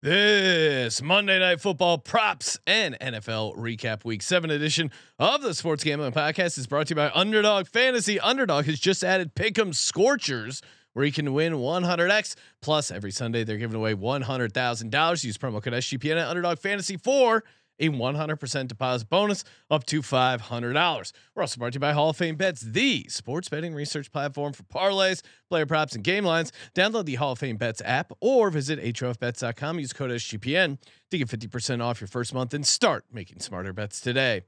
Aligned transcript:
This 0.00 1.02
Monday 1.02 1.40
Night 1.40 1.60
Football 1.60 1.98
props 1.98 2.56
and 2.68 2.96
NFL 3.00 3.56
recap 3.56 4.04
week 4.04 4.22
seven 4.22 4.48
edition 4.48 4.92
of 5.18 5.42
the 5.42 5.52
Sports 5.52 5.82
Gambling 5.82 6.12
Podcast 6.12 6.56
is 6.56 6.68
brought 6.68 6.86
to 6.86 6.92
you 6.92 6.94
by 6.94 7.10
Underdog 7.12 7.66
Fantasy. 7.66 8.20
Underdog 8.20 8.66
has 8.66 8.78
just 8.78 9.02
added 9.02 9.34
Pick'em 9.34 9.74
Scorchers, 9.74 10.62
where 10.92 11.04
you 11.04 11.10
can 11.10 11.32
win 11.34 11.54
100x. 11.54 12.36
Plus, 12.62 12.92
every 12.92 13.10
Sunday 13.10 13.42
they're 13.42 13.56
giving 13.56 13.74
away 13.74 13.92
$100,000. 13.92 15.24
Use 15.24 15.36
promo 15.36 15.60
code 15.60 15.72
SGPN 15.72 16.16
at 16.16 16.28
Underdog 16.28 16.60
Fantasy 16.60 16.96
for 16.96 17.42
a 17.78 17.88
100% 17.88 18.68
deposit 18.68 19.08
bonus 19.08 19.44
up 19.70 19.84
to 19.86 20.02
$500. 20.02 21.12
We're 21.34 21.42
also 21.42 21.58
brought 21.58 21.72
to 21.72 21.76
you 21.76 21.80
by 21.80 21.92
Hall 21.92 22.10
of 22.10 22.16
Fame 22.16 22.36
Bets, 22.36 22.60
the 22.62 23.06
sports 23.08 23.48
betting 23.48 23.74
research 23.74 24.10
platform 24.12 24.52
for 24.52 24.64
parlays, 24.64 25.22
player 25.48 25.66
props, 25.66 25.94
and 25.94 26.04
game 26.04 26.24
lines. 26.24 26.52
Download 26.74 27.04
the 27.04 27.16
Hall 27.16 27.32
of 27.32 27.38
Fame 27.38 27.56
Bets 27.56 27.82
app 27.84 28.12
or 28.20 28.50
visit 28.50 28.80
HOFBets.com. 28.80 29.78
Use 29.78 29.92
code 29.92 30.10
SGPN 30.10 30.78
to 31.10 31.18
get 31.18 31.28
50% 31.28 31.82
off 31.82 32.00
your 32.00 32.08
first 32.08 32.34
month 32.34 32.54
and 32.54 32.66
start 32.66 33.04
making 33.12 33.40
smarter 33.40 33.72
bets 33.72 34.00
today. 34.00 34.42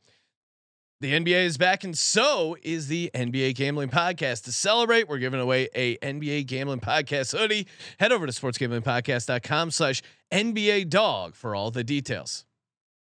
The 1.03 1.15
NBA 1.15 1.47
is 1.47 1.57
back, 1.57 1.83
and 1.83 1.97
so 1.97 2.59
is 2.63 2.89
the 2.89 3.11
NBA 3.15 3.55
Gambling 3.55 3.89
Podcast. 3.89 4.45
To 4.45 4.53
celebrate, 4.53 5.09
we're 5.09 5.17
giving 5.17 5.41
away 5.41 5.71
a 5.75 5.97
NBA 5.97 6.47
Gambling 6.47 6.81
Podcast 6.81 7.35
hoodie. 7.35 7.67
Head 7.99 8.13
over 8.13 8.27
to 8.27 8.33
sportsgamblingpodcast.com 8.33 9.71
slash 9.71 10.03
NBA 10.31 10.91
Dog 10.91 11.35
for 11.35 11.55
all 11.55 11.71
the 11.71 11.83
details. 11.83 12.45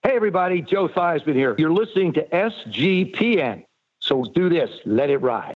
Hey, 0.06 0.16
everybody, 0.16 0.62
Joe 0.62 0.88
Theismann 0.88 1.34
here. 1.34 1.56
You're 1.58 1.74
listening 1.74 2.14
to 2.14 2.22
SGPN. 2.28 3.64
So 4.02 4.24
do 4.36 4.50
this, 4.50 4.70
let 4.86 5.10
it 5.10 5.18
ride. 5.18 5.55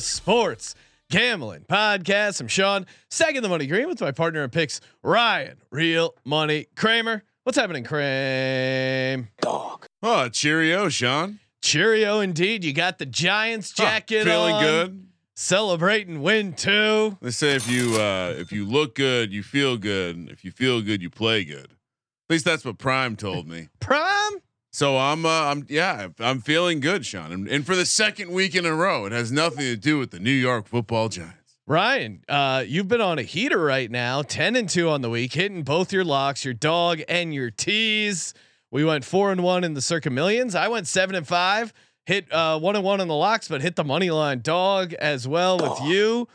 The 0.00 0.06
Sports 0.06 0.74
Gambling 1.10 1.66
Podcast. 1.68 2.40
I'm 2.40 2.48
Sean, 2.48 2.86
second 3.10 3.42
the 3.42 3.50
money 3.50 3.66
green 3.66 3.86
with 3.86 4.00
my 4.00 4.12
partner 4.12 4.42
in 4.42 4.48
picks, 4.48 4.80
Ryan, 5.02 5.58
real 5.70 6.14
money 6.24 6.68
Kramer. 6.74 7.22
What's 7.44 7.58
happening, 7.58 7.84
Kramer? 7.84 9.28
Dog. 9.42 9.84
Oh, 10.02 10.30
cheerio, 10.30 10.88
Sean. 10.88 11.38
Cheerio, 11.60 12.20
indeed. 12.20 12.64
You 12.64 12.72
got 12.72 12.98
the 12.98 13.04
Giants 13.04 13.74
Huh, 13.76 13.84
jacket 13.84 14.24
feeling 14.24 14.54
on, 14.54 14.62
good. 14.62 15.06
celebrating 15.36 16.22
win 16.22 16.54
two. 16.54 17.18
They 17.20 17.30
say 17.30 17.54
if 17.54 17.68
you 17.68 18.00
uh, 18.00 18.34
if 18.38 18.52
you 18.52 18.64
look 18.64 18.94
good, 18.94 19.32
you 19.34 19.42
feel 19.42 19.76
good. 19.76 20.30
If 20.30 20.46
you 20.46 20.50
feel 20.50 20.80
good, 20.80 21.02
you 21.02 21.10
play 21.10 21.44
good. 21.44 21.66
At 21.66 22.30
least 22.30 22.46
that's 22.46 22.64
what 22.64 22.78
Prime 22.78 23.16
told 23.16 23.46
me. 23.46 23.68
Prime. 23.80 24.32
So 24.72 24.96
I'm 24.98 25.26
uh, 25.26 25.28
I'm 25.28 25.66
yeah 25.68 26.08
I'm 26.20 26.40
feeling 26.40 26.80
good, 26.80 27.04
Sean. 27.04 27.32
And, 27.32 27.48
and 27.48 27.66
for 27.66 27.74
the 27.74 27.86
second 27.86 28.30
week 28.30 28.54
in 28.54 28.64
a 28.64 28.74
row, 28.74 29.04
it 29.06 29.12
has 29.12 29.32
nothing 29.32 29.64
to 29.64 29.76
do 29.76 29.98
with 29.98 30.10
the 30.10 30.20
New 30.20 30.30
York 30.30 30.66
Football 30.66 31.08
Giants. 31.08 31.36
Ryan, 31.66 32.24
uh, 32.28 32.64
you've 32.66 32.88
been 32.88 33.00
on 33.00 33.18
a 33.18 33.22
heater 33.22 33.58
right 33.58 33.90
now, 33.90 34.22
ten 34.22 34.56
and 34.56 34.68
two 34.68 34.88
on 34.88 35.02
the 35.02 35.10
week, 35.10 35.32
hitting 35.34 35.62
both 35.62 35.92
your 35.92 36.04
locks, 36.04 36.44
your 36.44 36.54
dog 36.54 37.00
and 37.08 37.34
your 37.34 37.50
tees. 37.50 38.34
We 38.70 38.84
went 38.84 39.04
four 39.04 39.32
and 39.32 39.42
one 39.42 39.64
in 39.64 39.74
the 39.74 39.82
Circa 39.82 40.10
Millions. 40.10 40.54
I 40.54 40.68
went 40.68 40.86
seven 40.86 41.16
and 41.16 41.26
five, 41.26 41.72
hit 42.06 42.32
uh, 42.32 42.58
one 42.58 42.76
and 42.76 42.84
one 42.84 43.00
on 43.00 43.08
the 43.08 43.14
locks, 43.14 43.48
but 43.48 43.62
hit 43.62 43.74
the 43.74 43.84
money 43.84 44.10
line 44.10 44.40
dog 44.40 44.94
as 44.94 45.26
well 45.26 45.58
with 45.58 45.80
you. 45.88 46.28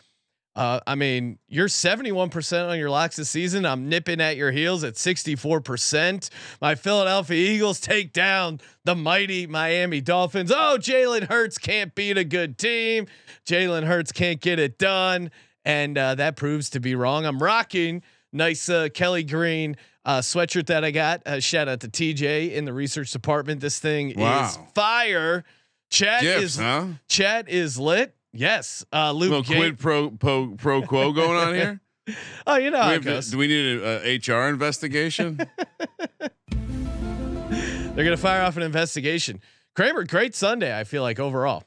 Uh, 0.55 0.79
I 0.87 0.95
mean, 0.95 1.37
you're 1.49 1.67
71% 1.67 2.69
on 2.69 2.79
your 2.79 2.89
locks 2.89 3.17
this 3.17 3.29
season. 3.29 3.65
I'm 3.65 3.89
nipping 3.89 4.21
at 4.21 4.37
your 4.37 4.51
heels 4.51 4.85
at 4.85 4.93
64%. 4.93 6.29
My 6.61 6.75
Philadelphia 6.75 7.51
Eagles 7.51 7.81
take 7.81 8.13
down 8.13 8.61
the 8.85 8.95
mighty 8.95 9.47
Miami 9.47 9.99
Dolphins. 9.99 10.51
Oh, 10.51 10.77
Jalen 10.79 11.27
Hurts 11.27 11.57
can't 11.57 11.93
beat 11.93 12.17
a 12.17 12.23
good 12.23 12.57
team. 12.57 13.07
Jalen 13.45 13.83
Hurts 13.83 14.13
can't 14.13 14.39
get 14.39 14.57
it 14.59 14.77
done. 14.77 15.29
And 15.65 15.97
uh, 15.97 16.15
that 16.15 16.37
proves 16.37 16.69
to 16.71 16.79
be 16.79 16.95
wrong. 16.95 17.25
I'm 17.25 17.41
rocking 17.41 18.01
nice 18.31 18.69
uh, 18.69 18.89
Kelly 18.93 19.23
Green 19.23 19.75
uh, 20.05 20.19
sweatshirt 20.19 20.67
that 20.67 20.83
I 20.85 20.91
got. 20.91 21.25
Uh, 21.25 21.39
shout 21.39 21.67
out 21.67 21.79
to 21.81 21.87
TJ 21.89 22.53
in 22.53 22.65
the 22.65 22.73
research 22.73 23.11
department. 23.11 23.61
This 23.61 23.79
thing 23.79 24.11
is 24.11 24.59
fire. 24.73 25.43
Chat 25.89 26.21
Gifts, 26.21 26.43
is 26.43 26.55
huh? 26.57 26.87
chat 27.07 27.49
is 27.49 27.79
lit. 27.79 28.15
Yes. 28.35 28.85
Uh, 28.93 29.11
Luke 29.11 29.29
Little 29.29 29.43
Gate- 29.43 29.57
quid 29.57 29.79
pro 29.79 30.09
pro 30.11 30.47
pro 30.55 30.81
quo 30.83 31.11
going 31.13 31.37
on 31.37 31.53
here. 31.55 31.79
Oh, 32.45 32.55
you 32.57 32.69
know 32.69 32.99
Do 32.99 33.09
we, 33.09 33.15
to- 33.21 33.31
do 33.31 33.37
we 33.39 33.47
need 33.47 33.81
an 33.81 34.19
HR 34.21 34.47
investigation? 34.47 35.37
They're 36.49 38.03
gonna 38.03 38.17
fire 38.17 38.43
off 38.43 38.57
an 38.57 38.63
investigation. 38.63 39.39
Kramer, 39.75 40.03
great 40.03 40.35
Sunday. 40.35 40.77
I 40.77 40.83
feel 40.83 41.01
like 41.01 41.19
overall. 41.19 41.63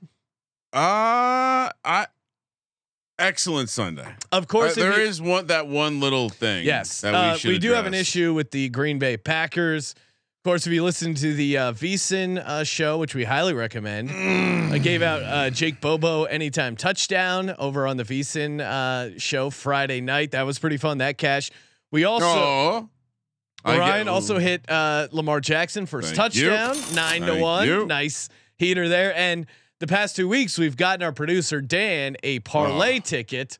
uh 0.72 1.70
I 1.84 2.06
excellent 3.18 3.68
Sunday. 3.70 4.06
Of 4.30 4.46
course, 4.46 4.76
Uh, 4.76 4.82
there 4.82 5.00
you- 5.00 5.08
is 5.08 5.20
one 5.20 5.46
that 5.48 5.66
one 5.66 5.98
little 6.00 6.28
thing. 6.28 6.64
Yes, 6.64 7.00
that 7.00 7.14
uh, 7.14 7.32
we, 7.32 7.38
should 7.38 7.48
we 7.48 7.58
do 7.58 7.72
have 7.72 7.86
an 7.86 7.94
issue 7.94 8.34
with 8.34 8.50
the 8.50 8.68
Green 8.68 8.98
Bay 8.98 9.16
Packers. 9.16 9.94
Of 10.48 10.52
course, 10.52 10.66
if 10.66 10.72
you 10.72 10.82
listen 10.82 11.12
to 11.12 11.34
the 11.34 11.58
uh, 11.58 11.72
VSIN 11.74 12.38
uh, 12.38 12.64
show, 12.64 12.96
which 12.96 13.14
we 13.14 13.24
highly 13.24 13.52
recommend, 13.52 14.10
I 14.10 14.78
gave 14.78 15.02
out 15.02 15.22
uh, 15.22 15.50
Jake 15.50 15.78
Bobo 15.78 16.24
anytime 16.24 16.74
touchdown 16.74 17.54
over 17.58 17.86
on 17.86 17.98
the 17.98 18.02
VSIN 18.04 18.58
uh, 18.62 19.18
show 19.18 19.50
Friday 19.50 20.00
night. 20.00 20.30
That 20.30 20.46
was 20.46 20.58
pretty 20.58 20.78
fun. 20.78 20.98
That 20.98 21.18
cash. 21.18 21.50
We 21.90 22.04
also 22.04 22.24
Oh, 22.26 22.88
I 23.62 23.74
get- 23.74 23.78
Ryan 23.80 24.08
also 24.08 24.38
hit 24.38 24.70
uh, 24.70 25.08
Lamar 25.12 25.40
Jackson 25.42 25.84
first 25.84 26.14
Thank 26.14 26.34
you. 26.36 26.48
touchdown, 26.48 26.94
nine 26.94 27.20
to 27.26 27.38
one. 27.42 27.68
you. 27.68 27.84
Nice 27.84 28.30
heater 28.56 28.88
there. 28.88 29.14
And 29.14 29.44
the 29.80 29.86
past 29.86 30.16
two 30.16 30.28
weeks, 30.28 30.56
we've 30.56 30.78
gotten 30.78 31.02
our 31.04 31.12
producer 31.12 31.60
Dan 31.60 32.16
a 32.22 32.38
parlay 32.38 32.96
Oh. 32.96 33.00
ticket. 33.00 33.58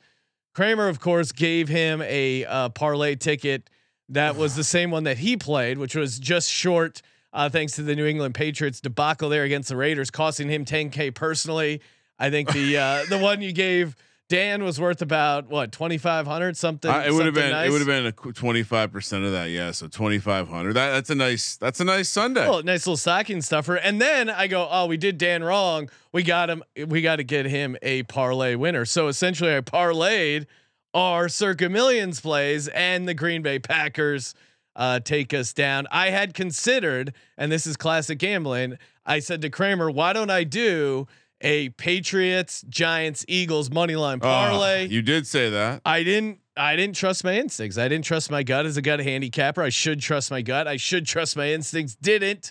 Kramer, 0.55 0.89
of 0.89 1.01
course, 1.01 1.33
gave 1.33 1.69
him 1.69 2.01
a 2.01 2.47
uh, 2.47 2.71
parlay 2.71 3.15
ticket 3.15 3.69
that 4.09 4.37
was 4.37 4.57
the 4.57 4.65
same 4.65 4.91
one 4.91 5.05
that 5.05 5.19
he 5.19 5.37
played, 5.37 5.79
which 5.79 5.95
was 5.95 6.19
just 6.19 6.51
short. 6.51 7.03
Uh, 7.33 7.49
thanks 7.49 7.75
to 7.75 7.83
the 7.83 7.95
New 7.95 8.07
England 8.07 8.35
Patriots 8.35 8.81
debacle 8.81 9.29
there 9.29 9.45
against 9.45 9.69
the 9.69 9.77
Raiders, 9.77 10.11
costing 10.11 10.49
him 10.49 10.65
10k 10.65 11.15
personally. 11.15 11.83
I 12.19 12.31
think 12.31 12.53
the 12.53 12.79
uh, 12.79 13.05
the 13.09 13.19
one 13.23 13.43
you 13.43 13.53
gave 13.53 13.95
Dan 14.29 14.63
was 14.63 14.79
worth 14.79 15.01
about 15.01 15.49
what 15.49 15.73
2500 15.73 16.57
something. 16.57 16.91
I, 16.91 17.07
it 17.07 17.13
would 17.13 17.25
have 17.25 17.35
been 17.35 17.51
nice. 17.51 17.69
it 17.69 17.71
would 17.71 17.81
have 17.81 17.87
been 17.87 18.07
a 18.07 18.13
twenty 18.13 18.63
five 18.63 18.93
percent 18.93 19.25
of 19.25 19.33
that. 19.33 19.47
Yeah, 19.47 19.71
so 19.71 19.89
twenty 19.89 20.19
five 20.19 20.49
hundred. 20.49 20.75
That 20.75 20.93
that's 20.93 21.11
a 21.11 21.15
nice 21.15 21.57
that's 21.57 21.81
a 21.81 21.85
nice 21.85 22.11
Sunday. 22.11 22.49
Well, 22.49 22.63
nice 22.63 22.87
little 22.87 22.99
stocking 22.99 23.41
stuffer. 23.41 23.77
And 23.77 24.01
then 24.01 24.29
I 24.29 24.47
go, 24.47 24.69
oh, 24.71 24.87
we 24.87 24.99
did 24.99 25.17
Dan 25.17 25.43
wrong. 25.43 25.89
We 26.13 26.23
got 26.23 26.51
him. 26.51 26.63
We 26.87 27.01
got 27.01 27.17
to 27.17 27.25
get 27.25 27.47
him 27.47 27.77
a 27.81 28.03
parlay 28.05 28.55
winner. 28.55 28.85
So 28.85 29.09
essentially, 29.09 29.57
I 29.57 29.61
parlayed 29.61 30.47
our 30.95 31.29
Circa 31.29 31.69
Millions 31.69 32.21
plays 32.21 32.69
and 32.69 33.07
the 33.09 33.15
Green 33.15 33.43
Bay 33.43 33.59
Packers 33.59 34.35
uh, 34.77 35.01
take 35.01 35.35
us 35.35 35.53
down. 35.53 35.87
I 35.91 36.11
had 36.11 36.35
considered, 36.35 37.13
and 37.37 37.51
this 37.51 37.67
is 37.67 37.77
classic 37.77 38.19
gambling. 38.19 38.79
I 39.05 39.19
said 39.19 39.43
to 39.43 39.51
Kramer, 39.51 39.91
why 39.91 40.13
don't 40.13 40.31
I 40.31 40.45
do 40.45 41.07
a 41.41 41.69
Patriots, 41.71 42.65
Giants, 42.69 43.25
Eagles 43.29 43.71
money 43.71 43.97
line 43.97 44.19
Oh, 44.19 44.27
parlay? 44.27 44.87
you 44.89 45.03
did 45.03 45.27
say 45.27 45.51
that. 45.51 45.83
I 45.85 46.03
didn't. 46.03 46.41
I 46.57 46.75
didn't 46.75 46.97
trust 46.97 47.23
my 47.23 47.35
instincts. 47.39 47.79
I 47.79 47.87
didn't 47.87 48.05
trust 48.05 48.33
my 48.33 48.43
gut 48.43 48.67
as 48.67 48.77
a 48.77 48.83
gut 48.83 48.99
handicapper. 48.99 49.63
I 49.63 49.69
should 49.69 50.01
trust 50.01 50.33
my 50.33 50.43
gut. 50.43 50.67
I 50.67 50.77
should 50.77 51.07
trust 51.07 51.37
my 51.37 51.51
instincts. 51.53 51.95
Didn't, 51.95 52.51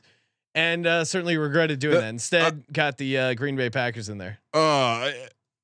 and 0.56 0.88
uh, 0.88 1.03
certainly 1.03 1.38
regretted 1.38 1.79
doing 1.79 1.97
Uh, 1.97 2.01
that. 2.01 2.09
Instead, 2.09 2.63
got 2.71 2.97
the 2.97 3.17
uh, 3.17 3.33
Green 3.33 3.57
Bay 3.57 3.69
Packers 3.69 4.07
in 4.07 4.17
there. 4.17 4.39
Uh 4.53 5.12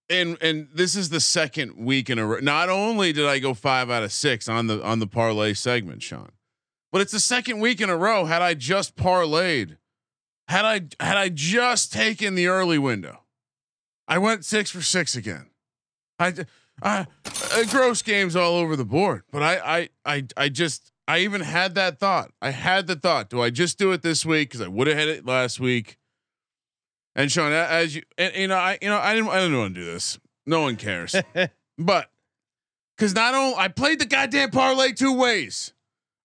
and 0.10 0.38
and 0.42 0.68
this 0.74 0.96
is 0.96 1.10
the 1.10 1.20
second 1.20 1.76
week 1.78 2.10
in 2.10 2.20
a 2.20 2.26
row. 2.26 2.40
Not 2.40 2.70
only 2.70 3.14
did 3.14 3.26
I 3.26 3.40
go 3.40 3.54
five 3.54 3.90
out 3.90 4.04
of 4.04 4.12
six 4.12 4.48
on 4.48 4.68
the 4.68 4.84
on 4.84 5.00
the 5.00 5.08
parlay 5.08 5.54
segment, 5.54 6.04
Sean, 6.04 6.32
but 6.92 7.02
it's 7.02 7.12
the 7.12 7.20
second 7.20 7.60
week 7.60 7.82
in 7.82 7.90
a 7.90 7.98
row. 7.98 8.26
Had 8.26 8.42
I 8.42 8.54
just 8.54 8.96
parlayed, 8.96 9.78
had 10.48 10.66
I 10.66 10.74
had 11.04 11.18
I 11.18 11.30
just 11.30 11.94
taken 11.94 12.36
the 12.36 12.48
early 12.48 12.78
window, 12.78 13.22
I 14.08 14.18
went 14.18 14.46
six 14.46 14.70
for 14.70 14.82
six 14.82 15.16
again. 15.16 15.48
I, 16.20 16.34
I, 16.82 17.08
uh, 17.26 17.64
gross 17.70 18.02
games 18.02 18.36
all 18.36 18.56
over 18.56 18.76
the 18.76 18.86
board, 18.86 19.24
but 19.32 19.42
I, 19.42 19.80
I, 19.80 19.90
I, 20.06 20.28
I 20.38 20.50
just, 20.50 20.92
I 21.08 21.20
even 21.20 21.42
had 21.42 21.76
that 21.76 22.00
thought. 22.00 22.32
I 22.42 22.52
had 22.52 22.88
the 22.88 22.96
thought. 22.96 23.30
Do 23.30 23.42
I 23.42 23.50
just 23.50 23.78
do 23.78 23.92
it 23.92 24.02
this 24.02 24.26
week? 24.26 24.50
Because 24.50 24.62
I 24.62 24.68
would 24.68 24.88
have 24.88 24.98
had 24.98 25.08
it 25.08 25.26
last 25.26 25.60
week. 25.60 25.98
And 27.16 27.32
Sean, 27.32 27.52
as 27.52 27.96
you, 27.96 28.02
and, 28.18 28.34
you 28.36 28.48
know, 28.48 28.56
I, 28.56 28.78
you 28.82 28.90
know, 28.90 28.98
I 28.98 29.14
didn't, 29.14 29.30
I 29.30 29.40
didn't 29.42 29.58
want 29.58 29.76
to 29.76 29.80
do 29.82 29.86
this. 29.86 30.18
No 30.46 30.62
one 30.62 30.76
cares, 30.76 31.16
but 31.78 32.10
because 32.98 33.14
not 33.16 33.34
only 33.34 33.56
I 33.58 33.68
played 33.70 34.00
the 34.00 34.06
goddamn 34.06 34.52
parlay 34.52 34.92
two 34.92 35.14
ways. 35.14 35.74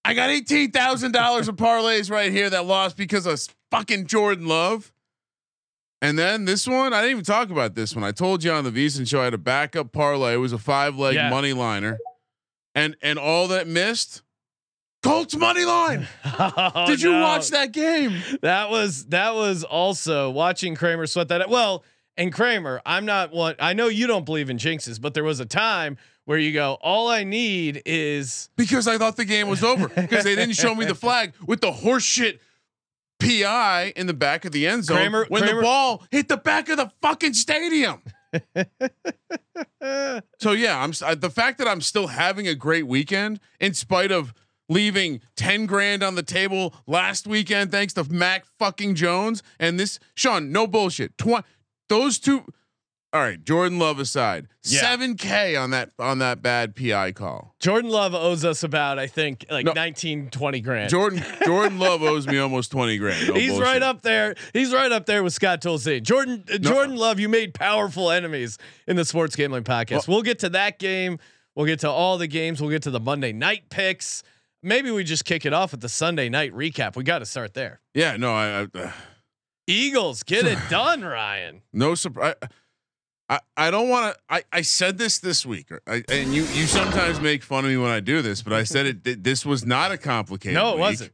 I 0.05 0.15
got 0.15 0.31
eighteen 0.31 0.71
thousand 0.71 1.13
dollars 1.13 1.49
of 1.49 1.57
parlays 1.57 2.11
right 2.11 2.33
here 2.33 2.49
that 2.51 2.65
lost 2.65 2.97
because 2.97 3.27
of 3.27 3.41
fucking 3.71 4.07
Jordan 4.07 4.47
Love. 4.47 4.93
And 6.01 6.19
then 6.19 6.45
this 6.47 6.67
one, 6.67 6.93
I 6.93 7.01
didn't 7.03 7.11
even 7.13 7.25
talk 7.25 7.51
about 7.51 7.75
this 7.75 7.95
one. 7.95 8.05
I 8.05 8.13
told 8.13 8.43
you 8.45 8.53
on 8.53 8.65
the 8.65 8.71
VSIN 8.71 9.07
show 9.09 9.21
I 9.21 9.25
had 9.25 9.35
a 9.35 9.39
backup 9.39 9.93
parlay. 9.93 10.35
It 10.35 10.39
was 10.39 10.53
a 10.53 10.59
five 10.59 10.97
leg 10.97 11.17
Yeah. 11.17 11.29
money 11.29 11.53
liner, 11.53 11.99
and 12.75 12.97
and 13.03 13.19
all 13.19 13.49
that 13.49 13.67
missed, 13.67 14.23
Colts 15.03 15.37
money 15.37 15.65
line. 15.65 16.07
Oh, 16.41 16.85
Did 16.87 17.03
you 17.03 17.13
no. 17.13 17.23
watch 17.23 17.51
that 17.51 17.73
game? 17.73 18.23
That 18.43 18.71
was 18.71 19.07
that 19.07 19.35
was 19.35 19.65
also 19.65 20.31
watching 20.31 20.77
Kramer 20.77 21.07
sweat 21.07 21.29
that. 21.29 21.49
Well, 21.51 21.85
and 22.17 22.33
Kramer, 22.33 22.81
I'm 22.87 23.05
not 23.05 23.33
one. 23.33 23.57
I 23.59 23.73
know 23.73 23.89
you 23.89 24.07
don't 24.07 24.25
believe 24.25 24.49
in 24.51 24.57
jinxes, 24.57 25.01
but 25.01 25.15
there 25.15 25.25
was 25.25 25.41
a 25.41 25.47
time 25.47 25.97
where 26.27 26.39
you 26.39 26.53
go, 26.53 26.77
all 26.81 27.09
I 27.09 27.25
need 27.25 27.83
is 27.87 28.51
Because 28.57 28.87
I 28.87 28.99
thought 28.99 29.17
the 29.17 29.25
game 29.25 29.49
was 29.49 29.65
over 29.65 29.89
because 29.89 30.25
they 30.25 30.35
didn't 30.37 30.55
show 30.57 30.75
me 30.75 30.85
the 30.85 30.95
flag 30.95 31.33
with 31.47 31.61
the 31.61 31.73
horseshit 31.73 32.39
PI 33.19 33.95
in 33.97 34.07
the 34.07 34.15
back 34.15 34.45
of 34.45 34.53
the 34.53 34.67
end 34.67 34.85
zone 34.85 34.97
Kramer- 34.99 35.27
when 35.29 35.43
Kramer- 35.43 35.57
the 35.61 35.63
ball 35.63 36.05
hit 36.11 36.29
the 36.29 36.37
back 36.37 36.69
of 36.69 36.77
the 36.77 36.93
fucking 37.03 37.35
stadium. 37.35 38.03
so 40.39 40.53
yeah, 40.53 40.83
I'm 40.83 40.93
uh, 41.03 41.15
the 41.15 41.31
fact 41.31 41.59
that 41.59 41.67
I'm 41.67 41.81
still 41.81 42.09
having 42.09 42.47
a 42.47 42.55
great 42.55 42.87
weekend 42.87 43.41
in 43.59 43.75
spite 43.75 44.13
of 44.13 44.35
leaving 44.69 45.21
10 45.37 45.67
grand 45.67 46.03
on 46.03 46.15
the 46.15 46.23
table 46.23 46.75
last 46.87 47.27
weekend 47.27 47.71
thanks 47.71 47.93
to 47.95 48.05
Mac 48.05 48.45
fucking 48.59 48.95
Jones 48.95 49.43
and 49.59 49.79
this 49.81 49.99
Sean, 50.15 50.53
no 50.53 50.67
bullshit. 50.67 51.17
Tw- 51.19 51.45
those 51.89 52.19
two 52.19 52.45
all 53.11 53.23
right, 53.23 53.43
Jordan 53.43 53.79
Love 53.79 53.99
aside, 53.99 54.49
Yeah. 54.65 54.81
seven 54.83 55.17
K 55.17 55.57
on 55.57 55.71
that 55.71 55.93
on 55.99 56.19
that 56.19 56.43
bad 56.43 56.77
PI 56.77 57.13
call. 57.13 57.55
Jordan 57.59 57.91
Love 57.91 58.15
owes 58.15 58.45
us 58.45 58.63
about 58.63 58.99
I 58.99 59.07
think 59.07 59.47
like 59.51 59.65
No. 59.65 59.73
19, 59.73 60.29
20 60.29 60.61
grand. 60.61 60.91
Jordan 60.91 61.25
Jordan 61.47 61.79
Love 61.79 62.03
owes 62.03 62.27
me 62.27 62.37
almost 62.37 62.71
twenty 62.71 62.99
grand. 62.99 63.27
No 63.29 63.33
He's 63.33 63.49
bullshit. 63.53 63.65
right 63.67 63.83
up 63.83 64.03
there. 64.03 64.35
He's 64.53 64.75
right 64.75 64.93
up 64.93 65.07
there 65.07 65.23
with 65.23 65.33
Scott 65.33 65.63
Tolzien. 65.63 66.03
Jordan 66.03 66.45
uh, 66.53 66.59
No. 66.61 66.71
Jordan 66.71 66.97
Love, 66.97 67.19
you 67.19 67.31
made 67.31 67.55
powerful 67.55 68.11
enemies 68.11 68.59
in 68.87 68.97
the 68.97 69.07
sports 69.07 69.35
gambling 69.35 69.65
podcast. 69.65 70.07
we'll 70.07 70.21
get 70.21 70.41
to 70.41 70.51
that 70.51 70.79
game. 70.79 71.19
We'll 71.55 71.65
get 71.67 71.81
to 71.81 71.91
all 71.91 72.19
the 72.19 72.27
games. 72.29 72.61
We'll 72.61 72.71
get 72.71 72.83
to 72.83 72.91
the 72.91 73.01
Monday 73.01 73.33
night 73.33 73.71
picks. 73.71 74.23
Maybe 74.63 74.91
we 74.91 75.05
just 75.05 75.25
kick 75.25 75.47
it 75.47 75.53
off 75.53 75.71
with 75.73 75.81
the 75.81 75.89
Sunday 75.89 76.29
night 76.29 76.53
recap. 76.53 76.97
We 76.97 77.05
got 77.05 77.21
to 77.21 77.27
start 77.27 77.55
there. 77.55 77.81
Yeah, 77.95 78.17
no, 78.17 78.33
I, 78.35 78.63
I 78.63 78.67
uh, 78.79 78.91
Eagles 79.67 80.23
get 80.23 80.47
it 80.47 80.59
done, 80.71 81.03
Ryan. 81.03 81.63
no 81.73 81.95
surprise. 81.95 82.35
I, 83.31 83.41
I 83.59 83.71
don't 83.71 83.91
want 83.91 84.15
to. 84.15 84.21
I, 84.31 84.43
I 84.53 84.63
said 84.63 84.97
this 84.97 85.19
this 85.19 85.45
week, 85.45 85.69
I, 85.87 86.03
and 86.09 86.35
you 86.35 86.43
you 86.45 86.67
sometimes 86.67 87.21
make 87.21 87.43
fun 87.43 87.65
of 87.67 87.71
me 87.71 87.77
when 87.77 87.91
I 87.91 88.01
do 88.01 88.23
this, 88.23 88.41
but 88.43 88.55
I 88.55 88.65
said 88.65 88.87
it. 88.87 89.05
th- 89.05 89.19
This 89.21 89.45
was 89.45 89.67
not 89.67 89.93
a 89.93 89.99
complicated. 89.99 90.55
No, 90.55 90.71
it 90.71 90.75
week. 90.77 90.81
wasn't. 90.81 91.13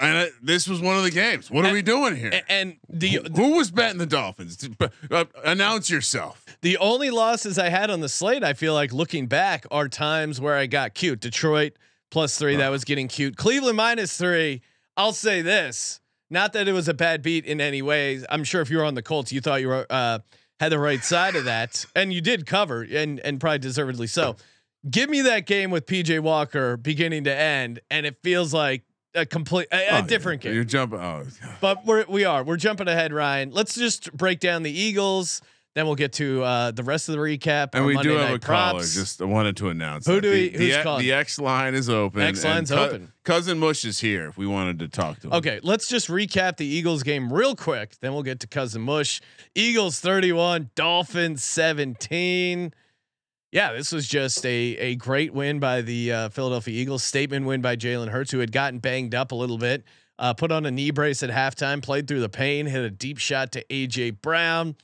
And 0.00 0.16
I, 0.16 0.28
this 0.42 0.66
was 0.66 0.80
one 0.80 0.96
of 0.96 1.02
the 1.02 1.10
games. 1.10 1.50
What 1.50 1.66
are 1.66 1.72
we 1.72 1.82
doing 1.82 2.16
here? 2.16 2.40
And 2.48 2.78
the 2.88 3.20
Who 3.36 3.56
was 3.56 3.70
betting 3.70 3.98
the 3.98 4.06
Dolphins? 4.06 4.66
Uh, 5.10 5.24
announce 5.44 5.90
yourself. 5.90 6.44
the 6.62 6.78
only 6.78 7.10
losses 7.10 7.58
I 7.58 7.68
had 7.68 7.90
on 7.90 8.00
the 8.00 8.08
slate, 8.08 8.42
I 8.42 8.54
feel 8.54 8.72
like 8.72 8.92
looking 8.94 9.26
back, 9.26 9.66
are 9.70 9.88
times 9.88 10.40
where 10.40 10.56
I 10.56 10.66
got 10.66 10.94
cute. 10.94 11.20
Detroit 11.20 11.74
plus 12.10 12.38
three, 12.38 12.56
that 12.56 12.70
was 12.70 12.84
getting 12.84 13.08
cute. 13.08 13.36
Cleveland 13.36 13.76
minus 13.76 14.16
three. 14.16 14.62
I'll 14.96 15.12
say 15.12 15.42
this: 15.42 16.00
not 16.30 16.54
that 16.54 16.66
it 16.66 16.72
was 16.72 16.88
a 16.88 16.94
bad 16.94 17.22
beat 17.22 17.44
in 17.44 17.60
any 17.60 17.82
way. 17.82 18.22
I'm 18.30 18.44
sure 18.44 18.62
if 18.62 18.70
you 18.70 18.78
were 18.78 18.84
on 18.84 18.94
the 18.94 19.02
Colts, 19.02 19.32
you 19.32 19.40
thought 19.40 19.60
you 19.60 19.68
were 19.68 19.86
uh, 19.90 20.20
had 20.58 20.72
the 20.72 20.78
right 20.78 21.04
side 21.04 21.36
of 21.36 21.44
that, 21.44 21.84
and 21.94 22.12
you 22.12 22.20
did 22.22 22.46
cover, 22.46 22.86
and 22.90 23.20
and 23.20 23.38
probably 23.38 23.58
deservedly 23.58 24.06
so. 24.06 24.36
Give 24.88 25.10
me 25.10 25.20
that 25.22 25.44
game 25.46 25.70
with 25.70 25.84
PJ 25.84 26.20
Walker 26.20 26.78
beginning 26.78 27.24
to 27.24 27.34
end, 27.34 27.80
and 27.90 28.06
it 28.06 28.16
feels 28.22 28.54
like 28.54 28.82
a 29.14 29.26
complete 29.26 29.68
a, 29.72 29.76
a 29.96 29.98
Oh, 29.98 30.06
different 30.06 30.42
yeah. 30.44 30.50
game. 30.50 30.54
You're 30.56 30.64
jumping. 30.64 31.00
Oh, 31.00 31.24
But 31.60 31.84
we're 31.86 32.04
we 32.08 32.24
are 32.24 32.42
we're 32.44 32.56
jumping 32.56 32.88
ahead, 32.88 33.12
Ryan. 33.12 33.50
Let's 33.50 33.74
just 33.74 34.12
break 34.16 34.40
down 34.40 34.62
the 34.62 34.70
Eagles. 34.72 35.40
Then 35.76 35.86
we'll 35.86 35.94
get 35.94 36.12
to 36.14 36.42
uh, 36.42 36.70
the 36.72 36.82
rest 36.82 37.08
of 37.08 37.12
the 37.14 37.20
recap. 37.20 37.68
and 37.74 37.86
we 37.86 37.94
Monday 37.94 38.10
do 38.10 38.16
have 38.16 38.34
a 38.34 38.38
caller. 38.40 38.72
props. 38.80 38.92
Just 38.92 39.20
wanted 39.20 39.56
to 39.58 39.68
announce. 39.68 40.04
Who 40.04 40.14
that. 40.16 40.20
do 40.22 40.30
we- 40.32 40.48
The, 40.48 40.58
who's 40.58 40.76
the, 40.76 40.82
calling? 40.82 41.02
the 41.06 41.12
X 41.12 41.38
line 41.38 41.74
is 41.74 41.88
open. 41.88 42.22
X 42.22 42.44
line's 42.44 42.70
cou- 42.72 42.76
open. 42.76 43.12
Cousin 43.22 43.56
Mush 43.60 43.84
is 43.84 44.00
here. 44.00 44.26
If 44.30 44.36
we 44.36 44.48
wanted 44.48 44.80
to 44.80 44.88
talk 44.88 45.20
to 45.20 45.28
him. 45.28 45.32
Okay, 45.34 45.60
let's 45.62 45.86
just 45.86 46.08
recap 46.08 46.56
the 46.56 46.66
Eagles 46.66 47.04
game 47.04 47.32
real 47.32 47.54
quick. 47.54 47.94
Then 48.00 48.14
we'll 48.14 48.24
get 48.24 48.40
to 48.40 48.48
cousin 48.48 48.82
Mush. 48.82 49.20
Eagles 49.54 50.00
31, 50.00 50.70
Dolphins 50.74 51.44
17. 51.44 52.74
Yeah, 53.52 53.72
this 53.72 53.90
was 53.92 54.06
just 54.06 54.44
a 54.46 54.76
a 54.76 54.94
great 54.96 55.32
win 55.34 55.58
by 55.58 55.82
the 55.82 56.12
uh, 56.12 56.28
Philadelphia 56.28 56.80
Eagles. 56.80 57.02
Statement 57.02 57.46
win 57.46 57.60
by 57.60 57.76
Jalen 57.76 58.08
Hurts, 58.08 58.30
who 58.30 58.38
had 58.38 58.52
gotten 58.52 58.78
banged 58.78 59.14
up 59.14 59.32
a 59.32 59.34
little 59.34 59.58
bit. 59.58 59.82
Uh, 60.18 60.34
put 60.34 60.52
on 60.52 60.66
a 60.66 60.70
knee 60.70 60.90
brace 60.90 61.22
at 61.22 61.30
halftime, 61.30 61.82
played 61.82 62.06
through 62.06 62.20
the 62.20 62.28
pain, 62.28 62.66
hit 62.66 62.84
a 62.84 62.90
deep 62.90 63.18
shot 63.18 63.50
to 63.52 63.64
AJ 63.64 64.20
Brown. 64.20 64.76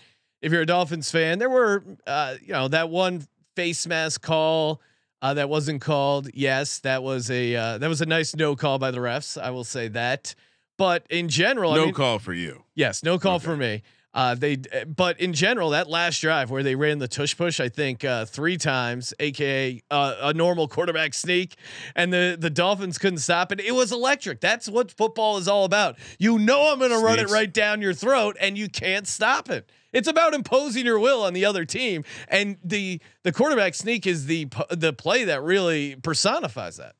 If 0.43 0.51
you're 0.51 0.63
a 0.63 0.67
Dolphins 0.67 1.11
fan, 1.11 1.39
there 1.39 1.51
were 1.51 1.85
uh, 2.07 2.37
you 2.43 2.53
know 2.53 2.69
that 2.69 2.89
one 2.91 3.27
face 3.55 3.87
mask 3.87 4.23
call 4.23 4.81
uh, 5.23 5.35
that 5.35 5.49
wasn't 5.49 5.81
called. 5.81 6.29
Yes, 6.35 6.81
that 6.81 7.03
was 7.05 7.31
a 7.31 7.55
uh, 7.55 7.79
that 7.79 7.89
was 7.89 8.01
a 8.01 8.07
nice 8.07 8.35
no 8.35 8.57
call 8.57 8.79
by 8.81 8.91
the 8.91 8.99
refs. 8.99 9.41
I 9.41 9.51
will 9.51 9.65
say 9.65 9.89
that. 9.89 10.35
But 10.79 11.07
in 11.09 11.29
general, 11.29 11.73
No 11.75 11.83
I 11.83 11.85
mean, 11.87 11.95
call 11.95 12.19
for 12.19 12.35
you. 12.35 12.65
Yes, 12.75 13.03
no 13.03 13.19
call 13.19 13.37
Okay. 13.37 13.45
for 13.45 13.57
me. 13.57 13.83
Uh, 14.17 14.35
they, 14.35 14.57
but 14.97 15.21
in 15.21 15.35
general, 15.35 15.71
that 15.71 15.91
last 15.91 16.23
drive 16.23 16.51
where 16.51 16.63
they 16.63 16.75
ran 16.75 16.99
the 16.99 17.07
tush 17.07 17.37
push, 17.37 17.61
I 17.61 17.69
think 17.69 18.03
uh, 18.03 18.25
three 18.25 18.57
times, 18.57 19.13
aka 19.21 19.83
uh, 19.91 20.15
a 20.23 20.33
normal 20.33 20.69
quarterback 20.69 21.13
sneak, 21.13 21.57
and 21.95 22.11
the 22.11 22.35
the 22.41 22.49
Dolphins 22.49 22.97
couldn't 22.97 23.19
stop 23.19 23.53
it. 23.53 23.61
It 23.61 23.75
was 23.75 23.93
electric. 23.93 24.41
That's 24.41 24.71
what 24.71 24.91
football 24.91 25.37
is 25.37 25.47
all 25.47 25.67
about. 25.67 25.99
You 26.19 26.39
know, 26.39 26.73
I'm 26.73 26.79
going 26.79 26.93
to 26.93 26.99
run 26.99 27.19
it 27.19 27.29
right 27.29 27.53
down 27.53 27.83
your 27.83 27.93
throat, 27.93 28.39
and 28.41 28.57
you 28.57 28.71
can't 28.71 29.07
stop 29.07 29.51
it. 29.51 29.71
It's 29.93 30.09
about 30.09 30.33
imposing 30.33 30.87
your 30.87 30.99
will 30.99 31.23
on 31.23 31.35
the 31.35 31.45
other 31.45 31.67
team, 31.67 32.03
and 32.29 32.57
the 32.65 33.03
the 33.23 33.33
quarterback 33.33 33.75
sneak 33.75 34.07
is 34.07 34.25
the 34.25 34.49
the 34.71 34.95
play 34.95 35.25
that 35.25 35.43
really 35.43 35.95
personifies 35.97 36.79
that. 36.79 36.95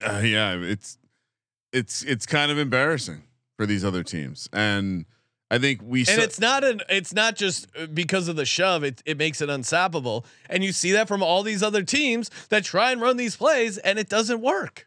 Uh, 0.00 0.20
yeah, 0.20 0.52
it's 0.54 0.96
it's 1.72 2.04
it's 2.04 2.24
kind 2.24 2.52
of 2.52 2.58
embarrassing 2.58 3.24
for 3.56 3.66
these 3.66 3.84
other 3.84 4.04
teams, 4.04 4.48
and 4.52 5.06
I 5.50 5.58
think 5.58 5.80
we. 5.82 6.00
and 6.08 6.20
it's 6.20 6.38
not 6.40 6.62
an 6.64 6.80
it's 6.88 7.12
not 7.12 7.34
just 7.36 7.66
uh, 7.76 7.86
because 7.86 8.28
of 8.28 8.36
the 8.36 8.44
shove 8.46 8.84
it 8.84 9.02
it 9.04 9.16
makes 9.18 9.40
it 9.40 9.50
unstoppable 9.50 10.24
and 10.48 10.62
you 10.62 10.72
see 10.72 10.92
that 10.92 11.08
from 11.08 11.22
all 11.22 11.42
these 11.42 11.62
other 11.62 11.82
teams 11.82 12.30
that 12.50 12.62
try 12.64 12.92
and 12.92 13.00
run 13.00 13.16
these 13.16 13.34
plays 13.36 13.76
and 13.78 13.98
it 13.98 14.08
doesn't 14.08 14.40
work 14.40 14.86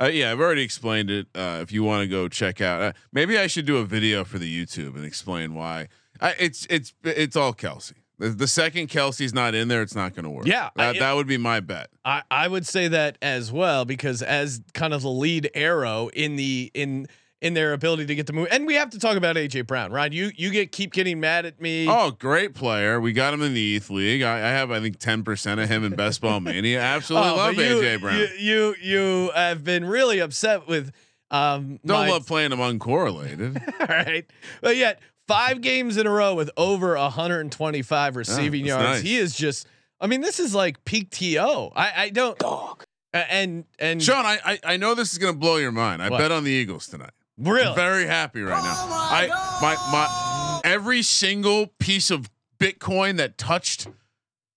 Uh, 0.00 0.06
yeah, 0.12 0.32
I've 0.32 0.40
already 0.40 0.62
explained 0.62 1.08
it. 1.10 1.28
Uh, 1.36 1.60
if 1.62 1.70
you 1.70 1.84
want 1.84 2.02
to 2.02 2.08
go 2.08 2.26
check 2.28 2.60
out, 2.60 2.82
uh, 2.82 2.92
maybe 3.12 3.38
I 3.38 3.46
should 3.46 3.64
do 3.66 3.76
a 3.76 3.84
video 3.84 4.24
for 4.24 4.40
the 4.40 4.50
YouTube 4.66 4.96
and 4.96 5.04
explain 5.04 5.54
why. 5.54 5.86
I, 6.20 6.34
it's 6.40 6.66
it's 6.68 6.92
it's 7.04 7.36
all 7.36 7.54
Kelce. 7.54 7.92
The, 8.18 8.30
the 8.30 8.48
second 8.48 8.88
Kelce's 8.88 9.32
not 9.32 9.54
in 9.54 9.68
there, 9.68 9.82
it's 9.82 9.94
not 9.94 10.14
going 10.16 10.24
to 10.24 10.30
work. 10.30 10.46
Yeah, 10.48 10.70
I- 10.76 10.92
that, 10.92 10.98
that 10.98 11.12
would 11.14 11.28
be 11.28 11.36
my 11.36 11.60
bet. 11.60 11.90
I, 12.04 12.22
I 12.30 12.48
would 12.48 12.66
say 12.66 12.88
that 12.88 13.18
as 13.22 13.52
well 13.52 13.84
because 13.84 14.20
as 14.22 14.60
kind 14.72 14.92
of 14.94 15.02
the 15.02 15.10
lead 15.10 15.48
arrow 15.54 16.08
in 16.12 16.34
the 16.34 16.72
in 16.74 17.06
in 17.44 17.54
their 17.54 17.72
ability 17.74 18.06
to 18.06 18.14
get 18.14 18.26
the 18.26 18.32
move 18.32 18.48
and 18.50 18.66
we 18.66 18.74
have 18.74 18.90
to 18.90 18.98
talk 18.98 19.16
about 19.16 19.36
AJ 19.36 19.66
Brown 19.66 19.92
right 19.92 20.12
you 20.12 20.32
you 20.36 20.50
get 20.50 20.72
keep 20.72 20.92
getting 20.92 21.20
mad 21.20 21.44
at 21.46 21.60
me 21.60 21.86
Oh, 21.88 22.10
great 22.10 22.54
player! 22.54 23.00
We 23.00 23.12
got 23.12 23.32
him 23.34 23.42
in 23.42 23.54
the 23.54 23.76
ETH 23.76 23.90
league. 23.90 24.22
I, 24.22 24.36
I 24.36 24.50
have, 24.50 24.70
I 24.70 24.80
think, 24.80 24.98
ten 24.98 25.22
percent 25.22 25.60
of 25.60 25.68
him 25.68 25.84
in 25.84 25.94
Best 25.94 26.20
Ball 26.20 26.40
Mania. 26.40 26.80
Absolutely 26.96 27.30
Oh, 27.30 27.36
love 27.36 27.54
you, 27.54 27.60
AJ 27.62 28.00
Brown. 28.00 28.18
you 28.18 28.28
you 28.38 28.74
you 28.82 29.30
have 29.34 29.62
been 29.62 29.84
really 29.84 30.18
upset 30.20 30.66
with 30.66 30.90
um 31.30 31.78
Don't 31.84 32.06
my- 32.06 32.08
love 32.10 32.26
playing 32.26 32.50
him 32.52 32.58
uncorrelated. 32.60 33.60
All 33.80 33.86
right. 33.86 34.24
But 34.60 34.76
yet, 34.76 35.00
five 35.28 35.60
games 35.60 35.96
in 35.98 36.06
a 36.06 36.10
row 36.10 36.34
with 36.34 36.50
over 36.56 36.96
125 36.96 38.16
receiving 38.16 38.64
that's 38.64 38.68
yards. 38.68 38.84
nice. 38.98 39.02
He 39.02 39.16
is 39.16 39.34
just. 39.36 39.66
I 40.00 40.06
mean, 40.06 40.20
this 40.22 40.40
is 40.40 40.54
like 40.54 40.84
peak 40.84 41.10
to. 41.10 41.70
I 41.76 41.92
I 42.04 42.08
don't. 42.10 42.38
Dog. 42.38 42.84
And 43.12 43.64
and 43.78 44.02
Sean, 44.02 44.24
I, 44.26 44.38
I 44.44 44.58
I 44.64 44.76
know 44.76 44.94
this 44.94 45.12
is 45.12 45.18
going 45.18 45.34
to 45.34 45.38
blow 45.38 45.56
your 45.56 45.70
mind. 45.72 46.02
I 46.02 46.08
What? 46.08 46.18
bet 46.18 46.32
on 46.32 46.42
the 46.44 46.50
Eagles 46.50 46.86
tonight. 46.88 47.12
Really. 47.38 47.66
I'm 47.68 47.74
very 47.74 48.06
happy 48.06 48.42
right 48.42 48.62
now. 48.62 48.74
I 48.88 49.58
my 49.60 49.74
my 49.92 50.60
every 50.64 51.02
single 51.02 51.68
piece 51.78 52.10
of 52.10 52.30
Bitcoin 52.58 53.16
that 53.18 53.36
touched 53.38 53.88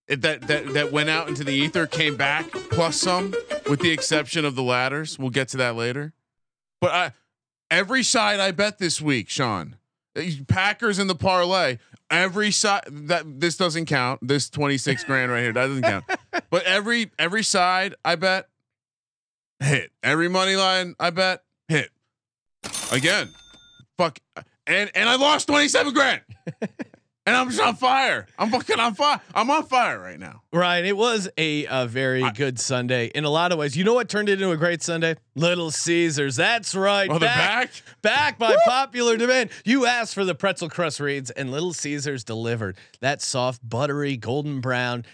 that 0.08 0.48
that 0.48 0.74
that 0.74 0.92
went 0.92 1.10
out 1.10 1.28
into 1.28 1.44
the 1.44 1.54
ether 1.54 1.86
came 1.88 2.16
back 2.16 2.50
plus 2.52 3.00
some, 3.00 3.34
with 3.70 3.80
the 3.82 3.92
exception 3.92 4.46
of 4.46 4.56
the 4.56 4.64
ladders. 4.64 5.20
We'll 5.20 5.30
get 5.30 5.50
to 5.50 5.58
that 5.58 5.76
later. 5.76 6.14
But 6.80 6.92
I 6.92 7.12
every 7.70 8.04
side 8.04 8.40
I 8.40 8.52
bet 8.52 8.78
this 8.78 9.02
week, 9.02 9.30
Sean. 9.30 9.76
uh, 10.18 10.22
Packers 10.48 11.00
in 11.00 11.08
the 11.08 11.16
parlay. 11.16 11.78
Every 12.10 12.52
side 12.52 12.84
that 12.88 13.42
this 13.42 13.58
doesn't 13.58 13.88
count. 13.88 14.26
This 14.26 14.50
26 14.50 15.04
grand 15.04 15.30
right 15.30 15.42
here 15.42 15.52
that 15.52 15.68
doesn't 15.68 15.82
count. 15.82 16.06
But 16.50 16.64
every 16.64 17.12
every 17.20 17.44
side 17.44 17.96
I 18.06 18.16
bet 18.16 18.48
hit. 19.60 19.92
Every 20.04 20.30
money 20.30 20.56
line 20.56 20.96
I 21.02 21.10
bet 21.10 21.42
hit. 21.42 21.47
Again, 22.92 23.30
fuck, 23.98 24.20
and 24.66 24.90
and 24.96 25.10
I 25.10 25.16
lost 25.16 25.48
twenty 25.48 25.68
seven 25.68 25.94
grand, 25.94 26.22
and 26.62 27.36
I'm 27.36 27.50
just 27.50 27.62
on 27.62 27.76
fire. 27.76 28.28
I'm 28.40 28.50
fucking 28.50 28.80
on 28.80 28.94
fire. 28.96 29.20
I'm 29.36 29.50
on 29.52 29.66
fire 29.66 30.00
right 30.00 30.18
now. 30.20 30.42
Ryan, 30.54 30.86
it 30.86 30.96
was 30.96 31.30
a, 31.38 31.66
a 31.66 31.86
very 31.86 32.24
I- 32.24 32.32
good 32.32 32.60
Sunday 32.60 33.08
in 33.08 33.26
a 33.26 33.30
lot 33.30 33.52
of 33.52 33.58
ways. 33.58 33.76
You 33.76 33.84
know 33.84 33.94
what 33.94 34.08
turned 34.08 34.30
it 34.30 34.34
into 34.42 34.52
a 34.52 34.58
great 34.58 34.82
Sunday? 34.82 35.16
Little 35.36 35.70
Caesars. 35.70 36.38
That's 36.38 36.74
right. 36.76 37.10
Oh, 37.10 37.20
they're 37.20 37.28
back. 37.30 37.72
Back 38.02 38.40
by 38.40 38.56
popular 38.66 39.18
demand. 39.18 39.50
You 39.66 39.86
asked 39.86 40.14
for 40.14 40.24
the 40.24 40.34
pretzel 40.36 40.70
crust 40.70 41.00
reads, 41.02 41.30
and 41.32 41.52
Little 41.52 41.74
Caesars 41.74 42.24
delivered 42.24 42.78
that 43.02 43.22
soft, 43.22 43.68
buttery, 43.68 44.16
golden 44.16 44.62
brown. 44.62 45.06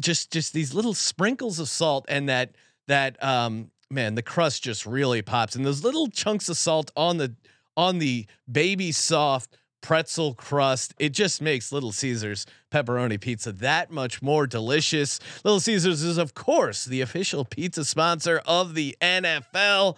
Just, 0.00 0.32
just 0.32 0.54
these 0.54 0.72
little 0.72 0.94
sprinkles 0.94 1.58
of 1.58 1.68
salt, 1.68 2.06
and 2.08 2.28
that 2.30 2.52
that 2.86 3.22
um 3.22 3.70
man, 3.90 4.14
the 4.14 4.22
crust 4.22 4.62
just 4.62 4.86
really 4.86 5.22
pops, 5.22 5.54
and 5.54 5.64
those 5.64 5.84
little 5.84 6.08
chunks 6.08 6.48
of 6.48 6.56
salt 6.56 6.90
on 6.96 7.18
the 7.18 7.34
on 7.76 7.98
the 7.98 8.26
baby 8.50 8.90
soft 8.92 9.56
pretzel 9.80 10.34
crust. 10.34 10.94
It 10.98 11.10
just 11.10 11.40
makes 11.40 11.72
Little 11.72 11.92
Caesars 11.92 12.46
pepperoni 12.72 13.20
pizza 13.20 13.52
that 13.52 13.90
much 13.90 14.20
more 14.20 14.46
delicious. 14.46 15.20
Little 15.44 15.60
Caesars 15.60 16.02
is, 16.02 16.18
of 16.18 16.34
course, 16.34 16.84
the 16.84 17.00
official 17.00 17.44
pizza 17.44 17.84
sponsor 17.84 18.42
of 18.44 18.74
the 18.74 18.96
NFL. 19.00 19.96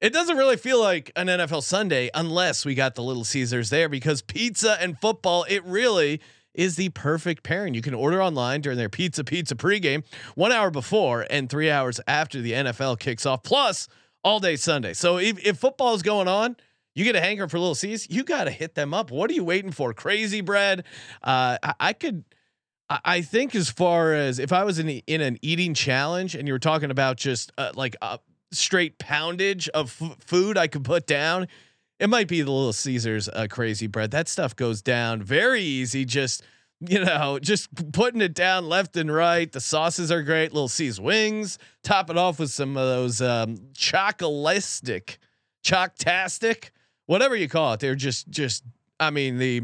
It 0.00 0.12
doesn't 0.12 0.36
really 0.36 0.56
feel 0.56 0.80
like 0.80 1.10
an 1.16 1.26
NFL 1.26 1.64
Sunday 1.64 2.08
unless 2.14 2.64
we 2.64 2.76
got 2.76 2.94
the 2.94 3.02
Little 3.02 3.24
Caesars 3.24 3.70
there 3.70 3.88
because 3.88 4.22
pizza 4.22 4.80
and 4.80 4.98
football, 4.98 5.44
it 5.48 5.64
really 5.64 6.20
is 6.58 6.76
the 6.76 6.90
perfect 6.90 7.42
pairing. 7.42 7.72
You 7.72 7.80
can 7.80 7.94
order 7.94 8.22
online 8.22 8.60
during 8.60 8.76
their 8.76 8.90
pizza 8.90 9.24
pizza 9.24 9.54
pregame, 9.54 10.04
one 10.34 10.52
hour 10.52 10.70
before 10.70 11.24
and 11.30 11.48
three 11.48 11.70
hours 11.70 12.00
after 12.06 12.42
the 12.42 12.52
NFL 12.52 12.98
kicks 12.98 13.24
off, 13.24 13.42
plus 13.42 13.88
all 14.22 14.40
day 14.40 14.56
Sunday. 14.56 14.92
So 14.92 15.16
if, 15.18 15.38
if 15.46 15.56
football 15.56 15.94
is 15.94 16.02
going 16.02 16.28
on, 16.28 16.56
you 16.94 17.04
get 17.04 17.14
a 17.14 17.20
hankering 17.20 17.48
for 17.48 17.58
Little 17.60 17.76
C's, 17.76 18.08
you 18.10 18.24
got 18.24 18.44
to 18.44 18.50
hit 18.50 18.74
them 18.74 18.92
up. 18.92 19.10
What 19.12 19.30
are 19.30 19.34
you 19.34 19.44
waiting 19.44 19.70
for? 19.70 19.94
Crazy 19.94 20.40
bread. 20.40 20.80
Uh, 21.22 21.56
I, 21.62 21.74
I 21.80 21.92
could. 21.94 22.24
I- 22.90 23.00
I 23.04 23.20
think 23.22 23.54
as 23.54 23.68
far 23.70 24.14
as 24.14 24.38
if 24.38 24.50
I 24.52 24.64
was 24.64 24.78
in, 24.78 24.88
in 24.88 25.20
an 25.20 25.38
eating 25.42 25.74
challenge 25.74 26.34
and 26.34 26.48
you 26.48 26.54
were 26.54 26.58
talking 26.58 26.90
about 26.90 27.18
just 27.18 27.52
uh, 27.58 27.70
like 27.76 27.94
a 28.02 28.18
straight 28.50 28.98
poundage 28.98 29.68
of 29.68 29.94
f- 30.00 30.16
food 30.20 30.56
I 30.56 30.68
could 30.68 30.84
put 30.84 31.06
down, 31.06 31.48
it 31.98 32.08
might 32.08 32.28
be 32.28 32.42
the 32.42 32.50
Little 32.50 32.72
Caesars 32.72 33.28
uh, 33.28 33.46
crazy 33.50 33.86
bread. 33.86 34.10
That 34.10 34.28
stuff 34.28 34.54
goes 34.54 34.82
down 34.82 35.22
very 35.22 35.62
easy. 35.62 36.04
Just 36.04 36.42
you 36.80 37.04
know, 37.04 37.38
just 37.40 37.92
putting 37.92 38.20
it 38.20 38.34
down 38.34 38.68
left 38.68 38.96
and 38.96 39.12
right. 39.12 39.50
The 39.50 39.60
sauces 39.60 40.12
are 40.12 40.22
great. 40.22 40.52
Little 40.52 40.68
C's 40.68 41.00
wings. 41.00 41.58
Top 41.82 42.08
it 42.08 42.16
off 42.16 42.38
with 42.38 42.50
some 42.50 42.76
of 42.76 42.86
those 42.86 43.20
um, 43.20 43.56
chocolistic, 43.74 45.18
chocktastic, 45.64 46.70
whatever 47.06 47.34
you 47.34 47.48
call 47.48 47.74
it. 47.74 47.80
They're 47.80 47.94
just 47.94 48.28
just. 48.30 48.64
I 49.00 49.10
mean 49.10 49.38
the. 49.38 49.62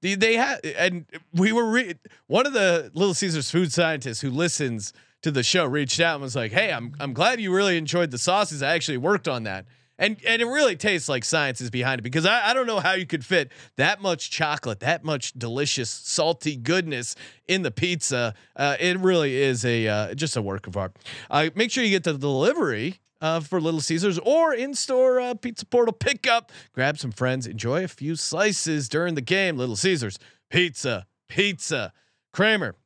The, 0.00 0.14
they 0.14 0.36
had 0.36 0.64
and 0.64 1.06
we 1.34 1.50
were 1.50 1.68
re- 1.68 1.94
one 2.28 2.46
of 2.46 2.52
the 2.52 2.88
Little 2.94 3.14
Caesars 3.14 3.50
food 3.50 3.72
scientists 3.72 4.20
who 4.20 4.30
listens 4.30 4.92
to 5.22 5.32
the 5.32 5.42
show 5.42 5.66
reached 5.66 5.98
out 5.98 6.14
and 6.14 6.22
was 6.22 6.36
like, 6.36 6.52
"Hey, 6.52 6.72
I'm 6.72 6.94
I'm 7.00 7.12
glad 7.12 7.40
you 7.40 7.52
really 7.52 7.76
enjoyed 7.76 8.12
the 8.12 8.18
sauces. 8.18 8.62
I 8.62 8.74
actually 8.74 8.98
worked 8.98 9.26
on 9.26 9.42
that." 9.42 9.66
And 9.98 10.16
and 10.24 10.40
it 10.40 10.46
really 10.46 10.76
tastes 10.76 11.08
like 11.08 11.24
science 11.24 11.60
is 11.60 11.70
behind 11.70 11.98
it 11.98 12.02
because 12.02 12.24
I, 12.24 12.50
I 12.50 12.54
don't 12.54 12.66
know 12.66 12.78
how 12.80 12.92
you 12.92 13.06
could 13.06 13.24
fit 13.24 13.50
that 13.76 14.00
much 14.00 14.30
chocolate, 14.30 14.80
that 14.80 15.04
much 15.04 15.32
delicious 15.32 15.90
salty 15.90 16.56
goodness 16.56 17.16
in 17.48 17.62
the 17.62 17.70
pizza. 17.70 18.34
Uh, 18.54 18.76
it 18.78 18.98
really 19.00 19.36
is 19.36 19.64
a 19.64 19.88
uh, 19.88 20.14
just 20.14 20.36
a 20.36 20.42
work 20.42 20.66
of 20.66 20.76
art. 20.76 20.96
Uh, 21.30 21.50
make 21.54 21.70
sure 21.70 21.82
you 21.82 21.90
get 21.90 22.04
the 22.04 22.16
delivery 22.16 23.00
uh, 23.20 23.40
for 23.40 23.60
Little 23.60 23.80
Caesars 23.80 24.18
or 24.20 24.54
in 24.54 24.74
store 24.74 25.20
uh, 25.20 25.34
pizza 25.34 25.66
portal 25.66 25.92
pickup. 25.92 26.52
Grab 26.72 26.98
some 26.98 27.10
friends, 27.12 27.46
enjoy 27.46 27.82
a 27.82 27.88
few 27.88 28.14
slices 28.14 28.88
during 28.88 29.16
the 29.16 29.20
game. 29.20 29.56
Little 29.56 29.76
Caesars 29.76 30.18
pizza, 30.50 31.06
pizza. 31.28 31.92
Kramer, 32.32 32.76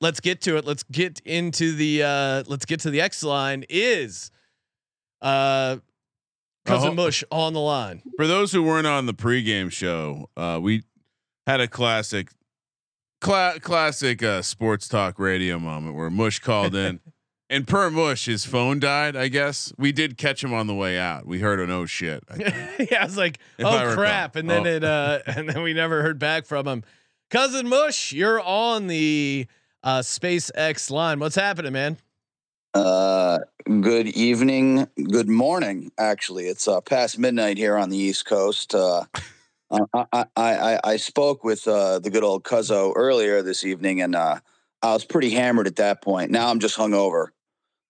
let's 0.00 0.20
get 0.20 0.40
to 0.42 0.56
it. 0.56 0.64
Let's 0.64 0.82
get 0.84 1.20
into 1.24 1.72
the 1.74 2.02
uh, 2.02 2.44
let's 2.46 2.64
get 2.64 2.80
to 2.80 2.90
the 2.90 3.00
X 3.00 3.22
line. 3.22 3.64
Is 3.68 4.30
uh, 5.20 5.76
cousin 6.64 6.88
Uh-huh. 6.88 6.94
Mush 6.94 7.24
on 7.30 7.52
the 7.52 7.60
line? 7.60 8.02
For 8.16 8.26
those 8.26 8.52
who 8.52 8.62
weren't 8.62 8.86
on 8.86 9.06
the 9.06 9.14
pregame 9.14 9.70
show, 9.70 10.28
uh, 10.36 10.58
we 10.62 10.82
had 11.46 11.60
a 11.60 11.68
classic, 11.68 12.28
cla- 13.20 13.58
classic 13.60 14.22
uh, 14.22 14.42
sports 14.42 14.88
talk 14.88 15.18
radio 15.18 15.58
moment 15.58 15.96
where 15.96 16.10
Mush 16.10 16.38
called 16.38 16.74
in, 16.74 17.00
and 17.50 17.66
per 17.66 17.90
Mush, 17.90 18.26
his 18.26 18.44
phone 18.44 18.78
died. 18.78 19.16
I 19.16 19.28
guess 19.28 19.72
we 19.76 19.92
did 19.92 20.16
catch 20.16 20.42
him 20.42 20.54
on 20.54 20.66
the 20.66 20.74
way 20.74 20.98
out. 20.98 21.26
We 21.26 21.40
heard 21.40 21.60
an 21.60 21.70
oh 21.70 21.86
shit. 21.86 22.22
I 22.30 22.36
yeah, 22.90 23.02
I 23.02 23.04
was 23.04 23.16
like, 23.16 23.38
If 23.58 23.66
oh 23.66 23.92
crap, 23.94 24.36
and 24.36 24.48
then 24.48 24.66
Oh. 24.66 24.70
it 24.70 24.84
uh, 24.84 25.18
and 25.26 25.48
then 25.48 25.62
we 25.62 25.72
never 25.74 26.02
heard 26.02 26.18
back 26.18 26.46
from 26.46 26.66
him. 26.66 26.84
Cousin 27.30 27.66
Mush, 27.68 28.12
you're 28.12 28.40
on 28.40 28.86
the 28.88 29.46
uh, 29.82 29.98
SpaceX 30.00 30.90
line. 30.90 31.18
What's 31.18 31.34
happening, 31.34 31.72
man? 31.72 31.96
Uh, 32.74 33.38
good 33.66 34.08
evening, 34.08 34.86
good 35.10 35.28
morning. 35.28 35.92
Actually, 35.98 36.46
it's 36.46 36.66
uh, 36.66 36.80
past 36.80 37.18
midnight 37.18 37.58
here 37.58 37.76
on 37.76 37.90
the 37.90 37.98
East 37.98 38.24
Coast. 38.24 38.74
Uh, 38.74 39.04
I, 39.70 40.04
I, 40.12 40.24
I, 40.36 40.80
I 40.84 40.96
spoke 40.96 41.44
with 41.44 41.68
uh, 41.68 41.98
the 41.98 42.10
good 42.10 42.24
old 42.24 42.44
Cuzzo 42.44 42.92
earlier 42.96 43.42
this 43.42 43.64
evening, 43.64 44.00
and 44.00 44.14
uh, 44.14 44.40
I 44.82 44.92
was 44.94 45.04
pretty 45.04 45.30
hammered 45.30 45.66
at 45.66 45.76
that 45.76 46.00
point. 46.02 46.30
Now 46.30 46.48
I'm 46.48 46.60
just 46.60 46.76
hungover, 46.78 47.28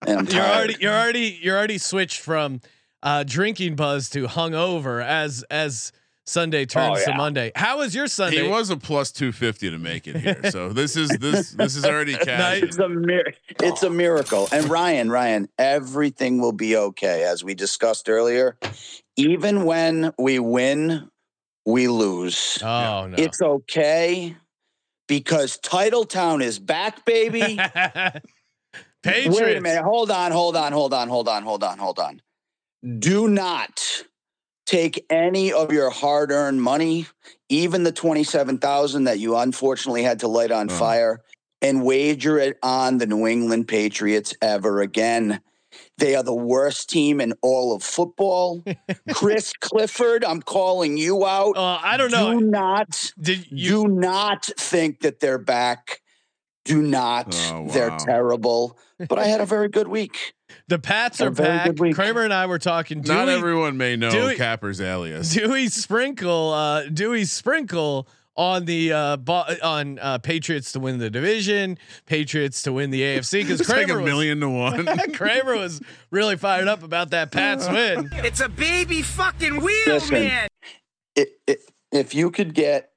and 0.04 0.18
I'm 0.18 0.24
You're 0.26 0.34
tired. 0.42 0.56
already 0.56 0.76
you're 0.80 0.92
already 0.94 1.38
you're 1.40 1.56
already 1.56 1.78
switched 1.78 2.20
from 2.20 2.60
uh, 3.04 3.22
drinking 3.22 3.76
buzz 3.76 4.10
to 4.10 4.26
hungover 4.26 5.04
as 5.04 5.44
as 5.48 5.92
Sunday 6.24 6.62
oh, 6.62 6.66
turns 6.66 7.04
to 7.04 7.10
yeah. 7.10 7.16
Monday. 7.16 7.52
How 7.54 7.78
was 7.78 7.94
your 7.94 8.06
Sunday? 8.06 8.42
He 8.42 8.48
was 8.48 8.70
a 8.70 8.76
plus 8.76 9.10
two 9.10 9.32
fifty 9.32 9.70
to 9.70 9.78
make 9.78 10.06
it 10.06 10.16
here. 10.16 10.50
So 10.50 10.68
this 10.72 10.96
is 10.96 11.08
this 11.10 11.50
this 11.58 11.76
is 11.76 11.84
already 11.84 12.14
cash. 12.14 12.62
it's 12.62 12.78
a 12.78 12.88
mir- 12.88 13.34
it's 13.60 13.82
a 13.82 13.90
miracle. 13.90 14.48
And 14.52 14.68
Ryan, 14.68 15.10
Ryan, 15.10 15.48
everything 15.58 16.40
will 16.40 16.52
be 16.52 16.76
okay, 16.76 17.24
as 17.24 17.42
we 17.42 17.54
discussed 17.54 18.08
earlier. 18.08 18.56
Even 19.16 19.64
when 19.64 20.12
we 20.18 20.38
win, 20.38 21.10
we 21.66 21.88
lose. 21.88 22.58
Oh 22.62 23.08
no. 23.08 23.16
It's 23.18 23.42
okay 23.42 24.36
because 25.08 25.58
Titletown 25.58 26.42
is 26.42 26.58
back, 26.58 27.04
baby. 27.04 27.58
Patriots. 29.02 29.40
Wait 29.40 29.56
a 29.56 29.60
minute. 29.60 29.82
Hold 29.82 30.12
on, 30.12 30.30
hold 30.30 30.56
on, 30.56 30.72
hold 30.72 30.94
on, 30.94 31.08
hold 31.08 31.28
on, 31.28 31.42
hold 31.42 31.64
on, 31.64 31.78
hold 31.78 31.98
on. 31.98 32.22
Do 32.98 33.28
not 33.28 34.04
take 34.66 35.04
any 35.10 35.52
of 35.52 35.72
your 35.72 35.90
hard-earned 35.90 36.62
money, 36.62 37.06
even 37.48 37.82
the 37.82 37.92
27,000 37.92 39.04
that 39.04 39.18
you 39.18 39.36
unfortunately 39.36 40.02
had 40.02 40.20
to 40.20 40.28
light 40.28 40.50
on 40.50 40.70
Oh. 40.70 40.74
fire 40.74 41.22
and 41.60 41.84
wager 41.84 42.38
it 42.38 42.58
on 42.62 42.98
the 42.98 43.06
New 43.06 43.26
England 43.26 43.68
Patriots 43.68 44.34
ever 44.42 44.80
again. 44.80 45.40
They 45.96 46.14
are 46.14 46.22
the 46.22 46.34
worst 46.34 46.90
team 46.90 47.20
in 47.20 47.32
all 47.40 47.74
of 47.74 47.82
football. 47.82 48.62
Chris 49.12 49.52
Clifford, 49.60 50.24
I'm 50.24 50.42
calling 50.42 50.96
you 50.98 51.24
out. 51.26 51.56
Uh, 51.56 51.78
I 51.82 51.96
don't 51.96 52.10
know. 52.10 52.38
Do 52.38 52.46
not 52.46 53.12
Did 53.18 53.50
you? 53.50 53.84
do 53.84 53.88
not 53.88 54.44
think 54.58 55.00
that 55.00 55.20
they're 55.20 55.38
back. 55.38 56.01
Do 56.64 56.80
not. 56.82 57.34
Oh, 57.52 57.68
They're 57.68 57.96
terrible. 57.98 58.78
But 59.08 59.18
I 59.18 59.24
had 59.26 59.40
a 59.40 59.46
very 59.46 59.68
good 59.68 59.88
week. 59.88 60.32
the 60.68 60.78
Pats 60.78 61.20
are 61.20 61.30
back. 61.32 61.74
Kramer 61.76 62.22
and 62.22 62.32
I 62.32 62.46
were 62.46 62.60
talking. 62.60 63.00
Not 63.00 63.28
everyone 63.28 63.76
may 63.76 63.96
know 63.96 64.10
Dewey- 64.10 64.36
Capper's 64.36 64.80
alias. 64.80 65.32
Dewey 65.34 65.66
Sprinkle, 65.68 66.52
uh, 66.52 66.84
Dewey 66.84 67.24
Sprinkle 67.24 68.06
on 68.36 68.64
the 68.64 68.92
uh, 68.92 69.16
bo- 69.16 69.44
on 69.60 69.98
uh, 69.98 70.18
Patriots 70.18 70.70
to 70.72 70.78
win 70.80 70.98
the 70.98 71.10
division, 71.10 71.78
Patriots 72.06 72.62
to 72.62 72.72
win 72.72 72.90
the 72.90 73.00
AFC 73.02 73.40
because 73.42 73.60
It's 73.62 73.68
like 73.68 73.86
Kramer 73.86 73.98
a 73.98 74.02
was, 74.02 74.08
million 74.08 74.38
to 74.40 74.48
one. 74.48 74.86
Kramer 75.14 75.56
was 75.56 75.80
really 76.12 76.36
fired 76.36 76.68
up 76.68 76.84
about 76.84 77.10
that 77.10 77.32
Pats 77.32 77.68
win. 77.68 78.08
It's 78.12 78.40
a 78.40 78.48
baby 78.48 79.02
fucking 79.02 79.56
wheel, 79.62 79.82
Listen. 79.88 80.14
man. 80.14 80.48
It, 81.16 81.28
it, 81.48 81.58
if 81.90 82.14
you 82.14 82.30
could 82.30 82.54
get 82.54 82.91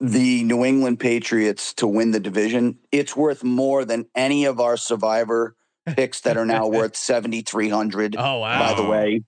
the 0.00 0.42
New 0.44 0.64
England 0.64 1.00
Patriots 1.00 1.72
to 1.74 1.86
win 1.86 2.10
the 2.10 2.20
division, 2.20 2.78
it's 2.92 3.16
worth 3.16 3.42
more 3.44 3.84
than 3.84 4.06
any 4.14 4.44
of 4.44 4.60
our 4.60 4.76
survivor 4.76 5.56
picks 5.86 6.20
that 6.22 6.36
are 6.36 6.44
now 6.46 6.66
worth 6.68 6.96
7,300. 6.96 8.16
Oh 8.18 8.38
wow! 8.40 8.58
by 8.74 8.80
the 8.80 8.88
way. 8.88 9.22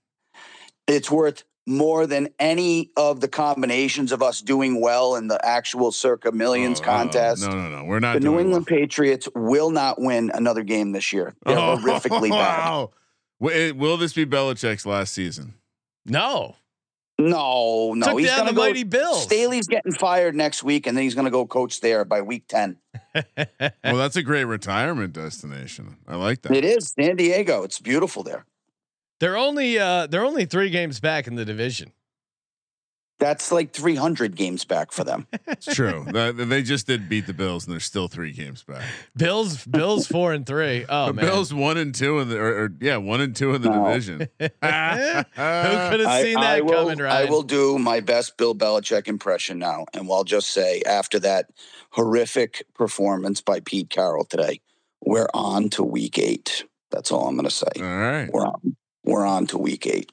It's 0.87 1.09
worth 1.11 1.43
more 1.67 2.07
than 2.07 2.29
any 2.39 2.89
of 2.97 3.21
the 3.21 3.27
combinations 3.27 4.11
of 4.11 4.23
us 4.23 4.41
doing 4.41 4.81
well 4.81 5.15
in 5.15 5.27
the 5.27 5.43
actual 5.45 5.91
circa 5.91 6.31
millions 6.31 6.79
Oh, 6.79 6.83
oh, 6.83 6.85
contest. 6.85 7.47
no, 7.47 7.55
no, 7.55 7.69
no. 7.69 7.83
We're 7.85 7.99
not 7.99 8.15
the 8.15 8.19
New 8.21 8.39
England 8.39 8.65
well. 8.69 8.79
Patriots 8.79 9.29
will 9.35 9.69
not 9.69 10.01
win 10.01 10.31
another 10.33 10.63
game 10.63 10.93
this 10.93 11.13
year. 11.13 11.35
They're 11.45 11.57
Oh, 11.59 11.77
horrifically 11.81 12.29
bad. 12.31 12.59
wow. 12.65 12.91
Wi- 13.39 13.59
eh, 13.67 13.71
Will 13.71 13.97
this 13.97 14.13
be 14.13 14.25
Belichick's 14.25 14.85
last 14.85 15.13
season? 15.13 15.53
no, 16.05 16.55
No, 17.19 17.93
no, 17.95 18.07
took 18.07 18.19
he's 18.19 18.29
down 18.29 18.37
going 18.37 18.45
the 18.47 18.51
to 18.51 18.55
go. 18.55 18.61
mighty 18.61 18.83
Bills. 18.83 19.23
Staley's 19.23 19.67
getting 19.67 19.91
fired 19.91 20.35
next 20.35 20.63
week, 20.63 20.87
and 20.87 20.95
then 20.95 21.03
he's 21.03 21.15
going 21.15 21.25
to 21.25 21.31
go 21.31 21.45
coach 21.45 21.81
there 21.81 22.05
by 22.05 22.21
week 22.21 22.47
ten. 22.47 22.77
Well, 23.13 23.97
that's 23.97 24.15
a 24.15 24.23
great 24.23 24.45
retirement 24.45 25.11
destination. 25.13 25.97
I 26.07 26.15
like 26.15 26.43
that. 26.43 26.53
It 26.53 26.63
is 26.63 26.93
San 26.97 27.17
Diego. 27.17 27.63
It's 27.63 27.79
beautiful 27.79 28.23
there. 28.23 28.45
They're 29.19 29.35
only 29.37 29.77
uh, 29.77 30.07
they're 30.07 30.23
only 30.23 30.45
three 30.45 30.69
games 30.69 31.01
back 31.01 31.27
in 31.27 31.35
the 31.35 31.43
division. 31.43 31.91
That's 33.19 33.51
like 33.51 33.73
300 33.73 34.35
games 34.35 34.63
back 34.65 34.91
for 34.91 35.03
them. 35.03 35.27
It's 35.47 35.75
true. 35.75 36.05
That- 36.13 36.37
they 36.37 36.61
just 36.63 36.87
did 36.87 37.09
beat 37.09 37.27
the 37.27 37.33
Bills, 37.33 37.65
and 37.65 37.73
they're 37.73 37.79
still 37.81 38.07
three 38.07 38.31
games 38.31 38.63
back. 38.63 38.83
Bills, 39.17 39.65
Bills 39.65 40.07
four 40.07 40.31
and 40.31 40.45
three. 40.45 40.85
Oh 40.89 41.07
the 41.07 41.13
man, 41.13 41.25
Bills 41.25 41.53
one 41.53 41.77
and 41.77 41.93
two 41.93 42.19
in 42.19 42.29
the, 42.29 42.37
or, 42.39 42.63
or 42.65 42.71
yeah, 42.79 42.95
one 42.97 43.19
and 43.19 43.35
two 43.35 43.53
in 43.53 43.61
the 43.61 43.69
No. 43.69 43.85
division. 43.87 44.19
who 44.39 44.47
could 44.59 45.99
have 45.99 46.07
I, 46.07 46.21
seen 46.23 46.37
I 46.37 46.55
that 46.57 46.65
will, 46.65 46.85
coming? 46.87 47.01
I 47.01 47.25
will 47.25 47.43
do 47.43 47.77
my 47.77 47.99
best 47.99 48.37
Bill 48.37 48.55
Belichick 48.55 49.07
impression 49.07 49.59
now, 49.59 49.85
and 49.93 50.09
I'll 50.09 50.23
just 50.23 50.51
say 50.51 50.81
after 50.85 51.19
that 51.19 51.49
horrific 51.91 52.63
performance 52.73 53.41
by 53.41 53.59
Pete 53.59 53.89
Carroll 53.89 54.23
today, 54.25 54.61
we're 55.01 55.27
on 55.33 55.69
to 55.71 55.83
week 55.83 56.17
eight. 56.17 56.63
That's 56.91 57.11
all 57.11 57.27
I'm 57.27 57.35
going 57.35 57.49
to 57.49 57.53
say. 57.53 57.67
All 57.77 57.83
right. 57.83 58.29
We're 58.31 58.45
on. 58.45 58.75
We're 59.03 59.25
on 59.25 59.47
to 59.47 59.57
week 59.57 59.87
eight. 59.87 60.11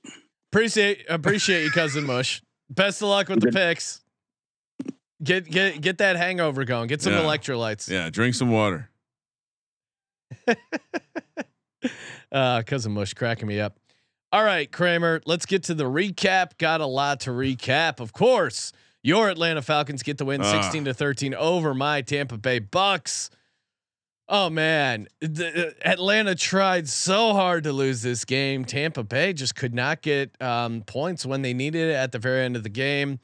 Appreciate 0.52 1.04
appreciate 1.08 1.64
you, 1.64 1.70
cousin 1.70 2.04
Mush. 2.04 2.40
Best 2.70 3.00
of 3.02 3.08
luck 3.08 3.28
with 3.28 3.40
the 3.40 3.52
picks. 3.52 4.00
Get 5.22 5.46
get 5.50 5.80
get 5.80 5.98
that 5.98 6.16
hangover 6.16 6.64
going. 6.64 6.88
Get 6.88 7.00
some 7.02 7.12
Yeah. 7.14 7.20
electrolytes. 7.22 7.88
Yeah, 7.88 8.10
drink 8.10 8.34
some 8.34 8.50
water. 8.50 8.90
Uh, 12.32 12.62
cousin 12.62 12.92
Mush 12.92 13.14
cracking 13.14 13.46
me 13.46 13.60
up. 13.60 13.78
All 14.32 14.42
right, 14.42 14.70
Kramer, 14.70 15.20
let's 15.26 15.46
get 15.46 15.62
to 15.64 15.74
the 15.74 15.84
recap. 15.84 16.58
Got 16.58 16.80
a 16.80 16.86
lot 16.86 17.20
to 17.20 17.30
recap. 17.30 18.00
Of 18.00 18.12
course, 18.12 18.72
your 19.02 19.28
Atlanta 19.30 19.62
Falcons 19.62 20.02
get 20.02 20.18
the 20.18 20.24
win 20.24 20.42
Ah. 20.42 20.50
16 20.62 20.84
to 20.86 20.92
13 20.94 21.34
over 21.34 21.72
my 21.72 22.02
Tampa 22.02 22.36
Bay 22.36 22.58
Bucks. 22.58 23.30
Oh 24.28 24.50
man, 24.50 25.06
the, 25.20 25.68
uh, 25.68 25.70
Atlanta 25.84 26.34
tried 26.34 26.88
so 26.88 27.32
hard 27.32 27.64
to 27.64 27.72
lose 27.72 28.02
this 28.02 28.24
game. 28.24 28.64
Tampa 28.64 29.04
Bay 29.04 29.32
just 29.32 29.54
could 29.54 29.72
not 29.72 30.02
get 30.02 30.30
um, 30.42 30.82
points 30.82 31.24
when 31.24 31.42
they 31.42 31.54
needed 31.54 31.90
it 31.90 31.94
at 31.94 32.10
the 32.10 32.18
very 32.18 32.44
end 32.44 32.56
of 32.56 32.64
the 32.64 32.68
game. 32.68 33.20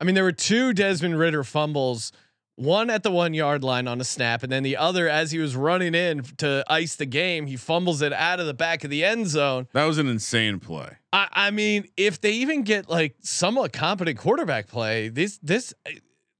I 0.00 0.04
mean, 0.04 0.14
there 0.14 0.24
were 0.24 0.32
two 0.32 0.72
Desmond 0.72 1.18
Ridder 1.18 1.44
fumbles, 1.44 2.12
one 2.54 2.88
at 2.88 3.02
the 3.02 3.10
one 3.10 3.34
yard 3.34 3.62
line 3.62 3.86
on 3.86 4.00
a 4.00 4.04
snap, 4.04 4.42
and 4.42 4.50
then 4.50 4.62
the 4.62 4.78
other 4.78 5.06
as 5.06 5.32
he 5.32 5.38
was 5.38 5.54
running 5.54 5.94
in 5.94 6.22
to 6.38 6.64
ice 6.66 6.96
the 6.96 7.06
game, 7.06 7.46
he 7.46 7.56
fumbles 7.56 8.00
it 8.00 8.14
out 8.14 8.40
of 8.40 8.46
the 8.46 8.54
back 8.54 8.84
of 8.84 8.90
the 8.90 9.04
end 9.04 9.26
zone. 9.26 9.68
That 9.74 9.84
was 9.84 9.98
an 9.98 10.08
insane 10.08 10.60
play. 10.60 10.96
I, 11.12 11.28
I 11.30 11.50
mean, 11.50 11.88
if 11.98 12.22
they 12.22 12.32
even 12.32 12.62
get 12.62 12.88
like 12.88 13.16
somewhat 13.20 13.74
competent 13.74 14.18
quarterback 14.18 14.66
play, 14.66 15.08
this 15.08 15.38
this 15.42 15.74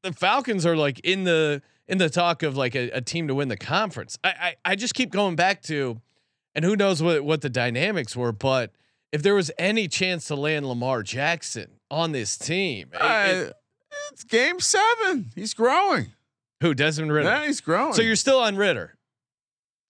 the 0.03 0.15
Falcons 0.15 0.65
are 0.65 0.77
like 0.77 0.99
in 1.01 1.25
the 1.25 1.61
in 1.89 1.99
the 1.99 2.11
talk 2.11 2.43
of 2.43 2.57
like 2.57 2.75
a, 2.75 2.91
a 2.91 3.01
team 3.01 3.29
to 3.29 3.35
win 3.35 3.49
the 3.49 3.57
conference. 3.57 4.19
I, 4.23 4.29
I 4.65 4.73
I 4.73 4.77
just 4.77 4.95
keep 4.95 5.11
going 5.11 5.37
back 5.37 5.63
to, 5.65 6.01
and 6.55 6.65
who 6.65 6.77
knows 6.77 7.03
what 7.03 7.25
what 7.25 7.41
the 7.41 7.51
dynamics 7.51 8.15
were, 8.17 8.33
but 8.33 8.73
if 9.13 9.23
there 9.23 9.35
was 9.35 9.51
any 9.59 9.89
chance 9.89 10.27
to 10.27 10.35
land 10.37 10.67
Lamar 10.67 11.03
Jackson 11.03 11.81
on 11.91 12.13
this 12.13 12.37
team, 12.37 12.91
it- 12.93 12.97
it- 13.01 13.49
Uh, 13.51 13.53
it's 14.13 14.23
game 14.25 14.61
seven. 14.61 15.31
He's 15.35 15.55
growing. 15.55 16.13
who 16.61 16.75
Desmond 16.75 17.13
Ridder? 17.13 17.29
Yeah, 17.29 17.47
he's 17.47 17.61
growing. 17.61 17.95
So 17.95 18.03
you're 18.03 18.17
still 18.17 18.41
on 18.41 18.57
Ridder. 18.57 18.97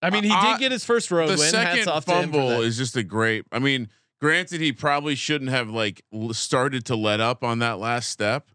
I 0.02 0.10
mean, 0.10 0.22
he 0.22 0.30
Uh, 0.32 0.52
did 0.52 0.60
get 0.60 0.70
his 0.72 0.84
first 0.84 1.10
road 1.10 1.26
the 1.28 1.36
win. 1.36 1.40
Hats 1.40 1.50
second 1.52 1.88
off 1.88 2.04
to 2.04 2.12
him 2.14 2.30
for 2.30 2.36
fumble 2.38 2.62
is 2.62 2.76
just 2.76 2.96
a 2.96 3.02
great. 3.02 3.44
I 3.50 3.58
mean, 3.58 3.88
granted, 4.20 4.60
he 4.60 4.72
probably 4.72 5.14
shouldn't 5.16 5.50
have 5.50 5.68
like 5.70 6.02
started 6.32 6.84
to 6.86 6.94
let 6.96 7.20
up 7.20 7.42
on 7.42 7.58
that 7.60 7.78
last 7.80 8.10
step, 8.10 8.50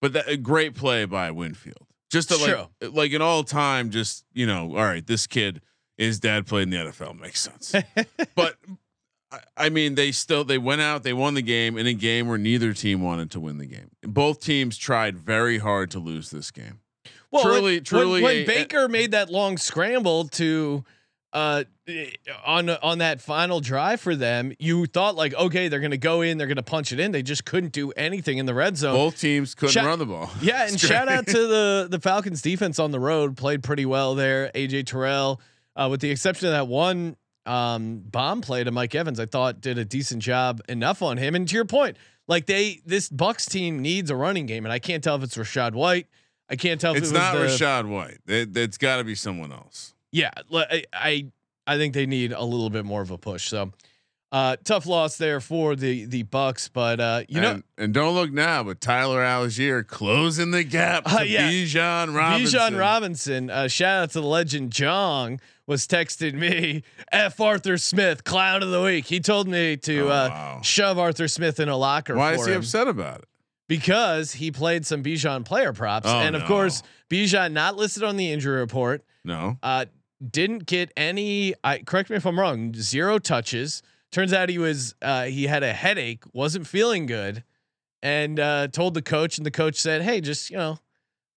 but 0.00 0.12
that 0.14 0.28
a 0.28 0.36
great 0.38 0.74
play 0.74 1.04
by 1.04 1.30
Winfield. 1.30 1.85
Just 2.10 2.28
to 2.30 2.36
True. 2.36 2.66
Eh, 2.80 2.86
like 2.86 2.94
like 2.94 3.12
an 3.12 3.22
all 3.22 3.42
time, 3.44 3.90
just 3.90 4.24
you 4.32 4.46
know, 4.46 4.70
all 4.76 4.84
right, 4.84 5.06
this 5.06 5.26
kid, 5.26 5.60
his 5.96 6.20
dad 6.20 6.46
played 6.46 6.62
in 6.64 6.70
the 6.70 6.76
NFL, 6.76 7.18
makes 7.18 7.40
sense. 7.40 7.74
but 8.34 8.56
I, 9.32 9.40
I 9.56 9.68
mean, 9.70 9.94
they 9.96 10.12
still 10.12 10.44
they 10.44 10.58
went 10.58 10.80
out, 10.80 11.02
they 11.02 11.12
won 11.12 11.34
the 11.34 11.42
game 11.42 11.76
in 11.76 11.86
a 11.86 11.94
game 11.94 12.28
where 12.28 12.38
neither 12.38 12.72
team 12.72 13.02
wanted 13.02 13.30
to 13.32 13.40
win 13.40 13.58
the 13.58 13.66
game. 13.66 13.90
Both 14.02 14.40
teams 14.40 14.76
tried 14.76 15.18
very 15.18 15.58
hard 15.58 15.90
to 15.92 15.98
lose 15.98 16.30
this 16.30 16.50
game. 16.50 16.80
Well, 17.30 17.42
Truly- 17.42 17.76
when, 17.76 17.84
truly 17.84 18.22
when, 18.22 18.22
when 18.22 18.36
a- 18.36 18.46
Baker 18.46 18.88
made 18.88 19.10
that 19.10 19.30
long 19.30 19.58
scramble 19.58 20.28
to 20.28 20.84
uh 21.32 21.64
on 22.44 22.70
on 22.70 22.98
that 22.98 23.20
final 23.20 23.60
drive 23.60 24.00
for 24.00 24.16
them, 24.16 24.52
you 24.58 24.86
thought 24.86 25.16
like, 25.16 25.34
okay, 25.34 25.68
they're 25.68 25.80
gonna 25.80 25.96
go 25.96 26.22
in, 26.22 26.38
they're 26.38 26.46
gonna 26.46 26.62
punch 26.62 26.92
it 26.92 27.00
in. 27.00 27.12
They 27.12 27.22
just 27.22 27.44
couldn't 27.44 27.72
do 27.72 27.90
anything 27.92 28.38
in 28.38 28.46
the 28.46 28.54
red 28.54 28.76
zone. 28.76 28.94
Both 28.94 29.20
teams 29.20 29.54
couldn't 29.54 29.72
Shout- 29.72 29.86
run 29.86 29.98
the 29.98 30.06
ball. 30.06 30.30
yeah, 30.40 30.66
and 30.68 30.80
shout 30.80 31.08
out 31.08 31.26
to 31.26 31.46
the 31.46 31.88
the 31.90 32.00
Falcons 32.00 32.42
defense 32.42 32.78
on 32.78 32.90
the 32.90 33.00
road, 33.00 33.36
played 33.36 33.62
pretty 33.62 33.86
well 33.86 34.14
there. 34.14 34.50
AJ 34.54 34.86
Terrell, 34.86 35.40
uh, 35.74 35.88
with 35.90 36.00
the 36.00 36.10
exception 36.10 36.48
of 36.48 36.52
that 36.54 36.68
one 36.68 37.16
um, 37.44 37.98
bomb 38.06 38.40
play 38.40 38.64
to 38.64 38.70
Mike 38.70 38.94
Evans, 38.94 39.20
I 39.20 39.26
thought 39.26 39.60
did 39.60 39.78
a 39.78 39.84
decent 39.84 40.22
job 40.22 40.60
enough 40.68 41.02
on 41.02 41.16
him. 41.16 41.34
And 41.34 41.48
to 41.48 41.54
your 41.54 41.64
point, 41.64 41.96
like 42.28 42.46
they 42.46 42.80
this 42.86 43.08
Bucks 43.08 43.46
team 43.46 43.82
needs 43.82 44.10
a 44.10 44.16
running 44.16 44.46
game, 44.46 44.64
and 44.64 44.72
I 44.72 44.78
can't 44.78 45.02
tell 45.04 45.16
if 45.16 45.22
it's 45.22 45.36
Rachaad 45.36 45.72
White. 45.74 46.06
I 46.48 46.54
can't 46.56 46.80
tell 46.80 46.92
if 46.92 46.98
It's 46.98 47.10
it 47.10 47.14
was 47.14 47.20
not 47.20 47.34
the, 47.34 47.44
Rachaad 47.46 47.88
White. 47.88 48.18
It, 48.28 48.56
it's 48.56 48.78
got 48.78 48.98
to 48.98 49.04
be 49.04 49.16
someone 49.16 49.50
else. 49.52 49.94
Yeah, 50.12 50.30
I, 50.52 50.84
I 50.92 51.26
I 51.66 51.76
think 51.76 51.94
they 51.94 52.06
need 52.06 52.32
a 52.32 52.42
little 52.44 52.70
bit 52.70 52.84
more 52.84 53.02
of 53.02 53.10
a 53.10 53.18
push. 53.18 53.48
So 53.48 53.72
uh, 54.32 54.56
tough 54.64 54.86
loss 54.86 55.18
there 55.18 55.40
for 55.40 55.76
the 55.76 56.04
the 56.06 56.22
Bucks, 56.24 56.68
but 56.68 57.00
uh, 57.00 57.22
you 57.28 57.40
know 57.40 57.50
and, 57.52 57.64
and 57.78 57.94
don't 57.94 58.14
look 58.14 58.32
now, 58.32 58.62
but 58.62 58.80
Tyler 58.80 59.20
Allgeier 59.20 59.86
closing 59.86 60.50
the 60.50 60.64
gap 60.64 61.04
to 61.04 61.18
Uh, 61.18 61.22
yeah. 61.22 61.50
Bijan 61.50 62.14
Robinson. 62.14 62.60
Bijan 62.60 62.78
Robinson, 62.78 63.50
uh, 63.50 63.68
shout 63.68 64.02
out 64.04 64.10
to 64.12 64.20
the 64.20 64.26
legend 64.26 64.72
Jong 64.72 65.40
was 65.66 65.86
texting 65.86 66.34
me 66.34 66.82
F 67.12 67.40
Arthur 67.40 67.76
Smith 67.78 68.24
clown 68.24 68.62
of 68.62 68.70
the 68.70 68.82
week. 68.82 69.06
He 69.06 69.20
told 69.20 69.48
me 69.48 69.76
to 69.78 70.00
Oh, 70.02 70.08
uh, 70.08 70.28
wow. 70.30 70.60
shove 70.62 70.98
Arthur 70.98 71.28
Smith 71.28 71.58
in 71.60 71.68
a 71.68 71.76
locker. 71.76 72.14
Why 72.14 72.34
for 72.34 72.40
is 72.42 72.46
he 72.46 72.52
him 72.52 72.58
upset 72.60 72.88
about 72.88 73.18
it? 73.20 73.28
Because 73.68 74.32
he 74.32 74.52
played 74.52 74.86
some 74.86 75.02
Bijan 75.02 75.44
player 75.44 75.72
props, 75.72 76.06
Oh, 76.08 76.18
and 76.20 76.36
of 76.36 76.42
no. 76.42 76.48
course 76.48 76.82
Bijan 77.10 77.52
not 77.52 77.76
listed 77.76 78.04
on 78.04 78.16
the 78.16 78.30
injury 78.30 78.60
report. 78.60 79.04
No. 79.24 79.58
Uh, 79.60 79.86
didn't 80.30 80.66
get 80.66 80.92
any. 80.96 81.54
I 81.62 81.78
correct 81.78 82.10
me 82.10 82.16
if 82.16 82.26
I'm 82.26 82.38
wrong. 82.38 82.74
Zero 82.74 83.18
touches. 83.18 83.82
Turns 84.12 84.32
out 84.32 84.48
he 84.48 84.58
was 84.58 84.94
uh, 85.02 85.24
he 85.24 85.44
had 85.44 85.62
a 85.62 85.72
headache, 85.72 86.24
wasn't 86.32 86.66
feeling 86.66 87.06
good, 87.06 87.44
and 88.02 88.38
uh, 88.38 88.68
told 88.68 88.94
the 88.94 89.02
coach, 89.02 89.36
and 89.36 89.46
the 89.46 89.50
coach 89.50 89.76
said, 89.76 90.02
"Hey, 90.02 90.20
just 90.20 90.50
you 90.50 90.56
know, 90.56 90.78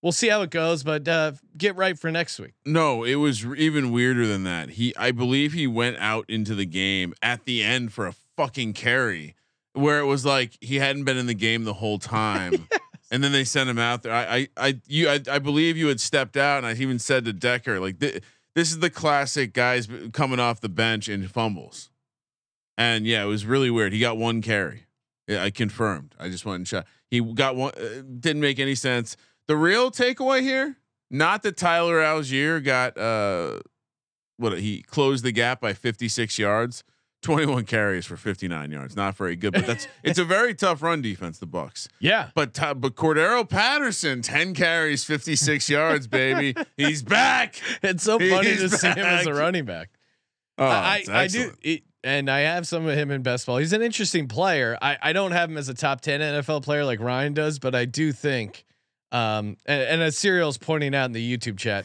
we'll 0.02 0.12
see 0.12 0.28
how 0.28 0.42
it 0.42 0.50
goes, 0.50 0.82
but 0.82 1.06
uh, 1.06 1.32
get 1.56 1.76
right 1.76 1.98
for 1.98 2.10
next 2.10 2.38
week." 2.38 2.54
No, 2.64 3.04
it 3.04 3.16
was 3.16 3.44
even 3.44 3.92
weirder 3.92 4.26
than 4.26 4.44
that. 4.44 4.70
He, 4.70 4.94
I 4.96 5.10
believe, 5.10 5.52
he 5.52 5.66
went 5.66 5.98
out 5.98 6.24
into 6.28 6.54
the 6.54 6.66
game 6.66 7.12
at 7.20 7.44
the 7.44 7.62
end 7.62 7.92
for 7.92 8.06
a 8.06 8.14
fucking 8.36 8.72
carry, 8.74 9.34
where 9.74 9.98
it 9.98 10.06
was 10.06 10.24
like 10.24 10.56
he 10.60 10.76
hadn't 10.76 11.04
been 11.04 11.18
in 11.18 11.26
the 11.26 11.34
game 11.34 11.64
the 11.64 11.74
whole 11.74 11.98
time, 11.98 12.68
and 13.10 13.22
then 13.22 13.32
they 13.32 13.44
sent 13.44 13.68
him 13.68 13.78
out 13.78 14.02
there. 14.02 14.14
I, 14.14 14.36
I, 14.36 14.48
I, 14.56 14.80
you, 14.86 15.08
I, 15.08 15.20
I 15.30 15.38
believe 15.38 15.76
you 15.76 15.88
had 15.88 16.00
stepped 16.00 16.36
out, 16.36 16.58
and 16.58 16.66
I 16.66 16.72
even 16.80 16.98
said 16.98 17.24
to 17.24 17.32
Decker, 17.32 17.80
like, 17.80 17.98
th- 17.98 18.22
this 18.54 18.70
is 18.70 18.80
the 18.80 18.90
classic 18.90 19.52
guys 19.52 19.88
coming 20.12 20.40
off 20.40 20.60
the 20.60 20.68
bench 20.68 21.08
and 21.08 21.30
fumbles, 21.30 21.90
and 22.76 23.06
yeah, 23.06 23.22
it 23.22 23.26
was 23.26 23.46
really 23.46 23.70
weird. 23.70 23.92
He 23.92 24.00
got 24.00 24.16
one 24.16 24.42
carry. 24.42 24.86
Yeah, 25.28 25.44
I 25.44 25.50
confirmed. 25.50 26.14
I 26.18 26.28
just 26.28 26.44
went 26.44 26.56
and 26.56 26.68
shot. 26.68 26.86
He 27.10 27.20
got 27.20 27.54
one. 27.54 27.72
Uh, 27.76 28.02
didn't 28.18 28.40
make 28.40 28.58
any 28.58 28.74
sense. 28.74 29.16
The 29.46 29.56
real 29.56 29.90
takeaway 29.90 30.42
here, 30.42 30.76
not 31.10 31.42
that 31.42 31.56
Tyler 31.56 32.00
Allgeier 32.00 32.62
got 32.64 32.96
uh, 32.98 33.60
what 34.36 34.58
he 34.58 34.82
closed 34.82 35.24
the 35.24 35.32
gap 35.32 35.60
by 35.60 35.72
56 35.72 36.38
yards. 36.38 36.82
21 37.22 37.64
carries 37.64 38.06
for 38.06 38.16
59 38.16 38.70
yards, 38.70 38.96
not 38.96 39.14
very 39.16 39.36
good, 39.36 39.52
but 39.52 39.66
that's 39.66 39.86
it's 40.02 40.18
a 40.18 40.24
very 40.24 40.54
tough 40.54 40.82
run 40.82 41.02
defense. 41.02 41.38
The 41.38 41.46
Bucks, 41.46 41.88
Yeah, 41.98 42.30
but 42.34 42.54
Ty- 42.54 42.74
but 42.74 42.94
Cordarrelle 42.94 43.48
Patterson, 43.48 44.22
10 44.22 44.54
carries, 44.54 45.04
56 45.04 45.68
yards, 45.68 46.06
baby, 46.06 46.54
he's 46.76 47.02
back. 47.02 47.56
it's 47.82 48.02
so 48.04 48.18
funny 48.18 48.48
He's 48.48 48.60
to 48.60 48.68
see 48.70 48.88
him 48.88 48.98
as 49.04 49.26
a 49.26 49.34
running 49.34 49.66
back. 49.66 49.90
Oh, 50.56 50.64
I, 50.66 51.04
I 51.10 51.26
do, 51.26 51.52
it, 51.62 51.82
and 52.02 52.30
I 52.30 52.40
have 52.40 52.66
some 52.66 52.86
of 52.86 52.96
him 52.96 53.10
in 53.10 53.22
best 53.22 53.46
ball. 53.46 53.58
He's 53.58 53.72
an 53.74 53.82
interesting 53.82 54.26
player. 54.26 54.78
I, 54.80 54.96
I 55.02 55.12
don't 55.12 55.32
have 55.32 55.50
him 55.50 55.58
as 55.58 55.68
a 55.68 55.74
top 55.74 56.00
ten 56.00 56.20
NFL 56.20 56.62
player 56.62 56.84
like 56.84 57.00
Ryan 57.00 57.34
does, 57.34 57.58
but 57.58 57.74
I 57.74 57.84
do 57.84 58.12
think, 58.12 58.64
um, 59.12 59.56
and, 59.66 59.82
and 59.82 60.02
as 60.02 60.16
Serial's 60.16 60.56
pointing 60.58 60.94
out 60.94 61.04
in 61.06 61.12
the 61.12 61.36
YouTube 61.36 61.58
chat, 61.58 61.84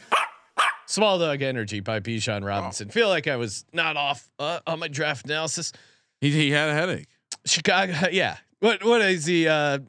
Small 0.86 1.18
Dog 1.18 1.42
Energy 1.42 1.80
by 1.80 2.00
Bijan 2.00 2.44
Robinson. 2.44 2.88
Feel 2.90 3.08
like 3.08 3.26
I 3.26 3.36
was 3.36 3.64
not 3.72 3.96
off 3.96 4.28
uh, 4.38 4.60
on 4.66 4.78
my 4.78 4.88
draft 4.88 5.26
analysis. 5.26 5.72
He, 6.20 6.30
he 6.30 6.50
had 6.50 6.68
a 6.68 6.74
headache. 6.74 7.08
Chicago, 7.44 7.92
yeah. 8.12 8.36
What 8.60 8.82
what 8.84 9.02
is 9.02 9.26
he? 9.26 9.46
Uh, 9.46 9.80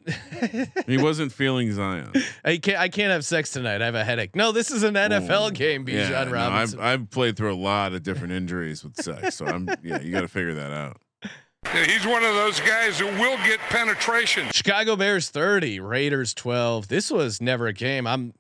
He 0.86 0.97
wasn't 0.97 1.31
feeling 1.31 1.71
Zion. 1.71 2.12
I 2.45 2.57
can't 2.57 2.77
I 2.79 2.89
can't 2.89 3.12
have 3.12 3.23
sex 3.23 3.51
tonight. 3.51 3.81
I 3.81 3.86
have 3.86 3.95
a 3.95 4.03
headache. 4.03 4.36
No, 4.36 4.51
this 4.51 4.71
is 4.71 4.83
an 4.83 4.95
NFL 4.95 5.49
Ooh. 5.49 5.51
game. 5.51 5.86
Bijan 5.86 6.10
Yeah, 6.10 6.23
no, 6.25 6.31
Robinson. 6.31 6.79
I've, 6.79 7.01
I've 7.01 7.10
played 7.10 7.38
through 7.38 7.53
a 7.53 7.55
lot 7.55 7.93
of 7.93 8.03
different 8.03 8.33
injuries 8.33 8.83
with 8.83 9.01
sex, 9.01 9.36
so 9.36 9.45
I'm 9.45 9.69
yeah. 9.83 10.01
You 10.01 10.12
got 10.12 10.21
to 10.21 10.27
figure 10.27 10.53
that 10.55 10.73
out. 10.73 10.97
Yeah, 11.73 11.86
He's 11.86 12.05
one 12.05 12.23
of 12.23 12.33
those 12.36 12.60
guys 12.60 12.99
who 12.99 13.07
will 13.07 13.38
get 13.38 13.60
penetration. 13.69 14.47
Chicago 14.53 14.95
Bears 14.95 15.29
30, 15.29 15.79
Raiders 15.79 16.33
12. 16.33 16.88
This 16.88 17.10
was 17.12 17.41
never 17.41 17.67
a 17.67 17.73
game. 17.73 18.05
I'm 18.07 18.33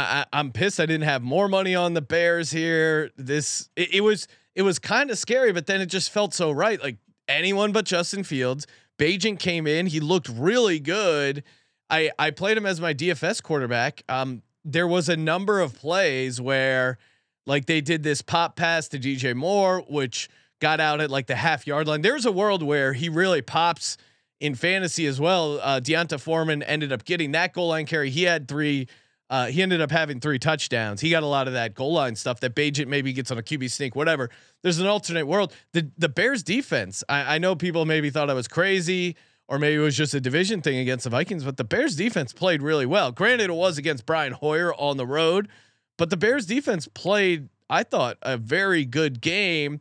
I, 0.00 0.38
I'm 0.38 0.52
pissed 0.52 0.80
I 0.80 0.86
didn't 0.86 1.06
have 1.06 1.22
more 1.22 1.48
money 1.48 1.74
on 1.74 1.94
the 1.94 2.02
Bears 2.02 2.50
here. 2.50 3.10
This 3.16 3.68
it, 3.76 3.94
it 3.94 4.00
was 4.00 4.28
it 4.54 4.62
was 4.62 4.78
kind 4.78 5.10
of 5.10 5.18
scary, 5.18 5.52
but 5.52 5.66
then 5.66 5.80
it 5.80 5.86
just 5.86 6.10
felt 6.10 6.34
so 6.34 6.50
right. 6.50 6.82
Like 6.82 6.96
anyone 7.28 7.72
but 7.72 7.84
Justin 7.84 8.24
Fields. 8.24 8.66
Bagent 8.98 9.38
came 9.38 9.66
in, 9.66 9.86
he 9.86 10.00
looked 10.00 10.28
really 10.28 10.80
good. 10.80 11.44
I 11.88 12.10
I 12.18 12.30
played 12.30 12.56
him 12.56 12.66
as 12.66 12.80
my 12.80 12.92
DFS 12.92 13.42
quarterback. 13.42 14.02
Um, 14.08 14.42
there 14.64 14.86
was 14.86 15.08
a 15.08 15.16
number 15.16 15.60
of 15.60 15.74
plays 15.74 16.40
where, 16.40 16.98
like, 17.46 17.66
they 17.66 17.80
did 17.80 18.02
this 18.02 18.20
pop 18.20 18.56
pass 18.56 18.88
to 18.88 18.98
DJ 18.98 19.34
Moore, 19.34 19.84
which 19.88 20.28
got 20.60 20.80
out 20.80 21.00
at 21.00 21.10
like 21.10 21.26
the 21.26 21.36
half 21.36 21.66
yard 21.66 21.86
line. 21.86 22.02
There's 22.02 22.26
a 22.26 22.32
world 22.32 22.62
where 22.62 22.92
he 22.92 23.08
really 23.08 23.42
pops 23.42 23.96
in 24.40 24.54
fantasy 24.54 25.06
as 25.06 25.20
well. 25.20 25.60
Uh, 25.62 25.80
D'Onta 25.80 26.18
Foreman 26.18 26.62
ended 26.64 26.92
up 26.92 27.04
getting 27.04 27.32
that 27.32 27.52
goal 27.52 27.68
line 27.68 27.86
carry. 27.86 28.10
He 28.10 28.24
had 28.24 28.48
three. 28.48 28.88
Uh, 29.30 29.46
he 29.46 29.62
ended 29.62 29.80
up 29.80 29.90
having 29.90 30.20
three 30.20 30.38
touchdowns. 30.38 31.00
He 31.00 31.10
got 31.10 31.22
a 31.22 31.26
lot 31.26 31.46
of 31.46 31.52
that 31.52 31.74
goal 31.74 31.92
line 31.92 32.16
stuff 32.16 32.40
that 32.40 32.54
Bagent 32.54 32.86
maybe 32.86 33.12
gets 33.12 33.30
on 33.30 33.38
a 33.38 33.42
QB 33.42 33.70
sneak, 33.70 33.94
whatever. 33.94 34.30
There's 34.62 34.78
an 34.78 34.86
alternate 34.86 35.26
world. 35.26 35.52
The 35.72 35.90
the 35.98 36.08
Bears 36.08 36.42
defense. 36.42 37.04
I, 37.08 37.36
I 37.36 37.38
know 37.38 37.54
people 37.54 37.84
maybe 37.84 38.10
thought 38.10 38.30
I 38.30 38.34
was 38.34 38.48
crazy, 38.48 39.16
or 39.48 39.58
maybe 39.58 39.76
it 39.76 39.84
was 39.84 39.96
just 39.96 40.14
a 40.14 40.20
division 40.20 40.62
thing 40.62 40.78
against 40.78 41.04
the 41.04 41.10
Vikings, 41.10 41.44
but 41.44 41.56
the 41.56 41.64
Bears 41.64 41.96
defense 41.96 42.32
played 42.32 42.62
really 42.62 42.86
well. 42.86 43.12
Granted, 43.12 43.50
it 43.50 43.54
was 43.54 43.78
against 43.78 44.06
Brian 44.06 44.32
Hoyer 44.32 44.74
on 44.74 44.96
the 44.96 45.06
road, 45.06 45.48
but 45.96 46.10
the 46.10 46.16
Bears 46.16 46.46
defense 46.46 46.88
played, 46.88 47.48
I 47.68 47.82
thought, 47.82 48.16
a 48.22 48.36
very 48.36 48.84
good 48.84 49.20
game. 49.20 49.80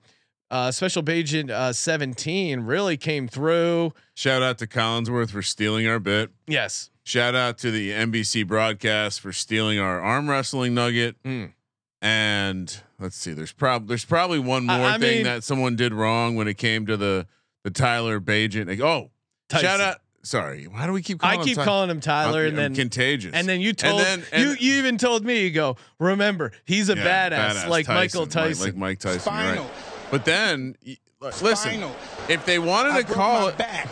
Uh, 0.50 0.72
Special 0.72 1.04
Agent 1.10 1.52
uh, 1.52 1.74
17 1.74 2.62
really 2.62 2.96
came 2.96 3.28
through. 3.28 3.92
Shout 4.14 4.42
out 4.42 4.58
to 4.60 4.68
Collinsworth 4.68 5.32
for 5.32 5.42
stealing 5.42 5.88
our 5.88 6.00
bit. 6.00 6.32
Yes. 6.48 6.90
Shout 7.08 7.36
out 7.36 7.58
to 7.60 7.72
the 7.72 7.92
NBC 7.92 8.46
broadcast 8.46 9.22
for 9.22 9.32
stealing 9.32 9.80
our 9.80 10.02
arm 10.02 10.30
wrestling 10.30 10.74
nugget. 10.74 11.16
Mm. 11.24 11.54
And 12.02 12.82
let's 13.00 13.16
see, 13.16 13.32
there's 13.32 13.54
probably 13.54 13.88
there's 13.88 14.04
probably 14.04 14.40
one 14.40 14.66
more 14.66 14.76
I- 14.76 14.96
I 14.96 14.98
thing 14.98 15.16
mean- 15.18 15.24
that 15.24 15.46
someone 15.46 15.78
did 15.78 15.94
wrong 15.94 16.36
when 16.36 16.50
it 16.50 16.56
came 16.58 16.86
to 16.88 16.98
the 16.98 17.26
the 17.64 17.72
Tyler 17.72 18.20
Bagent. 18.20 18.68
Like, 18.68 18.82
oh, 18.82 19.12
shout 19.50 19.80
out. 19.80 19.98
Sorry, 20.22 20.66
why 20.66 20.86
do 20.86 20.92
we 20.92 21.02
keep? 21.02 21.20
calling 21.20 21.38
I 21.38 21.42
him 21.42 21.48
keep 21.48 21.56
Ty- 21.56 21.64
calling 21.64 21.90
him 21.90 22.02
Tyler, 22.02 22.40
I'm- 22.40 22.48
and 22.50 22.58
I'm 22.60 22.64
then 22.64 22.76
contagious. 22.76 23.32
and 23.34 23.48
then 23.48 23.62
you 23.62 23.72
told 23.72 24.02
then- 24.02 24.24
and- 24.34 24.44
you 24.44 24.58
you 24.74 24.78
even 24.80 24.98
told 24.98 25.24
me 25.24 25.44
you 25.44 25.52
go 25.52 25.78
remember 26.02 26.52
he's 26.66 26.90
a 26.90 26.96
Yeah, 26.98 27.30
badass, 27.30 27.70
like 27.70 27.88
Michael 27.88 28.28
Tyson. 28.28 28.66
like 28.66 28.76
Mike 28.76 29.00
Tyson. 29.00 29.14
you're 29.14 29.22
Spinal. 29.22 29.64
Right. 29.64 29.74
But 30.12 30.26
then, 30.26 30.76
y- 30.86 30.98
listen, 31.42 31.86
if 32.28 32.46
they 32.46 32.60
wanted 32.60 32.92
I 32.92 33.04
to 33.04 33.14
call 33.14 33.48
it, 33.48 33.58
back. 33.58 33.88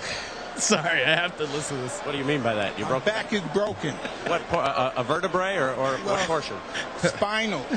Sorry, 0.62 1.04
I 1.04 1.16
have 1.16 1.38
to 1.38 1.44
listen 1.44 1.78
to 1.78 1.84
this. 1.84 2.00
What 2.02 2.14
do 2.14 2.18
you 2.18 2.24
mean 2.26 2.42
by 2.42 2.54
that? 2.56 2.78
You 2.80 2.86
My 2.86 2.92
broke 2.92 3.06
back 3.06 3.34
is 3.34 3.42
broken. 3.54 3.94
what? 4.28 4.42
por- 4.50 4.62
A, 4.64 4.94
a 4.98 5.04
vertebrae 5.04 5.56
or, 5.58 5.72
or 5.74 5.94
what 5.98 6.20
portion? 6.28 6.58
Spinal. 7.00 7.66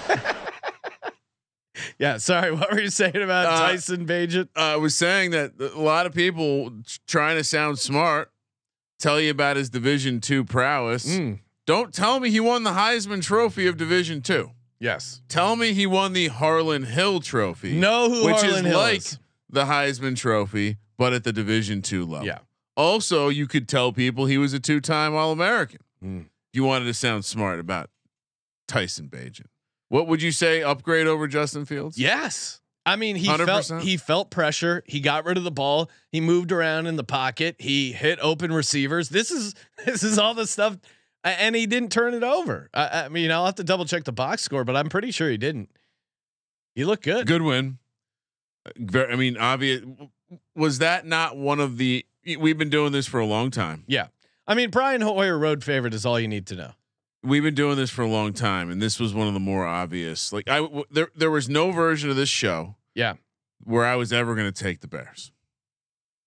Yeah, 1.99 2.17
sorry. 2.19 2.53
What 2.53 2.73
were 2.73 2.81
you 2.81 2.91
saying 2.91 3.17
about 3.17 3.47
Uh, 3.47 3.59
Tyson 3.59 4.05
Bagent? 4.07 4.49
I 4.57 4.77
was 4.77 4.97
saying 4.97 5.31
that 5.33 5.53
a 5.61 5.81
lot 5.81 6.07
of 6.07 6.15
people 6.15 6.73
trying 7.07 7.37
to 7.37 7.45
sound 7.45 7.79
smart 7.79 8.31
tell 8.99 9.21
you 9.21 9.31
about 9.31 9.57
his 9.57 9.71
Division 9.71 10.21
two 10.21 10.45
prowess. 10.45 11.07
Mm, 11.07 11.39
Don't 11.67 11.93
tell 11.95 12.19
me 12.21 12.31
he 12.31 12.41
won 12.41 12.63
the 12.65 12.71
Heisman 12.73 13.23
Trophy 13.23 13.67
of 13.69 13.77
Division 13.77 14.23
two. 14.23 14.51
yes. 14.81 15.23
Tell 15.29 15.55
me 15.57 15.73
he 15.73 15.87
won 15.87 16.13
the 16.15 16.29
Harlan 16.29 16.85
Hill 16.85 17.21
Trophy. 17.21 17.75
Know 17.79 18.09
who 18.11 18.27
which 18.27 18.37
Harlan 18.37 18.67
is 18.67 18.71
Hill 18.73 18.79
like 18.79 18.97
is. 18.99 19.19
the 19.49 19.65
Heisman 19.65 20.17
Trophy, 20.17 20.79
but 20.99 21.13
at 21.13 21.23
the 21.25 21.33
Division 21.33 21.81
two 21.83 22.05
level. 22.05 22.27
Yeah. 22.27 22.39
Also, 22.79 23.29
you 23.29 23.49
could 23.49 23.69
tell 23.69 23.93
people 23.93 24.27
he 24.27 24.39
was 24.39 24.53
a 24.53 24.61
two-time 24.61 25.15
All-American. 25.15 25.81
Mm. 26.03 26.27
You 26.53 26.63
wanted 26.63 26.85
to 26.85 26.95
sound 26.95 27.25
smart 27.25 27.59
about 27.59 27.91
Tyson 28.69 29.09
Bagent. 29.09 29.47
What 29.89 30.07
would 30.07 30.23
you 30.23 30.31
say? 30.31 30.63
Upgrade 30.63 31.09
over 31.09 31.27
Justin 31.27 31.65
Fields? 31.65 31.99
Yes. 31.99 32.61
I 32.87 32.97
mean, 32.97 33.17
he 33.17 33.27
100%? 33.27 33.47
felt 33.69 33.83
he 33.83 33.97
felt 33.97 34.31
pressure. 34.31 34.83
He 34.87 35.01
got 35.01 35.25
rid 35.25 35.37
of 35.37 35.45
the 35.45 35.51
ball. 35.51 35.91
He 36.11 36.21
moved 36.21 36.53
around 36.53 36.87
in 36.87 36.97
the 36.97 37.05
pocket. 37.05 37.57
He 37.59 37.93
hit 37.93 38.19
open 38.23 38.53
receivers. 38.53 39.09
This 39.09 39.31
is 39.31 39.55
this 39.85 40.03
is 40.03 40.19
all 40.19 40.35
the 40.35 40.47
stuff, 40.47 40.79
and 41.23 41.55
he 41.55 41.67
didn't 41.67 41.91
turn 41.91 42.15
it 42.15 42.23
over. 42.23 42.71
I, 42.73 43.05
I 43.05 43.09
mean, 43.09 43.31
I'll 43.31 43.45
have 43.45 43.57
to 43.57 43.65
double 43.65 43.85
check 43.85 44.05
the 44.05 44.13
box 44.13 44.43
score, 44.43 44.65
but 44.65 44.75
I'm 44.75 44.89
pretty 44.89 45.11
sure 45.11 45.29
he 45.29 45.37
didn't. 45.37 45.69
He 46.75 46.85
looked 46.85 47.03
good. 47.03 47.27
Good 47.27 47.43
win. 47.43 47.79
Uh, 48.65 49.05
I 49.11 49.17
mean, 49.17 49.37
obvious. 49.37 49.83
Was 50.55 50.79
that 50.79 51.07
not 51.07 51.37
one 51.37 51.61
of 51.61 51.77
the? 51.77 52.07
We've 52.37 52.59
been 52.59 52.71
doing 52.71 52.93
this 52.93 53.07
for 53.07 53.21
a 53.21 53.27
long 53.27 53.51
time. 53.51 53.85
Yeah. 53.87 54.09
I 54.47 54.55
mean, 54.55 54.71
Brian 54.71 55.01
Hoyer 55.01 55.39
road 55.39 55.63
favorite 55.65 55.95
is 55.95 56.05
all 56.07 56.19
you 56.19 56.29
need 56.29 56.47
to 56.47 56.55
know. 56.57 56.73
We've 57.23 57.43
been 57.43 57.55
doing 57.55 57.77
this 57.77 57.91
for 57.91 58.03
a 58.03 58.09
long 58.09 58.33
time, 58.33 58.71
and 58.71 58.81
this 58.81 58.99
was 59.01 59.13
one 59.13 59.27
of 59.29 59.35
the 59.35 59.41
more 59.41 59.67
obvious. 59.67 60.33
Like 60.33 60.49
I, 60.49 60.59
w- 60.59 60.85
there, 60.91 61.09
there 61.17 61.31
was 61.31 61.49
no 61.49 61.71
version 61.73 62.09
of 62.11 62.17
this 62.17 62.29
show 62.29 62.77
Yeah. 62.95 63.15
where 63.65 63.85
I 63.85 63.97
was 63.97 64.13
ever 64.13 64.35
going 64.35 64.51
to 64.51 64.63
take 64.65 64.81
the 64.81 64.89
Bears, 64.89 65.33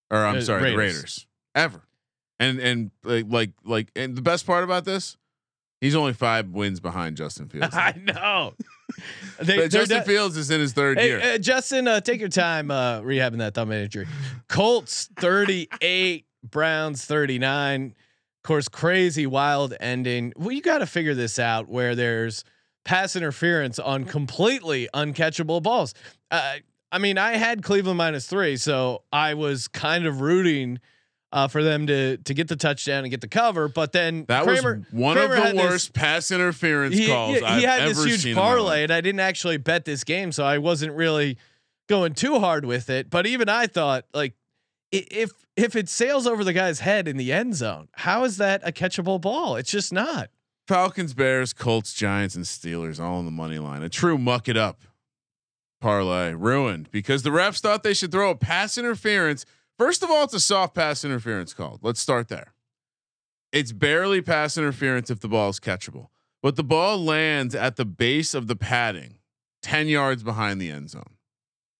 or 0.09 0.25
I'm 0.25 0.37
Uh, 0.37 0.41
sorry, 0.41 0.71
the 0.71 0.77
Raiders. 0.77 0.95
Raiders, 0.95 1.27
ever. 1.55 1.81
And 2.39 2.59
and 2.59 2.91
like 3.03 3.25
like 3.29 3.51
like, 3.63 3.91
and 3.95 4.15
the 4.15 4.21
best 4.21 4.45
part 4.45 4.63
about 4.63 4.83
this, 4.83 5.15
he's 5.79 5.95
only 5.95 6.13
five 6.13 6.49
wins 6.49 6.79
behind 6.79 7.15
Justin 7.17 7.47
Fields. 7.49 7.73
I 7.75 7.93
know. 8.03 8.53
they, 9.41 9.57
But 9.57 9.71
Justin 9.71 9.99
de- 9.99 10.03
Fields 10.03 10.37
is 10.37 10.49
in 10.49 10.59
his 10.59 10.73
third 10.73 10.99
year. 10.99 11.19
Uh, 11.21 11.37
Justin, 11.37 11.87
uh, 11.87 12.01
take 12.01 12.19
your 12.19 12.29
time 12.29 12.71
uh, 12.71 13.01
rehabbing 13.01 13.39
that 13.39 13.53
thumb 13.53 13.71
injury. 13.71 14.07
Colts 14.47 15.09
38, 15.19 16.25
Browns 16.49 17.05
39. 17.05 17.85
Of 17.85 18.47
course, 18.47 18.67
crazy 18.67 19.27
wild 19.27 19.75
ending. 19.79 20.33
Well, 20.35 20.51
you 20.51 20.61
got 20.61 20.79
to 20.79 20.87
figure 20.87 21.13
this 21.13 21.37
out 21.37 21.69
where 21.69 21.95
there's 21.95 22.43
pass 22.83 23.15
interference 23.15 23.77
on 23.77 24.05
completely 24.05 24.89
uncatchable 24.93 25.61
balls. 25.61 25.93
Uh, 26.31 26.55
I 26.91 26.97
mean, 26.97 27.17
I 27.17 27.37
had 27.37 27.63
Cleveland 27.63 27.97
minus 27.97 28.27
three, 28.27 28.57
so 28.57 29.03
I 29.13 29.35
was 29.35 29.67
kind 29.67 30.05
of 30.05 30.21
rooting 30.21 30.79
uh, 31.31 31.47
for 31.47 31.63
them 31.63 31.87
to 31.87 32.17
to 32.17 32.33
get 32.33 32.47
the 32.47 32.55
touchdown 32.55 33.03
and 33.03 33.11
get 33.11 33.21
the 33.21 33.27
cover. 33.27 33.67
But 33.67 33.91
then 33.91 34.25
that 34.27 34.43
Kramer, 34.43 34.77
was 34.79 34.93
one 34.93 35.15
Kramer 35.17 35.35
of 35.35 35.43
the 35.43 35.51
this- 35.53 35.61
worst 35.69 35.93
pass 35.93 36.31
interference 36.31 36.95
he, 36.97 37.07
calls 37.07 37.33
he- 37.35 37.39
he 37.39 37.45
I've 37.45 37.63
had 37.63 37.81
ever 37.83 37.93
this 37.93 38.05
huge 38.05 38.21
seen 38.23 38.31
in 38.31 38.35
my 38.35 38.41
life. 38.41 38.55
parlay, 38.57 38.83
and 38.83 38.91
I 38.91 39.01
didn't 39.01 39.21
actually 39.21 39.57
bet 39.57 39.85
this 39.85 40.03
game, 40.03 40.31
so 40.31 40.43
I 40.43 40.57
wasn't 40.57 40.93
really 40.93 41.37
going 41.89 42.13
too 42.13 42.39
hard 42.39 42.65
with 42.65 42.89
it. 42.89 43.09
But 43.09 43.25
even 43.27 43.49
I 43.49 43.67
thought, 43.67 44.05
like, 44.13 44.33
if 44.91 45.31
if 45.55 45.75
it 45.75 45.87
sails 45.89 46.27
over 46.27 46.43
the 46.43 46.53
guy's 46.53 46.79
head 46.81 47.07
in 47.07 47.17
the 47.17 47.31
end 47.31 47.55
zone, 47.55 47.87
how 47.93 48.23
is 48.23 48.37
that 48.37 48.61
a 48.65 48.71
catchable 48.71 49.19
ball? 49.21 49.55
It's 49.55 49.71
just 49.71 49.91
not. 49.93 50.29
Falcons, 50.67 51.13
Bears, 51.13 51.53
Colts, 51.53 51.93
Giants, 51.93 52.35
and 52.35 52.45
Steelers 52.45 52.99
all 52.99 53.17
on 53.17 53.25
the 53.25 53.31
money 53.31 53.57
line. 53.59 53.83
A 53.83 53.89
true 53.89 54.17
muck 54.17 54.47
it 54.47 54.55
up 54.55 54.81
parlay 55.81 56.33
ruined 56.33 56.89
because 56.91 57.23
the 57.23 57.29
refs 57.29 57.59
thought 57.59 57.83
they 57.83 57.93
should 57.93 58.11
throw 58.11 58.29
a 58.29 58.35
pass 58.35 58.77
interference. 58.77 59.45
First 59.81 60.03
of 60.03 60.11
all, 60.11 60.25
it's 60.25 60.33
a 60.35 60.39
soft 60.39 60.75
pass 60.75 61.03
interference 61.03 61.55
called. 61.55 61.79
Let's 61.81 61.99
start 61.99 62.27
there. 62.27 62.53
It's 63.51 63.71
barely 63.71 64.21
pass 64.21 64.55
interference 64.55 65.09
if 65.09 65.21
the 65.21 65.27
ball 65.27 65.49
is 65.49 65.59
catchable, 65.59 66.09
but 66.43 66.55
the 66.55 66.63
ball 66.63 67.03
lands 67.03 67.55
at 67.55 67.77
the 67.77 67.83
base 67.85 68.35
of 68.35 68.45
the 68.45 68.55
padding, 68.55 69.15
10 69.63 69.87
yards 69.87 70.21
behind 70.21 70.61
the 70.61 70.69
end 70.69 70.91
zone. 70.91 71.15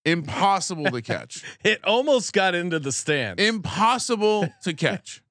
Impossible 0.04 0.86
to 0.86 1.04
catch. 1.04 1.44
It 1.64 1.86
almost 1.86 2.34
got 2.34 2.56
into 2.56 2.80
the 2.80 2.92
stand. 2.92 3.40
Impossible 3.40 4.50
to 4.64 4.74
catch. 4.88 5.22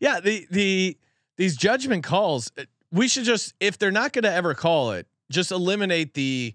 yeah, 0.00 0.18
the 0.18 0.44
the 0.50 0.98
these 1.36 1.56
judgment 1.56 2.02
calls, 2.02 2.50
uh, 2.58 2.64
we 2.90 3.06
should 3.06 3.26
just 3.26 3.54
if 3.60 3.78
they're 3.78 3.92
not 3.92 4.12
going 4.12 4.24
to 4.24 4.32
ever 4.34 4.54
call 4.54 4.90
it, 4.90 5.06
just 5.30 5.52
eliminate 5.52 6.14
the 6.14 6.52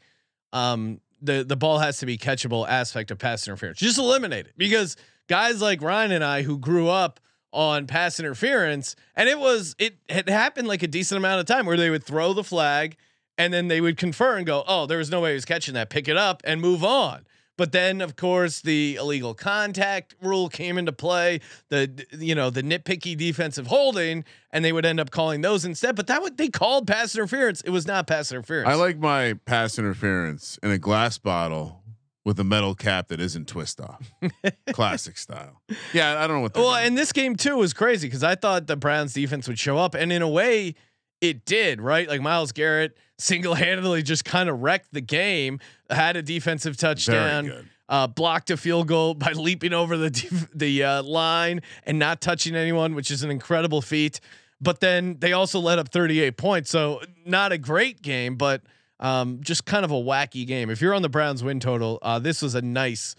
um 0.52 1.00
the 1.24 1.44
the 1.44 1.56
ball 1.56 1.80
has 1.80 1.98
to 2.00 2.06
be 2.06 2.18
catchable 2.18 2.68
aspect 2.68 3.12
of 3.12 3.18
pass 3.18 3.48
interference. 3.48 3.80
Just 3.80 3.98
eliminate 3.98 4.46
it 4.46 4.54
because 4.58 4.96
guys 5.28 5.62
like 5.62 5.82
Ryan 5.82 6.12
and 6.12 6.24
I 6.24 6.44
who 6.44 6.58
grew 6.58 6.90
up 6.90 7.20
on 7.52 7.88
pass 7.88 8.20
interference 8.20 8.96
and 9.16 9.30
it 9.30 9.40
was 9.40 9.76
it 9.80 9.98
had 10.10 10.28
happened 10.28 10.68
like 10.68 10.84
a 10.84 10.88
decent 10.88 11.18
amount 11.18 11.40
of 11.40 11.46
time 11.46 11.66
where 11.66 11.78
they 11.78 11.90
would 11.90 12.04
throw 12.04 12.34
the 12.34 12.44
flag 12.44 12.98
and 13.38 13.54
then 13.54 13.68
they 13.68 13.82
would 13.82 13.98
confer 13.98 14.38
and 14.38 14.46
go, 14.46 14.64
"Oh, 14.68 14.86
there 14.86 14.98
was 14.98 15.10
no 15.10 15.22
way 15.22 15.32
he 15.32 15.36
was 15.36 15.46
catching 15.46 15.74
that. 15.74 15.90
Pick 15.90 16.08
it 16.08 16.18
up 16.18 16.42
and 16.46 16.62
move 16.62 16.84
on." 16.84 17.26
But 17.58 17.72
then, 17.72 18.02
of 18.02 18.16
course, 18.16 18.62
the 18.62 18.96
illegal 18.96 19.34
contact 19.34 20.16
rule 20.22 20.50
came 20.50 20.78
into 20.78 20.92
play. 20.92 21.40
The 21.70 22.06
you 22.18 22.34
know 22.34 22.50
the 22.50 22.64
nitpicky 22.64 23.16
defensive 23.16 23.68
holding, 23.68 24.26
and 24.52 24.66
they 24.66 24.72
would 24.72 24.86
end 24.86 25.00
up 25.00 25.12
calling 25.12 25.42
those 25.42 25.64
instead. 25.64 25.96
But 25.96 26.08
that 26.08 26.22
what 26.22 26.38
they 26.38 26.50
called 26.50 26.88
pass 26.88 27.16
interference. 27.16 27.62
It 27.62 27.70
was 27.70 27.86
not 27.86 28.08
pass 28.08 28.32
interference. 28.32 28.68
I 28.70 28.74
like 28.74 28.98
my 28.98 29.34
pass 29.46 29.78
interference 29.78 30.58
in 30.64 30.72
a 30.72 30.80
glass 30.80 31.18
bottle 31.20 31.84
with 32.26 32.40
a 32.40 32.44
metal 32.44 32.74
cap 32.74 33.10
that 33.10 33.20
isn't 33.20 33.48
twist 33.48 33.82
off, 33.82 34.12
classic 34.72 35.18
style. 35.18 35.62
Yeah, 35.94 36.24
I 36.24 36.28
don't 36.28 36.38
know 36.38 36.42
what. 36.42 36.56
Well, 36.56 36.72
doing. 36.72 36.88
and 36.88 36.98
this 36.98 37.12
game 37.12 37.36
too 37.36 37.58
was 37.58 37.74
crazy 37.74 38.08
because 38.08 38.24
I 38.24 38.36
thought 38.36 38.68
the 38.68 38.78
Browns 38.78 39.14
defense 39.14 39.48
would 39.48 39.60
show 39.60 39.78
up, 39.78 39.94
and 39.94 40.12
in 40.12 40.22
a 40.22 40.30
way, 40.30 40.76
it 41.24 41.46
did. 41.46 41.82
Right, 41.82 42.08
like 42.08 42.22
Myles 42.22 42.52
Garrett 42.52 42.98
single 43.18 43.54
handedly 43.54 44.04
just 44.04 44.26
kind 44.26 44.50
of 44.50 44.62
wrecked 44.62 44.90
the 44.92 45.02
game. 45.02 45.60
Had 45.90 46.18
a 46.18 46.22
defensive 46.22 46.78
touchdown. 46.78 47.70
Uh, 47.90 48.08
blocked 48.08 48.50
a 48.50 48.58
field 48.58 48.88
goal 48.88 49.14
by 49.14 49.32
leaping 49.36 49.74
over 49.74 49.98
the 49.98 50.10
def- 50.10 50.50
the 50.54 50.84
uh, 50.84 51.04
line 51.04 51.62
and 51.86 52.00
not 52.00 52.22
touching 52.22 52.56
anyone, 52.56 52.96
which 52.96 53.12
is 53.12 53.24
an 53.24 53.30
incredible 53.30 53.82
feat. 53.82 54.20
But 54.62 54.80
then 54.80 55.18
they 55.20 55.34
also 55.34 55.60
let 55.60 55.80
up 55.80 55.90
38 55.90 56.38
points, 56.38 56.70
so 56.70 57.02
not 57.26 57.52
a 57.52 57.58
great 57.58 58.02
game, 58.02 58.38
but 58.38 58.62
um, 59.00 59.42
just 59.42 59.66
kind 59.66 59.84
of 59.84 59.92
a 59.92 59.96
wacky 59.96 60.48
game. 60.48 60.70
If 60.70 60.82
you're 60.82 60.94
on 60.94 61.02
the 61.02 61.10
Browns 61.10 61.44
win 61.44 61.60
total, 61.60 62.00
uh, 62.02 62.20
this 62.20 62.42
was 62.42 62.56
a 62.56 62.62
nice 62.62 63.16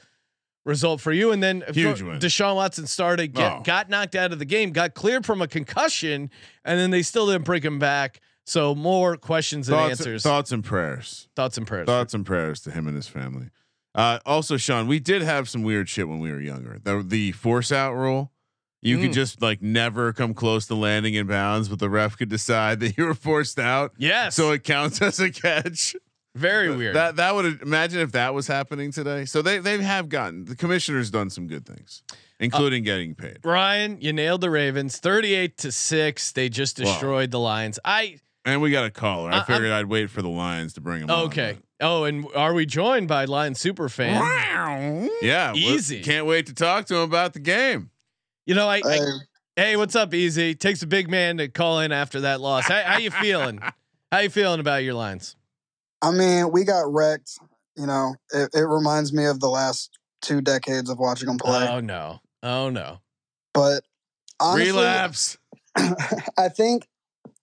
result 0.64 1.00
for 1.00 1.12
you. 1.12 1.30
And 1.32 1.42
then 1.42 1.62
of 1.62 1.74
Huge 1.74 1.86
course, 1.98 2.02
win. 2.02 2.18
Deshaun 2.18 2.56
Watson 2.56 2.86
started, 2.86 3.28
get, 3.34 3.52
Oh. 3.52 3.60
got 3.64 3.88
knocked 3.90 4.14
out 4.14 4.32
of 4.32 4.38
the 4.38 4.44
game, 4.44 4.70
got 4.72 4.94
cleared 4.94 5.24
from 5.26 5.42
a 5.42 5.48
concussion, 5.48 6.30
and 6.64 6.78
then 6.78 6.90
they 6.90 7.02
still 7.02 7.26
didn't 7.26 7.44
bring 7.44 7.62
him 7.62 7.78
back. 7.78 8.20
So 8.46 8.74
more 8.74 9.16
questions 9.16 9.66
than 9.68 9.76
Thoughts, 9.76 10.00
answers. 10.00 10.22
thoughts 10.22 10.52
and 10.52 10.62
prayers. 10.64 11.28
Thoughts 11.34 11.56
and 11.56 11.66
prayers. 11.66 11.86
Thoughts 11.86 12.12
and 12.14 12.26
prayers 12.26 12.60
to 12.62 12.70
him 12.70 12.86
and 12.86 12.94
his 12.96 13.08
family. 13.08 13.48
Uh, 13.94 14.18
also, 14.26 14.56
Sean, 14.56 14.86
we 14.88 14.98
did 14.98 15.22
have 15.22 15.48
some 15.48 15.62
weird 15.62 15.88
shit 15.88 16.08
when 16.08 16.18
we 16.18 16.30
were 16.30 16.40
younger. 16.40 16.78
The 16.82 17.02
the 17.06 17.32
force 17.32 17.70
out 17.72 17.94
rule. 17.94 18.32
You 18.82 18.98
could 18.98 19.12
Mm. 19.12 19.14
just 19.14 19.40
like 19.40 19.62
never 19.62 20.12
come 20.12 20.34
close 20.34 20.66
to 20.66 20.74
landing 20.74 21.14
in 21.14 21.26
bounds, 21.26 21.70
but 21.70 21.78
the 21.78 21.88
ref 21.88 22.18
could 22.18 22.28
decide 22.28 22.80
that 22.80 22.98
you 22.98 23.04
were 23.06 23.14
forced 23.14 23.58
out. 23.58 23.92
Yes. 23.96 24.34
So 24.34 24.50
it 24.50 24.62
counts 24.64 25.00
as 25.02 25.20
a 25.20 25.30
catch. 25.30 25.96
Very 26.34 26.74
weird. 26.74 26.96
That 26.96 27.16
that 27.16 27.34
would 27.34 27.62
imagine 27.62 28.00
if 28.00 28.12
that 28.12 28.34
was 28.34 28.46
happening 28.46 28.90
today. 28.92 29.24
So 29.24 29.42
they 29.42 29.58
they 29.58 29.80
have 29.82 30.08
gotten 30.08 30.44
the 30.44 30.56
commissioner's 30.56 31.10
done 31.10 31.30
some 31.30 31.46
good 31.46 31.64
things, 31.66 32.02
including 32.40 32.82
uh, 32.82 32.86
getting 32.86 33.14
paid. 33.14 33.38
Ryan, 33.44 33.98
you 34.00 34.12
nailed 34.12 34.40
the 34.40 34.50
Ravens, 34.50 34.98
thirty-eight 34.98 35.56
to 35.58 35.70
six. 35.72 36.32
They 36.32 36.48
just 36.48 36.78
Wow. 36.78 36.84
destroyed 36.86 37.30
the 37.30 37.38
Lions. 37.40 37.78
I 37.84 38.18
And 38.44 38.60
we 38.60 38.70
got 38.70 38.84
a 38.84 38.90
caller. 38.90 39.30
I 39.30 39.32
uh, 39.32 39.34
I- 39.34 39.38
I'm- 39.38 39.46
figured 39.46 39.72
i 39.72 39.78
would 39.78 39.88
wait 39.90 40.10
for 40.10 40.22
the 40.22 40.28
Lions 40.28 40.72
to 40.74 40.80
bring 40.80 41.02
him. 41.02 41.10
on, 41.10 41.24
okay. 41.26 41.58
Oh, 41.80 42.04
and 42.04 42.24
are 42.34 42.54
we 42.54 42.66
joined 42.66 43.08
by 43.08 43.24
Lion 43.26 43.54
super 43.54 43.88
fan? 43.88 44.20
but- 44.20 45.10
Yeah, 45.22 45.52
Easy. 45.54 46.02
Can't 46.02 46.26
wait 46.26 46.46
to 46.46 46.54
talk 46.54 46.86
to 46.86 46.96
him 46.96 47.02
about 47.02 47.32
the 47.34 47.40
game. 47.40 47.90
You 48.46 48.54
know, 48.54 48.68
I, 48.68 48.76
I 48.76 48.80
Hey, 48.92 49.00
hey, 49.56 49.76
what's 49.76 49.96
up, 49.96 50.12
Easy? 50.14 50.54
Takes 50.54 50.82
a 50.82 50.86
big 50.86 51.08
man 51.10 51.38
to 51.38 51.48
call 51.48 51.80
in 51.80 51.92
after 51.92 52.20
that 52.22 52.40
loss. 52.40 52.66
How, 52.68 52.82
how 52.82 52.98
you 52.98 53.10
feeling? 53.10 53.60
How 54.12 54.18
you 54.20 54.30
feeling 54.30 54.60
about 54.60 54.84
your 54.84 54.94
Lions? 54.94 55.34
I 56.04 56.10
mean, 56.10 56.52
we 56.52 56.64
got 56.64 56.92
wrecked. 56.92 57.38
You 57.76 57.86
know, 57.86 58.14
it, 58.32 58.50
it 58.54 58.60
reminds 58.66 59.12
me 59.12 59.24
of 59.24 59.40
the 59.40 59.48
last 59.48 59.90
two 60.22 60.40
decades 60.40 60.88
of 60.90 60.98
watching 60.98 61.26
them 61.26 61.38
play. 61.38 61.66
Oh 61.68 61.80
no, 61.80 62.20
oh 62.42 62.68
no. 62.70 63.00
but 63.52 63.82
honestly, 64.38 64.70
Relapse. 64.72 65.38
I 65.76 66.48
think 66.54 66.86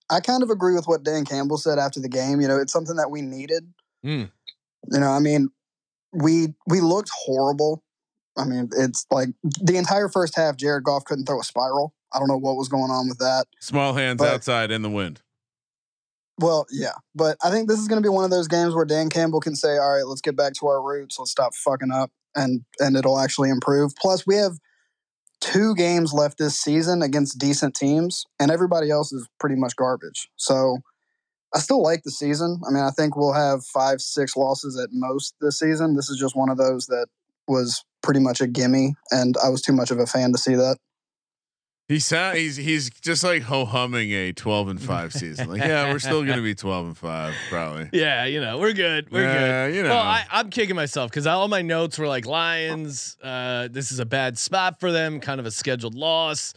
I 0.10 0.20
kind 0.20 0.44
of 0.44 0.50
agree 0.50 0.74
with 0.76 0.86
what 0.86 1.04
Dan 1.04 1.26
Campbell 1.26 1.58
said 1.58 1.80
after 1.80 2.00
the 2.00 2.08
game. 2.10 2.40
You 2.40 2.48
know, 2.48 2.58
it's 2.58 2.72
something 2.72 2.96
that 2.96 3.12
we 3.12 3.22
needed. 3.22 3.74
Hmm. 4.04 4.26
You 4.92 5.00
know, 5.00 5.10
I 5.10 5.20
mean, 5.20 5.50
we 6.14 6.54
we 6.68 6.80
looked 6.80 7.10
horrible. 7.26 7.84
I 8.38 8.46
mean, 8.46 8.70
it's 8.78 9.06
like 9.12 9.30
the 9.44 9.76
entire 9.78 10.08
first 10.08 10.36
half, 10.36 10.56
Jared 10.56 10.84
Goff 10.86 11.04
couldn't 11.04 11.26
throw 11.26 11.42
a 11.42 11.44
spiral. 11.44 11.94
I 12.14 12.20
don't 12.20 12.28
know 12.30 12.38
what 12.38 12.56
was 12.56 12.70
going 12.70 12.92
on 12.92 13.10
with 13.10 13.18
that. 13.20 13.46
Small 13.60 13.94
hands 13.94 14.20
But- 14.20 14.34
outside 14.34 14.72
in 14.72 14.82
the 14.82 14.90
wind. 14.90 15.22
Well, 16.40 16.66
yeah, 16.72 16.94
but 17.14 17.38
I 17.44 17.52
think 17.52 17.68
this 17.68 17.80
is 17.80 17.88
going 17.88 18.02
to 18.02 18.06
be 18.06 18.14
one 18.14 18.24
of 18.24 18.32
those 18.32 18.48
games 18.48 18.74
where 18.74 18.86
Dan 18.86 19.10
Campbell 19.10 19.40
can 19.40 19.56
say, 19.56 19.78
"All 19.78 19.92
right, 19.96 20.06
let's 20.06 20.22
get 20.22 20.36
back 20.36 20.54
to 20.54 20.68
our 20.68 20.82
roots. 20.82 21.18
Let's 21.20 21.32
stop 21.32 21.54
fucking 21.54 21.92
up, 21.92 22.12
and 22.36 22.64
and 22.80 22.96
it'll 22.96 23.20
actually 23.20 23.50
improve." 23.50 23.96
Plus, 23.96 24.26
we 24.26 24.36
have 24.36 24.54
two 25.40 25.76
games 25.76 26.14
left 26.14 26.38
this 26.38 26.60
season 26.60 27.02
against 27.02 27.38
decent 27.40 27.76
teams, 27.76 28.26
and 28.40 28.52
everybody 28.52 28.90
else 28.90 29.12
is 29.12 29.28
pretty 29.40 29.56
much 29.56 29.76
garbage. 29.76 30.30
So, 30.36 30.80
I 31.54 31.60
still 31.60 31.84
like 31.84 32.04
the 32.04 32.12
season. 32.12 32.62
I 32.68 32.72
mean, 32.72 32.84
I 32.84 32.92
think 32.92 33.16
we'll 33.16 33.34
have 33.34 33.64
five, 33.66 34.02
six 34.02 34.36
losses 34.38 34.80
at 34.80 34.90
most 34.92 35.36
this 35.42 35.60
season. 35.60 35.96
This 35.96 36.10
is 36.10 36.18
just 36.18 36.36
one 36.36 36.50
of 36.50 36.58
those 36.58 36.88
that 36.88 37.08
was 37.48 37.84
pretty 38.02 38.20
much 38.20 38.42
a 38.42 38.48
gimme, 38.48 38.96
and 39.12 39.36
I 39.44 39.50
was 39.50 39.62
too 39.62 39.74
much 39.74 39.92
of 39.92 40.00
a 40.00 40.06
fan 40.06 40.32
to 40.32 40.38
see 40.38 40.56
that. 40.56 40.78
He 41.92 42.00
sound 42.00 42.38
he's 42.38 42.56
he's 42.56 42.90
just 42.90 43.22
like 43.22 43.42
ho 43.42 43.66
humming 43.66 44.12
a 44.12 44.32
twelve 44.32 44.70
and 44.70 44.82
five 44.82 45.12
season. 45.22 45.50
Like, 45.50 45.60
yeah, 45.60 45.92
we're 45.92 46.00
still 46.00 46.24
gonna 46.24 46.42
be 46.42 46.56
twelve 46.56 46.86
and 46.86 46.98
five, 46.98 47.34
probably. 47.50 47.90
Yeah, 47.92 48.24
you 48.24 48.40
know, 48.40 48.60
we're 48.60 48.72
good. 48.72 49.12
We're 49.12 49.24
Yeah, 49.24 49.68
good. 49.68 49.76
you 49.76 49.84
know. 49.84 49.90
Well, 49.90 50.00
I, 50.00 50.24
I'm 50.32 50.50
kicking 50.50 50.78
myself 50.78 51.12
because 51.12 51.28
all 51.28 51.50
my 51.50 51.62
notes 51.62 52.00
were 52.00 52.08
like 52.08 52.26
Lions. 52.26 53.18
Uh, 53.22 53.68
this 53.70 53.92
is 53.92 54.00
a 54.00 54.06
bad 54.06 54.38
spot 54.38 54.80
for 54.80 54.94
them. 54.94 55.20
Kind 55.20 55.42
of 55.42 55.46
a 55.46 55.52
scheduled 55.52 55.94
loss. 55.96 56.54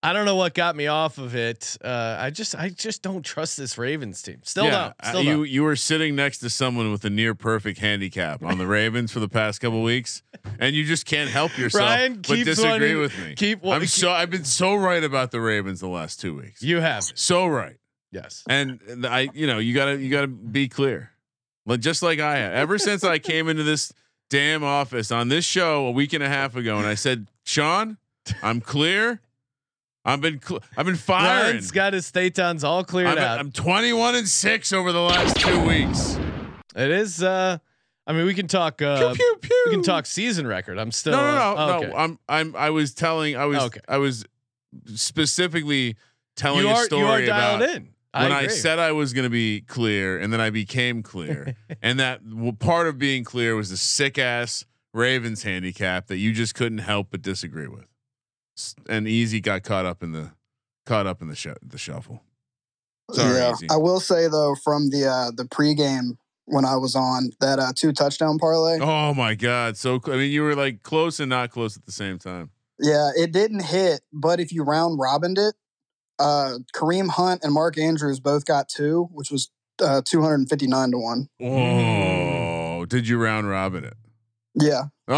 I 0.00 0.12
don't 0.12 0.26
know 0.26 0.36
what 0.36 0.54
got 0.54 0.76
me 0.76 0.86
off 0.86 1.18
of 1.18 1.34
it. 1.34 1.76
Uh, 1.82 2.16
I 2.20 2.30
just, 2.30 2.54
I 2.54 2.68
just 2.68 3.02
don't 3.02 3.24
trust 3.24 3.56
this 3.56 3.76
Ravens 3.76 4.22
team. 4.22 4.38
Still 4.44 4.66
yeah, 4.66 4.92
don't. 5.02 5.08
Still 5.08 5.22
you 5.24 5.36
don't. 5.38 5.48
you 5.48 5.62
were 5.64 5.74
sitting 5.74 6.14
next 6.14 6.38
to 6.38 6.50
someone 6.50 6.92
with 6.92 7.04
a 7.04 7.10
near 7.10 7.34
perfect 7.34 7.80
handicap 7.80 8.44
on 8.44 8.58
the 8.58 8.66
Ravens 8.68 9.10
for 9.10 9.18
the 9.18 9.28
past 9.28 9.60
couple 9.60 9.82
weeks, 9.82 10.22
and 10.60 10.76
you 10.76 10.84
just 10.84 11.04
can't 11.04 11.28
help 11.28 11.58
yourself 11.58 11.82
Ryan 11.82 12.14
but 12.26 12.36
disagree 12.44 12.94
wanting- 12.94 12.98
with 12.98 13.18
me. 13.18 13.34
keep 13.34 13.64
I'm 13.66 13.80
keep- 13.80 13.88
so 13.90 14.10
I've 14.12 14.30
been 14.30 14.44
so 14.44 14.76
right 14.76 15.02
about 15.02 15.32
the 15.32 15.40
Ravens 15.40 15.80
the 15.80 15.88
last 15.88 16.20
two 16.20 16.36
weeks. 16.36 16.62
You 16.62 16.80
have 16.80 17.02
so 17.16 17.46
right. 17.48 17.76
Yes. 18.12 18.44
and 18.48 18.80
I, 19.04 19.28
you 19.34 19.46
know, 19.48 19.58
you 19.58 19.74
gotta 19.74 19.96
you 19.98 20.10
gotta 20.10 20.28
be 20.28 20.68
clear, 20.68 21.10
like 21.66 21.80
just 21.80 22.02
like 22.04 22.20
I 22.20 22.36
have. 22.38 22.52
Ever 22.52 22.78
since 22.78 23.02
I 23.02 23.18
came 23.18 23.48
into 23.48 23.64
this 23.64 23.92
damn 24.30 24.62
office 24.62 25.10
on 25.10 25.28
this 25.28 25.44
show 25.44 25.86
a 25.86 25.90
week 25.90 26.12
and 26.12 26.22
a 26.22 26.28
half 26.28 26.54
ago, 26.54 26.78
and 26.78 26.86
I 26.86 26.94
said, 26.94 27.26
Sean, 27.44 27.98
I'm 28.44 28.60
clear. 28.60 29.20
I've 30.08 30.20
been 30.20 30.40
cl- 30.40 30.62
I've 30.76 30.86
been 30.86 30.96
firing. 30.96 31.50
Ryan's 31.50 31.70
got 31.70 31.92
his 31.92 32.10
statons 32.10 32.64
all 32.64 32.82
cleared 32.82 33.08
I'm, 33.08 33.18
out. 33.18 33.38
I'm 33.38 33.52
21 33.52 34.14
and 34.14 34.28
six 34.28 34.72
over 34.72 34.90
the 34.90 35.00
last 35.00 35.38
two 35.38 35.60
weeks. 35.66 36.18
it 36.74 36.90
is. 36.90 37.22
Uh, 37.22 37.58
I 38.06 38.12
mean, 38.14 38.24
we 38.24 38.32
can 38.32 38.48
talk. 38.48 38.80
Uh, 38.80 39.12
pew 39.12 39.14
pew 39.14 39.36
pew. 39.42 39.62
we 39.66 39.72
can 39.72 39.82
talk 39.82 40.06
season 40.06 40.46
record. 40.46 40.78
I'm 40.78 40.92
still. 40.92 41.12
No, 41.12 41.20
no, 41.20 41.34
no, 41.34 41.60
uh, 41.60 41.76
okay. 41.76 41.88
no. 41.88 41.96
I'm 41.96 42.18
I'm 42.28 42.56
I 42.56 42.70
was 42.70 42.94
telling 42.94 43.36
I 43.36 43.44
was 43.44 43.58
Okay. 43.64 43.80
I 43.86 43.98
was 43.98 44.24
specifically 44.94 45.96
telling 46.36 46.66
You 46.66 46.72
a 46.72 46.76
story 46.84 47.02
you 47.02 47.06
are 47.06 47.26
dialed 47.26 47.62
about 47.62 47.76
in. 47.76 47.88
when 48.12 48.32
I, 48.32 48.46
said 48.46 48.78
I 48.78 48.92
was 48.92 49.12
going 49.12 49.24
to 49.24 49.30
be 49.30 49.60
clear, 49.60 50.18
and 50.18 50.32
then 50.32 50.40
I 50.40 50.50
became 50.50 51.02
clear, 51.02 51.54
and 51.82 52.00
that 52.00 52.20
well, 52.24 52.52
part 52.52 52.86
of 52.86 52.98
being 52.98 53.24
clear 53.24 53.56
was 53.56 53.70
the 53.70 53.76
sick 53.76 54.18
ass 54.18 54.64
Ravens 54.94 55.42
handicap 55.42 56.06
that 56.06 56.16
you 56.16 56.32
just 56.32 56.54
couldn't 56.54 56.78
help 56.78 57.08
but 57.10 57.20
disagree 57.20 57.68
with, 57.68 57.84
and 58.88 59.06
Easy 59.08 59.40
got 59.40 59.62
caught 59.62 59.86
up 59.86 60.02
in 60.02 60.12
the 60.12 60.30
caught 60.86 61.06
up 61.06 61.20
in 61.22 61.28
the 61.28 61.36
sh- 61.36 61.48
the 61.62 61.78
shuffle. 61.78 62.22
Sorry, 63.12 63.38
yeah, 63.38 63.52
Easy. 63.52 63.66
I 63.70 63.76
will 63.76 64.00
say 64.00 64.28
though, 64.28 64.54
from 64.62 64.90
the 64.90 65.06
uh, 65.06 65.30
the 65.34 65.44
pregame 65.44 66.16
when 66.46 66.64
I 66.64 66.76
was 66.76 66.94
on 66.96 67.30
that 67.40 67.58
uh, 67.58 67.72
two 67.74 67.92
touchdown 67.92 68.38
parlay, 68.38 68.78
Oh 68.80 69.12
my 69.14 69.34
god! 69.34 69.76
So 69.76 70.00
I 70.06 70.10
mean, 70.16 70.30
you 70.32 70.42
were 70.42 70.54
like 70.54 70.82
close 70.82 71.20
and 71.20 71.30
not 71.30 71.50
close 71.50 71.76
at 71.76 71.84
the 71.86 71.92
same 71.92 72.18
time. 72.18 72.50
yeah, 72.78 73.10
it 73.16 73.32
didn't 73.32 73.64
hit. 73.64 74.00
But 74.12 74.40
if 74.40 74.52
you 74.52 74.62
round 74.62 74.98
robined 74.98 75.38
it, 75.38 75.54
uh, 76.18 76.54
Kareem 76.74 77.08
Hunt 77.10 77.42
and 77.44 77.52
Mark 77.52 77.78
Andrews 77.78 78.20
both 78.20 78.44
got 78.44 78.68
two, 78.68 79.08
which 79.12 79.30
was 79.30 79.50
uh, 79.82 80.02
two 80.04 80.20
hundred 80.22 80.40
and 80.40 80.48
fifty 80.48 80.66
nine 80.66 80.90
to 80.92 80.98
one. 80.98 81.28
Oh, 81.40 82.84
did 82.86 83.08
you 83.08 83.18
round 83.18 83.48
robin 83.48 83.84
it? 83.84 83.94
Yeah, 84.54 84.84
Oh, 85.06 85.14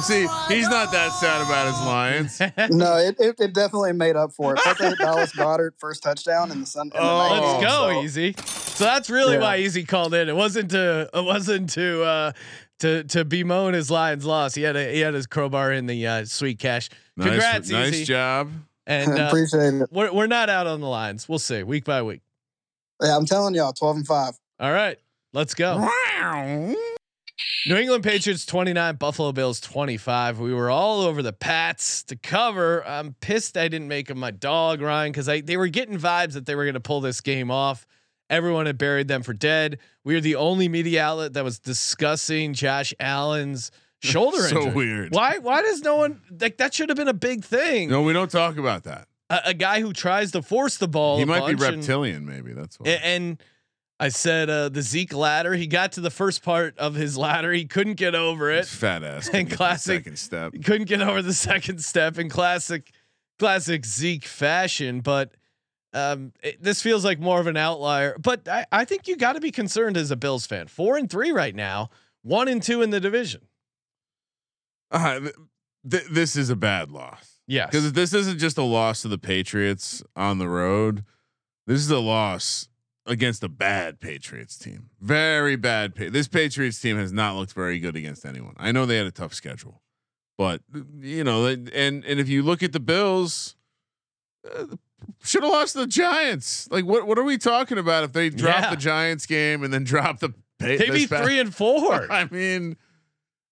see, 0.00 0.26
he's 0.48 0.68
not 0.68 0.92
that 0.92 1.12
sad 1.12 1.42
about 1.42 1.66
his 1.68 1.80
Lions. 1.86 2.40
no, 2.76 2.96
it, 2.98 3.16
it, 3.18 3.36
it 3.38 3.54
definitely 3.54 3.92
made 3.92 4.16
up 4.16 4.32
for 4.32 4.54
it. 4.54 4.60
Plus, 4.62 4.78
they 4.78 4.94
Dallas 4.94 5.32
Goedert 5.32 5.72
first 5.78 6.02
touchdown 6.02 6.50
in 6.52 6.60
the 6.60 6.66
sun. 6.66 6.86
in 6.86 6.92
Oh, 7.00 7.28
night 7.28 7.40
Let's 7.40 7.64
go, 7.64 7.90
so- 7.92 8.02
Easy. 8.02 8.34
So 8.74 8.84
that's 8.84 9.08
really 9.08 9.34
Yeah. 9.34 9.40
why 9.42 9.56
Easy 9.58 9.84
called 9.84 10.14
in. 10.14 10.28
It 10.28 10.34
wasn't 10.36 10.70
to 10.72 11.08
it 11.14 11.24
wasn't 11.24 11.70
to 11.70 12.02
uh 12.02 12.32
to 12.80 13.04
to 13.04 13.24
bemoan 13.24 13.72
his 13.74 13.88
Lions 13.90 14.24
loss. 14.24 14.54
He 14.56 14.62
had 14.62 14.74
a 14.76 14.92
he 14.92 14.98
had 15.00 15.14
his 15.14 15.26
crowbar 15.28 15.72
in 15.72 15.86
the 15.86 16.04
uh, 16.06 16.24
sweet 16.24 16.58
cash. 16.58 16.90
Nice, 17.16 17.28
Congrats, 17.28 17.70
nice 17.70 17.92
Easy. 17.94 18.04
job. 18.04 18.50
And 18.86 19.12
uh, 19.18 19.26
Appreciate 19.28 19.74
it. 19.74 19.88
we're 19.92 20.12
we're 20.12 20.26
not 20.26 20.50
out 20.50 20.66
on 20.66 20.80
the 20.80 20.88
lines. 20.88 21.28
We'll 21.28 21.38
see 21.38 21.62
week 21.62 21.84
by 21.84 22.02
week. 22.02 22.22
Yeah, 23.00 23.16
I'm 23.16 23.26
telling 23.26 23.54
y'all, 23.54 23.72
twelve 23.72 23.96
and 23.96 24.06
five. 24.06 24.34
All 24.58 24.72
right, 24.72 24.98
let's 25.32 25.54
go. 25.54 25.88
New 27.66 27.76
England 27.76 28.04
Patriots 28.04 28.46
29, 28.46 28.96
Buffalo 28.96 29.32
Bills 29.32 29.60
25. 29.60 30.38
We 30.38 30.54
were 30.54 30.70
all 30.70 31.00
over 31.00 31.22
the 31.22 31.32
Pats 31.32 32.02
to 32.04 32.16
cover. 32.16 32.86
I'm 32.86 33.14
pissed 33.20 33.56
I 33.56 33.68
didn't 33.68 33.88
make 33.88 34.06
them 34.08 34.18
my 34.18 34.30
dog, 34.30 34.80
Ryan, 34.80 35.12
because 35.12 35.26
they 35.26 35.56
were 35.56 35.66
getting 35.68 35.98
vibes 35.98 36.34
that 36.34 36.46
they 36.46 36.54
were 36.54 36.64
going 36.64 36.74
to 36.74 36.80
pull 36.80 37.00
this 37.00 37.20
game 37.20 37.50
off. 37.50 37.86
Everyone 38.30 38.66
had 38.66 38.78
buried 38.78 39.08
them 39.08 39.22
for 39.22 39.32
dead. 39.34 39.78
We 40.04 40.14
were 40.14 40.20
the 40.20 40.36
only 40.36 40.68
media 40.68 41.02
outlet 41.04 41.32
that 41.34 41.44
was 41.44 41.58
discussing 41.58 42.54
Josh 42.54 42.94
Allen's 43.00 43.70
shoulder 44.02 44.38
So 44.42 44.58
injury. 44.58 44.72
weird. 44.74 45.14
Why? 45.14 45.38
Why 45.38 45.62
does 45.62 45.82
no 45.82 45.96
one 45.96 46.22
like 46.40 46.56
that? 46.58 46.72
Should 46.72 46.88
have 46.88 46.96
been 46.96 47.08
a 47.08 47.12
big 47.14 47.44
thing. 47.44 47.90
No, 47.90 48.02
we 48.02 48.12
don't 48.12 48.30
talk 48.30 48.56
about 48.58 48.84
that. 48.84 49.08
A, 49.28 49.40
a 49.46 49.54
guy 49.54 49.80
who 49.80 49.92
tries 49.92 50.32
to 50.32 50.42
force 50.42 50.76
the 50.76 50.88
ball. 50.88 51.18
he 51.18 51.24
might 51.24 51.46
be 51.46 51.54
bunch 51.54 51.62
and- 51.68 51.76
reptilian, 51.78 52.24
maybe. 52.26 52.52
That's 52.52 52.78
why. 52.78 52.90
a- 52.90 53.04
And, 53.04 53.42
I 54.04 54.08
said 54.10 54.50
uh, 54.50 54.68
the 54.68 54.82
Zeke 54.82 55.14
ladder. 55.14 55.54
He 55.54 55.66
got 55.66 55.92
to 55.92 56.00
the 56.02 56.10
first 56.10 56.42
part 56.42 56.78
of 56.78 56.94
his 56.94 57.16
ladder. 57.16 57.52
He 57.52 57.64
couldn't 57.64 57.94
get 57.94 58.14
over 58.14 58.50
it. 58.50 58.66
fat 58.66 59.02
ass. 59.02 59.26
And 59.28 59.32
couldn't 59.32 59.44
get 59.46 59.50
the 59.50 59.56
classic- 59.56 59.98
second 60.04 60.18
step. 60.18 60.52
He 60.52 60.58
couldn't 60.58 60.88
get 60.88 61.00
over 61.00 61.22
the 61.22 61.32
second 61.32 61.82
step 61.82 62.18
in 62.18 62.28
classic, 62.28 62.90
classic 63.38 63.86
Zeke 63.86 64.26
fashion. 64.26 65.00
But 65.00 65.32
um, 65.94 66.32
it- 66.42 66.62
this 66.62 66.82
feels 66.82 67.04
like 67.04 67.18
more 67.18 67.40
of 67.40 67.46
an 67.46 67.56
outlier. 67.56 68.16
But 68.18 68.46
I, 68.46 68.66
I 68.70 68.84
think 68.84 69.08
you 69.08 69.16
got 69.16 69.34
to 69.34 69.40
be 69.40 69.50
concerned 69.50 69.96
as 69.96 70.10
a 70.10 70.16
Bills 70.16 70.46
fan. 70.46 70.66
Four 70.68 70.98
and 70.98 71.08
three 71.10 71.30
right 71.32 71.54
now. 71.54 71.88
One 72.22 72.48
and 72.48 72.62
two 72.62 72.82
in 72.82 72.90
the 72.90 73.00
division. 73.00 73.40
Uh, 74.90 75.20
th- 75.20 75.34
th- 75.90 76.06
this 76.10 76.36
is 76.36 76.50
a 76.50 76.56
bad 76.56 76.90
loss 76.90 77.40
Yes. 77.46 77.68
because 77.70 77.92
this 77.94 78.12
isn't 78.14 78.38
just 78.38 78.58
a 78.58 78.62
loss 78.62 79.02
to 79.02 79.08
the 79.08 79.18
Patriots 79.18 80.02
on 80.14 80.38
the 80.38 80.48
road. 80.48 81.04
This 81.66 81.80
is 81.80 81.90
a 81.90 81.98
loss 81.98 82.68
against 83.06 83.42
a 83.42 83.48
bad 83.48 84.00
Patriots 84.00 84.56
team. 84.58 84.88
Very 85.00 85.56
bad. 85.56 85.94
Pa- 85.94 86.08
this 86.10 86.28
Patriots 86.28 86.80
team 86.80 86.96
has 86.96 87.12
not 87.12 87.36
looked 87.36 87.52
very 87.52 87.78
good 87.78 87.96
against 87.96 88.24
anyone. 88.24 88.54
I 88.56 88.72
know 88.72 88.86
they 88.86 88.96
had 88.96 89.06
a 89.06 89.10
tough 89.10 89.34
schedule, 89.34 89.82
but 90.38 90.60
you 91.00 91.24
know, 91.24 91.46
and 91.46 91.68
and 91.74 92.04
if 92.20 92.28
you 92.28 92.42
look 92.42 92.62
at 92.62 92.72
the 92.72 92.80
Bills, 92.80 93.56
uh, 94.50 94.66
should 95.22 95.42
have 95.42 95.52
lost 95.52 95.74
the 95.74 95.86
Giants. 95.86 96.68
Like, 96.70 96.84
what 96.86 97.06
what 97.06 97.18
are 97.18 97.24
we 97.24 97.36
talking 97.38 97.78
about 97.78 98.04
if 98.04 98.12
they 98.12 98.30
drop 98.30 98.62
Yeah. 98.62 98.70
the 98.70 98.76
Giants 98.76 99.26
game 99.26 99.62
and 99.62 99.72
then 99.72 99.84
drop 99.94 100.20
the? 100.20 100.30
Pa- 100.30 100.66
They'd 100.66 100.92
be 100.92 101.06
three 101.06 101.40
and 101.40 101.54
four. 101.54 102.06
I 102.12 102.26
mean, 102.30 102.76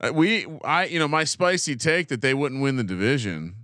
uh, 0.01 0.13
we, 0.15 0.47
I, 0.65 0.85
you 0.87 0.99
know, 0.99 1.09
my 1.09 1.25
spicy 1.25 1.77
take 1.77 2.09
that 2.09 2.21
they 2.23 2.33
wouldn't 2.33 2.63
win 2.63 2.77
the 2.77 2.85
division. 2.85 3.57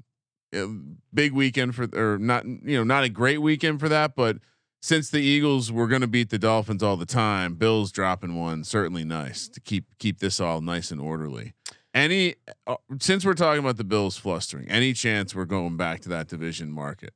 uh, 0.55 0.67
big 1.15 1.33
weekend 1.33 1.75
for, 1.75 1.89
or 1.95 2.19
not, 2.19 2.45
you 2.45 2.77
know, 2.77 2.85
not 2.85 3.05
a 3.05 3.09
great 3.09 3.39
weekend 3.39 3.79
for 3.81 3.89
that, 3.89 4.15
but 4.17 4.39
since 4.81 5.11
the 5.11 5.21
Eagles 5.21 5.71
were 5.73 5.87
going 5.89 6.01
to 6.03 6.07
beat 6.07 6.31
the 6.31 6.39
Dolphins 6.39 6.83
all 6.83 6.97
the 6.97 7.07
time, 7.07 7.55
Bills 7.55 7.91
dropping 7.93 8.35
one 8.37 8.65
certainly 8.65 9.05
nice 9.05 9.49
to 9.49 9.61
keep 9.61 9.87
keep 9.99 10.19
this 10.21 10.41
all 10.41 10.61
nice 10.61 10.91
and 10.91 11.01
orderly. 11.01 11.55
Any, 11.95 12.37
uh, 12.67 12.77
since 13.01 13.25
we're 13.25 13.35
talking 13.35 13.61
about 13.61 13.77
the 13.77 13.85
Bills 13.85 14.17
flustering, 14.19 14.69
any 14.69 14.93
chance 14.93 15.35
we're 15.35 15.47
going 15.47 15.77
back 15.77 16.01
to 16.01 16.09
that 16.11 16.29
division 16.29 16.71
market 16.71 17.15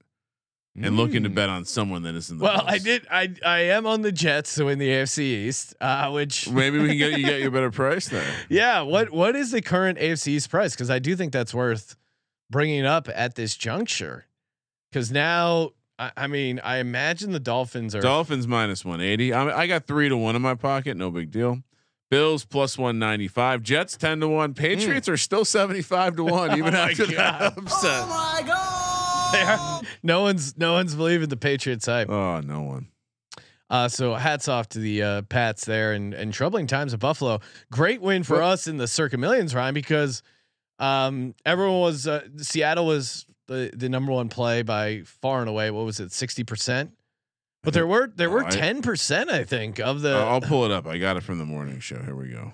and 0.75 0.97
looking 0.97 1.23
to 1.23 1.29
Mm. 1.29 1.35
bet 1.35 1.49
on 1.51 1.65
someone 1.67 2.03
that 2.05 2.15
is 2.15 2.31
in 2.31 2.39
the 2.39 2.45
Well, 2.45 2.65
I 2.67 2.79
did. 2.79 3.07
I 3.11 3.33
I 3.45 3.59
am 3.65 3.87
on 3.87 4.01
the 4.01 4.11
Jets 4.11 4.51
so 4.51 4.69
in 4.69 4.79
the 4.79 4.89
AFC 4.89 5.19
East, 5.47 5.75
uh, 5.81 6.11
which 6.11 6.49
Maybe 6.51 6.79
we 6.79 6.89
can 6.89 6.97
get 6.99 7.19
you 7.19 7.25
get 7.27 7.41
you 7.43 7.49
a 7.49 7.51
better 7.59 7.71
price 7.71 8.09
there. 8.09 8.27
yeah. 8.49 8.81
What 8.81 9.11
what 9.13 9.37
is 9.37 9.51
the 9.53 9.61
current 9.63 9.99
AFC 9.99 10.29
East 10.29 10.49
price? 10.51 10.73
Because 10.75 10.89
I 10.91 10.99
do 10.99 11.15
think 11.15 11.33
that's 11.33 11.53
worth 11.55 11.95
bringing 12.51 12.87
up 12.87 13.09
at 13.15 13.35
this 13.35 13.55
juncture. 13.55 14.25
Because 14.91 15.13
now, 15.13 15.73
I, 16.03 16.13
I 16.17 16.27
mean, 16.27 16.61
I 16.65 16.79
imagine 16.79 17.33
the 17.33 17.41
Dolphins 17.41 17.95
are. 17.95 18.01
Dolphins 18.01 18.49
minus 18.49 18.85
180. 18.85 19.33
I, 19.33 19.61
I 19.63 19.67
got 19.67 19.87
three 19.87 20.09
to 20.09 20.17
one 20.17 20.35
in 20.37 20.43
my 20.43 20.55
pocket. 20.55 20.97
No 20.97 21.11
big 21.11 21.31
deal. 21.31 21.63
Bills 22.11 22.45
plus 22.45 22.77
195. 22.77 23.63
Jets 23.63 23.97
10 23.97 24.21
to 24.21 24.29
one. 24.29 24.53
Patriots 24.55 25.09
are 25.09 25.17
still 25.17 25.45
75 25.45 26.17
to 26.17 26.25
one, 26.25 26.51
even. 26.59 26.75
Oh 26.75 26.79
my 26.79 26.91
after 26.91 27.07
God. 27.07 27.15
that 27.15 27.57
upset. 27.57 28.07
no 30.03 30.21
one's 30.23 30.59
no 30.59 30.73
one's 30.73 30.95
believing 30.95 31.29
the 31.29 31.37
Patriots 31.37 31.87
hype. 31.87 32.11
Oh, 32.11 32.41
no 32.41 32.63
one. 32.63 32.89
Uh, 33.71 33.89
so 33.89 34.15
hats 34.15 34.49
off 34.49 34.69
to 34.71 34.79
the 34.79 35.03
uh, 35.03 35.23
Pats 35.23 35.65
there 35.65 35.93
and 35.93 36.13
and 36.13 36.33
troubling 36.35 36.67
times 36.67 36.93
at 36.93 37.01
Buffalo. 37.01 37.41
Great 37.71 38.03
win 38.03 38.23
for 38.25 38.39
Well- 38.39 38.51
us 38.51 38.67
in 38.67 38.77
the 38.77 38.87
Circa 38.89 39.17
Millions, 39.17 39.55
Ryan, 39.55 39.73
because 39.73 40.23
um, 40.79 41.35
everyone 41.47 41.81
was 41.81 42.07
uh, 42.07 42.27
Seattle 42.39 42.85
was 42.87 43.25
the 43.49 43.71
the 43.75 43.89
number 43.89 44.13
one 44.13 44.29
play 44.29 44.63
by 44.63 45.03
far 45.05 45.41
and 45.41 45.49
away. 45.49 45.71
What 45.71 45.85
was 45.85 46.01
it, 46.01 46.13
sixty 46.13 46.45
percent? 46.45 46.93
But 47.63 47.75
there 47.75 47.87
were 47.87 48.11
there 48.15 48.29
were 48.31 48.43
Oh, 48.45 48.47
I- 48.47 48.51
ten 48.51 48.83
percent, 48.83 49.31
I 49.31 49.45
think, 49.45 49.79
of 49.79 50.01
the. 50.03 50.15
I'll 50.15 50.41
pull 50.41 50.65
it 50.65 50.71
up. 50.71 50.87
I 50.87 50.99
got 50.99 51.17
it 51.17 51.23
from 51.23 51.39
the 51.39 51.45
morning 51.45 51.79
show. 51.81 52.03
Here 52.03 52.15
we 52.17 52.29
go. 52.29 52.53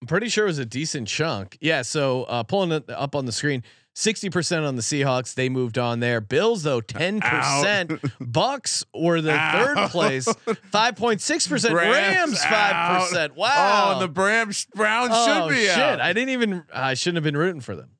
I'm 0.00 0.06
pretty 0.06 0.28
sure 0.28 0.44
it 0.44 0.48
was 0.48 0.58
a 0.58 0.66
decent 0.66 1.08
chunk. 1.08 1.56
Yeah. 1.60 1.82
So 1.82 2.24
uh, 2.24 2.42
pulling 2.42 2.72
it 2.72 2.88
up 2.90 3.16
on 3.16 3.24
the 3.24 3.32
screen, 3.32 3.62
sixty 3.94 4.28
percent 4.28 4.64
on 4.66 4.76
the 4.76 4.82
Seahawks. 4.82 5.34
They 5.34 5.48
moved 5.48 5.78
on 5.78 6.00
there. 6.00 6.20
Bills 6.20 6.62
though, 6.62 6.80
ten 6.82 7.20
percent. 7.20 7.92
Bucks 8.20 8.84
were 8.94 9.20
the 9.22 9.32
third 9.52 9.88
place, 9.90 10.28
five 10.70 10.94
point 10.96 11.20
six 11.22 11.46
percent. 11.48 11.74
Rams 11.74 12.44
five 12.44 13.00
percent. 13.08 13.34
Wow. 13.36 13.86
Oh, 13.88 13.92
and 13.94 14.02
the 14.02 14.08
Browns, 14.08 14.66
Browns 14.74 15.10
Oh, 15.14 15.48
should 15.48 15.54
be 15.54 15.62
shit. 15.64 15.78
out. 15.78 16.00
I 16.00 16.12
didn't 16.12 16.30
even. 16.30 16.64
I 16.72 16.94
shouldn't 16.94 17.16
have 17.16 17.24
been 17.24 17.36
rooting 17.36 17.62
for 17.62 17.74
them. 17.74 17.90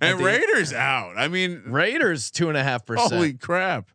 And 0.00 0.20
Raiders 0.20 0.72
out. 0.72 1.16
I 1.16 1.28
mean, 1.28 1.62
Raiders 1.66 2.30
two 2.30 2.48
and 2.48 2.56
a 2.56 2.62
half 2.62 2.84
percent. 2.86 3.12
holy 3.12 3.32
crap. 3.34 3.90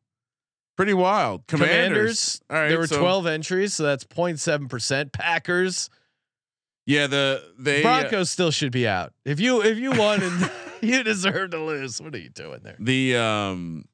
Pretty 0.77 0.93
wild. 0.93 1.45
Commanders. 1.47 1.75
Commanders. 1.77 2.41
All 2.49 2.57
right. 2.57 2.69
there 2.69 2.79
were 2.79 2.87
so- 2.87 2.99
twelve 2.99 3.27
entries, 3.27 3.73
so 3.73 3.83
that's 3.83 4.05
07 4.15 4.67
percent. 4.67 5.11
Packers, 5.11 5.89
Yeah. 6.85 7.07
The, 7.07 7.43
they, 7.59 7.81
uh, 7.83 8.01
Broncos 8.01 8.29
still 8.31 8.51
should 8.51 8.71
be 8.71 8.87
out. 8.87 9.13
If 9.25 9.39
you 9.39 9.61
if 9.61 9.77
you 9.77 9.91
won 9.91 10.23
and 10.23 10.51
you 10.81 11.03
deserve 11.03 11.51
to 11.51 11.59
lose, 11.63 12.01
what 12.01 12.15
are 12.15 12.19
you 12.19 12.29
doing 12.29 12.61
there? 12.63 12.77
The 12.79 13.15
um 13.17 13.85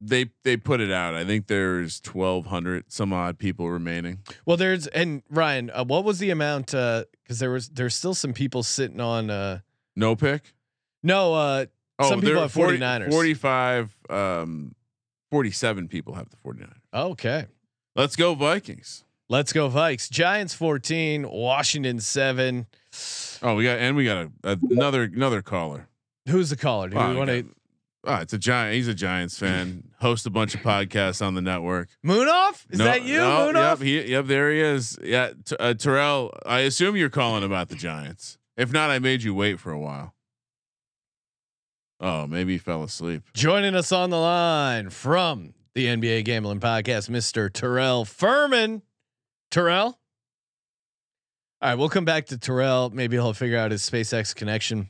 they 0.00 0.30
they 0.44 0.56
put 0.56 0.80
it 0.80 0.90
out. 0.90 1.14
I 1.14 1.26
think 1.26 1.46
there's 1.48 2.00
1200 2.10 2.90
some 2.90 3.12
odd 3.12 3.38
people 3.38 3.68
remaining. 3.70 4.20
Well, 4.46 4.56
there's 4.56 4.86
and 4.86 5.22
Ryan, 5.28 5.70
uh, 5.74 5.84
what 5.84 6.04
was 6.04 6.20
the 6.20 6.30
amount? 6.30 6.68
Because 6.68 7.38
there 7.38 7.50
was 7.50 7.68
there's 7.68 7.94
still 7.94 8.14
some 8.14 8.32
people 8.32 8.62
sitting 8.62 9.00
on. 9.00 9.28
uh 9.28 9.58
No 9.94 10.16
pick. 10.16 10.54
No, 11.02 11.34
uh 11.34 11.66
some 12.02 12.20
people 12.20 12.40
have 12.40 12.52
49ers. 12.54 13.10
45 13.10 13.96
um 14.08 14.74
47 15.30 15.88
people 15.88 16.14
have 16.14 16.28
the 16.30 16.36
49ers. 16.36 16.72
Okay, 16.92 17.46
Let's 17.96 18.16
go 18.16 18.34
Vikings. 18.34 19.04
let's 19.28 19.52
go 19.52 19.68
Vikes. 19.68 20.10
Giants 20.10 20.54
14, 20.54 21.28
Washington 21.30 22.00
seven. 22.00 22.66
Oh, 23.42 23.54
we 23.54 23.64
got 23.64 23.78
and 23.78 23.96
we 23.96 24.04
got 24.04 24.28
a, 24.44 24.58
another 24.70 25.04
another 25.04 25.42
caller. 25.42 25.88
Who's 26.28 26.50
the 26.50 26.56
caller? 26.56 26.88
Do 26.88 26.96
Oh, 26.98 27.10
we 27.10 27.16
want 27.16 27.30
to 27.30 27.46
Oh, 28.02 28.14
it's 28.16 28.32
a 28.32 28.38
giant. 28.38 28.76
He's 28.76 28.88
a 28.88 28.94
Giants 28.94 29.38
fan. 29.38 29.84
Host 30.00 30.24
a 30.24 30.30
bunch 30.30 30.54
of 30.54 30.62
podcasts 30.62 31.20
on 31.24 31.34
the 31.34 31.42
network. 31.42 31.90
Moonoff. 32.04 32.64
Is 32.70 32.78
No- 32.78 32.86
that 32.86 33.02
you? 33.04 33.18
no, 33.18 33.44
moon 33.46 33.56
yep, 33.56 33.78
he, 33.78 34.00
yep, 34.12 34.24
there 34.24 34.50
he 34.50 34.58
is. 34.58 34.98
Yeah, 35.02 35.32
T- 35.44 35.54
uh, 35.60 35.74
Terrell. 35.74 36.32
I 36.46 36.60
assume 36.60 36.96
you're 36.96 37.10
calling 37.10 37.44
about 37.44 37.68
the 37.68 37.74
Giants. 37.74 38.38
If 38.56 38.72
not, 38.72 38.88
I 38.88 39.00
made 39.00 39.22
you 39.22 39.34
wait 39.34 39.60
for 39.60 39.70
a 39.70 39.78
while. 39.78 40.14
Oh, 42.00 42.26
maybe 42.26 42.52
he 42.52 42.58
fell 42.58 42.82
asleep. 42.82 43.22
Joining 43.34 43.74
us 43.74 43.92
on 43.92 44.10
the 44.10 44.18
line 44.18 44.88
from 44.90 45.52
the 45.74 45.86
NBA 45.86 46.24
Gambling 46.24 46.60
Podcast, 46.60 47.10
Mr. 47.10 47.52
Terrell 47.52 48.04
Furman. 48.04 48.82
Terrell. 49.50 49.98
All 51.62 51.68
right, 51.70 51.74
we'll 51.74 51.90
come 51.90 52.06
back 52.06 52.26
to 52.26 52.38
Terrell. 52.38 52.90
Maybe 52.90 53.16
he'll 53.16 53.34
figure 53.34 53.58
out 53.58 53.70
his 53.70 53.82
SpaceX 53.82 54.34
connection. 54.34 54.88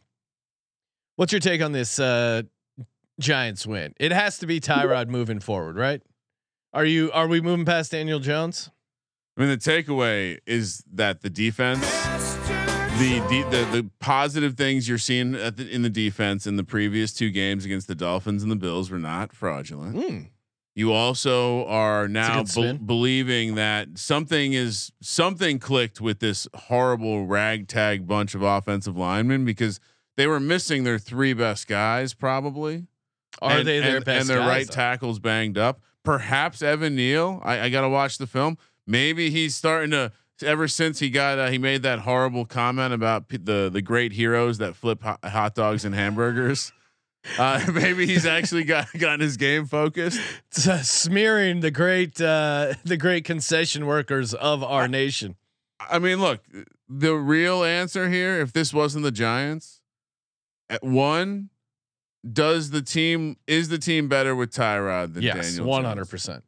What's 1.16 1.32
your 1.32 1.40
take 1.40 1.60
on 1.62 1.72
this 1.72 1.98
uh, 1.98 2.42
Giants 3.18 3.66
win? 3.66 3.92
It 3.98 4.12
has 4.12 4.38
to 4.38 4.46
be 4.46 4.60
Tyrod 4.60 5.08
moving 5.08 5.40
forward, 5.40 5.76
right? 5.76 6.00
Are 6.72 6.84
you 6.84 7.10
are 7.10 7.26
we 7.26 7.40
moving 7.40 7.64
past 7.64 7.90
Daniel 7.90 8.20
Jones? 8.20 8.70
I 9.36 9.40
mean, 9.40 9.50
the 9.50 9.56
takeaway 9.56 10.38
is 10.46 10.84
that 10.92 11.22
the 11.22 11.30
defense, 11.30 11.80
the 13.00 13.18
de- 13.30 13.50
the 13.50 13.64
the 13.72 13.90
positive 13.98 14.56
things 14.56 14.86
you're 14.86 14.98
seeing 14.98 15.34
at 15.34 15.56
the, 15.56 15.66
in 15.68 15.80
the 15.80 15.88
defense 15.88 16.46
in 16.46 16.56
the 16.56 16.64
previous 16.64 17.14
two 17.14 17.30
games 17.30 17.64
against 17.64 17.88
the 17.88 17.94
Dolphins 17.94 18.42
and 18.42 18.52
the 18.52 18.56
Bills 18.56 18.90
were 18.90 18.98
not 18.98 19.32
fraudulent. 19.32 19.96
Hmm. 19.96 20.22
You 20.74 20.92
also 20.92 21.66
are 21.66 22.08
now 22.08 22.44
be- 22.44 22.74
believing 22.74 23.54
that 23.54 23.96
something 23.96 24.52
is 24.52 24.92
something 25.00 25.58
clicked 25.58 26.00
with 26.02 26.20
this 26.20 26.46
horrible 26.54 27.26
ragtag 27.26 28.06
bunch 28.06 28.34
of 28.34 28.42
offensive 28.42 28.98
linemen 28.98 29.46
because 29.46 29.80
they 30.18 30.26
were 30.26 30.40
missing 30.40 30.84
their 30.84 30.98
three 30.98 31.32
best 31.32 31.66
guys 31.66 32.12
probably. 32.12 32.86
Are 33.40 33.58
and, 33.58 33.66
they 33.66 33.80
their 33.80 33.96
and, 33.96 34.04
best 34.04 34.20
and 34.20 34.28
their 34.28 34.40
guys, 34.40 34.48
right 34.48 34.66
though? 34.66 34.74
tackles 34.74 35.18
banged 35.18 35.56
up? 35.56 35.80
Perhaps 36.04 36.60
Evan 36.60 36.96
Neal. 36.96 37.40
I, 37.42 37.60
I 37.60 37.68
got 37.70 37.80
to 37.80 37.88
watch 37.88 38.18
the 38.18 38.26
film. 38.26 38.58
Maybe 38.86 39.30
he's 39.30 39.54
starting 39.54 39.92
to. 39.92 40.12
Ever 40.42 40.68
since 40.68 40.98
he 40.98 41.10
got, 41.10 41.38
uh, 41.38 41.50
he 41.50 41.58
made 41.58 41.82
that 41.82 42.00
horrible 42.00 42.44
comment 42.44 42.92
about 42.94 43.28
p- 43.28 43.36
the 43.36 43.68
the 43.72 43.82
great 43.82 44.12
heroes 44.12 44.58
that 44.58 44.74
flip 44.76 45.02
hot, 45.02 45.24
hot 45.24 45.54
dogs 45.54 45.84
and 45.84 45.94
hamburgers. 45.94 46.72
Uh, 47.38 47.60
maybe 47.72 48.06
he's 48.06 48.24
actually 48.24 48.64
got 48.64 48.86
gotten 48.98 49.20
his 49.20 49.36
game 49.36 49.66
focused. 49.66 50.20
Uh, 50.66 50.80
smearing 50.82 51.60
the 51.60 51.70
great 51.70 52.20
uh, 52.20 52.74
the 52.84 52.96
great 52.96 53.24
concession 53.24 53.86
workers 53.86 54.32
of 54.34 54.62
our 54.64 54.88
nation. 54.88 55.36
I 55.78 55.98
mean, 55.98 56.20
look, 56.20 56.42
the 56.88 57.14
real 57.14 57.62
answer 57.64 58.08
here, 58.08 58.40
if 58.40 58.52
this 58.52 58.72
wasn't 58.74 59.04
the 59.04 59.10
Giants, 59.12 59.80
at 60.68 60.82
one, 60.82 61.50
does 62.30 62.70
the 62.70 62.82
team 62.82 63.36
is 63.46 63.68
the 63.68 63.78
team 63.78 64.08
better 64.08 64.34
with 64.34 64.52
Tyrod 64.52 65.14
than 65.14 65.22
Yes, 65.22 65.50
Daniel? 65.50 65.66
one 65.66 65.82
Jones? 65.82 65.88
hundred 65.88 66.08
percent. 66.10 66.44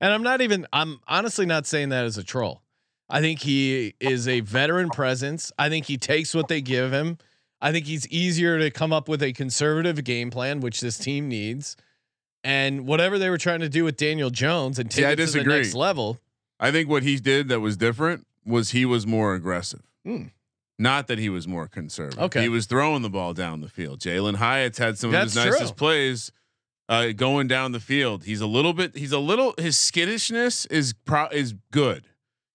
And 0.00 0.12
I'm 0.12 0.22
not 0.22 0.40
even. 0.40 0.66
I'm 0.72 1.00
honestly 1.08 1.46
not 1.46 1.66
saying 1.66 1.88
that 1.90 2.04
as 2.04 2.18
a 2.18 2.24
troll. 2.24 2.62
I 3.08 3.20
think 3.20 3.40
he 3.40 3.94
is 4.00 4.26
a 4.26 4.40
veteran 4.40 4.90
presence. 4.90 5.52
I 5.58 5.68
think 5.68 5.86
he 5.86 5.96
takes 5.96 6.34
what 6.34 6.48
they 6.48 6.60
give 6.60 6.92
him. 6.92 7.18
I 7.60 7.72
think 7.72 7.86
he's 7.86 8.06
easier 8.08 8.58
to 8.58 8.70
come 8.70 8.92
up 8.92 9.08
with 9.08 9.22
a 9.22 9.32
conservative 9.32 10.02
game 10.04 10.30
plan, 10.30 10.60
which 10.60 10.80
this 10.80 10.98
team 10.98 11.28
needs. 11.28 11.76
And 12.44 12.86
whatever 12.86 13.18
they 13.18 13.30
were 13.30 13.38
trying 13.38 13.60
to 13.60 13.68
do 13.68 13.84
with 13.84 13.96
Daniel 13.96 14.30
Jones 14.30 14.78
and 14.78 14.90
take 14.90 15.04
I 15.04 15.10
it 15.12 15.16
to 15.16 15.26
the 15.26 15.44
next 15.44 15.74
level. 15.74 16.18
I 16.60 16.70
think 16.70 16.88
what 16.88 17.02
he 17.02 17.16
did 17.16 17.48
that 17.48 17.60
was 17.60 17.76
different 17.76 18.26
was 18.44 18.70
he 18.70 18.84
was 18.84 19.06
more 19.06 19.34
aggressive. 19.34 19.82
Hmm. 20.04 20.26
Not 20.78 21.06
that 21.06 21.18
he 21.18 21.28
was 21.28 21.48
more 21.48 21.66
conservative. 21.68 22.20
Okay. 22.20 22.42
He 22.42 22.48
was 22.48 22.66
throwing 22.66 23.02
the 23.02 23.08
ball 23.10 23.32
down 23.34 23.62
the 23.62 23.68
field. 23.68 24.00
Jalen 24.00 24.36
Hyatt's 24.36 24.78
had 24.78 24.98
some 24.98 25.10
That's 25.10 25.34
of 25.34 25.42
his 25.42 25.52
nicest 25.52 25.76
true. 25.76 25.76
plays 25.76 26.30
uh, 26.88 27.12
going 27.12 27.48
down 27.48 27.72
the 27.72 27.80
field. 27.80 28.24
He's 28.24 28.40
a 28.40 28.46
little 28.46 28.74
bit. 28.74 28.96
He's 28.96 29.12
a 29.12 29.18
little. 29.18 29.54
His 29.58 29.76
skittishness 29.78 30.66
is 30.66 30.92
pro 30.92 31.28
is 31.28 31.54
good. 31.70 32.06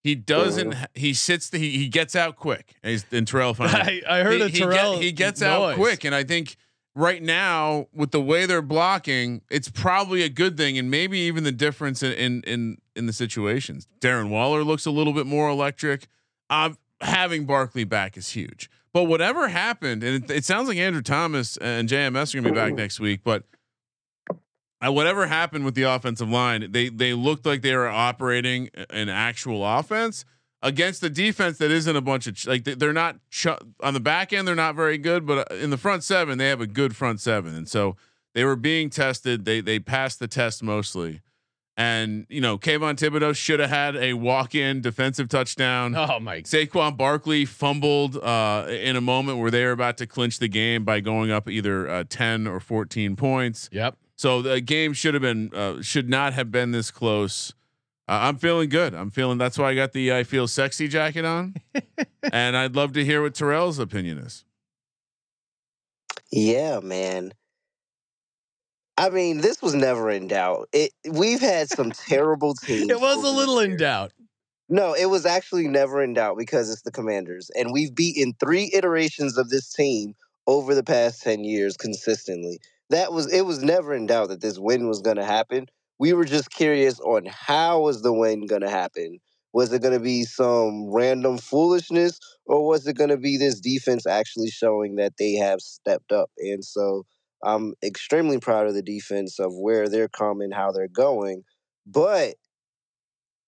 He 0.04 0.16
doesn't. 0.16 0.76
He 0.96 1.14
sits. 1.14 1.50
The, 1.50 1.60
he 1.60 1.72
he 1.78 1.88
gets 1.88 2.16
out 2.16 2.36
quick. 2.36 2.76
And, 2.84 2.92
he's, 2.92 3.06
and 3.12 3.28
Terrell 3.28 3.54
finally. 3.54 4.04
I, 4.10 4.20
I 4.20 4.24
heard 4.24 4.34
he, 4.34 4.42
a 4.42 4.48
he 4.48 4.52
get- 4.52 4.60
Terrell. 4.72 5.00
he 5.00 5.12
gets 5.12 5.42
noise. 5.42 5.50
out 5.50 5.76
quick, 5.76 6.04
and 6.04 6.16
I 6.16 6.24
think 6.24 6.56
right 6.96 7.22
now 7.22 7.88
with 7.94 8.12
the 8.12 8.22
way 8.22 8.46
they're 8.46 8.62
blocking, 8.62 9.42
it's 9.52 9.70
probably 9.70 10.24
a 10.24 10.30
good 10.30 10.58
thing, 10.58 10.78
and 10.78 10.90
maybe 10.90 11.20
even 11.20 11.44
the 11.44 11.52
difference 11.52 12.02
in 12.02 12.14
in, 12.14 12.42
in 12.44 12.78
in 12.96 13.06
the 13.06 13.14
situations. 13.14 13.88
Darren 14.00 14.30
Waller 14.30 14.64
looks 14.64 14.86
a 14.86 14.92
little 14.92 15.14
bit 15.14 15.26
more 15.28 15.50
electric. 15.50 16.08
Uh, 16.50 16.72
having 17.02 17.46
Barkley 17.46 17.84
back 17.84 18.18
is 18.18 18.30
huge. 18.30 18.70
But 18.94 19.04
whatever 19.06 19.48
happened, 19.48 20.04
and 20.04 20.24
it, 20.26 20.32
it 20.32 20.46
sounds 20.46 20.68
like 20.68 20.78
Andrew 20.78 21.02
Thomas 21.02 21.56
and 21.58 21.88
JMS 21.88 22.34
are 22.34 22.42
going 22.42 22.44
to 22.44 22.50
be 22.52 22.56
back 22.56 22.74
next 22.74 23.00
week. 23.00 23.22
But 23.24 23.44
uh, 24.86 24.92
whatever 24.92 25.28
happened 25.28 25.66
with 25.66 25.76
the 25.76 25.84
offensive 25.84 26.30
line, 26.30 26.72
they 26.72 26.90
they 26.90 27.14
looked 27.14 27.46
like 27.46 27.62
they 27.62 27.76
were 27.76 27.88
operating 27.90 28.70
an 28.90 29.10
actual 29.10 29.66
offense 29.66 30.26
against 30.64 31.02
the 31.02 31.10
defense 31.10 31.58
that 31.58 31.72
isn't 31.72 31.96
a 31.96 32.02
bunch 32.02 32.28
of 32.28 32.36
ch- 32.36 32.48
like 32.48 32.64
they- 32.64 32.76
they're 32.76 32.94
not 32.94 33.18
ch- 33.30 33.48
on 33.82 33.94
the 33.94 34.00
back 34.00 34.32
end. 34.34 34.48
They're 34.48 34.56
not 34.56 34.76
very 34.76 34.98
good, 34.98 35.26
but 35.26 35.52
uh, 35.52 35.56
in 35.56 35.70
the 35.72 35.78
front 35.78 36.04
seven, 36.04 36.38
they 36.38 36.50
have 36.50 36.62
a 36.62 36.68
good 36.68 36.96
front 36.96 37.20
seven, 37.20 37.56
and 37.56 37.68
so 37.68 37.96
they 38.34 38.44
were 38.46 38.56
being 38.56 38.90
tested. 38.90 39.46
They 39.46 39.62
they 39.62 39.80
passed 39.80 40.20
the 40.20 40.28
test 40.28 40.62
mostly. 40.64 41.22
And 41.78 42.26
you 42.30 42.42
know, 42.42 42.58
Kayvon 42.58 42.96
Thibodeaux 42.96 43.36
should 43.36 43.60
have 43.62 43.70
had 43.70 43.96
a 43.96 44.14
walk-in 44.14 44.82
defensive 44.82 45.30
touchdown. 45.30 45.96
Oh 45.96 46.20
my! 46.20 46.42
Saquon 46.42 46.98
Barkley 46.98 47.46
fumbled 47.46 48.18
uh, 48.18 48.68
in 48.70 48.96
a 48.98 49.02
moment 49.02 49.38
where 49.40 49.50
they 49.50 49.64
were 49.64 49.72
about 49.72 49.98
to 49.98 50.06
clinch 50.06 50.40
the 50.40 50.50
game 50.50 50.84
by 50.84 51.00
going 51.00 51.32
up 51.32 51.50
either 51.50 51.90
uh, 51.90 52.04
ten 52.08 52.46
or 52.46 52.60
fourteen 52.60 53.16
points. 53.16 53.70
Yep. 53.72 53.98
So 54.22 54.44
the 54.44 54.62
game 54.62 54.94
should 54.94 55.16
have 55.16 55.24
been 55.24 55.52
uh, 55.52 55.82
should 55.82 56.08
not 56.08 56.34
have 56.34 56.52
been 56.52 56.70
this 56.70 56.92
close. 56.92 57.56
Uh, 58.08 58.20
I'm 58.22 58.38
feeling 58.38 58.70
good. 58.70 58.94
I'm 58.94 59.10
feeling. 59.10 59.40
That's 59.40 59.58
why 59.58 59.72
I 59.72 59.74
got 59.74 59.94
the 59.94 60.14
I 60.14 60.26
feel 60.26 60.48
sexy 60.48 60.88
jacket 60.88 61.26
on, 61.26 61.56
and 62.32 62.56
I'd 62.56 62.76
love 62.76 62.94
to 62.94 63.04
hear 63.04 63.24
what 63.24 63.34
Terrell's 63.34 63.80
opinion 63.80 64.20
is. 64.20 64.46
Yeah, 66.32 66.82
man. 66.82 67.34
I 68.96 69.10
mean, 69.10 69.42
this 69.42 69.60
was 69.60 69.74
never 69.74 70.12
in 70.12 70.28
doubt. 70.28 70.70
It 70.72 70.92
we've 71.10 71.42
had 71.42 71.70
some 71.70 71.90
terrible 71.90 72.54
teams. 72.64 72.92
It 72.92 73.02
was 73.02 73.24
a 73.24 73.36
little 73.36 73.58
in 73.58 73.76
doubt. 73.76 74.14
No, 74.70 74.94
it 74.94 75.08
was 75.08 75.26
actually 75.26 75.68
never 75.68 76.00
in 76.00 76.14
doubt 76.14 76.38
because 76.38 76.70
it's 76.70 76.84
the 76.84 76.92
Commanders, 76.92 77.50
and 77.58 77.74
we've 77.74 77.96
beaten 77.96 78.36
three 78.40 78.70
iterations 78.72 79.40
of 79.40 79.50
this 79.50 79.74
team 79.74 80.14
over 80.46 80.76
the 80.76 80.84
past 80.84 81.24
ten 81.24 81.44
years 81.44 81.76
consistently. 81.76 82.60
That 82.92 83.14
was 83.14 83.32
it 83.32 83.42
was 83.46 83.64
never 83.64 83.94
in 83.94 84.06
doubt 84.06 84.30
that 84.30 84.42
this 84.42 84.60
win 84.60 84.88
was 84.88 85.02
going 85.02 85.18
to 85.18 85.26
happen. 85.26 85.68
We 86.00 86.14
were 86.14 86.26
just 86.26 86.52
curious 86.52 87.00
on 87.00 87.26
how 87.26 87.82
was 87.82 88.02
the 88.02 88.14
win 88.14 88.48
going 88.48 88.62
to 88.62 88.70
happen. 88.70 89.20
Was 89.54 89.74
it 89.74 89.82
going 89.82 89.94
to 89.94 90.00
be 90.00 90.24
some 90.24 90.92
random 90.92 91.38
foolishness, 91.38 92.20
or 92.46 92.66
was 92.68 92.88
it 92.88 92.98
going 92.98 93.10
to 93.10 93.18
be 93.18 93.38
this 93.38 93.60
defense 93.60 94.06
actually 94.06 94.50
showing 94.50 94.96
that 94.96 95.14
they 95.18 95.34
have 95.34 95.62
stepped 95.62 96.12
up? 96.12 96.32
And 96.38 96.64
so 96.66 97.06
I'm 97.44 97.74
extremely 97.84 98.40
proud 98.40 98.68
of 98.68 98.74
the 98.74 98.84
defense 98.84 99.40
of 99.40 99.54
where 99.56 99.90
they're 99.90 100.10
coming, 100.10 100.52
how 100.52 100.72
they're 100.72 100.88
going. 100.88 101.44
But 101.86 102.36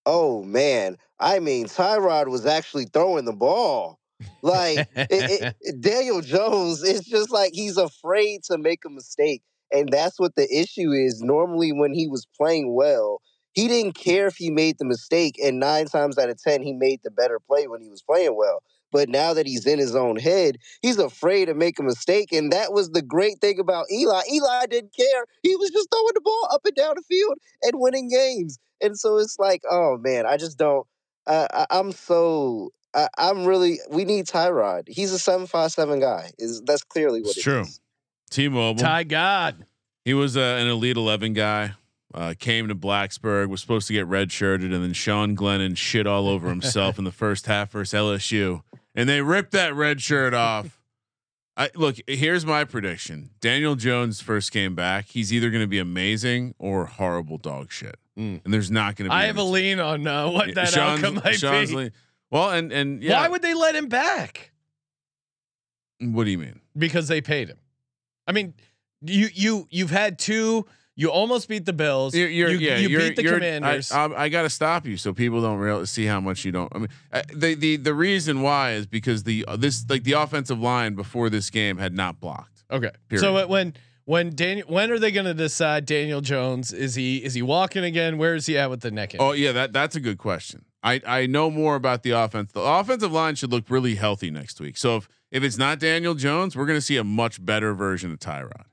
oh 0.06 0.44
man, 0.44 0.98
I 1.20 1.40
mean, 1.40 1.66
Tyrod 1.66 2.28
was 2.28 2.46
actually 2.46 2.86
throwing 2.86 3.26
the 3.26 3.34
ball. 3.34 4.00
Like 4.42 4.88
it, 5.10 5.56
it, 5.62 5.82
Daniel 5.82 6.22
Jones, 6.22 6.84
it's 6.84 7.08
just 7.08 7.32
like 7.32 7.54
he's 7.54 7.78
afraid 7.78 8.44
to 8.46 8.58
make 8.58 8.86
a 8.86 8.90
mistake, 8.90 9.42
and 9.72 9.90
that's 9.90 10.20
what 10.20 10.36
the 10.36 10.48
issue 10.54 10.92
is. 10.92 11.22
Normally, 11.22 11.72
when 11.72 11.94
he 11.94 12.08
was 12.08 12.28
playing 12.38 12.74
well, 12.74 13.22
he 13.54 13.68
didn't 13.68 13.94
care 13.94 14.28
if 14.28 14.36
he 14.36 14.50
made 14.50 14.78
the 14.80 14.86
mistake, 14.86 15.40
and 15.44 15.60
nine 15.60 15.86
times 15.86 16.18
out 16.18 16.30
of 16.30 16.42
ten, 16.42 16.62
he 16.62 16.74
made 16.74 17.02
the 17.04 17.12
better 17.12 17.40
play 17.40 17.68
when 17.68 17.82
he 17.82 17.90
was 17.90 18.02
playing 18.02 18.36
well. 18.36 18.64
But 18.92 19.10
now 19.10 19.34
that 19.34 19.48
he's 19.48 19.66
in 19.66 19.80
his 19.80 19.96
own 19.96 20.18
head, 20.18 20.60
he's 20.84 21.00
afraid 21.00 21.46
to 21.46 21.56
make 21.56 21.80
a 21.80 21.84
mistake, 21.84 22.32
and 22.32 22.54
that 22.54 22.72
was 22.72 22.92
the 22.92 23.02
great 23.02 23.42
thing 23.42 23.60
about 23.60 23.88
Eli. 23.92 24.22
Eli 24.32 24.66
didn't 24.68 24.96
care; 24.96 25.26
he 25.42 25.56
was 25.56 25.72
just 25.72 25.90
throwing 25.92 26.14
the 26.14 26.22
ball 26.22 26.48
up 26.52 26.62
and 26.66 26.76
down 26.76 26.94
the 26.96 27.02
field 27.02 27.38
and 27.64 27.74
winning 27.76 28.10
games. 28.10 28.60
And 28.82 28.98
so 28.98 29.18
it's 29.18 29.40
like, 29.40 29.62
oh 29.70 29.98
man, 29.98 30.26
I 30.26 30.38
just 30.38 30.58
don't. 30.58 30.86
I, 31.26 31.48
I, 31.54 31.66
I'm 31.72 31.92
so. 31.92 32.72
I, 32.96 33.08
I'm 33.18 33.46
really. 33.46 33.80
We 33.90 34.06
need 34.06 34.26
Tyrod. 34.26 34.88
He's 34.88 35.12
a 35.12 35.20
seven 35.20 35.48
five 35.48 35.72
seven 35.72 36.00
guy. 36.00 36.32
Is 36.38 36.62
that's 36.62 36.84
clearly 36.84 37.22
what 37.22 37.30
It's 37.32 37.40
it 37.40 37.42
true. 37.44 37.62
is. 37.62 37.80
T-Mobile. 38.30 38.82
Ty 38.82 39.04
God. 39.04 39.66
He 40.06 40.14
was 40.14 40.36
uh, 40.38 40.58
an 40.60 40.68
elite 40.68 40.98
eleven 40.98 41.34
guy. 41.34 41.74
Uh, 42.14 42.34
came 42.38 42.68
to 42.68 42.76
Blacksburg. 42.76 43.50
Was 43.50 43.62
supposed 43.62 43.88
to 43.88 43.94
get 43.94 44.08
redshirted, 44.08 44.66
and 44.74 44.84
then 44.84 44.94
Sean 44.94 45.36
Glennon 45.36 45.76
shit 45.76 46.06
all 46.06 46.28
over 46.28 46.50
himself 46.50 46.98
in 47.00 47.06
the 47.06 47.12
first 47.12 47.48
half 47.48 47.72
versus 47.72 47.98
LSU, 48.00 48.62
and 48.94 49.10
they 49.10 49.22
ripped 49.22 49.52
that 49.54 49.74
red 49.74 50.00
shirt 50.02 50.34
off. 50.34 50.80
I 51.58 51.70
look. 51.76 51.96
Here's 52.08 52.46
my 52.46 52.66
prediction: 52.66 53.32
Daniel 53.42 53.76
Jones 53.76 54.22
first 54.22 54.52
came 54.52 54.76
back. 54.76 55.06
He's 55.10 55.32
either 55.34 55.50
going 55.50 55.64
to 55.64 55.68
be 55.68 55.80
amazing 55.80 56.54
or 56.60 56.86
horrible 56.86 57.38
dog 57.40 57.72
shit, 57.72 57.96
Mm. 58.18 58.42
and 58.46 58.54
there's 58.54 58.70
not 58.72 58.96
going 58.96 59.10
to 59.10 59.16
be. 59.16 59.20
I 59.20 59.26
have 59.26 59.38
a 59.38 59.44
lean 59.44 59.80
on 59.80 60.06
uh, 60.06 60.30
what 60.30 60.48
between. 60.48 60.56
that 60.66 60.74
Sean's- 60.74 61.04
outcome 61.04 61.22
might 61.24 61.36
Sean's 61.36 61.70
be. 61.72 61.76
lean- 61.76 61.92
well, 62.34 62.50
and 62.50 62.72
and 62.72 63.04
yeah. 63.04 63.22
Why 63.22 63.30
would 63.30 63.42
they 63.42 63.54
let 63.54 63.76
him 63.76 63.88
back? 63.88 64.50
what 66.00 66.26
do 66.26 66.32
you 66.32 66.38
mean? 66.38 66.60
Because 66.78 67.08
they 67.08 67.22
paid 67.22 67.50
him. 67.50 67.60
I 68.28 68.32
mean, 68.32 68.54
you 69.02 69.30
you 69.34 69.68
you've 69.70 69.92
had 69.92 70.20
two. 70.20 70.66
You 70.96 71.10
almost 71.10 71.48
beat 71.48 71.66
the 71.66 71.74
Bills. 71.74 72.14
You're, 72.14 72.30
you're 72.30 72.52
you, 72.52 72.58
yeah, 72.60 72.78
you 72.78 72.98
beat 72.98 73.16
the 73.16 73.24
Commanders. 73.24 73.92
I, 73.92 74.06
I, 74.06 74.24
I 74.24 74.30
got 74.30 74.44
to 74.44 74.50
stop 74.50 74.86
you 74.86 74.96
so 74.96 75.12
people 75.12 75.42
don't 75.42 75.58
real 75.58 75.86
see 75.88 76.06
how 76.06 76.20
much 76.20 76.46
you 76.46 76.52
don't. 76.52 76.72
I 76.76 76.80
mean, 76.80 76.90
uh, 77.12 77.22
the 77.34 77.56
the 77.56 77.78
the 77.78 77.94
reason 77.94 78.42
why 78.42 78.74
is 78.74 78.86
because 78.86 79.24
the 79.24 79.46
uh, 79.48 79.56
this 79.56 79.86
like 79.90 80.04
the 80.04 80.14
offensive 80.14 80.60
line 80.60 80.94
before 80.96 81.30
this 81.30 81.50
game 81.50 81.78
had 81.78 81.94
not 81.94 82.20
blocked. 82.20 82.64
okay. 82.70 82.92
period. 83.10 83.22
So 83.22 83.38
uh, 83.38 83.48
when 83.48 83.74
when 84.06 84.36
Daniel 84.36 84.68
when 84.68 84.92
are 84.92 85.00
they 85.00 85.12
going 85.12 85.26
to 85.26 85.34
decide 85.34 85.86
Daniel 85.86 86.22
Jones 86.22 86.72
is 86.72 86.96
he 86.96 87.18
is 87.18 87.34
he 87.34 87.42
walking 87.42 87.84
again? 87.84 88.18
Where 88.18 88.36
is 88.36 88.46
he 88.46 88.58
at 88.58 88.70
with 88.70 88.82
the 88.82 88.92
neck 88.92 89.14
injury? 89.14 89.28
Oh 89.28 89.32
yeah, 89.34 89.52
that 89.52 89.74
that's 89.74 89.96
a 89.96 90.00
good 90.00 90.18
question. 90.18 90.66
I 90.84 91.02
I 91.06 91.26
know 91.28 91.50
more 91.50 91.76
about 91.76 92.04
the 92.04 92.12
offense. 92.12 92.52
The 92.52 92.60
offensive 92.62 93.12
line 93.12 93.36
should 93.36 93.52
look 93.52 93.70
really 93.70 93.96
healthy 93.96 94.30
next 94.32 94.60
week. 94.60 94.78
So 94.78 94.98
if 94.98 95.08
if 95.32 95.44
it's 95.44 95.58
not 95.58 95.80
Daniel 95.80 96.14
Jones, 96.14 96.56
we're 96.56 96.66
going 96.66 96.78
to 96.78 96.82
see 96.82 96.98
a 96.98 97.04
much 97.04 97.44
better 97.44 97.74
version 97.74 98.12
of 98.12 98.20
Tyrod 98.20 98.66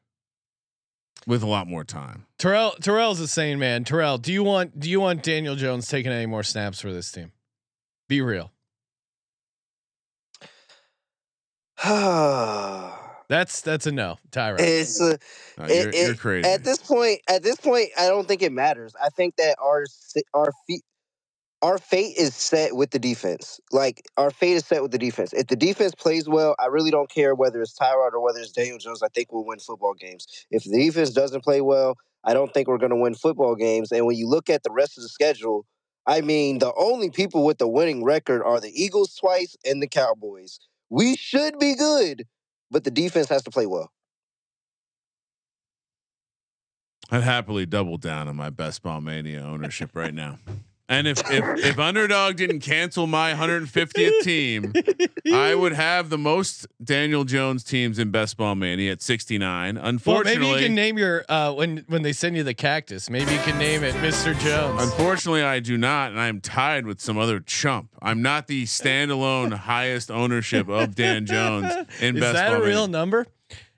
with 1.27 1.43
a 1.43 1.47
lot 1.47 1.67
more 1.69 1.85
time. 1.85 2.27
Terrell 2.39 2.73
Terrell's 2.81 3.21
a 3.21 3.29
sane 3.29 3.59
man. 3.59 3.85
Terrell, 3.85 4.19
do 4.19 4.33
you 4.33 4.43
want 4.43 4.79
do 4.81 4.91
you 4.91 5.01
want 5.01 5.23
Daniel 5.23 5.55
Jones 5.57 5.87
taking 5.89 6.11
any 6.13 6.27
more 6.27 6.43
snaps 6.43 6.81
for 6.81 6.93
this 6.93 7.11
team? 7.13 7.33
Be 8.09 8.21
real. 8.21 8.51
That's 13.29 13.61
that's 13.61 13.87
a 13.87 13.93
no, 13.93 14.19
Tyrod. 14.33 14.57
it's 14.59 15.01
uh, 15.01 15.17
Uh, 15.57 15.65
It- 15.71 15.95
you're, 15.95 16.07
you're 16.07 16.15
crazy. 16.17 16.49
at 16.49 16.65
this 16.65 16.79
point. 16.79 17.21
At 17.29 17.45
this 17.45 17.57
point, 17.57 17.91
I 17.97 18.09
don't 18.09 18.27
think 18.27 18.43
it 18.43 18.51
matters. 18.51 18.93
I 19.01 19.09
think 19.11 19.37
that 19.37 19.57
our 19.63 19.85
our 20.35 20.53
feet. 20.67 20.83
Our 21.63 21.77
fate 21.77 22.17
is 22.17 22.35
set 22.35 22.75
with 22.75 22.91
the 22.91 22.99
defense. 22.99 23.61
Like 23.71 24.07
our 24.17 24.31
fate 24.31 24.55
is 24.55 24.65
set 24.65 24.81
with 24.81 24.93
the 24.93 24.99
defense. 24.99 25.35
If 25.35 25.49
the 25.49 25.57
defense 25.57 25.95
plays 25.95 26.27
well, 26.27 26.55
I 26.59 26.67
really 26.67 26.91
don't 26.91 27.11
care 27.11 27.35
whether 27.35 27.61
it's 27.61 27.79
Tyrod 27.79 28.13
or 28.15 28.21
whether 28.21 28.41
it's 28.41 28.53
Daniel 28.53 28.79
Jones. 28.79 29.03
I 29.03 29.09
think 29.09 29.31
we'll 29.31 29.45
win 29.45 29.59
football 29.59 29.93
games. 29.93 30.27
If 30.51 30.65
the 30.65 30.79
defense 30.79 31.11
doesn't 31.11 31.45
play 31.45 31.61
well, 31.61 31.99
I 32.25 32.33
don't 32.33 32.53
think 32.53 32.69
we're 32.69 32.79
going 32.79 32.91
to 32.91 32.97
win 32.97 33.15
football 33.15 33.55
games. 33.57 33.93
And 33.93 34.07
when 34.07 34.17
you 34.17 34.27
look 34.27 34.49
at 34.49 34.63
the 34.63 34.71
rest 34.71 34.97
of 34.97 35.03
the 35.03 35.09
schedule, 35.11 35.67
I 36.07 36.23
mean, 36.23 36.59
the 36.59 36.73
only 36.79 37.11
people 37.11 37.45
with 37.45 37.59
the 37.59 37.69
winning 37.69 38.05
record 38.05 38.43
are 38.43 38.59
the 38.59 38.73
Eagles 38.75 39.15
twice 39.15 39.55
and 39.65 39.83
the 39.83 39.87
Cowboys. 39.87 40.61
We 40.89 41.15
should 41.15 41.59
be 41.59 41.75
good, 41.75 42.27
but 42.71 42.85
the 42.85 42.91
defense 42.91 43.29
has 43.29 43.43
to 43.43 43.51
play 43.51 43.67
well. 43.67 43.93
I'd 47.11 47.23
happily 47.23 47.67
double 47.67 47.99
down 47.99 48.29
on 48.29 48.37
my 48.37 48.51
best 48.51 48.83
ball 48.83 49.01
mania 49.01 49.43
ownership 49.43 49.91
right 49.95 50.15
now. 50.15 50.39
And 50.91 51.07
if 51.07 51.19
if 51.31 51.45
if 51.65 51.79
underdog 51.79 52.35
didn't 52.35 52.61
cancel 52.61 53.07
my 53.07 53.33
150th 53.33 54.23
team, 54.23 54.73
I 55.33 55.55
would 55.55 55.73
have 55.73 56.11
the 56.11 56.19
most 56.19 56.67
Daniel 56.83 57.23
Jones 57.23 57.63
teams 57.63 58.01
in 58.01 58.11
best 58.11 58.37
ball 58.37 58.57
mania 58.57 58.91
at 58.91 59.01
69. 59.01 59.77
well, 59.77 59.87
Unfortunately, 59.87 60.41
maybe 60.41 60.61
you 60.61 60.67
can 60.67 60.75
name 60.75 60.99
your 60.99 61.25
uh, 61.29 61.53
when 61.53 61.85
when 61.87 62.03
they 62.03 62.13
send 62.13 62.37
you 62.37 62.43
the 62.43 62.55
cactus. 62.55 63.09
Maybe 63.09 63.33
you 63.33 63.39
can 63.39 63.57
name 63.57 63.85
it 63.85 63.95
Mr. 63.95 64.37
Jones. 64.41 64.83
Unfortunately, 64.83 65.45
I 65.45 65.61
do 65.61 65.79
not, 65.79 66.11
and 66.11 66.21
I'm 66.21 66.41
tied 66.41 66.87
with 66.87 67.01
some 67.01 67.17
other 67.17 67.39
chump. 67.39 67.91
I'm 68.03 68.21
not 68.21 68.49
the 68.49 68.65
standalone 68.65 69.53
highest 69.53 70.11
ownership 70.11 70.69
of 70.69 70.97
Dan 70.97 71.25
Jones 71.25 71.73
in 71.73 71.77
Best 71.79 71.87
Ball 72.01 72.11
Man. 72.11 72.17
Is 72.17 72.21
best 72.21 72.35
that 72.35 72.51
ball 72.51 72.63
a 72.63 72.67
real 72.67 72.81
mania. 72.81 72.89
number? 72.89 73.27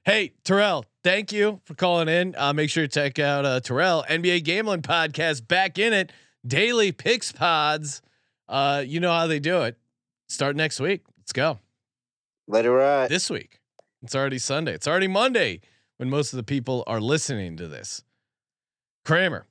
Hey, 0.05 0.33
Terrell, 0.43 0.85
thank 1.05 1.31
you 1.31 1.61
for 1.65 1.75
calling 1.75 2.09
in. 2.09 2.35
Uh, 2.37 2.53
make 2.53 2.71
sure 2.71 2.85
to 2.85 2.89
check 2.89 3.19
out 3.21 3.45
uh, 3.45 3.61
Terrell 3.61 4.05
NBA 4.09 4.43
Gambling 4.43 4.83
Podcast. 4.83 5.47
Back 5.47 5.79
in 5.79 5.93
it, 5.93 6.11
daily 6.47 6.93
picks 6.93 7.33
pods. 7.33 8.03
Uh, 8.49 8.83
you 8.87 9.01
know 9.01 9.13
how 9.13 9.27
they 9.27 9.39
do 9.39 9.63
it. 9.63 9.77
Start 10.29 10.57
next 10.57 10.81
week. 10.81 11.03
Let's 11.19 11.33
go. 11.33 11.59
Let 12.49 12.65
it 12.65 12.71
ride. 12.71 13.09
This 13.09 13.31
week, 13.31 13.61
it's 14.03 14.15
already 14.15 14.39
Sunday. 14.39 14.75
It's 14.75 14.89
already 14.89 15.09
Monday 15.09 15.61
when 15.97 16.11
most 16.11 16.33
of 16.33 16.37
the 16.37 16.43
people 16.43 16.85
are 16.87 17.01
listening 17.01 17.57
to 17.59 17.69
this. 17.69 18.03
Kramer, 19.05 19.47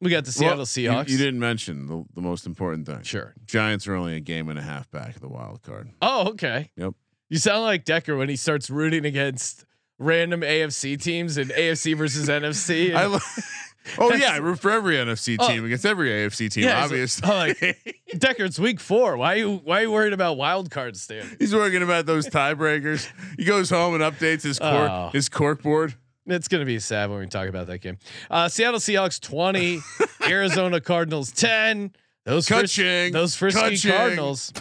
we 0.00 0.10
got 0.10 0.24
the 0.24 0.32
Seattle 0.32 0.58
Well, 0.58 0.66
Seahawks. 0.66 1.08
You, 1.08 1.16
you 1.16 1.18
didn't 1.24 1.40
mention 1.40 1.86
the, 1.86 2.04
the 2.14 2.20
most 2.22 2.46
important 2.46 2.86
thing. 2.86 3.02
Sure. 3.02 3.34
Giants 3.44 3.86
are 3.86 3.94
only 3.94 4.16
a 4.16 4.20
game 4.20 4.48
and 4.48 4.58
a 4.58 4.62
half 4.62 4.90
back 4.90 5.14
of 5.14 5.20
the 5.20 5.28
wild 5.28 5.62
card. 5.62 5.90
Oh, 6.00 6.30
okay. 6.30 6.70
Yep. 6.76 6.94
You 7.28 7.38
sound 7.38 7.62
like 7.62 7.84
Decker 7.84 8.16
when 8.16 8.28
he 8.28 8.36
starts 8.36 8.70
rooting 8.70 9.04
against 9.04 9.64
random 9.98 10.40
AFC 10.40 11.00
teams 11.00 11.36
and 11.36 11.50
AFC 11.50 11.96
versus 11.96 12.28
NFC. 12.28 12.94
I 12.94 13.04
and- 13.04 13.12
lo- 13.12 13.18
Oh 13.98 14.12
yeah, 14.14 14.32
I 14.32 14.36
root 14.38 14.58
for 14.58 14.70
every 14.70 14.96
NFC 14.96 15.36
Oh. 15.38 15.48
team 15.48 15.64
against 15.64 15.86
every 15.86 16.10
AFC 16.10 16.50
team. 16.50 16.64
Yeah, 16.64 16.84
obviously, 16.84 17.26
like- 17.28 17.58
oh, 17.62 17.66
like, 17.66 18.04
Decker, 18.18 18.44
it's 18.44 18.58
week 18.58 18.78
four. 18.80 19.16
Why 19.16 19.34
are 19.34 19.36
you 19.38 19.56
why 19.64 19.80
are 19.80 19.82
you 19.82 19.90
worried 19.90 20.12
about 20.12 20.36
wild 20.36 20.70
card 20.70 20.96
standings? 20.96 21.36
he's 21.38 21.54
worrying 21.54 21.82
about 21.82 22.06
those 22.06 22.26
tiebreakers. 22.28 23.08
He 23.38 23.44
goes 23.44 23.70
home 23.70 23.94
and 23.94 24.02
updates 24.02 24.42
his 24.42 24.58
cork 24.58 24.90
Oh. 24.90 25.10
his 25.12 25.28
cork 25.28 25.62
board. 25.62 25.94
It's 26.26 26.46
gonna 26.48 26.64
be 26.66 26.78
sad 26.78 27.10
when 27.10 27.18
we 27.20 27.26
talk 27.26 27.48
about 27.48 27.66
that 27.68 27.78
game. 27.78 27.96
Uh, 28.30 28.48
Seattle 28.48 28.78
Seahawks 28.80 29.18
twenty, 29.20 29.80
Arizona 30.28 30.80
Cardinals 30.80 31.32
ten. 31.32 31.92
Those 32.26 32.46
fris- 32.46 32.76
those 33.12 33.34
frisky. 33.34 33.88
Cardinals. 33.90 34.52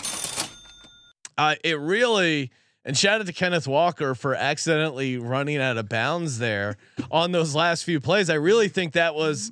Uh, 1.37 1.55
it 1.63 1.77
really 1.79 2.51
and 2.89 2.97
shout 2.97 3.21
out 3.21 3.27
to 3.27 3.33
Kenneth 3.33 3.67
Walker 3.67 4.15
for 4.15 4.33
accidentally 4.33 5.15
running 5.19 5.57
out 5.57 5.77
of 5.77 5.87
bounds 5.87 6.39
there 6.39 6.75
on 7.11 7.31
those 7.31 7.53
last 7.53 7.83
few 7.83 7.99
plays. 7.99 8.31
I 8.31 8.33
really 8.33 8.67
think 8.67 8.93
that 8.93 9.13
was 9.13 9.51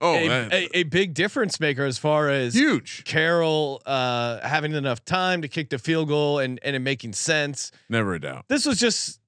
Oh, 0.00 0.14
a, 0.14 0.48
a, 0.52 0.68
a 0.78 0.82
big 0.84 1.12
difference 1.12 1.60
maker 1.60 1.84
as 1.84 1.98
far 1.98 2.30
as 2.30 2.54
huge. 2.54 3.04
Carroll 3.04 3.82
uh, 3.84 4.40
having 4.46 4.72
enough 4.72 5.04
time 5.04 5.42
to 5.42 5.48
kick 5.48 5.68
the 5.68 5.78
field 5.78 6.08
goal 6.08 6.38
and 6.38 6.58
and 6.62 6.74
it 6.74 6.78
making 6.78 7.12
sense. 7.12 7.72
Never 7.90 8.14
a 8.14 8.20
doubt. 8.20 8.44
This 8.48 8.64
was 8.64 8.78
just, 8.78 9.20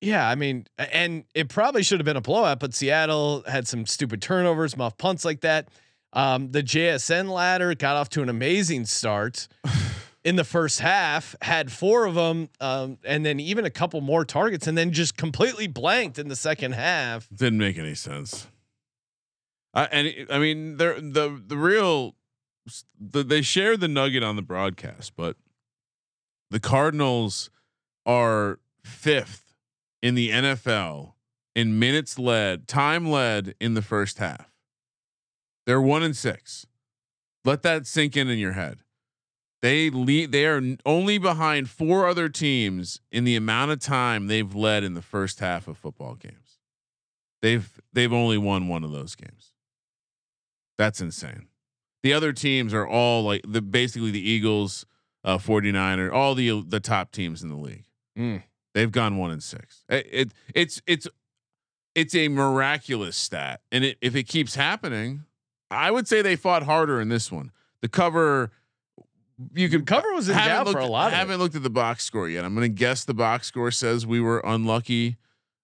yeah. 0.00 0.26
I 0.26 0.34
mean, 0.34 0.66
and 0.78 1.24
it 1.34 1.50
probably 1.50 1.82
should 1.82 1.98
have 1.98 2.04
been 2.06 2.16
a 2.16 2.22
blowout, 2.22 2.60
but 2.60 2.72
Seattle 2.72 3.42
had 3.46 3.68
some 3.68 3.84
stupid 3.84 4.22
turnovers, 4.22 4.74
muff 4.74 4.96
punts 4.96 5.24
like 5.24 5.40
that. 5.42 5.68
Um, 6.14 6.50
the 6.52 6.62
JSN 6.62 7.28
ladder 7.28 7.74
got 7.74 7.96
off 7.96 8.08
to 8.10 8.22
an 8.22 8.30
amazing 8.30 8.86
start 8.86 9.48
in 10.26 10.34
the 10.34 10.42
first 10.42 10.80
half, 10.80 11.36
had 11.40 11.70
four 11.70 12.04
of 12.04 12.16
them, 12.16 12.48
um, 12.60 12.98
and 13.04 13.24
then 13.24 13.38
even 13.38 13.64
a 13.64 13.70
couple 13.70 14.00
more 14.00 14.24
targets, 14.24 14.66
and 14.66 14.76
then 14.76 14.90
just 14.90 15.16
completely 15.16 15.68
blanked 15.68 16.18
in 16.18 16.26
the 16.26 16.34
second 16.34 16.72
half. 16.72 17.28
Didn't 17.32 17.60
make 17.60 17.78
any 17.78 17.94
sense. 17.94 18.48
I 19.72 19.84
and 19.84 20.26
I 20.28 20.40
mean, 20.40 20.78
they're 20.78 21.00
the 21.00 21.40
the 21.46 21.56
real. 21.56 22.16
The, 22.98 23.22
they 23.22 23.42
shared 23.42 23.78
the 23.78 23.86
nugget 23.86 24.24
on 24.24 24.34
the 24.34 24.42
broadcast, 24.42 25.12
but 25.16 25.36
the 26.50 26.58
Cardinals 26.58 27.48
are 28.04 28.58
fifth 28.82 29.54
in 30.02 30.16
the 30.16 30.30
NFL 30.30 31.12
in 31.54 31.78
minutes 31.78 32.18
led, 32.18 32.66
time 32.66 33.08
led 33.08 33.54
in 33.60 33.74
the 33.74 33.82
first 33.82 34.18
half. 34.18 34.50
They're 35.66 35.80
one 35.80 36.02
and 36.02 36.16
six. 36.16 36.66
Let 37.44 37.62
that 37.62 37.86
sink 37.86 38.16
in 38.16 38.28
in 38.28 38.40
your 38.40 38.52
head. 38.52 38.80
They 39.66 39.90
lead. 39.90 40.30
They 40.30 40.46
are 40.46 40.62
only 40.86 41.18
behind 41.18 41.68
four 41.68 42.06
other 42.06 42.28
teams 42.28 43.00
in 43.10 43.24
the 43.24 43.34
amount 43.34 43.72
of 43.72 43.80
time 43.80 44.28
they've 44.28 44.54
led 44.54 44.84
in 44.84 44.94
the 44.94 45.02
first 45.02 45.40
half 45.40 45.66
of 45.66 45.76
football 45.76 46.14
games. 46.14 46.60
They've 47.42 47.68
they've 47.92 48.12
only 48.12 48.38
won 48.38 48.68
one 48.68 48.84
of 48.84 48.92
those 48.92 49.16
games. 49.16 49.50
That's 50.78 51.00
insane. 51.00 51.48
The 52.04 52.12
other 52.12 52.32
teams 52.32 52.72
are 52.72 52.86
all 52.86 53.24
like 53.24 53.40
the 53.44 53.60
basically 53.60 54.12
the 54.12 54.20
Eagles, 54.20 54.86
uh 55.24 55.38
49er, 55.38 56.12
all 56.12 56.36
the 56.36 56.62
the 56.62 56.78
top 56.78 57.10
teams 57.10 57.42
in 57.42 57.48
the 57.48 57.56
league. 57.56 57.86
Mm. 58.16 58.44
They've 58.72 58.92
gone 58.92 59.16
1 59.16 59.30
and 59.32 59.42
6. 59.42 59.84
It, 59.88 60.06
it 60.12 60.32
it's 60.54 60.80
it's 60.86 61.08
it's 61.96 62.14
a 62.14 62.28
miraculous 62.28 63.16
stat. 63.16 63.62
And 63.72 63.82
it, 63.82 63.98
if 64.00 64.14
it 64.14 64.28
keeps 64.28 64.54
happening, 64.54 65.24
I 65.72 65.90
would 65.90 66.06
say 66.06 66.22
they 66.22 66.36
fought 66.36 66.62
harder 66.62 67.00
in 67.00 67.08
this 67.08 67.32
one. 67.32 67.50
The 67.82 67.88
cover 67.88 68.52
you 69.54 69.68
can 69.68 69.84
Cover 69.84 70.12
was 70.14 70.28
in 70.28 70.36
doubt 70.36 70.68
for 70.68 70.78
a 70.78 70.86
lot. 70.86 71.08
Of 71.08 71.12
haven't 71.18 71.38
looked 71.38 71.54
at 71.54 71.62
the 71.62 71.70
box 71.70 72.04
score 72.04 72.28
yet. 72.28 72.44
I'm 72.44 72.54
going 72.54 72.68
to 72.70 72.74
guess 72.74 73.04
the 73.04 73.14
box 73.14 73.46
score 73.46 73.70
says 73.70 74.06
we 74.06 74.20
were 74.20 74.40
unlucky, 74.44 75.16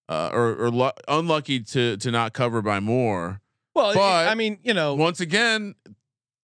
uh, 0.08 0.30
or, 0.32 0.54
or 0.64 0.70
lu- 0.70 0.90
unlucky 1.08 1.60
to 1.60 1.96
to 1.96 2.10
not 2.10 2.32
cover 2.32 2.60
by 2.62 2.80
more. 2.80 3.40
Well, 3.74 3.94
but- 3.94 4.28
I 4.28 4.34
mean, 4.34 4.58
you 4.62 4.74
know, 4.74 4.94
Once 4.94 5.20
again, 5.20 5.74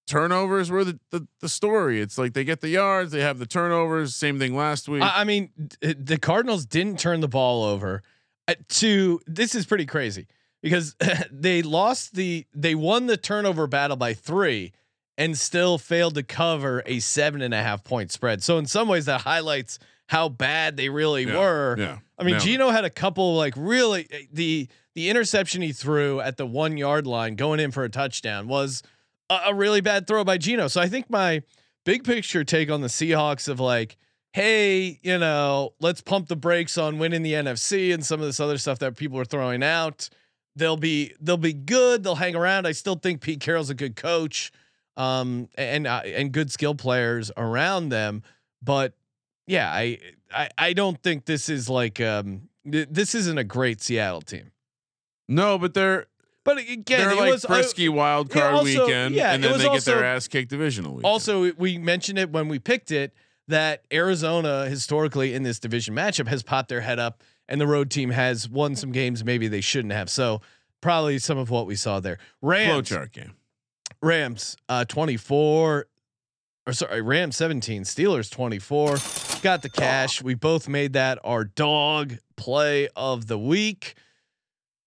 turnovers 0.07 0.71
were 0.71 0.85
the, 0.85 0.99
the 1.11 1.27
the 1.41 1.49
story. 1.49 2.01
It's 2.01 2.17
like 2.19 2.33
they 2.33 2.45
get 2.45 2.61
the 2.61 2.71
yards, 2.71 3.13
they 3.13 3.21
have 3.21 3.39
the 3.39 3.47
turnovers. 3.47 4.15
Same 4.15 4.39
thing 4.39 4.57
last 4.57 4.89
week. 4.89 5.03
I, 5.03 5.21
I 5.21 5.25
mean, 5.25 5.51
d- 5.81 5.93
the 5.95 6.19
Cardinals 6.19 6.65
didn't 6.65 6.99
turn 6.99 7.21
the 7.21 7.29
ball 7.29 7.65
over. 7.65 8.03
Uh, 8.47 8.55
to 8.69 9.21
this 9.27 9.55
is 9.55 9.67
pretty 9.67 9.85
crazy 9.85 10.27
because 10.63 10.97
they 11.31 11.61
lost 11.61 12.15
the 12.15 12.47
they 12.55 12.75
won 12.75 13.07
the 13.07 13.19
turnover 13.19 13.67
battle 13.67 13.97
by 13.97 14.15
three 14.15 14.73
and 15.19 15.37
still 15.37 15.77
failed 15.77 16.15
to 16.15 16.23
cover 16.23 16.83
a 16.87 17.01
seven 17.01 17.43
and 17.43 17.53
a 17.53 17.63
half 17.63 17.85
point 17.85 18.11
spread. 18.11 18.43
So 18.43 18.57
in 18.57 18.65
some 18.65 18.89
ways 18.89 19.05
that 19.05 19.21
highlights 19.23 19.79
how 20.07 20.31
bad 20.31 20.79
they 20.79 20.89
really 20.89 21.25
Yeah, 21.25 21.39
were. 21.39 21.77
yeah. 21.79 21.99
I 22.19 22.23
mean. 22.25 22.39
Geno 22.41 22.71
had 22.71 22.87
a 22.87 22.91
couple 22.91 23.37
like 23.37 23.53
really 23.57 24.07
eh, 24.11 24.23
the 24.33 24.69
the 24.95 25.11
interception 25.11 25.61
he 25.61 25.73
threw 25.73 26.21
at 26.21 26.39
the 26.39 26.47
one 26.47 26.79
yard 26.79 27.07
line 27.07 27.35
going 27.37 27.61
in 27.61 27.71
for 27.71 27.85
a 27.85 27.89
touchdown 27.91 28.49
was 28.49 28.83
a, 29.29 29.39
a 29.49 29.55
really 29.55 29.81
bad 29.83 30.07
throw 30.07 30.25
by 30.25 30.39
Geno. 30.39 30.69
So 30.69 30.81
I 30.81 30.89
think 30.89 31.11
my 31.11 31.43
big 31.85 32.05
picture 32.05 32.43
take 32.45 32.71
on 32.71 32.81
the 32.81 32.89
Seahawks 32.89 33.49
of 33.49 33.61
like, 33.61 33.97
hey, 34.33 34.99
you 35.03 35.19
know, 35.19 35.75
let's 35.81 36.01
pump 36.01 36.29
the 36.29 36.37
brakes 36.37 36.77
on 36.79 36.99
winning 36.99 37.23
the 37.23 37.33
NFC 37.35 37.93
and 37.95 38.05
some 38.05 38.21
of 38.21 38.27
this 38.27 38.41
other 38.41 38.59
stuff 38.59 38.79
that 38.81 38.97
people 38.97 39.19
are 39.19 39.25
throwing 39.25 39.63
out. 39.63 40.09
They'll 40.57 40.77
be 40.77 41.13
they'll 41.21 41.37
be 41.37 41.53
good. 41.53 42.03
They'll 42.03 42.15
hang 42.17 42.35
around. 42.35 42.67
I 42.67 42.73
still 42.73 42.97
think 42.97 43.21
Pete 43.21 43.41
Carroll's 43.41 43.71
a 43.71 43.75
good 43.75 43.95
coach, 43.95 44.51
um, 44.99 45.49
and 45.57 45.87
uh, 45.87 46.03
and 46.05 46.31
good 46.33 46.51
skill 46.53 46.75
players 46.75 47.31
around 47.39 47.89
them. 47.89 48.23
But 48.63 48.93
yeah, 49.47 49.71
I 49.73 49.99
I, 50.31 50.49
I 50.59 50.73
don't 50.75 51.03
think 51.03 51.25
this 51.25 51.49
is 51.49 51.71
like 51.71 52.01
um 52.01 52.49
th- 52.71 52.89
this 52.91 53.15
isn't 53.15 53.39
a 53.39 53.45
great 53.45 53.81
Seattle 53.81 54.21
team. 54.21 54.51
no, 55.29 55.57
but 55.59 55.73
they're 55.73 56.07
But 56.45 56.59
again, 56.59 56.85
they're 56.87 57.11
it 57.13 57.17
like 57.17 57.33
was 57.33 57.45
frisky 57.45 57.89
wild 57.89 58.29
yeah, 58.35 58.41
card 58.41 58.55
also- 58.55 58.85
weekend, 58.87 59.15
yeah, 59.15 59.33
and 59.33 59.43
then 59.43 59.57
they 59.59 59.69
get 59.69 59.85
their 59.85 60.05
ass 60.05 60.29
kicked 60.29 60.51
divisional 60.51 60.93
weekend. 60.97 61.07
Also, 61.07 61.53
we 61.53 61.79
mentioned 61.79 62.19
it 62.19 62.31
when 62.31 62.49
we 62.49 62.59
picked 62.59 62.91
it 62.91 63.15
that 63.47 63.85
Arizona 63.93 64.67
historically 64.69 65.33
in 65.33 65.43
this 65.43 65.59
division 65.59 65.95
matchup 65.95 66.29
has 66.29 66.43
popped 66.43 66.69
their 66.69 66.83
head 66.83 66.99
up, 66.99 67.23
and 67.49 67.59
the 67.61 67.67
road 67.67 67.91
team 67.91 68.11
has 68.11 68.47
won 68.49 68.75
some 68.77 68.93
games 68.93 69.25
maybe 69.25 69.49
they 69.49 69.61
shouldn't 69.63 69.93
have. 69.95 70.11
So 70.11 70.43
probably 70.83 71.19
some 71.19 71.39
of 71.39 71.49
what 71.49 71.67
we 71.67 71.75
saw 71.77 71.99
there. 72.01 72.19
Rams, 72.43 72.91
flowchart 72.91 73.13
game. 73.13 73.35
Rams, 74.03 74.57
uh, 74.69 74.85
twenty 74.85 75.17
four. 75.17 75.87
Or 76.67 76.75
sorry, 76.75 77.01
Rams 77.01 77.35
17, 77.39 77.85
Steelers 77.85 78.31
24. 78.31 78.99
Got 79.41 79.63
the 79.63 79.71
cash. 79.71 80.23
We 80.23 80.35
both 80.35 80.69
made 80.69 80.93
that 80.93 81.19
our 81.25 81.45
dog 81.45 82.19
play 82.37 82.91
of 82.95 83.27
the 83.27 83.39
week. 83.39 83.95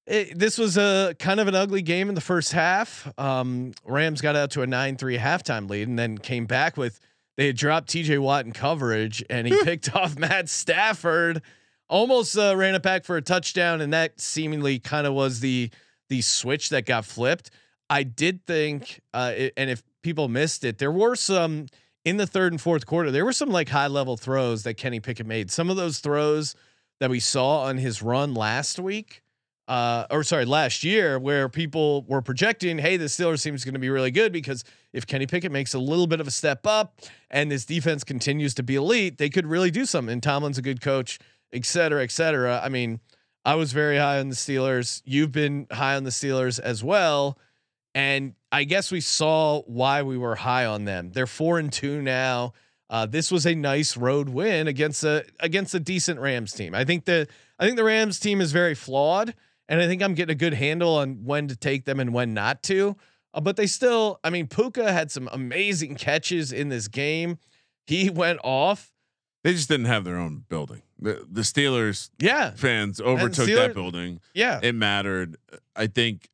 It, 0.06 0.38
this 0.38 0.60
was 0.60 0.78
a 0.78 1.16
kind 1.18 1.40
of 1.40 1.48
an 1.48 1.56
ugly 1.56 1.82
game 1.82 2.08
in 2.08 2.14
the 2.14 2.22
first 2.22 2.52
half. 2.52 3.12
Um, 3.18 3.74
Rams 3.84 4.22
got 4.22 4.36
out 4.36 4.52
to 4.52 4.62
a 4.62 4.68
9 4.68 4.96
3 4.96 5.18
halftime 5.18 5.68
lead 5.68 5.88
and 5.88 5.98
then 5.98 6.20
came 6.20 6.46
back 6.46 6.78
with 6.78 7.00
they 7.38 7.48
had 7.48 7.56
dropped 7.56 7.90
TJ 7.90 8.20
Watt 8.20 8.46
in 8.46 8.52
coverage 8.52 9.24
and 9.28 9.48
he 9.48 9.64
picked 9.64 9.96
off 9.96 10.20
Matt 10.20 10.50
Stafford, 10.50 11.42
almost 11.90 12.38
uh, 12.38 12.56
ran 12.56 12.76
it 12.76 12.84
back 12.84 13.06
for 13.06 13.18
a 13.18 13.24
touchdown. 13.24 13.82
And 13.82 13.92
that 13.94 14.20
seemingly 14.20 14.78
kind 14.78 15.08
of 15.08 15.14
was 15.14 15.40
the 15.40 15.72
the 16.10 16.22
switch 16.22 16.70
that 16.70 16.86
got 16.86 17.06
flipped. 17.06 17.50
I 17.92 18.04
did 18.04 18.48
think, 18.48 19.02
uh, 19.14 19.34
it, 19.36 19.54
and 19.58 19.70
if 19.70 19.84
people 20.02 20.30
missed 20.30 20.64
it, 20.64 20.78
there 20.78 20.94
were 20.94 21.18
some 21.18 21.68
in 22.06 22.16
the 22.16 22.26
third 22.26 22.54
and 22.54 22.60
fourth 22.60 22.86
quarter. 22.86 23.12
There 23.12 23.26
were 23.26 23.34
some 23.34 23.50
like 23.50 23.68
high 23.68 23.88
level 23.88 24.16
throws 24.16 24.64
that 24.64 24.76
Kenny 24.76 25.02
Pickett 25.02 25.28
made. 25.28 25.52
Some 25.52 25.70
of 25.70 25.76
those 25.76 26.00
throws 26.00 26.56
that 27.02 27.10
we 27.10 27.20
saw 27.20 27.64
on 27.64 27.78
his 27.78 28.02
run 28.02 28.34
last 28.34 28.80
week, 28.80 29.22
uh, 29.68 30.06
or 30.10 30.24
sorry, 30.24 30.46
last 30.46 30.86
year, 30.86 31.20
where 31.20 31.50
people 31.50 32.04
were 32.04 32.22
projecting, 32.22 32.78
hey, 32.78 32.96
the 32.96 33.06
Steelers 33.06 33.44
team 33.44 33.56
is 33.56 33.66
going 33.66 33.74
to 33.74 33.80
be 33.80 33.90
really 33.90 34.10
good 34.10 34.32
because 34.32 34.64
if 34.94 35.06
Kenny 35.06 35.28
Pickett 35.28 35.52
makes 35.52 35.74
a 35.74 35.80
little 35.80 36.08
bit 36.08 36.22
of 36.22 36.28
a 36.28 36.32
step 36.32 36.66
up 36.66 37.02
and 37.30 37.52
this 37.52 37.66
defense 37.66 38.06
continues 38.06 38.54
to 38.54 38.64
be 38.64 38.76
elite, 38.76 39.18
they 39.18 39.30
could 39.30 39.46
really 39.46 39.70
do 39.70 39.86
something. 39.86 40.14
And 40.14 40.24
Tomlin's 40.24 40.58
a 40.58 40.62
good 40.62 40.80
coach, 40.80 41.20
et 41.52 41.66
cetera, 41.66 42.04
et 42.04 42.12
cetera. 42.12 42.62
I 42.64 42.70
mean, 42.70 43.02
I 43.44 43.56
was 43.56 43.74
very 43.74 43.98
high 43.98 44.20
on 44.20 44.30
the 44.30 44.36
Steelers. 44.36 45.02
You've 45.04 45.34
been 45.34 45.68
high 45.72 45.98
on 45.98 46.06
the 46.06 46.10
Steelers 46.10 46.58
as 46.58 46.84
well. 46.84 47.38
And 47.94 48.36
I 48.52 48.64
guess 48.64 48.92
we 48.92 49.02
saw 49.02 49.62
why 49.64 50.02
we 50.04 50.18
were 50.18 50.36
high 50.36 50.66
on 50.66 50.86
them. 50.86 51.12
They're 51.12 51.28
four 51.28 51.60
and 51.60 51.72
two 51.72 52.02
now. 52.02 52.54
Uh, 52.90 53.06
this 53.06 53.32
was 53.32 53.46
a 53.46 53.56
nice 53.56 53.96
road 53.96 54.30
win 54.30 54.68
against 54.68 55.04
a 55.04 55.26
against 55.40 55.74
a 55.74 55.80
decent 55.80 56.20
Rams 56.20 56.52
team. 56.54 56.74
I 56.76 56.84
think 56.86 57.06
the 57.06 57.28
I 57.60 57.66
think 57.66 57.78
the 57.78 57.84
Rams 57.84 58.20
team 58.20 58.42
is 58.42 58.52
very 58.52 58.76
flawed, 58.76 59.34
and 59.70 59.82
I 59.82 59.88
think 59.88 60.02
I'm 60.02 60.14
getting 60.14 60.34
a 60.34 60.38
good 60.38 60.54
handle 60.54 60.96
on 60.98 61.24
when 61.24 61.48
to 61.48 61.56
take 61.56 61.86
them 61.86 62.00
and 62.00 62.14
when 62.14 62.34
not 62.34 62.64
to. 62.64 62.98
Uh, 63.34 63.40
but 63.40 63.56
they 63.56 63.68
still, 63.68 64.20
I 64.26 64.30
mean, 64.30 64.48
Puka 64.48 64.92
had 64.92 65.10
some 65.10 65.30
amazing 65.32 65.96
catches 65.96 66.52
in 66.52 66.68
this 66.68 66.90
game. 66.90 67.38
He 67.88 68.10
went 68.10 68.40
off. 68.44 68.92
They 69.46 69.54
just 69.54 69.70
didn't 69.70 69.86
have 69.86 70.04
their 70.04 70.18
own 70.18 70.44
building. 70.50 70.82
The 71.00 71.26
the 71.32 71.42
Steelers 71.42 72.10
Yeah, 72.20 72.52
fans 72.52 73.00
overtook 73.00 73.48
Steelers- 73.48 73.56
that 73.68 73.74
building. 73.74 74.20
yeah. 74.34 74.60
It 74.62 74.76
mattered. 74.76 75.38
I 75.76 75.88
think 75.88 76.30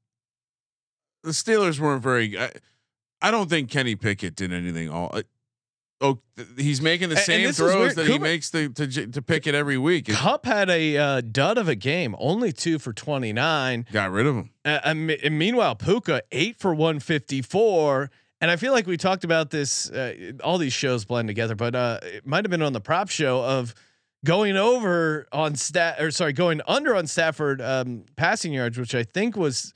the 1.28 1.34
Steelers 1.34 1.80
weren't 1.80 2.02
very. 2.02 2.38
I, 2.40 2.52
I 3.22 3.32
don't 3.32 3.50
think 3.50 3.70
Kenny 3.70 3.96
Pickett 3.96 4.36
did 4.36 4.54
anything 4.54 4.90
all. 4.90 5.12
I, 5.14 5.24
oh, 6.02 6.20
th- 6.36 6.48
he's 6.58 6.82
making 6.82 7.10
the 7.10 7.16
And- 7.16 7.26
same 7.26 7.52
throws 7.52 7.96
that 7.96 8.08
he 8.08 8.18
makes 8.20 8.50
to 8.52 8.70
to, 8.70 9.08
to 9.08 9.22
pick 9.22 9.48
it 9.48 9.56
every 9.56 9.78
week. 9.78 10.08
Kupp 10.08 10.46
had 10.46 10.70
a 10.70 10.98
uh, 10.98 11.22
dud 11.22 11.58
of 11.58 11.68
a 11.68 11.76
game, 11.76 12.16
only 12.20 12.52
two 12.52 12.80
for 12.80 12.94
29. 12.94 13.86
got 13.92 14.12
rid 14.12 14.26
of 14.26 14.36
him. 14.36 14.52
Uh, 14.64 14.80
and 14.84 15.12
and 15.12 15.38
meanwhile, 15.38 15.76
Puka 15.76 16.22
eight 16.32 16.58
for 16.58 16.74
154. 16.74 18.10
And 18.40 18.52
I 18.52 18.56
feel 18.56 18.72
like 18.72 18.86
we 18.86 18.98
talked 18.98 19.24
about 19.24 19.50
this. 19.50 19.90
Uh, 19.90 20.34
all 20.44 20.60
these 20.60 20.74
shows 20.74 21.06
blend 21.06 21.28
together, 21.28 21.56
but 21.56 21.74
uh, 21.74 22.00
it 22.04 22.26
might 22.26 22.46
have 22.46 22.52
been 22.52 22.62
on 22.62 22.74
the 22.74 22.82
prop 22.82 23.10
show 23.10 23.44
of 23.44 23.74
going 24.24 24.56
over 24.58 25.28
on 25.32 25.56
stat 25.56 26.00
or 26.00 26.12
sorry, 26.12 26.34
going 26.34 26.62
under 26.68 26.96
on 26.96 27.08
Stafford 27.08 27.62
um, 27.62 28.04
passing 28.16 28.54
yards, 28.54 28.78
which 28.78 28.94
I 28.94 29.02
think 29.04 29.36
was 29.36 29.74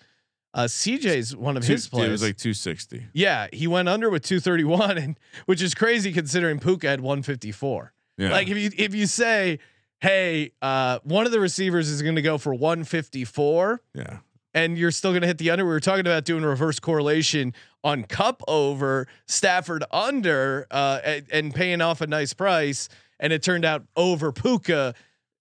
uh, 0.53 0.63
CJ's 0.63 1.35
one 1.35 1.57
of 1.57 1.63
Two- 1.63 1.73
his 1.73 1.87
It 1.87 1.93
was 1.93 2.21
like 2.21 2.37
260. 2.37 3.07
yeah, 3.13 3.47
he 3.53 3.67
went 3.67 3.87
under 3.87 4.09
with 4.09 4.23
231, 4.23 4.97
and 4.97 5.19
which 5.45 5.61
is 5.61 5.73
crazy 5.73 6.11
considering 6.11 6.59
Puka 6.59 6.89
had 6.89 7.01
154. 7.01 7.93
Yeah. 8.17 8.31
Like 8.31 8.49
if 8.49 8.57
you 8.57 8.69
if 8.77 8.93
you 8.93 9.07
say, 9.07 9.59
hey, 10.01 10.51
uh, 10.61 10.99
one 11.03 11.25
of 11.25 11.31
the 11.31 11.39
receivers 11.39 11.89
is 11.89 12.01
going 12.01 12.15
to 12.15 12.21
go 12.21 12.37
for 12.37 12.53
154 12.53 13.81
yeah. 13.95 14.17
and 14.53 14.77
you're 14.77 14.91
still 14.91 15.11
going 15.11 15.21
to 15.21 15.27
hit 15.27 15.37
the 15.37 15.49
under. 15.49 15.63
We 15.65 15.71
were 15.71 15.79
talking 15.79 16.01
about 16.01 16.25
doing 16.25 16.43
reverse 16.43 16.79
correlation 16.79 17.53
on 17.83 18.03
Kupp 18.03 18.43
over 18.47 19.07
Stafford 19.27 19.83
under 19.91 20.67
uh, 20.69 20.99
and, 21.03 21.25
and 21.31 21.55
paying 21.55 21.81
off 21.81 22.01
a 22.01 22.07
nice 22.07 22.33
price, 22.33 22.89
and 23.19 23.31
it 23.33 23.41
turned 23.41 23.65
out 23.65 23.83
over 23.95 24.31
Puka. 24.31 24.93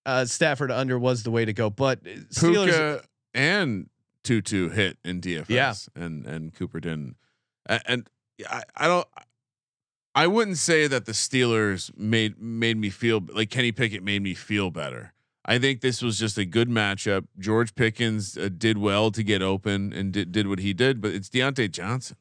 Uh, 0.06 0.24
Stafford 0.24 0.70
under 0.70 0.98
was 0.98 1.24
the 1.24 1.30
way 1.30 1.44
to 1.44 1.52
go, 1.52 1.68
but 1.68 2.02
Steelers. 2.04 2.64
Puka 2.66 3.02
and 3.34 3.89
Tutu 4.24 4.68
hit 4.70 4.98
in 5.04 5.20
DFS. 5.20 5.46
Yeah. 5.48 5.74
and 5.94 6.26
and 6.26 6.54
Cooper 6.54 6.80
didn't. 6.80 7.16
A- 7.68 7.80
And, 7.90 8.08
I, 8.48 8.62
I 8.76 8.86
don't. 8.88 9.06
I 10.14 10.26
wouldn't 10.26 10.58
say 10.58 10.86
that 10.88 11.06
the 11.06 11.12
Steelers 11.12 11.96
made 11.96 12.40
made 12.40 12.76
me 12.76 12.90
feel 12.90 13.20
like 13.32 13.50
Kenny 13.50 13.70
Pickett 13.72 14.02
made 14.02 14.22
me 14.22 14.34
feel 14.34 14.70
better. 14.70 15.12
I 15.44 15.58
think 15.58 15.80
this 15.80 16.02
was 16.02 16.18
just 16.18 16.36
a 16.38 16.44
good 16.44 16.68
matchup. 16.68 17.26
George 17.38 17.74
Pickens 17.74 18.36
uh, 18.36 18.48
did 18.56 18.76
well 18.78 19.10
to 19.10 19.22
get 19.22 19.40
open 19.42 19.92
and 19.92 20.12
did, 20.12 20.32
did 20.32 20.46
what 20.48 20.58
he 20.58 20.72
did, 20.74 21.00
but 21.00 21.12
it's 21.12 21.28
Diontae 21.28 21.70
Johnson. 21.72 22.16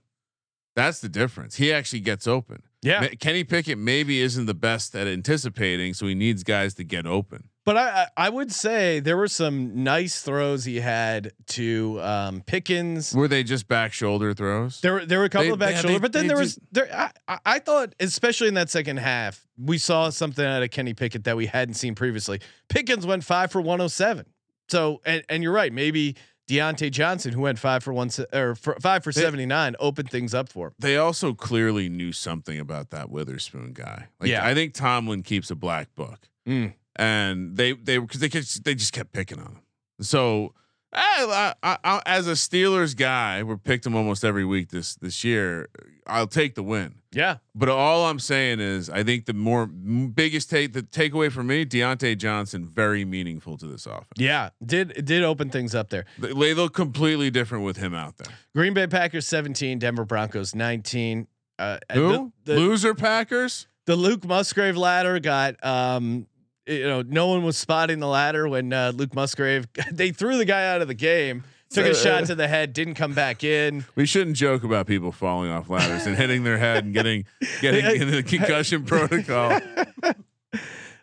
That's 0.76 1.00
the 1.02 1.10
difference. 1.10 1.56
He 1.58 1.74
actually 1.74 2.00
gets 2.00 2.28
open. 2.28 2.64
Yeah, 2.82 3.02
Ma- 3.02 3.08
Kenny 3.20 3.44
Pickett 3.44 3.78
maybe 3.78 4.22
isn't 4.22 4.46
the 4.46 4.54
best 4.54 4.96
at 4.96 5.06
anticipating, 5.08 5.94
so 5.94 6.08
he 6.08 6.16
needs 6.16 6.44
guys 6.44 6.74
to 6.76 6.84
get 6.86 7.06
open. 7.06 7.50
But 7.70 7.78
I, 7.78 7.90
I 8.18 8.26
I 8.26 8.30
would 8.30 8.52
say 8.52 9.00
there 9.00 9.16
were 9.16 9.28
some 9.28 9.84
nice 9.84 10.24
throws 10.24 10.66
he 10.66 10.80
had 10.80 11.34
to 11.50 12.02
um, 12.02 12.42
Pickens. 12.42 13.14
Were 13.14 13.28
they 13.28 13.44
just 13.44 13.68
back 13.68 13.94
shoulder 13.94 14.34
throws? 14.34 14.82
There 14.82 14.94
were 14.94 15.06
there 15.06 15.20
were 15.20 15.26
a 15.26 15.30
couple 15.30 15.46
They- 15.48 15.52
of 15.54 15.60
back 15.60 15.72
yeah, 15.76 15.82
shoulder, 15.82 15.94
they- 15.94 16.00
but 16.00 16.14
then 16.14 16.24
they 16.24 16.28
there 16.30 16.38
was 16.38 16.58
there. 16.72 16.90
I, 16.92 17.12
I- 17.28 17.40
I 17.46 17.60
thought, 17.60 17.94
especially 18.00 18.48
in 18.48 18.56
that 18.56 18.72
second 18.72 18.98
half, 18.98 19.46
we 19.58 19.78
saw 19.78 20.10
something 20.10 20.44
out 20.44 20.64
of 20.64 20.72
Kenny 20.72 20.96
Pickett 20.96 21.26
that 21.26 21.38
we 21.38 21.46
hadn't 21.46 21.76
seen 21.76 21.94
previously. 21.94 22.40
Pickens 22.70 23.06
went 23.06 23.24
five 23.24 23.52
for 23.52 23.62
one 23.62 23.78
hundred 23.80 23.90
seven. 23.90 24.26
So 24.68 25.02
and 25.06 25.24
and 25.30 25.44
you're 25.44 25.54
right, 25.54 25.72
maybe 25.72 26.16
Diontae 26.50 26.90
Johnson, 26.90 27.34
who 27.34 27.42
went 27.42 27.60
five 27.60 27.84
for 27.84 27.94
one 27.94 28.10
or 28.34 28.56
for 28.56 28.78
five 28.82 29.04
for 29.04 29.12
seventy 29.12 29.46
nine, 29.46 29.76
opened 29.80 30.10
things 30.10 30.34
up 30.34 30.50
for 30.50 30.68
him. 30.70 30.74
They 30.80 30.98
also 30.98 31.36
clearly 31.36 31.88
knew 31.88 32.14
something 32.14 32.60
about 32.60 32.90
that 32.90 33.12
Witherspoon 33.12 33.74
guy. 33.74 34.08
Like, 34.20 34.32
Yeah. 34.32 34.44
I 34.44 34.56
think 34.56 34.74
Tomlin 34.74 35.22
keeps 35.22 35.52
a 35.52 35.56
black 35.56 35.94
book, 35.94 36.28
Mm. 36.48 36.74
And 36.96 37.56
they 37.56 37.74
they 37.74 37.98
because 37.98 38.20
they 38.20 38.30
kept, 38.30 38.64
they 38.64 38.76
just 38.76 38.94
kept 38.94 39.12
picking 39.14 39.40
on 39.40 39.46
him. 39.48 39.62
So 40.02 40.54
I, 40.92 41.54
I, 41.62 41.78
I, 41.84 42.02
as 42.08 42.28
a 42.28 42.32
Steelers 42.32 42.96
guy, 42.98 43.44
we 43.44 43.56
picked 43.58 43.86
him 43.86 43.96
almost 43.96 44.26
every 44.26 44.44
week 44.46 44.70
this 44.70 44.96
this 44.96 45.24
year. 45.24 45.70
I'll 46.08 46.28
take 46.28 46.56
the 46.56 46.64
win. 46.64 46.96
Yeah, 47.12 47.38
But 47.56 47.70
all 47.70 48.06
I'm 48.06 48.20
saying 48.20 48.60
is, 48.60 48.88
I 48.88 49.04
think 49.04 49.26
the 49.26 49.34
more 49.34 49.66
biggest 49.66 50.48
take 50.52 50.74
the 50.74 50.84
takeaway 50.84 51.32
for 51.32 51.42
me, 51.44 51.66
Diontae 51.66 52.16
Johnson, 52.18 52.66
very 52.66 53.04
meaningful 53.04 53.58
to 53.58 53.66
this 53.66 53.88
offense. 53.88 54.06
yeah, 54.18 54.50
did 54.64 55.06
did 55.06 55.24
open 55.24 55.50
things 55.50 55.74
up 55.74 55.90
there. 55.90 56.06
They, 56.20 56.54
look 56.54 56.74
completely 56.76 57.32
different 57.32 57.64
with 57.66 57.78
him 57.78 57.96
out 57.96 58.18
there. 58.18 58.34
Green 58.56 58.74
Bay 58.76 58.86
Packers 58.88 59.26
seventeen, 59.28 59.80
Denver 59.80 60.06
Broncos 60.06 60.54
nineteen. 60.54 61.28
Uh, 61.58 61.78
Who 61.94 62.32
the- 62.46 62.54
the- 62.54 62.60
loser 62.60 62.94
Packers? 62.94 63.68
the 63.86 63.96
Luke 63.96 64.24
Musgrave 64.26 64.78
ladder 64.78 65.20
got 65.20 65.64
um 65.66 66.28
you 66.70 66.88
know 66.88 67.02
no 67.02 67.28
one 67.28 67.44
was 67.44 67.58
spotting 67.58 68.00
the 68.00 68.08
ladder 68.08 68.48
when 68.48 68.72
uh, 68.72 68.92
Luke 68.96 69.14
Musgrave 69.16 69.68
they 69.92 70.12
threw 70.12 70.38
the 70.38 70.46
guy 70.46 70.68
out 70.68 70.82
of 70.82 70.88
the 70.88 70.94
game 70.94 71.44
took 71.70 71.86
a 71.86 71.96
shot 71.96 72.24
uh, 72.24 72.26
to 72.28 72.36
the 72.36 72.48
head 72.48 72.74
didn't 72.74 72.96
come 72.96 73.14
back 73.14 73.44
in. 73.44 73.86
We 73.96 74.06
shouldn't 74.06 74.36
joke 74.36 74.64
about 74.64 74.88
people 74.88 75.12
falling 75.12 75.52
off 75.52 75.70
ladders 75.70 76.06
and 76.06 76.16
hitting 76.16 76.44
their 76.44 76.58
head 76.58 76.84
and 76.84 76.94
getting 76.94 77.26
getting 77.62 77.86
into 78.02 78.16
the 78.16 78.24
concussion 78.24 78.84
protocol. 78.86 79.60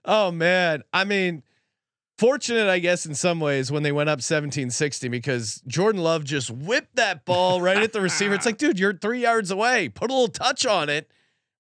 oh 0.05 0.31
man. 0.31 0.83
I 0.93 1.05
mean 1.05 1.43
fortunate 2.19 2.69
I 2.69 2.79
guess 2.79 3.07
in 3.07 3.15
some 3.15 3.41
ways 3.41 3.71
when 3.71 3.83
they 3.83 3.93
went 3.93 4.09
up 4.09 4.19
1760 4.19 5.09
because 5.09 5.63
Jordan 5.67 6.03
Love 6.03 6.25
just 6.25 6.51
whipped 6.51 6.97
that 6.97 7.25
ball 7.25 7.61
right 7.61 7.79
at 7.79 7.93
the 7.93 8.01
receiver. 8.01 8.35
It's 8.35 8.47
like 8.47 8.59
dude 8.59 8.79
you're 8.79 8.95
3 8.95 9.21
yards 9.21 9.51
away. 9.51 9.89
Put 9.89 10.11
a 10.11 10.15
little 10.15 10.29
touch 10.29 10.67
on 10.67 10.89
it. 10.89 11.11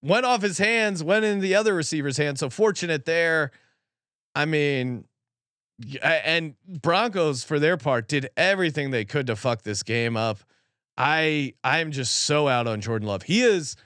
Went 0.02 0.26
off 0.26 0.42
his 0.42 0.58
hands 0.58 1.02
went 1.02 1.24
in 1.24 1.40
the 1.40 1.54
other 1.54 1.74
receiver's 1.74 2.16
hand 2.16 2.38
so 2.38 2.50
fortunate 2.50 3.04
there 3.04 3.50
I 4.36 4.44
mean 4.44 5.04
and 6.02 6.54
Broncos 6.66 7.42
for 7.42 7.58
their 7.58 7.76
part 7.76 8.08
did 8.08 8.28
everything 8.36 8.90
they 8.90 9.04
could 9.04 9.26
to 9.26 9.36
fuck 9.36 9.62
this 9.62 9.82
game 9.82 10.16
up 10.16 10.38
I 10.96 11.54
I'm 11.64 11.90
just 11.90 12.14
so 12.14 12.46
out 12.46 12.66
on 12.66 12.80
Jordan 12.80 13.08
Love 13.08 13.24
he 13.24 13.42
is 13.42 13.76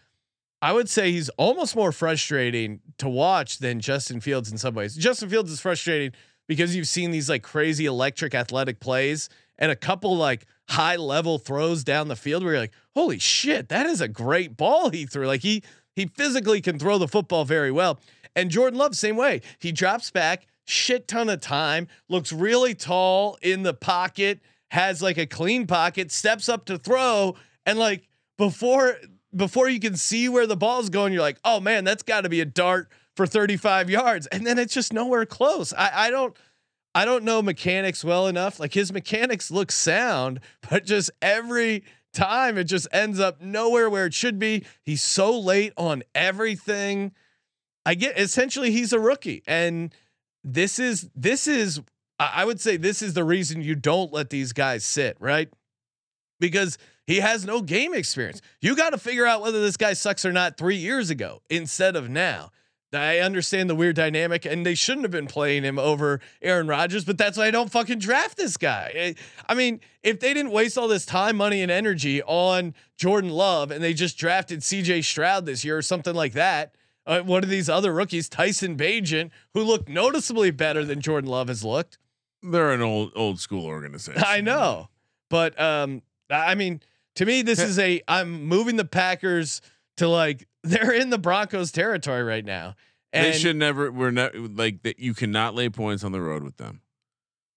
I 0.62 0.72
would 0.72 0.88
say 0.88 1.10
he's 1.10 1.30
almost 1.30 1.74
more 1.74 1.92
frustrating 1.92 2.80
to 2.98 3.08
watch 3.08 3.58
than 3.58 3.80
Justin 3.80 4.20
Fields 4.20 4.52
in 4.52 4.58
some 4.58 4.74
ways. 4.74 4.94
Justin 4.94 5.30
Fields 5.30 5.50
is 5.50 5.58
frustrating 5.58 6.12
because 6.46 6.76
you've 6.76 6.88
seen 6.88 7.10
these 7.10 7.30
like 7.30 7.42
crazy 7.42 7.86
electric 7.86 8.34
athletic 8.34 8.78
plays 8.78 9.30
and 9.58 9.72
a 9.72 9.76
couple 9.76 10.16
like 10.16 10.46
high 10.68 10.96
level 10.96 11.38
throws 11.38 11.82
down 11.82 12.08
the 12.08 12.16
field 12.16 12.42
where 12.42 12.52
you're 12.52 12.62
like, 12.62 12.74
holy 12.94 13.18
shit, 13.18 13.68
that 13.70 13.86
is 13.86 14.00
a 14.00 14.08
great 14.08 14.56
ball 14.56 14.90
he 14.90 15.06
threw. 15.06 15.26
Like 15.26 15.42
he 15.42 15.62
he 15.96 16.06
physically 16.06 16.60
can 16.60 16.78
throw 16.78 16.98
the 16.98 17.08
football 17.08 17.44
very 17.44 17.70
well. 17.70 17.98
And 18.36 18.50
Jordan 18.50 18.78
Love, 18.78 18.94
same 18.94 19.16
way. 19.16 19.42
He 19.58 19.72
drops 19.72 20.10
back, 20.10 20.46
shit 20.64 21.08
ton 21.08 21.28
of 21.28 21.40
time, 21.40 21.88
looks 22.08 22.32
really 22.32 22.74
tall 22.74 23.38
in 23.42 23.62
the 23.62 23.74
pocket, 23.74 24.40
has 24.70 25.02
like 25.02 25.18
a 25.18 25.26
clean 25.26 25.66
pocket, 25.66 26.10
steps 26.12 26.48
up 26.48 26.64
to 26.66 26.78
throw, 26.78 27.36
and 27.66 27.78
like 27.78 28.08
before 28.38 28.96
before 29.34 29.68
you 29.68 29.78
can 29.78 29.96
see 29.96 30.28
where 30.28 30.46
the 30.46 30.56
ball's 30.56 30.90
going, 30.90 31.12
you're 31.12 31.22
like, 31.22 31.38
oh 31.44 31.60
man, 31.60 31.84
that's 31.84 32.02
got 32.02 32.22
to 32.22 32.28
be 32.28 32.40
a 32.40 32.44
dart 32.44 32.88
for 33.16 33.26
35 33.26 33.90
yards, 33.90 34.26
and 34.28 34.46
then 34.46 34.58
it's 34.58 34.74
just 34.74 34.92
nowhere 34.92 35.26
close. 35.26 35.72
I, 35.72 36.06
I 36.06 36.10
don't. 36.10 36.36
I 36.92 37.04
don't 37.04 37.22
know 37.22 37.40
mechanics 37.40 38.04
well 38.04 38.26
enough. 38.26 38.58
Like 38.58 38.74
his 38.74 38.92
mechanics 38.92 39.52
look 39.52 39.70
sound, 39.70 40.40
but 40.70 40.84
just 40.84 41.10
every 41.22 41.84
time 42.12 42.58
it 42.58 42.64
just 42.64 42.88
ends 42.92 43.20
up 43.20 43.40
nowhere 43.40 43.88
where 43.88 44.06
it 44.06 44.14
should 44.14 44.38
be. 44.38 44.64
He's 44.82 45.02
so 45.02 45.38
late 45.38 45.72
on 45.76 46.02
everything. 46.14 47.12
I 47.90 47.94
get 47.94 48.16
essentially 48.16 48.70
he's 48.70 48.92
a 48.92 49.00
rookie, 49.00 49.42
and 49.48 49.92
this 50.44 50.78
is 50.78 51.10
this 51.16 51.48
is 51.48 51.80
I 52.20 52.44
would 52.44 52.60
say 52.60 52.76
this 52.76 53.02
is 53.02 53.14
the 53.14 53.24
reason 53.24 53.62
you 53.62 53.74
don't 53.74 54.12
let 54.12 54.30
these 54.30 54.52
guys 54.52 54.84
sit 54.84 55.16
right 55.18 55.52
because 56.38 56.78
he 57.08 57.16
has 57.16 57.44
no 57.44 57.62
game 57.62 57.92
experience. 57.92 58.42
You 58.60 58.76
got 58.76 58.90
to 58.90 58.98
figure 58.98 59.26
out 59.26 59.42
whether 59.42 59.60
this 59.60 59.76
guy 59.76 59.94
sucks 59.94 60.24
or 60.24 60.30
not 60.30 60.56
three 60.56 60.76
years 60.76 61.10
ago 61.10 61.42
instead 61.50 61.96
of 61.96 62.08
now. 62.08 62.52
I 62.92 63.18
understand 63.18 63.68
the 63.68 63.74
weird 63.74 63.96
dynamic, 63.96 64.44
and 64.44 64.64
they 64.64 64.76
shouldn't 64.76 65.02
have 65.02 65.10
been 65.10 65.26
playing 65.26 65.64
him 65.64 65.76
over 65.76 66.20
Aaron 66.42 66.68
Rodgers, 66.68 67.04
but 67.04 67.18
that's 67.18 67.36
why 67.36 67.46
I 67.46 67.50
don't 67.50 67.72
fucking 67.72 67.98
draft 67.98 68.36
this 68.36 68.56
guy. 68.56 68.92
Eh, 68.94 69.14
I 69.48 69.54
mean, 69.54 69.80
if 70.04 70.20
they 70.20 70.32
didn't 70.32 70.52
waste 70.52 70.78
all 70.78 70.86
this 70.86 71.06
time, 71.06 71.36
money, 71.36 71.60
and 71.62 71.72
energy 71.72 72.22
on 72.22 72.72
Jordan 72.96 73.30
Love, 73.30 73.72
and 73.72 73.82
they 73.82 73.94
just 73.94 74.16
drafted 74.16 74.62
C.J. 74.62 75.02
Stroud 75.02 75.44
this 75.44 75.64
year 75.64 75.76
or 75.76 75.82
something 75.82 76.14
like 76.14 76.34
that, 76.34 76.74
uh, 77.06 77.20
one 77.20 77.42
of 77.42 77.50
these 77.50 77.68
other 77.68 77.92
rookies, 77.92 78.28
Tyson 78.28 78.76
Bagent, 78.76 79.30
who 79.54 79.62
looked 79.62 79.88
noticeably 79.88 80.50
better 80.50 80.84
than 80.84 81.00
Jordan 81.00 81.30
Love 81.30 81.48
has 81.48 81.64
looked. 81.64 81.98
They're 82.42 82.72
an 82.72 82.82
old 82.82 83.12
old 83.14 83.38
school 83.38 83.66
organization. 83.66 84.22
I 84.24 84.40
know, 84.40 84.88
but 85.28 85.60
um, 85.60 86.02
I 86.30 86.54
mean, 86.54 86.80
to 87.16 87.26
me, 87.26 87.42
this 87.42 87.60
is 87.60 87.78
a 87.78 88.00
I'm 88.08 88.44
moving 88.44 88.76
the 88.76 88.84
Packers 88.84 89.60
to 89.98 90.08
like 90.08 90.46
they're 90.62 90.92
in 90.92 91.10
the 91.10 91.18
Broncos 91.18 91.72
territory 91.72 92.22
right 92.22 92.44
now. 92.44 92.76
And 93.12 93.26
they 93.26 93.38
should 93.38 93.56
never. 93.56 93.90
We're 93.90 94.12
not 94.12 94.34
like 94.36 94.82
that. 94.84 95.00
You 95.00 95.14
cannot 95.14 95.54
lay 95.54 95.68
points 95.68 96.04
on 96.04 96.12
the 96.12 96.20
road 96.20 96.44
with 96.44 96.56
them. 96.58 96.80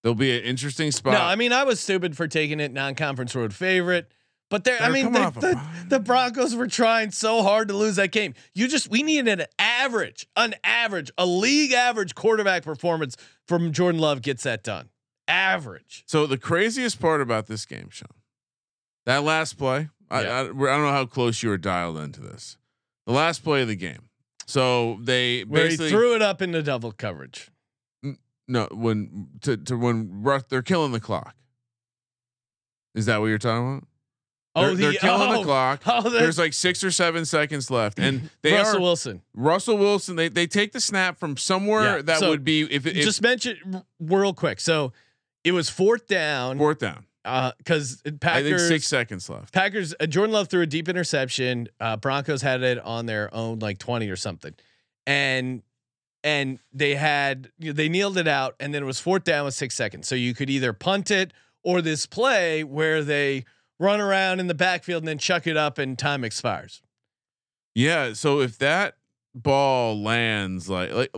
There'll 0.02 0.14
be 0.14 0.36
an 0.36 0.44
interesting 0.44 0.90
spot. 0.90 1.14
No, 1.14 1.20
I 1.20 1.36
mean 1.36 1.52
I 1.52 1.64
was 1.64 1.80
stupid 1.80 2.16
for 2.16 2.28
taking 2.28 2.60
it 2.60 2.72
non-conference 2.72 3.34
road 3.34 3.54
favorite, 3.54 4.10
but 4.54 4.62
there. 4.62 4.76
I 4.80 4.84
They're 4.84 4.92
mean 4.92 5.12
the, 5.12 5.60
the, 5.88 5.98
Broncos 5.98 6.54
were 6.54 6.68
trying 6.68 7.10
so 7.10 7.42
hard 7.42 7.66
to 7.66 7.74
lose 7.74 7.96
that 7.96 8.12
game. 8.12 8.34
You 8.54 8.68
just 8.68 8.88
we 8.88 9.02
needed 9.02 9.40
an 9.40 9.46
average, 9.58 10.28
an 10.36 10.54
average, 10.62 11.10
a 11.18 11.26
league 11.26 11.72
average 11.72 12.14
quarterback 12.14 12.62
performance 12.62 13.16
from 13.48 13.72
Jordan 13.72 14.00
Love 14.00 14.22
gets 14.22 14.44
that 14.44 14.62
done. 14.62 14.90
Average. 15.26 16.04
So 16.06 16.28
the 16.28 16.38
craziest 16.38 17.00
part 17.00 17.20
about 17.20 17.48
this 17.48 17.66
game, 17.66 17.88
Sean, 17.90 18.06
that 19.06 19.24
last 19.24 19.58
play. 19.58 19.88
I, 20.08 20.22
Yeah. 20.22 20.38
I, 20.38 20.42
I 20.42 20.44
don't 20.44 20.56
know 20.82 20.92
how 20.92 21.06
close 21.06 21.42
you 21.42 21.48
were 21.48 21.58
dialed 21.58 21.98
into 21.98 22.20
this. 22.20 22.56
The 23.06 23.12
last 23.12 23.42
play 23.42 23.62
of 23.62 23.66
the 23.66 23.74
game. 23.74 24.08
So 24.46 24.98
they 25.02 25.40
Where 25.42 25.64
basically 25.64 25.90
threw 25.90 26.14
it 26.14 26.22
up 26.22 26.40
into 26.42 26.62
double 26.62 26.92
coverage. 26.92 27.50
no 28.46 28.68
when 28.70 29.30
to, 29.40 29.56
to 29.56 29.76
when 29.76 30.22
Russ, 30.22 30.44
they're 30.48 30.62
killing 30.62 30.92
the 30.92 31.00
clock. 31.00 31.34
Is 32.94 33.06
that 33.06 33.20
what 33.20 33.26
you're 33.26 33.38
talking 33.38 33.78
about? 33.78 33.88
Oh, 34.56 34.66
they're, 34.66 34.92
they're 34.92 34.92
killing 35.00 35.30
oh, 35.30 35.38
the 35.38 35.44
clock. 35.44 35.82
oh, 35.86 36.08
There's 36.08 36.38
like 36.38 36.52
six 36.52 36.84
or 36.84 36.90
seven 36.90 37.24
seconds 37.24 37.70
left, 37.70 37.98
and 37.98 38.30
they 38.42 38.52
Russell 38.52 38.78
are 38.78 38.80
Wilson. 38.80 39.22
Russell 39.34 39.76
Wilson. 39.76 40.16
They 40.16 40.28
they 40.28 40.46
take 40.46 40.72
the 40.72 40.80
snap 40.80 41.18
from 41.18 41.36
somewhere 41.36 41.96
Yeah, 41.96 42.02
that 42.02 42.18
so 42.20 42.30
would 42.30 42.44
be 42.44 42.62
if, 42.62 42.86
if 42.86 42.94
Just 42.94 43.20
mention 43.20 43.82
real 43.98 44.32
quick. 44.32 44.60
So 44.60 44.92
it 45.42 45.52
was 45.52 45.68
fourth 45.68 46.06
down 46.06 46.58
fourth 46.58 46.78
down. 46.78 47.04
because 47.58 48.00
I 48.04 48.10
think 48.10 48.20
Packers 48.20 48.68
six 48.68 48.86
seconds 48.86 49.28
left. 49.28 49.52
Packers 49.52 49.92
uh, 49.98 50.06
Jordan 50.06 50.32
Love 50.32 50.48
threw 50.48 50.62
a 50.62 50.66
deep 50.66 50.88
interception. 50.88 51.68
Uh, 51.80 51.96
Broncos 51.96 52.42
had 52.42 52.62
it 52.62 52.78
on 52.78 53.06
their 53.06 53.34
own 53.34 53.58
like 53.58 53.78
twenty 53.78 54.08
or 54.08 54.16
something, 54.16 54.54
and 55.04 55.62
and 56.22 56.60
they 56.72 56.94
had 56.94 57.50
they 57.58 57.88
kneeled 57.88 58.18
it 58.18 58.28
out, 58.28 58.54
and 58.60 58.72
then 58.72 58.84
it 58.84 58.86
was 58.86 59.00
fourth 59.00 59.24
down 59.24 59.46
with 59.46 59.54
six 59.54 59.74
seconds. 59.74 60.06
So 60.06 60.14
you 60.14 60.32
could 60.32 60.48
either 60.48 60.72
punt 60.72 61.10
it 61.10 61.32
or 61.64 61.82
this 61.82 62.06
play 62.06 62.62
where 62.62 63.02
they 63.02 63.44
run 63.78 64.00
around 64.00 64.40
in 64.40 64.46
the 64.46 64.54
backfield 64.54 65.02
and 65.02 65.08
then 65.08 65.18
chuck 65.18 65.46
it 65.46 65.56
up 65.56 65.78
and 65.78 65.98
time 65.98 66.24
expires. 66.24 66.82
Yeah. 67.74 68.12
So 68.12 68.40
if 68.40 68.58
that 68.58 68.96
ball 69.34 70.00
lands 70.00 70.68
like 70.68 70.92
like 70.92 71.10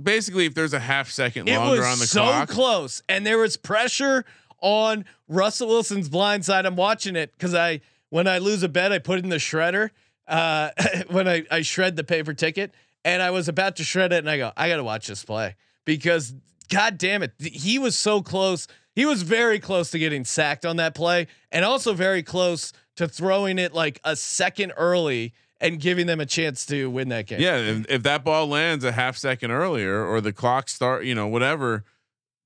basically 0.00 0.46
if 0.46 0.54
there's 0.54 0.74
a 0.74 0.80
half 0.80 1.10
second 1.10 1.48
It 1.48 1.56
longer 1.56 1.84
on 1.84 1.98
the 1.98 2.06
so 2.06 2.22
clock, 2.22 2.48
so 2.48 2.54
close, 2.54 3.02
and 3.08 3.26
there 3.26 3.38
was 3.38 3.56
pressure 3.56 4.24
on 4.60 5.04
Russell 5.28 5.68
Wilson's 5.68 6.08
blind 6.08 6.44
side. 6.44 6.66
I'm 6.66 6.76
watching 6.76 7.16
it 7.16 7.32
because 7.32 7.54
I 7.54 7.80
when 8.10 8.26
I 8.26 8.38
lose 8.38 8.62
a 8.62 8.68
bet, 8.68 8.92
I 8.92 8.98
put 8.98 9.18
it 9.18 9.24
in 9.24 9.30
the 9.30 9.36
shredder. 9.36 9.90
Uh, 10.26 10.70
when 11.10 11.28
I 11.28 11.44
I 11.50 11.62
shred 11.62 11.96
the 11.96 12.04
paper 12.04 12.34
ticket, 12.34 12.72
and 13.04 13.22
I 13.22 13.30
was 13.30 13.48
about 13.48 13.76
to 13.76 13.84
shred 13.84 14.12
it, 14.12 14.18
and 14.18 14.30
I 14.30 14.38
go, 14.38 14.52
I 14.56 14.68
got 14.68 14.76
to 14.76 14.84
watch 14.84 15.06
this 15.06 15.24
play 15.24 15.56
because 15.84 16.34
God 16.68 16.98
damn 16.98 17.22
it, 17.22 17.32
he 17.38 17.78
was 17.78 17.96
so 17.96 18.22
close. 18.22 18.66
He 18.94 19.04
was 19.06 19.22
very 19.22 19.58
close 19.58 19.90
to 19.90 19.98
getting 19.98 20.24
sacked 20.24 20.64
on 20.64 20.76
that 20.76 20.94
play, 20.94 21.26
and 21.50 21.64
also 21.64 21.94
very 21.94 22.22
close 22.22 22.72
to 22.96 23.08
throwing 23.08 23.58
it 23.58 23.74
like 23.74 24.00
a 24.04 24.14
second 24.14 24.72
early 24.76 25.32
and 25.60 25.80
giving 25.80 26.06
them 26.06 26.20
a 26.20 26.26
chance 26.26 26.66
to 26.66 26.90
win 26.90 27.08
that 27.08 27.26
game. 27.26 27.40
yeah, 27.40 27.56
if, 27.56 27.86
if 27.88 28.02
that 28.02 28.24
ball 28.24 28.46
lands 28.46 28.84
a 28.84 28.92
half 28.92 29.16
second 29.16 29.50
earlier 29.50 30.04
or 30.04 30.20
the 30.20 30.32
clock 30.32 30.68
start, 30.68 31.04
you 31.04 31.14
know, 31.14 31.26
whatever, 31.26 31.84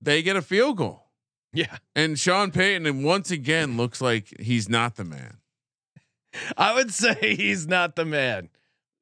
they 0.00 0.22
get 0.22 0.36
a 0.36 0.42
field 0.42 0.76
goal. 0.76 1.04
yeah. 1.52 1.78
And 1.96 2.18
Sean 2.18 2.50
Payton, 2.50 2.86
and 2.86 3.04
once 3.04 3.30
again, 3.30 3.76
looks 3.76 4.00
like 4.00 4.32
he's 4.40 4.68
not 4.68 4.96
the 4.96 5.04
man. 5.04 5.38
I 6.56 6.74
would 6.74 6.92
say 6.92 7.34
he's 7.36 7.66
not 7.66 7.96
the 7.96 8.04
man. 8.04 8.50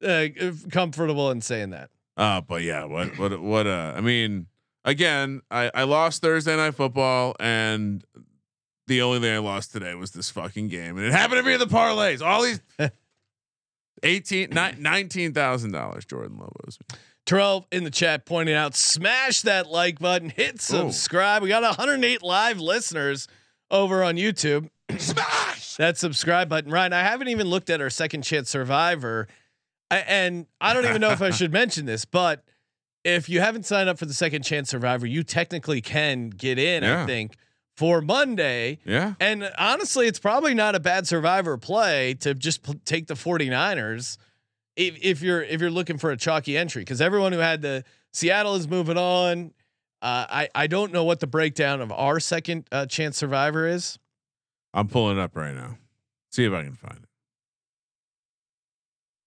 Uh, 0.03 0.27
comfortable 0.71 1.31
in 1.31 1.41
saying 1.41 1.71
that. 1.71 1.89
Uh, 2.15 2.41
but 2.41 2.63
yeah, 2.63 2.83
what 2.83 3.17
what 3.17 3.39
what 3.39 3.67
uh 3.67 3.93
I 3.95 4.01
mean, 4.01 4.47
again, 4.87 5.41
I 5.51 5.69
I 5.75 5.83
lost 5.83 6.23
Thursday 6.23 6.55
night 6.55 6.73
football 6.73 7.35
and 7.39 8.03
the 8.87 9.01
only 9.01 9.19
thing 9.19 9.35
I 9.35 9.39
lost 9.39 9.73
today 9.73 9.93
was 9.93 10.11
this 10.11 10.29
fucking 10.31 10.69
game. 10.69 10.97
And 10.97 11.05
it 11.05 11.11
happened 11.11 11.39
to 11.39 11.43
be 11.43 11.53
in 11.53 11.59
the 11.59 11.65
parlays. 11.65 12.25
All 12.25 12.41
these 12.41 12.61
18 14.03 14.49
$19,000 14.49 16.07
Jordan 16.07 16.37
Lobos. 16.37 16.79
Terrell 17.25 17.67
in 17.71 17.83
the 17.83 17.91
chat 17.91 18.25
pointing 18.25 18.55
out, 18.55 18.73
smash 18.73 19.41
that 19.41 19.67
like 19.67 19.99
button, 19.99 20.29
hit 20.29 20.61
subscribe. 20.61 21.43
We 21.43 21.49
got 21.49 21.61
108 21.61 22.23
live 22.23 22.59
listeners 22.61 23.27
over 23.69 24.01
on 24.03 24.15
YouTube. 24.15 24.69
Smash 24.97 25.75
that 25.75 25.97
subscribe 25.97 26.47
button. 26.47 26.71
Ryan, 26.71 26.93
I 26.93 27.01
haven't 27.01 27.27
even 27.27 27.47
looked 27.47 27.69
at 27.69 27.81
our 27.81 27.89
second 27.89 28.21
chance 28.21 28.49
survivor. 28.49 29.27
I, 29.91 29.97
and 29.97 30.45
I 30.61 30.73
don't 30.73 30.85
even 30.85 31.01
know 31.01 31.11
if 31.11 31.21
I 31.21 31.29
should 31.31 31.51
mention 31.51 31.85
this, 31.85 32.05
but 32.05 32.43
if 33.07 33.29
you 33.29 33.39
haven't 33.39 33.65
signed 33.65 33.87
up 33.87 33.97
for 33.97 34.05
the 34.05 34.13
second 34.13 34.43
chance 34.43 34.69
survivor, 34.69 35.05
you 35.05 35.23
technically 35.23 35.79
can 35.79 36.29
get 36.29 36.59
in, 36.59 36.83
I 36.83 37.05
think, 37.05 37.37
for 37.77 38.01
Monday. 38.01 38.79
Yeah. 38.83 39.13
And 39.21 39.49
honestly, 39.57 40.07
it's 40.07 40.19
probably 40.19 40.53
not 40.53 40.75
a 40.75 40.79
bad 40.79 41.07
survivor 41.07 41.57
play 41.57 42.15
to 42.15 42.33
just 42.33 42.63
pl- 42.63 42.75
take 42.83 43.07
the 43.07 43.13
49ers 43.13 44.17
if, 44.75 44.97
if 45.01 45.21
you're 45.21 45.41
if 45.41 45.61
you're 45.61 45.71
looking 45.71 45.97
for 45.97 46.11
a 46.11 46.17
chalky 46.17 46.57
entry 46.57 46.81
because 46.81 46.99
everyone 46.99 47.31
who 47.31 47.39
had 47.39 47.61
the 47.61 47.85
Seattle 48.11 48.55
is 48.55 48.67
moving 48.67 48.97
on. 48.97 49.53
Uh, 50.01 50.25
I 50.29 50.49
I 50.53 50.67
don't 50.67 50.91
know 50.91 51.05
what 51.05 51.21
the 51.21 51.27
breakdown 51.27 51.81
of 51.81 51.91
our 51.91 52.19
second 52.19 52.67
uh, 52.71 52.85
chance 52.85 53.17
survivor 53.17 53.67
is. 53.67 53.97
I'm 54.73 54.87
pulling 54.87 55.17
it 55.17 55.21
up 55.21 55.35
right 55.35 55.55
now. 55.55 55.77
See 56.31 56.43
if 56.43 56.53
I 56.53 56.63
can 56.63 56.75
find 56.75 56.97
it. 56.97 57.09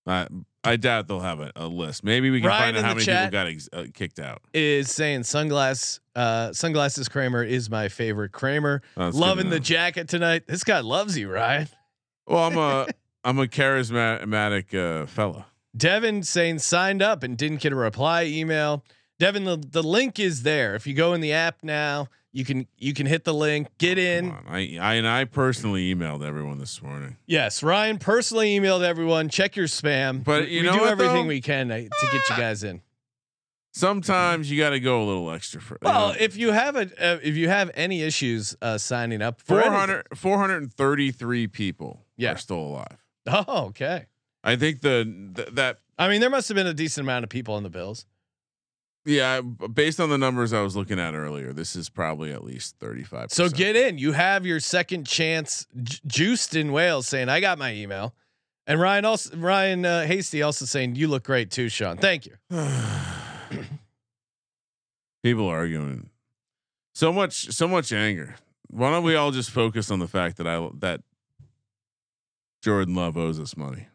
I 0.06 0.26
I 0.62 0.76
doubt 0.76 1.08
they'll 1.08 1.20
have 1.20 1.40
a, 1.40 1.52
a 1.56 1.66
list. 1.66 2.04
Maybe 2.04 2.30
we 2.30 2.40
can 2.40 2.48
Ryan 2.48 2.74
find 2.74 2.76
out 2.76 2.84
how 2.84 2.94
many 2.94 3.06
people 3.06 3.30
got 3.30 3.46
ex- 3.46 3.68
uh, 3.72 3.86
kicked 3.94 4.18
out. 4.18 4.42
Is 4.52 4.90
saying 4.90 5.20
sunglass 5.20 6.00
uh, 6.14 6.52
sunglasses 6.52 7.08
Kramer 7.08 7.42
is 7.42 7.70
my 7.70 7.88
favorite 7.88 8.32
Kramer. 8.32 8.82
Oh, 8.96 9.11
Loving 9.12 9.48
the 9.48 9.61
jacket 9.61 10.08
tonight. 10.08 10.46
This 10.46 10.64
guy 10.64 10.80
loves 10.80 11.16
you, 11.16 11.30
Ryan. 11.30 11.68
Well, 12.26 12.44
I'm 12.44 12.58
a 12.58 12.86
I'm 13.24 13.38
a 13.38 13.46
charismatic 13.46 14.74
uh, 14.74 15.06
fella. 15.06 15.46
Devin 15.76 16.22
saying 16.24 16.58
signed 16.58 17.00
up 17.00 17.22
and 17.22 17.36
didn't 17.38 17.61
get 17.61 17.72
a 17.72 17.76
reply 17.76 18.24
email. 18.24 18.84
Devin, 19.18 19.44
the, 19.44 19.56
the 19.56 19.82
link 19.82 20.18
is 20.18 20.42
there. 20.42 20.74
If 20.74 20.86
you 20.86 20.94
go 20.94 21.12
in 21.12 21.20
the 21.20 21.32
app 21.32 21.62
now, 21.62 22.08
you 22.32 22.44
can 22.44 22.66
you 22.78 22.94
can 22.94 23.06
hit 23.06 23.24
the 23.24 23.34
link, 23.34 23.68
get 23.78 23.98
in. 23.98 24.30
I, 24.48 24.78
I 24.80 24.94
and 24.94 25.06
I 25.08 25.24
personally 25.24 25.92
emailed 25.94 26.24
everyone 26.24 26.58
this 26.58 26.80
morning. 26.82 27.16
Yes, 27.26 27.62
Ryan 27.62 27.98
personally 27.98 28.58
emailed 28.58 28.82
everyone. 28.82 29.28
Check 29.28 29.56
your 29.56 29.66
spam. 29.66 30.22
But 30.24 30.48
you 30.48 30.60
we 30.60 30.66
know 30.66 30.74
do 30.74 30.80
what, 30.80 30.90
everything 30.90 31.22
though? 31.24 31.28
we 31.28 31.40
can 31.40 31.68
to, 31.68 31.82
to 31.82 32.06
get 32.12 32.30
you 32.30 32.36
guys 32.36 32.62
in. 32.64 32.82
Sometimes 33.72 34.50
you 34.50 34.58
got 34.58 34.70
to 34.70 34.80
go 34.80 35.02
a 35.02 35.06
little 35.06 35.30
extra 35.30 35.60
for. 35.60 35.78
Well, 35.80 36.08
know. 36.08 36.14
if 36.18 36.36
you 36.36 36.50
have 36.52 36.74
a 36.76 36.82
uh, 36.82 37.18
if 37.22 37.36
you 37.36 37.48
have 37.48 37.70
any 37.74 38.02
issues 38.02 38.56
uh, 38.60 38.78
signing 38.78 39.22
up 39.22 39.40
for 39.40 39.54
anything- 39.60 39.70
400, 39.72 40.06
433 40.16 41.46
people 41.46 42.04
Yeah. 42.16 42.32
are 42.32 42.36
still 42.36 42.58
alive. 42.58 42.96
Oh, 43.26 43.66
okay. 43.66 44.06
I 44.42 44.56
think 44.56 44.80
the 44.80 45.04
th- 45.36 45.50
that 45.52 45.78
I 45.98 46.08
mean, 46.08 46.20
there 46.20 46.30
must 46.30 46.48
have 46.48 46.56
been 46.56 46.66
a 46.66 46.74
decent 46.74 47.04
amount 47.04 47.22
of 47.24 47.28
people 47.30 47.54
on 47.54 47.62
the 47.62 47.70
Bills. 47.70 48.06
Yeah, 49.05 49.40
based 49.40 49.98
on 50.01 50.11
the 50.11 50.18
numbers 50.18 50.53
I 50.53 50.61
was 50.61 50.76
looking 50.76 51.01
at 51.01 51.14
earlier, 51.14 51.53
this 51.53 51.74
is 51.74 51.88
probably 51.88 52.32
at 52.32 52.44
least 52.44 52.76
35. 52.80 53.32
So 53.32 53.48
get 53.48 53.76
in. 53.76 53.98
You 53.98 54.12
have 54.12 54.44
your 54.44 54.61
second 54.61 55.07
chance. 55.07 55.66
J- 55.82 55.98
Juiced 56.07 56.55
in 56.55 56.72
Wales 56.72 57.09
saying, 57.09 57.28
"I 57.28 57.40
got 57.40 57.59
my 57.59 57.72
email," 57.72 58.14
and 58.66 58.80
Ryan 58.80 59.05
also 59.05 59.36
Ryan 59.36 59.84
uh, 59.86 60.07
Hasty 60.07 60.42
also 60.42 60.64
saying, 60.66 60.96
"You 60.96 61.09
look 61.09 61.24
great 61.24 61.51
too, 61.51 61.68
Sean. 61.68 61.96
Thank 61.96 62.26
you." 62.26 62.36
people 65.22 65.46
arguing 65.48 66.11
so 66.94 67.12
much 67.12 67.51
so 67.53 67.66
much 67.66 67.92
anger. 67.92 68.36
Why 68.68 68.90
don't 68.90 69.03
we 69.03 69.16
all 69.16 69.30
just 69.30 69.51
focus 69.51 69.90
on 69.90 69.98
the 69.98 70.09
fact 70.09 70.36
that 70.36 70.46
I 70.46 70.68
that 70.80 71.01
Jordan 72.62 72.94
Love 72.94 73.16
owes 73.16 73.40
us 73.40 73.57
money? 73.57 73.86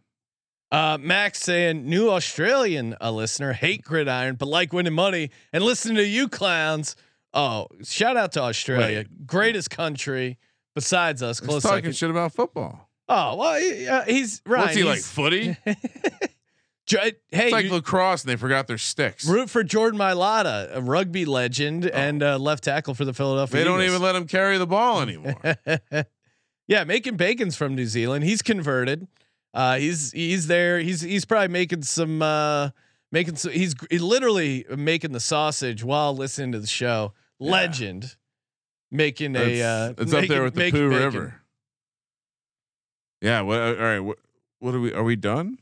Uh, 0.75 0.97
Max 0.99 1.39
saying, 1.39 1.87
"New 1.89 2.09
Australian 2.09 2.95
a 2.99 3.11
listener 3.11 3.53
hate 3.53 3.83
gridiron, 3.83 4.35
but 4.35 4.47
like 4.47 4.73
winning 4.73 4.93
money 4.93 5.31
and 5.53 5.63
listening 5.63 5.95
to 5.97 6.05
you 6.05 6.27
clowns." 6.27 6.95
Oh, 7.33 7.67
shout 7.83 8.17
out 8.17 8.31
to 8.33 8.41
Australia, 8.41 9.05
greatest 9.25 9.69
country 9.69 10.37
besides 10.73 11.21
us. 11.23 11.39
He's 11.39 11.47
Close 11.47 11.63
talking 11.63 11.77
second. 11.77 11.93
shit 11.95 12.09
about 12.09 12.33
football. 12.33 12.89
Oh 13.07 13.35
well, 13.35 13.59
he, 13.59 13.87
uh, 13.87 14.03
he's 14.03 14.41
right. 14.45 14.61
What's 14.63 14.75
he 14.75 14.83
like 14.83 14.99
footy? 15.01 15.55
hey, 15.65 17.13
It's 17.31 17.51
like 17.51 17.65
you- 17.65 17.71
lacrosse, 17.73 18.23
and 18.23 18.31
they 18.31 18.35
forgot 18.35 18.67
their 18.67 18.77
sticks. 18.77 19.25
root 19.27 19.49
for 19.49 19.63
Jordan 19.63 19.99
Mailata, 19.99 20.75
a 20.75 20.81
rugby 20.81 21.25
legend 21.25 21.85
and 21.87 22.21
uh, 22.23 22.37
left 22.37 22.63
tackle 22.63 22.93
for 22.93 23.05
the 23.05 23.13
Philadelphia. 23.13 23.59
Oh. 23.59 23.63
They 23.63 23.63
don't 23.69 23.81
Eagles. 23.81 23.95
even 23.95 24.01
let 24.01 24.15
him 24.15 24.27
carry 24.27 24.57
the 24.57 24.67
ball 24.67 25.01
anymore. 25.01 25.35
yeah, 26.67 26.83
making 26.83 27.15
bacon's 27.17 27.55
from 27.55 27.75
New 27.75 27.85
Zealand. 27.87 28.23
He's 28.23 28.41
converted. 28.41 29.07
Uh, 29.55 29.77
he's 29.77 30.11
he's 30.11 30.47
there. 30.47 30.79
He's 30.79 30.99
he's 30.99 31.23
probably 31.23 31.47
making 31.47 31.83
some 31.83 32.21
uh, 32.21 32.71
making 33.11 33.37
some. 33.37 33.53
He's 33.53 33.73
gr- 33.73 33.87
literally 33.91 34.65
making 34.75 35.13
the 35.13 35.21
sausage 35.21 35.81
while 35.81 36.13
listening 36.13 36.51
to 36.51 36.59
the 36.59 36.67
show. 36.67 37.13
Legend, 37.39 38.17
making 38.91 39.35
a. 39.37 39.61
Uh, 39.61 39.89
it's, 39.91 40.01
it's 40.01 40.13
up 40.13 40.27
there 40.27 40.43
with 40.43 40.55
the 40.55 40.59
making 40.59 40.79
Pooh. 40.81 40.89
River. 40.89 41.41
Yeah. 43.21 43.41
What? 43.41 43.59
All 43.59 43.73
right. 43.75 43.99
What? 43.99 44.17
What 44.59 44.75
are 44.75 44.79
we? 44.79 44.93
Are 44.93 45.03
we 45.03 45.15
done? 45.15 45.57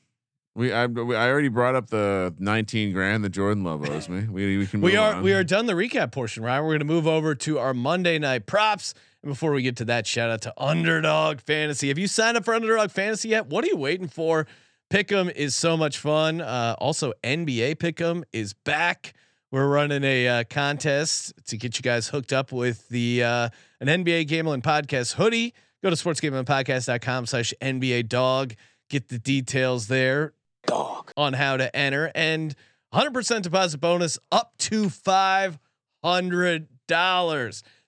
We 0.56 0.72
I, 0.72 0.86
we- 0.86 1.16
I 1.16 1.30
already 1.30 1.48
brought 1.48 1.76
up 1.76 1.90
the 1.90 2.34
19 2.38 2.94
grand 2.94 3.24
that 3.24 3.30
Jordan 3.30 3.64
Love 3.64 3.88
owes 3.90 4.08
me. 4.10 4.28
We 4.28 4.58
we 4.58 4.68
can. 4.68 4.82
We 4.82 4.96
are 4.96 5.16
on. 5.16 5.24
we 5.24 5.34
are 5.34 5.44
done 5.44 5.66
the 5.66 5.74
recap 5.74 6.12
portion, 6.12 6.44
right? 6.44 6.60
We're 6.62 6.70
going 6.70 6.80
to 6.80 6.86
move 6.86 7.08
over 7.08 7.34
to 7.36 7.60
our 7.60 7.74
Monday 7.74 8.20
night 8.20 8.46
props. 8.46 8.94
And 9.24 9.32
before 9.32 9.54
we 9.54 9.64
get 9.64 9.78
to 9.78 9.86
that, 9.86 10.06
shout 10.06 10.30
out 10.30 10.42
to 10.42 10.54
Underdog 10.58 11.40
Fantasy. 11.40 11.88
Have 11.88 11.98
you 11.98 12.08
signed 12.08 12.36
up 12.36 12.44
for 12.44 12.54
Underdog 12.54 12.92
Fantasy 12.92 13.30
yet? 13.30 13.48
What 13.48 13.64
are 13.64 13.68
you 13.68 13.78
waiting 13.78 14.10
for? 14.10 14.46
Pick'em 14.92 15.32
is 15.34 15.56
so 15.56 15.78
much 15.78 15.98
fun. 15.98 16.42
Uh, 16.42 16.76
also, 16.78 17.14
NBA 17.24 17.78
Pick'em 17.78 18.24
is 18.34 18.54
back. 18.54 19.14
We're 19.50 19.68
running 19.68 20.04
a 20.04 20.28
uh, 20.28 20.44
contest 20.50 21.34
to 21.46 21.58
get 21.58 21.78
you 21.78 21.84
guys 21.84 22.10
hooked 22.10 22.34
up 22.34 22.52
with 22.52 22.90
the 22.90 23.24
uh, 23.24 23.50
an 23.80 23.88
NBA 23.88 24.28
Gambling 24.28 24.62
Podcast 24.62 25.14
hoodie. 25.14 25.54
Go 25.82 25.90
to 25.90 25.96
sportsgamblingpodcast.com 25.96 27.26
slash 27.26 27.54
NBA 27.62 28.10
dog. 28.10 28.56
Get 28.90 29.08
the 29.08 29.20
details 29.20 29.88
there. 29.88 30.34
Dog. 30.68 31.12
on 31.18 31.34
how 31.34 31.58
to 31.58 31.76
enter 31.76 32.10
and 32.16 32.56
100% 32.94 33.42
deposit 33.42 33.80
bonus 33.80 34.18
up 34.32 34.54
to 34.58 34.86
$500. 34.86 35.58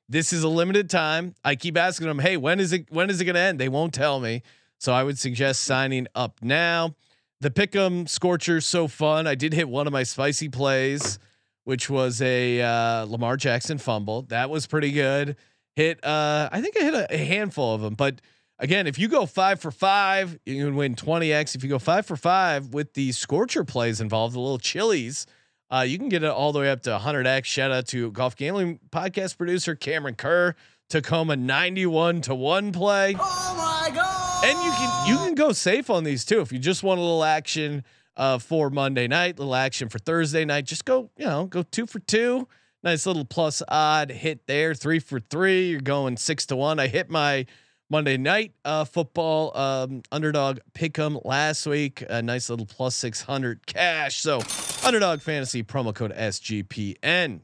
This 0.07 0.31
is 0.31 0.43
a 0.43 0.47
limited 0.47 0.89
time. 0.89 1.35
I 1.43 1.55
keep 1.55 1.77
asking 1.77 2.07
them, 2.07 2.19
"Hey, 2.19 2.37
when 2.37 2.59
is 2.59 2.73
it 2.73 2.91
when 2.91 3.09
is 3.09 3.19
it 3.21 3.25
going 3.25 3.35
to 3.35 3.41
end?" 3.41 3.59
They 3.59 3.69
won't 3.69 3.93
tell 3.93 4.19
me. 4.19 4.43
So 4.77 4.93
I 4.93 5.03
would 5.03 5.17
suggest 5.17 5.61
signing 5.61 6.07
up 6.15 6.39
now. 6.41 6.95
The 7.41 7.49
Pick'em 7.49 8.07
Scorcher 8.07 8.61
so 8.61 8.87
fun. 8.87 9.27
I 9.27 9.35
did 9.35 9.53
hit 9.53 9.67
one 9.67 9.87
of 9.87 9.93
my 9.93 10.03
spicy 10.03 10.49
plays, 10.49 11.19
which 11.63 11.89
was 11.89 12.21
a 12.21 12.61
uh, 12.61 13.05
Lamar 13.05 13.37
Jackson 13.37 13.77
fumble. 13.77 14.23
That 14.23 14.49
was 14.49 14.67
pretty 14.67 14.91
good. 14.91 15.35
Hit 15.75 16.03
uh 16.05 16.49
I 16.51 16.61
think 16.61 16.77
I 16.79 16.83
hit 16.83 16.93
a, 16.93 17.13
a 17.13 17.17
handful 17.17 17.75
of 17.75 17.81
them, 17.81 17.95
but 17.95 18.21
again, 18.59 18.87
if 18.87 18.97
you 18.97 19.07
go 19.07 19.25
five 19.25 19.59
for 19.59 19.71
five, 19.71 20.39
you 20.45 20.63
can 20.65 20.75
win 20.75 20.95
20x. 20.95 21.55
If 21.55 21.63
you 21.63 21.69
go 21.69 21.79
five 21.79 22.05
for 22.05 22.15
five 22.15 22.73
with 22.73 22.93
the 22.93 23.11
scorcher 23.11 23.63
plays 23.63 23.99
involved, 23.99 24.35
the 24.35 24.39
little 24.39 24.59
chilies, 24.59 25.25
uh, 25.71 25.85
you 25.87 25.97
can 25.97 26.09
get 26.09 26.23
it 26.23 26.29
all 26.29 26.51
the 26.51 26.59
way 26.59 26.69
up 26.69 26.81
to 26.83 26.89
100x. 26.91 27.45
Shout 27.45 27.71
out 27.71 27.87
to 27.87 28.11
golf 28.11 28.35
gambling 28.35 28.79
podcast 28.91 29.37
producer 29.37 29.75
Cameron 29.75 30.15
Kerr, 30.15 30.55
Tacoma 30.89 31.35
91 31.35 32.21
to 32.21 32.35
one 32.35 32.71
play. 32.71 33.15
Oh 33.19 33.55
my 33.57 33.95
god! 33.95 34.45
And 34.45 34.63
you 34.63 34.71
can 34.71 35.07
you 35.07 35.17
can 35.25 35.35
go 35.35 35.51
safe 35.51 35.89
on 35.89 36.03
these 36.03 36.23
too 36.25 36.41
if 36.41 36.51
you 36.51 36.59
just 36.59 36.83
want 36.83 36.99
a 36.99 37.01
little 37.01 37.23
action 37.23 37.83
uh, 38.17 38.37
for 38.37 38.69
Monday 38.69 39.07
night, 39.07 39.39
little 39.39 39.55
action 39.55 39.89
for 39.89 39.99
Thursday 39.99 40.45
night. 40.45 40.65
Just 40.65 40.85
go 40.85 41.09
you 41.17 41.25
know 41.25 41.45
go 41.45 41.63
two 41.63 41.85
for 41.87 41.99
two. 41.99 42.47
Nice 42.83 43.07
little 43.07 43.25
plus 43.25 43.63
odd 43.67 44.11
hit 44.11 44.45
there. 44.45 44.75
Three 44.75 44.99
for 44.99 45.19
three. 45.19 45.69
You're 45.69 45.79
going 45.81 46.17
six 46.17 46.45
to 46.47 46.55
one. 46.55 46.79
I 46.79 46.85
hit 46.85 47.09
my 47.09 47.47
Monday 47.89 48.17
night 48.17 48.53
uh, 48.65 48.83
football 48.83 49.55
um, 49.55 50.01
underdog 50.11 50.59
pick 50.73 50.97
'em 50.97 51.19
last 51.23 51.65
week. 51.67 52.03
A 52.09 52.21
nice 52.21 52.49
little 52.49 52.65
plus 52.65 52.95
600 52.95 53.65
cash. 53.67 54.17
So 54.21 54.39
underdog 54.83 55.21
fantasy 55.21 55.61
promo 55.63 55.93
code 55.93 56.11
SGPN. 56.13 57.41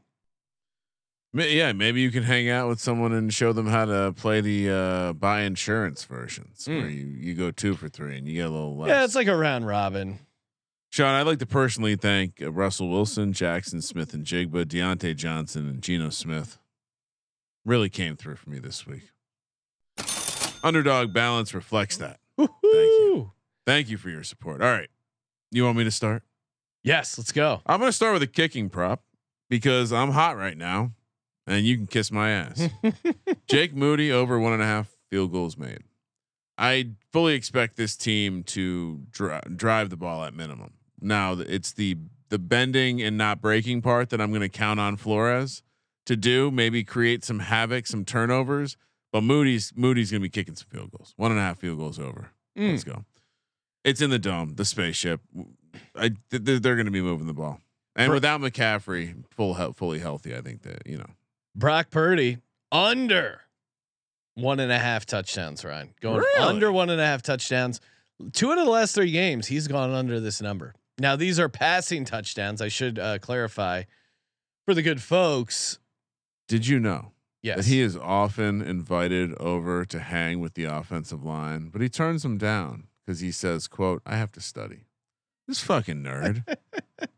Yeah, 1.34 1.72
maybe 1.72 2.02
you 2.02 2.10
can 2.10 2.24
hang 2.24 2.50
out 2.50 2.68
with 2.68 2.78
someone 2.78 3.12
and 3.12 3.32
show 3.32 3.54
them 3.54 3.66
how 3.66 3.86
to 3.86 4.12
play 4.14 4.42
the 4.42 4.68
uh, 4.70 5.12
buy 5.14 5.42
insurance 5.42 6.04
versions, 6.04 6.66
where 6.68 6.82
Mm. 6.82 6.94
you 6.94 7.06
you 7.06 7.34
go 7.34 7.50
two 7.50 7.74
for 7.74 7.88
three 7.88 8.18
and 8.18 8.28
you 8.28 8.34
get 8.34 8.48
a 8.48 8.50
little 8.50 8.76
less. 8.76 8.88
Yeah, 8.88 9.04
it's 9.04 9.14
like 9.14 9.28
a 9.28 9.36
round 9.36 9.66
robin. 9.66 10.18
Sean, 10.90 11.14
I'd 11.14 11.26
like 11.26 11.38
to 11.38 11.46
personally 11.46 11.96
thank 11.96 12.42
uh, 12.42 12.52
Russell 12.52 12.90
Wilson, 12.90 13.32
Jackson 13.32 13.80
Smith, 13.80 14.12
and 14.12 14.26
Jigba, 14.26 14.66
Diontae 14.66 15.16
Johnson, 15.16 15.66
and 15.66 15.80
Geno 15.80 16.10
Smith. 16.10 16.58
Really 17.64 17.88
came 17.88 18.14
through 18.14 18.36
for 18.36 18.50
me 18.50 18.58
this 18.58 18.86
week. 18.86 19.04
Underdog 20.62 21.12
balance 21.12 21.54
reflects 21.54 21.96
that. 21.98 22.20
Thank 22.36 22.50
you. 22.62 23.32
Thank 23.66 23.88
you 23.90 23.96
for 23.96 24.10
your 24.10 24.24
support. 24.24 24.62
All 24.62 24.70
right, 24.70 24.88
you 25.50 25.64
want 25.64 25.76
me 25.76 25.84
to 25.84 25.90
start? 25.90 26.22
Yes, 26.82 27.16
let's 27.16 27.32
go. 27.32 27.62
I'm 27.66 27.78
going 27.78 27.88
to 27.88 27.96
start 27.96 28.12
with 28.14 28.22
a 28.22 28.26
kicking 28.26 28.68
prop 28.68 29.02
because 29.48 29.92
I'm 29.92 30.10
hot 30.10 30.36
right 30.36 30.56
now, 30.56 30.92
and 31.46 31.64
you 31.64 31.76
can 31.76 31.86
kiss 31.86 32.10
my 32.10 32.30
ass. 32.30 32.68
Jake 33.46 33.74
Moody 33.74 34.10
over 34.10 34.38
one 34.38 34.52
and 34.52 34.62
a 34.62 34.66
half 34.66 34.88
field 35.10 35.30
goals 35.32 35.56
made. 35.56 35.82
I 36.58 36.90
fully 37.12 37.34
expect 37.34 37.76
this 37.76 37.96
team 37.96 38.42
to 38.44 39.02
dri- 39.10 39.40
drive 39.54 39.90
the 39.90 39.96
ball 39.96 40.24
at 40.24 40.34
minimum. 40.34 40.72
Now 41.00 41.36
it's 41.38 41.72
the 41.72 41.96
the 42.28 42.38
bending 42.38 43.02
and 43.02 43.18
not 43.18 43.42
breaking 43.42 43.82
part 43.82 44.08
that 44.10 44.20
I'm 44.20 44.30
going 44.30 44.40
to 44.40 44.48
count 44.48 44.80
on 44.80 44.96
Flores 44.96 45.62
to 46.06 46.16
do. 46.16 46.50
Maybe 46.50 46.82
create 46.82 47.24
some 47.24 47.40
havoc, 47.40 47.86
some 47.86 48.04
turnovers. 48.04 48.76
But 49.12 49.22
Moody's 49.22 49.72
Moody's 49.76 50.10
going 50.10 50.20
to 50.20 50.24
be 50.24 50.30
kicking 50.30 50.54
some 50.56 50.68
field 50.70 50.90
goals. 50.90 51.12
One 51.16 51.30
and 51.30 51.38
a 51.38 51.42
half 51.42 51.58
field 51.58 51.78
goals 51.78 51.98
over. 51.98 52.30
Mm. 52.58 52.70
Let's 52.72 52.84
go. 52.84 53.04
It's 53.84 54.00
in 54.00 54.10
the 54.10 54.18
dome, 54.18 54.54
the 54.54 54.64
spaceship. 54.64 55.20
I 55.94 56.10
th- 56.30 56.44
th- 56.44 56.62
they're 56.62 56.76
going 56.76 56.86
to 56.86 56.92
be 56.92 57.02
moving 57.02 57.26
the 57.26 57.32
ball, 57.34 57.60
and 57.96 58.08
For- 58.08 58.14
without 58.14 58.40
McCaffrey 58.40 59.24
full 59.30 59.54
he- 59.54 59.72
fully 59.74 59.98
healthy, 59.98 60.34
I 60.36 60.40
think 60.40 60.62
that 60.62 60.86
you 60.86 60.98
know 60.98 61.06
Brock 61.54 61.90
Purdy 61.90 62.38
under 62.70 63.40
one 64.34 64.60
and 64.60 64.72
a 64.72 64.78
half 64.78 65.04
touchdowns, 65.04 65.64
Ryan. 65.64 65.90
Going 66.00 66.18
Really? 66.20 66.40
under 66.48 66.72
one 66.72 66.88
and 66.90 67.00
a 67.00 67.04
half 67.06 67.22
touchdowns. 67.22 67.80
Two 68.32 68.50
out 68.52 68.58
of 68.58 68.64
the 68.64 68.70
last 68.70 68.94
three 68.94 69.10
games, 69.10 69.48
he's 69.48 69.66
gone 69.68 69.90
under 69.90 70.20
this 70.20 70.40
number. 70.40 70.74
Now, 70.98 71.16
these 71.16 71.40
are 71.40 71.48
passing 71.48 72.04
touchdowns. 72.04 72.62
I 72.62 72.68
should 72.68 72.98
uh, 72.98 73.18
clarify 73.18 73.82
for 74.64 74.74
the 74.74 74.82
good 74.82 75.02
folks. 75.02 75.78
Did 76.48 76.66
you 76.66 76.78
know 76.78 77.12
Yes. 77.42 77.56
that 77.56 77.66
he 77.66 77.80
is 77.80 77.96
often 77.96 78.62
invited 78.62 79.34
over 79.38 79.84
to 79.84 79.98
hang 79.98 80.38
with 80.38 80.54
the 80.54 80.64
offensive 80.64 81.24
line, 81.24 81.70
but 81.70 81.80
he 81.82 81.88
turns 81.88 82.22
them 82.22 82.38
down 82.38 82.86
because 83.04 83.18
he 83.20 83.32
says, 83.32 83.66
"quote 83.66 84.00
I 84.06 84.16
have 84.16 84.30
to 84.32 84.40
study." 84.40 84.86
This 85.48 85.60
fucking 85.60 86.02
nerd. 86.04 86.44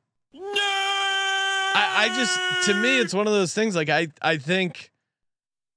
I, 1.77 2.07
I 2.07 2.17
just 2.17 2.39
to 2.67 2.75
me 2.75 2.99
it's 3.01 3.13
one 3.13 3.27
of 3.27 3.33
those 3.33 3.53
things 3.53 3.75
like 3.77 3.89
I 3.89 4.09
I 4.23 4.39
think 4.39 4.93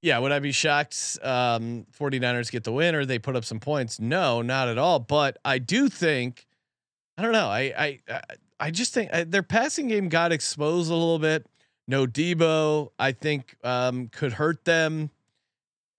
yeah, 0.01 0.19
would 0.19 0.31
I 0.31 0.39
be 0.39 0.51
shocked 0.51 1.17
um 1.23 1.85
49ers 1.99 2.51
get 2.51 2.63
the 2.63 2.71
win 2.71 2.95
or 2.95 3.05
they 3.05 3.19
put 3.19 3.35
up 3.35 3.43
some 3.43 3.59
points? 3.59 3.99
No, 3.99 4.41
not 4.41 4.67
at 4.67 4.77
all, 4.77 4.99
but 4.99 5.37
I 5.43 5.57
do 5.57 5.89
think 5.89 6.45
I 7.17 7.23
don't 7.23 7.31
know. 7.33 7.47
I 7.47 7.73
I 7.77 7.99
I, 8.09 8.21
I 8.59 8.71
just 8.71 8.93
think 8.93 9.09
uh, 9.11 9.25
their 9.27 9.43
passing 9.43 9.87
game 9.87 10.07
got 10.09 10.31
exposed 10.31 10.89
a 10.89 10.95
little 10.95 11.19
bit. 11.19 11.45
No 11.87 12.05
Deebo, 12.05 12.89
I 12.99 13.11
think 13.11 13.55
um 13.63 14.09
could 14.09 14.33
hurt 14.33 14.65
them. 14.65 15.09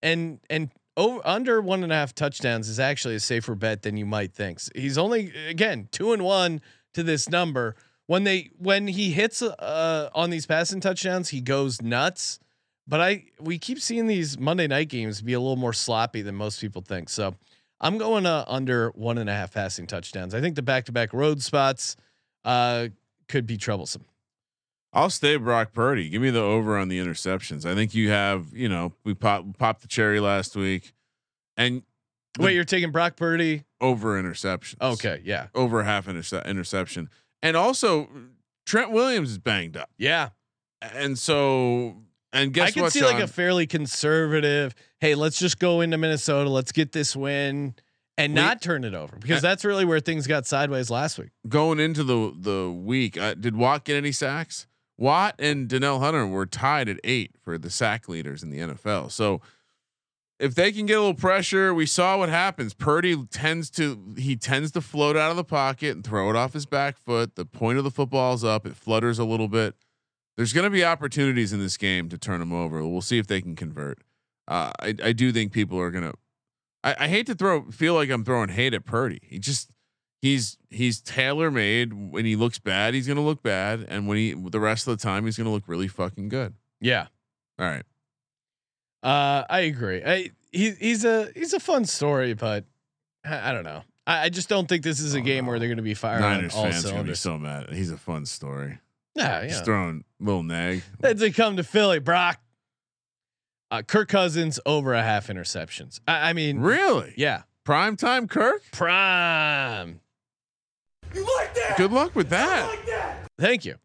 And 0.03 0.41
and 0.51 0.71
over 0.97 1.21
under 1.25 1.61
one 1.61 1.83
and 1.83 1.93
a 1.93 1.95
half 1.95 2.15
touchdowns 2.15 2.69
is 2.69 2.79
actually 2.79 3.15
a 3.15 3.21
safer 3.21 3.55
bet 3.55 3.83
than 3.83 3.97
you 3.97 4.05
might 4.05 4.35
think. 4.35 4.61
He's 4.77 4.99
only 4.99 5.33
again 5.49 5.89
two 5.93 6.13
and 6.13 6.23
one 6.23 6.61
to 6.95 7.03
this 7.03 7.29
number. 7.29 7.77
When 8.07 8.25
they 8.25 8.51
when 8.59 8.89
he 8.89 9.13
hits 9.13 9.43
uh 9.43 10.11
on 10.15 10.31
these 10.31 10.47
passing 10.47 10.81
touchdowns, 10.81 11.31
he 11.31 11.41
goes 11.41 11.81
nuts. 11.81 12.39
But 12.87 13.01
I 13.01 13.25
we 13.41 13.59
keep 13.59 13.81
seeing 13.81 14.07
these 14.07 14.39
Monday 14.39 14.67
night 14.67 14.89
games 14.89 15.23
be 15.23 15.35
a 15.35 15.41
little 15.41 15.57
more 15.57 15.73
sloppy 15.73 16.23
than 16.23 16.35
most 16.35 16.61
people 16.61 16.83
think. 16.83 17.09
So 17.09 17.35
I'm 17.81 17.97
going 17.97 18.27
uh, 18.27 18.45
under 18.49 18.91
one 18.91 19.19
and 19.19 19.31
a 19.31 19.33
half 19.33 19.53
passing 19.53 19.87
touchdowns. 19.87 20.35
I 20.35 20.41
think 20.41 20.57
the 20.57 20.63
back 20.63 20.87
to 20.87 20.93
back 20.93 21.13
road 21.13 21.43
spots 21.43 21.97
uh 22.45 22.89
could 23.29 23.47
be 23.47 23.57
troublesome. 23.57 24.05
I'll 24.93 25.11
stay 25.11 25.37
Brock 25.37 25.73
Purdy. 25.73 26.09
Give 26.09 26.23
me 26.23 26.31
the 26.31 26.41
over 26.41 26.79
on 26.79 26.89
the 26.89 26.99
interceptions. 26.99 27.67
I 27.67 27.75
think 27.75 27.95
you 27.95 28.11
have, 28.11 28.47
you 28.55 28.69
know, 28.69 28.93
we 29.05 29.15
popped 29.15 29.59
popped 29.59 29.83
the 29.83 29.89
cherry 29.89 30.19
last 30.21 30.57
week, 30.57 30.93
and 31.57 31.83
Wait, 32.39 32.55
you're 32.55 32.65
taking 32.65 32.91
Brock 32.91 33.17
Purdy? 33.17 33.65
over 33.81 34.21
interceptions. 34.21 34.81
Okay, 34.81 35.21
yeah, 35.25 35.49
over 35.55 35.83
half 35.85 36.09
interce- 36.09 36.33
interception, 36.47 37.11
and 37.43 37.57
also 37.57 38.09
Trent 38.67 38.91
Williams 38.91 39.31
is 39.31 39.39
banged 39.39 39.77
up, 39.77 39.91
yeah. 39.99 40.31
and 40.81 41.19
so 41.19 41.97
and 42.33 42.53
guess 42.55 42.69
I 42.69 42.71
can 42.73 42.83
what? 42.83 42.93
see 42.93 43.03
like 43.05 43.23
a 43.23 43.27
fairly 43.27 43.67
conservative. 43.67 44.75
Hey, 45.01 45.15
let's 45.15 45.39
just 45.39 45.59
go 45.59 45.81
into 45.81 45.99
Minnesota. 45.99 46.49
Let's 46.51 46.73
get 46.73 46.93
this 46.93 47.15
win 47.15 47.75
and 48.17 48.33
We- 48.33 48.41
not 48.41 48.63
turn 48.63 48.85
it 48.85 48.95
over 48.95 49.17
because 49.17 49.43
that's 49.43 49.65
really 49.65 49.85
where 49.85 50.01
things 50.01 50.27
got 50.27 50.47
sideways 50.47 50.91
last 50.91 51.19
week. 51.19 51.31
going 51.49 51.79
into 51.79 52.03
the 52.05 52.33
the 52.39 52.71
week, 52.71 53.19
uh, 53.19 53.35
did 53.35 53.55
Watt 53.57 53.85
get 53.85 53.97
any 53.97 54.13
sacks? 54.13 54.67
Watt 54.99 55.37
and 55.39 55.69
Danielle 55.69 56.01
Hunter 56.01 56.27
were 56.27 56.45
tied 56.45 56.89
at 56.89 56.99
eight 57.05 57.31
for 57.41 57.57
the 57.57 57.71
sack 57.71 58.09
leaders 58.09 58.43
in 58.43 58.51
the 58.51 58.59
NFL. 58.59 59.13
So 59.13 59.41
if 60.41 60.55
they 60.55 60.73
can 60.73 60.87
get 60.87 60.95
a 60.95 61.01
little 61.01 61.15
pressure, 61.15 61.73
we 61.73 61.87
saw 61.87 62.19
what 62.19 62.29
happens. 62.29 62.75
Purdy 62.75 63.17
tends 63.27 63.71
to 63.71 64.15
he 64.17 64.37
tends 64.37 64.73
to 64.73 64.81
float 64.81 65.17
out 65.17 65.31
of 65.31 65.37
the 65.37 65.45
pocket 65.45 65.95
and 65.95 66.05
throw 66.05 66.29
it 66.31 66.37
off 66.37 66.53
his 66.53 66.67
back 66.67 66.99
foot. 66.99 67.37
The 67.37 67.45
point 67.45 67.79
of 67.79 67.85
the 67.85 67.91
football's 67.91 68.43
up. 68.45 68.67
It 68.67 68.77
flutters 68.77 69.19
a 69.19 69.25
little 69.25 69.49
bit. 69.49 69.75
There's 70.37 70.53
going 70.53 70.65
to 70.65 70.71
be 70.71 70.85
opportunities 70.85 71.53
in 71.53 71.59
this 71.59 71.77
game 71.77 72.09
to 72.11 72.19
turn 72.19 72.39
them 72.41 72.53
over. 72.53 72.87
We'll 72.87 73.01
see 73.01 73.19
if 73.19 73.27
they 73.27 73.41
can 73.41 73.57
convert. 73.57 73.99
Uh, 74.47 74.71
I 74.81 74.95
I 75.03 75.13
do 75.13 75.33
think 75.33 75.53
people 75.53 75.79
are 75.79 75.91
gonna. 75.91 76.13
I, 76.83 76.97
I 77.01 77.09
hate 77.09 77.27
to 77.27 77.35
throw 77.35 77.71
feel 77.71 77.95
like 77.95 78.11
I'm 78.11 78.25
throwing 78.25 78.49
hate 78.49 78.75
at 78.75 78.85
Purdy. 78.85 79.21
He 79.23 79.39
just 79.39 79.71
he's 80.23 80.57
he's 80.71 81.01
tailor 81.01 81.51
made. 81.51 81.93
When 82.13 82.25
he 82.25 82.37
looks 82.37 82.59
bad, 82.59 82.95
he's 82.95 83.07
gonna 83.09 83.25
look 83.25 83.43
bad, 83.43 83.85
and 83.89 84.07
when 84.09 84.17
he 84.19 84.35
the 84.35 84.61
rest 84.61 84.87
of 84.89 84.97
the 84.99 85.03
time, 85.03 85.25
he's 85.25 85.37
gonna 85.37 85.51
look 85.53 85.65
really 85.67 85.89
fucking 85.89 86.29
good. 86.29 86.55
Yeah, 86.81 87.07
All 87.59 87.67
right, 87.67 87.85
uh, 89.03 89.45
I 89.51 89.61
agree. 89.61 90.03
I, 90.05 90.31
he, 90.53 90.71
he's 90.73 91.05
a 91.05 91.31
he's 91.35 91.53
a 91.53 91.61
fun 91.61 91.85
story, 91.85 92.35
but 92.35 92.65
I, 93.25 93.51
I 93.51 93.53
don't 93.53 93.65
know. 93.65 93.83
I, 94.07 94.25
I 94.25 94.29
just 94.29 94.49
don't 94.49 94.69
think 94.69 94.83
this 94.85 95.01
is 95.01 95.15
a 95.15 95.19
Oh, 95.19 95.23
game 95.23 95.45
no. 95.45 95.51
where 95.51 95.59
they're 95.59 95.69
going 95.69 95.77
to 95.79 95.83
be 95.83 95.95
firing 95.95 96.21
Niners 96.23 96.55
all 96.55 96.65
fans 96.65 96.87
are 96.87 96.93
gonna 96.93 97.03
be 97.05 97.15
so 97.15 97.37
mad. 97.39 97.71
He's 97.71 97.91
a 97.91 97.97
fun 97.97 98.27
story. 98.27 98.79
Yeah, 99.15 99.47
Just 99.49 99.65
throwing 99.65 100.05
little 100.21 100.45
nag. 100.45 100.83
As 101.03 101.19
they 101.19 101.33
come 101.33 101.57
to 101.57 101.65
Philly, 101.65 101.99
Brock, 101.99 102.41
uh, 103.73 103.83
Kirk 103.83 104.09
Cousins 104.09 104.61
over 104.65 104.95
a 104.95 105.03
half 105.03 105.27
interceptions. 105.27 105.99
I, 106.07 106.31
I 106.31 106.33
mean, 106.33 106.61
Really? 106.61 107.15
yeah, 107.17 107.43
Prime 107.65 107.97
time, 107.97 108.29
Kirk. 108.29 108.63
prime. 108.71 110.01
Good 111.77 111.93
luck 111.93 112.15
with 112.15 112.29
that. 112.31 112.69
Thank 113.39 113.65
you. 113.65 113.77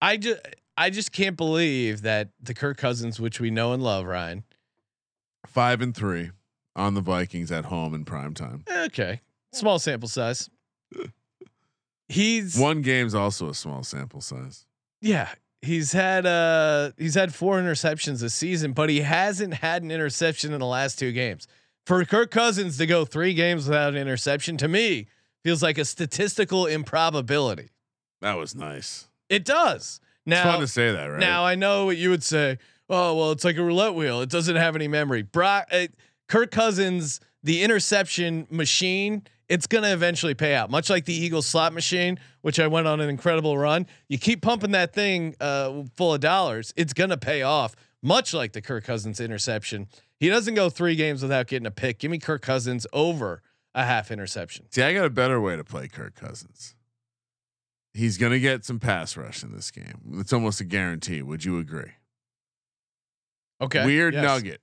I 0.00 0.16
just 0.16 0.40
I 0.76 0.90
just 0.90 1.12
can't 1.12 1.36
believe 1.36 2.02
that 2.02 2.30
the 2.40 2.54
Kirk 2.54 2.76
Cousins, 2.78 3.18
which 3.20 3.40
we 3.40 3.50
know 3.50 3.72
and 3.72 3.82
love, 3.82 4.06
Ryan. 4.06 4.44
Five 5.46 5.80
and 5.80 5.94
three 5.94 6.30
on 6.76 6.94
the 6.94 7.00
Vikings 7.00 7.50
at 7.50 7.66
home 7.66 7.94
in 7.94 8.04
prime 8.04 8.34
time. 8.34 8.64
Okay, 8.70 9.20
small 9.52 9.78
sample 9.78 10.08
size. 10.08 10.48
he's 12.08 12.58
One 12.58 12.82
game's 12.82 13.14
also 13.14 13.48
a 13.50 13.54
small 13.54 13.82
sample 13.82 14.20
size. 14.20 14.66
yeah. 15.00 15.28
He's 15.60 15.90
had 15.90 16.24
uh 16.24 16.92
he's 16.96 17.16
had 17.16 17.34
four 17.34 17.58
interceptions 17.58 18.20
this 18.20 18.32
season, 18.32 18.70
but 18.74 18.88
he 18.88 19.00
hasn't 19.00 19.54
had 19.54 19.82
an 19.82 19.90
interception 19.90 20.52
in 20.52 20.60
the 20.60 20.66
last 20.66 21.00
two 21.00 21.10
games. 21.10 21.48
For 21.84 22.04
Kirk 22.04 22.30
Cousins 22.30 22.78
to 22.78 22.86
go 22.86 23.04
three 23.04 23.34
games 23.34 23.66
without 23.66 23.94
an 23.94 23.96
interception, 23.98 24.56
to 24.58 24.68
me, 24.68 25.08
feels 25.48 25.62
like 25.62 25.78
a 25.78 25.84
statistical 25.86 26.66
improbability. 26.66 27.70
That 28.20 28.34
was 28.34 28.54
nice. 28.54 29.08
It 29.30 29.46
does. 29.46 29.98
Now, 30.26 30.42
it's 30.42 30.44
fun 30.44 30.60
to 30.60 30.68
say 30.68 30.92
that, 30.92 31.06
right? 31.06 31.20
Now 31.20 31.42
I 31.42 31.54
know 31.54 31.86
what 31.86 31.96
you 31.96 32.10
would 32.10 32.22
say. 32.22 32.58
Oh 32.90 33.14
well, 33.14 33.32
it's 33.32 33.44
like 33.44 33.56
a 33.56 33.62
roulette 33.62 33.94
wheel. 33.94 34.20
It 34.20 34.28
doesn't 34.28 34.56
have 34.56 34.76
any 34.76 34.88
memory. 34.88 35.22
Brock, 35.22 35.66
uh, 35.72 35.86
Kirk 36.28 36.50
Cousins, 36.50 37.20
the 37.42 37.62
interception 37.62 38.46
machine. 38.50 39.22
It's 39.48 39.66
gonna 39.66 39.90
eventually 39.94 40.34
pay 40.34 40.54
out, 40.54 40.70
much 40.70 40.90
like 40.90 41.06
the 41.06 41.14
Eagles 41.14 41.46
slot 41.46 41.72
machine, 41.72 42.18
which 42.42 42.60
I 42.60 42.66
went 42.66 42.86
on 42.86 43.00
an 43.00 43.08
incredible 43.08 43.56
run. 43.56 43.86
You 44.08 44.18
keep 44.18 44.42
pumping 44.42 44.72
that 44.72 44.92
thing 44.92 45.34
uh, 45.40 45.84
full 45.96 46.12
of 46.12 46.20
dollars, 46.20 46.74
it's 46.76 46.92
gonna 46.92 47.16
pay 47.16 47.40
off. 47.40 47.74
Much 48.02 48.34
like 48.34 48.52
the 48.52 48.60
Kirk 48.60 48.84
Cousins 48.84 49.18
interception, 49.18 49.88
he 50.20 50.28
doesn't 50.28 50.52
go 50.52 50.68
three 50.68 50.94
games 50.94 51.22
without 51.22 51.46
getting 51.46 51.66
a 51.66 51.70
pick. 51.70 52.00
Give 52.00 52.10
me 52.10 52.18
Kirk 52.18 52.42
Cousins 52.42 52.86
over 52.92 53.42
a 53.74 53.84
half 53.84 54.10
interception. 54.10 54.66
See, 54.70 54.82
I 54.82 54.92
got 54.94 55.04
a 55.04 55.10
better 55.10 55.40
way 55.40 55.56
to 55.56 55.64
play 55.64 55.88
Kirk 55.88 56.14
Cousins. 56.14 56.74
He's 57.94 58.18
gonna 58.18 58.38
get 58.38 58.64
some 58.64 58.78
pass 58.78 59.16
rush 59.16 59.42
in 59.42 59.52
this 59.52 59.70
game. 59.70 60.18
It's 60.18 60.32
almost 60.32 60.60
a 60.60 60.64
guarantee. 60.64 61.22
Would 61.22 61.44
you 61.44 61.58
agree? 61.58 61.92
Okay. 63.60 63.84
Weird 63.84 64.14
yes. 64.14 64.22
nugget. 64.22 64.60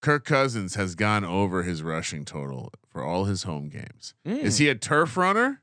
Kirk 0.00 0.24
Cousins 0.24 0.76
has 0.76 0.94
gone 0.94 1.24
over 1.24 1.62
his 1.62 1.82
rushing 1.82 2.24
total 2.24 2.70
for 2.88 3.04
all 3.04 3.24
his 3.24 3.42
home 3.42 3.68
games. 3.68 4.14
Is 4.24 4.58
he 4.58 4.68
a 4.68 4.74
turf 4.74 5.16
runner? 5.16 5.60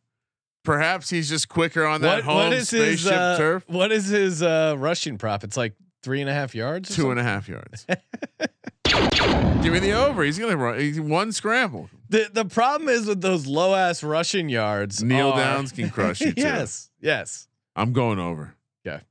Perhaps 0.63 1.09
he's 1.09 1.29
just 1.29 1.47
quicker 1.47 1.85
on 1.85 2.01
that 2.01 2.17
what, 2.17 2.23
home 2.23 2.35
what 2.35 2.53
is 2.53 2.67
spaceship 2.67 2.89
his 2.99 3.07
uh, 3.07 3.37
turf. 3.37 3.63
what 3.67 3.91
is 3.91 4.07
his 4.07 4.43
uh, 4.43 4.75
rushing 4.77 5.17
prop? 5.17 5.43
It's 5.43 5.55
like 5.55 5.73
three 6.03 6.19
and 6.21 6.29
a 6.29 6.33
half 6.33 6.53
yards. 6.53 6.93
Two 6.93 7.09
and 7.09 7.19
a 7.19 7.23
half 7.23 7.47
yards. 7.47 7.85
Give 8.83 9.73
me 9.73 9.79
the 9.79 9.93
over. 9.93 10.23
He's 10.23 10.37
gonna 10.37 10.57
run. 10.57 10.79
He's 10.79 10.99
one 10.99 11.31
scramble. 11.31 11.89
The 12.09 12.29
the 12.31 12.45
problem 12.45 12.89
is 12.89 13.05
with 13.07 13.21
those 13.21 13.47
low 13.47 13.75
ass 13.75 14.03
rushing 14.03 14.49
yards. 14.49 15.03
Kneel 15.03 15.31
are- 15.31 15.37
downs 15.39 15.71
can 15.71 15.89
crush 15.89 16.21
you 16.21 16.31
too. 16.33 16.41
yes, 16.41 16.89
yes. 17.01 17.47
I'm 17.75 17.93
going 17.93 18.19
over. 18.19 18.55
Yeah. 18.83 19.01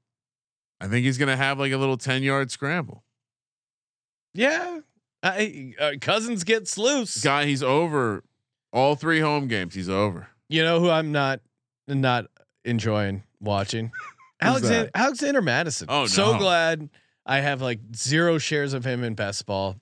I 0.81 0.89
think 0.89 1.05
he's 1.05 1.19
gonna 1.19 1.37
have 1.37 1.59
like 1.59 1.73
a 1.73 1.77
little 1.77 1.97
ten 1.97 2.23
yard 2.23 2.51
scramble. 2.51 3.03
Yeah. 4.35 4.81
I, 5.23 5.75
uh, 5.81 5.93
Cousins 6.01 6.45
gets 6.45 6.79
loose. 6.79 7.23
Guy, 7.23 7.47
he's 7.47 7.63
over 7.63 8.23
all 8.73 8.95
three 8.95 9.21
home 9.21 9.49
games. 9.49 9.75
He's 9.75 9.89
over. 9.89 10.29
You 10.49 10.63
know 10.63 10.79
who 10.81 10.91
I'm 10.91 11.11
not 11.13 11.41
not 11.89 12.27
enjoying 12.65 13.23
watching? 13.41 13.91
Alexander 14.41 14.91
Alexander 14.95 15.43
Mattison. 15.43 15.87
Oh, 15.91 16.07
So 16.07 16.39
glad 16.39 16.91
I 17.25 17.41
have 17.41 17.63
like 17.63 17.81
zero 17.97 18.39
shares 18.39 18.73
of 18.75 18.85
him 18.85 19.03
in 19.03 19.15
best 19.15 19.47
ball. 19.47 19.77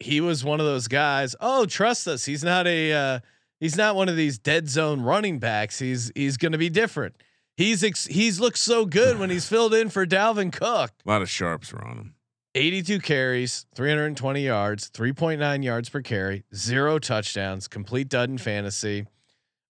He 0.00 0.20
was 0.20 0.44
one 0.44 0.60
of 0.60 0.66
those 0.66 0.88
guys. 0.88 1.34
Oh, 1.40 1.66
trust 1.66 2.06
us. 2.06 2.24
He's 2.24 2.44
not 2.44 2.66
a 2.66 2.92
uh, 2.92 3.20
he's 3.60 3.76
not 3.76 3.96
one 3.96 4.08
of 4.08 4.16
these 4.16 4.38
dead 4.38 4.68
zone 4.68 5.00
running 5.00 5.38
backs. 5.38 5.78
He's 5.78 6.12
he's 6.14 6.36
going 6.36 6.52
to 6.52 6.58
be 6.58 6.68
different. 6.68 7.16
He's 7.56 7.82
ex- 7.82 8.06
he's 8.06 8.38
looked 8.38 8.58
so 8.58 8.84
good 8.84 9.18
when 9.18 9.30
he's 9.30 9.48
filled 9.48 9.72
in 9.72 9.88
for 9.88 10.04
Dalvin 10.06 10.52
Cook. 10.52 10.90
A 11.04 11.08
lot 11.08 11.22
of 11.22 11.30
sharps 11.30 11.72
were 11.72 11.82
on 11.82 11.96
him. 11.96 12.14
82 12.54 13.00
carries, 13.00 13.66
320 13.74 14.40
yards, 14.40 14.90
3.9 14.90 15.62
yards 15.62 15.88
per 15.90 16.00
carry, 16.00 16.44
zero 16.54 16.98
touchdowns, 16.98 17.68
complete 17.68 18.08
dud 18.08 18.30
in 18.30 18.38
fantasy. 18.38 19.06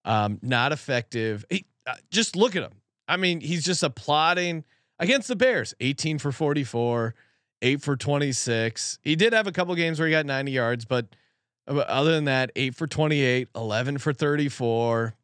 Um, 0.05 0.39
not 0.41 0.71
effective. 0.71 1.45
He, 1.51 1.67
uh, 1.85 1.95
just 2.13 2.37
look 2.37 2.55
at 2.55 2.63
him. 2.63 2.81
I 3.09 3.17
mean, 3.17 3.41
he's 3.41 3.65
just 3.65 3.83
applauding 3.83 4.65
against 5.01 5.27
the 5.27 5.35
Bears. 5.35 5.75
18 5.81 6.19
for 6.19 6.31
44, 6.31 7.15
eight 7.67 7.83
for 7.83 7.97
26. 7.97 8.99
He 9.03 9.17
did 9.17 9.33
have 9.33 9.47
a 9.47 9.53
couple 9.53 9.75
games 9.75 9.99
where 9.99 10.07
he 10.07 10.13
got 10.13 10.25
90 10.25 10.53
yards, 10.53 10.85
but 10.85 11.07
uh, 11.69 11.79
other 11.79 12.13
than 12.13 12.25
that, 12.25 12.53
eight 12.55 12.75
for 12.75 12.87
28, 12.87 13.49
11 13.55 13.99
for 13.99 14.13
34. 14.13 15.15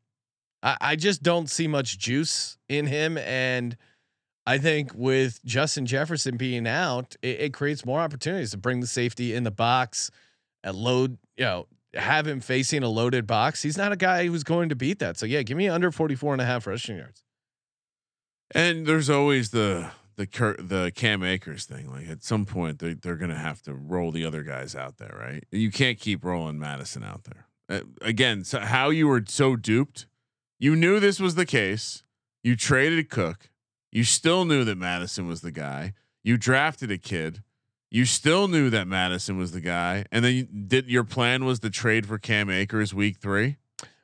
I, 0.63 0.77
I 0.81 0.97
just 0.97 1.23
don't 1.23 1.49
see 1.49 1.69
much 1.69 1.99
juice 1.99 2.59
in 2.69 2.87
him. 2.87 3.17
And 3.19 3.77
I 4.45 4.59
think 4.59 4.91
with 4.95 5.43
Justin 5.45 5.87
Jefferson 5.87 6.37
being 6.37 6.67
out, 6.67 7.15
it, 7.23 7.41
it 7.41 7.55
creates 7.55 7.87
more 7.87 8.01
opportunities 8.01 8.51
to 8.51 8.59
bring 8.59 8.81
the 8.81 8.87
safety 8.89 9.35
in 9.35 9.45
the 9.45 9.53
box 9.53 10.11
and 10.65 10.77
load, 10.77 11.19
you 11.37 11.45
know, 11.45 11.67
have 11.95 12.27
him 12.27 12.41
facing 12.41 12.83
a 12.83 12.89
loaded 12.89 13.27
box. 13.27 13.63
He's 13.63 13.77
not 13.77 13.93
a 13.93 13.97
guy 13.97 14.27
who's 14.27 14.43
going 14.43 14.71
to 14.71 14.77
beat 14.77 14.99
that. 14.99 15.17
So 15.17 15.27
yeah, 15.27 15.43
give 15.43 15.57
me 15.57 15.69
under 15.69 15.93
44 15.93 16.35
and 16.35 16.43
a 16.43 16.45
half 16.45 16.67
rushing 16.67 16.97
yards. 16.97 17.23
And 18.55 18.85
there's 18.85 19.09
always 19.09 19.51
the 19.51 19.93
the 20.23 20.27
Kurt, 20.29 20.69
the 20.69 20.93
Cam 20.95 21.25
Akers 21.25 21.65
thing. 21.65 21.91
Like 21.91 22.09
at 22.09 22.23
some 22.23 22.47
point 22.47 22.79
they 22.79 22.95
they're 22.95 23.17
gonna 23.17 23.39
have 23.39 23.61
to 23.63 23.75
roll 23.75 24.13
the 24.13 24.25
other 24.25 24.45
guys 24.45 24.77
out 24.77 24.99
there, 24.99 25.17
right? 25.19 25.45
You 25.51 25.73
can't 25.73 25.99
keep 25.99 26.25
rolling 26.25 26.61
Mattison 26.61 27.03
out 27.03 27.25
there. 27.25 27.47
Uh, 27.69 27.85
again, 28.01 28.45
so 28.45 28.61
how 28.61 28.91
you 28.91 29.09
were 29.09 29.25
so 29.27 29.57
duped. 29.57 30.07
You 30.61 30.77
knew 30.77 31.01
this 31.01 31.19
was 31.19 31.35
the 31.35 31.47
case. 31.47 32.05
You 32.45 32.55
traded 32.55 33.11
Cook. 33.11 33.51
You 33.91 34.05
still 34.05 34.45
knew 34.45 34.65
that 34.65 34.79
Mattison 34.79 35.27
was 35.27 35.41
the 35.41 35.51
guy. 35.51 35.95
You 36.23 36.37
drafted 36.37 36.93
a 36.93 36.99
kid. 36.99 37.43
You 37.91 38.05
still 38.05 38.47
knew 38.47 38.71
that 38.71 38.87
Mattison 38.87 39.37
was 39.37 39.51
the 39.51 39.61
guy, 39.61 40.07
and 40.13 40.25
then 40.25 40.35
you 40.35 40.45
did 40.45 40.89
your 40.89 41.05
plan 41.05 41.45
was 41.45 41.59
to 41.61 41.71
trade 41.71 42.07
for 42.07 42.17
Cam 42.17 42.49
Akers 42.49 42.95
week 42.95 43.19
three. 43.19 43.57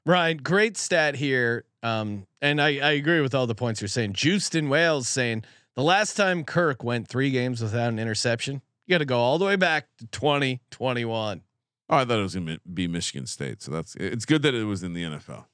Ryan, 0.05 0.39
great 0.39 0.77
stat 0.77 1.14
here. 1.14 1.64
Um, 1.83 2.27
and 2.43 2.61
I, 2.61 2.79
I 2.79 2.93
agree 2.93 3.21
with 3.21 3.35
all 3.35 3.47
the 3.47 3.55
points 3.55 3.81
you're 3.81 3.89
saying. 3.89 4.14
Juiced 4.14 4.57
in 4.57 4.69
Wales 4.69 5.07
saying 5.07 5.45
the 5.79 5.85
last 5.85 6.14
time 6.16 6.43
Kirk 6.43 6.83
went 6.83 7.07
three 7.07 7.31
games 7.31 7.62
without 7.62 7.89
an 7.91 8.01
interception, 8.01 8.62
you 8.87 8.95
got 8.95 8.99
to 8.99 9.05
go 9.05 9.20
all 9.20 9.39
the 9.39 9.45
way 9.45 9.55
back 9.55 9.87
to 9.99 10.07
2021. 10.09 11.43
Oh, 11.89 11.97
I 11.97 12.05
thought 12.05 12.18
it 12.18 12.22
was 12.22 12.35
going 12.35 12.49
to 12.49 12.59
be 12.74 12.89
Michigan 12.89 13.29
State, 13.29 13.62
so 13.62 13.70
that's 13.70 13.95
it's 13.95 14.24
good 14.24 14.43
that 14.43 14.55
it 14.55 14.64
was 14.64 14.83
in 14.83 14.93
the 14.93 15.05
NFL. 15.05 15.45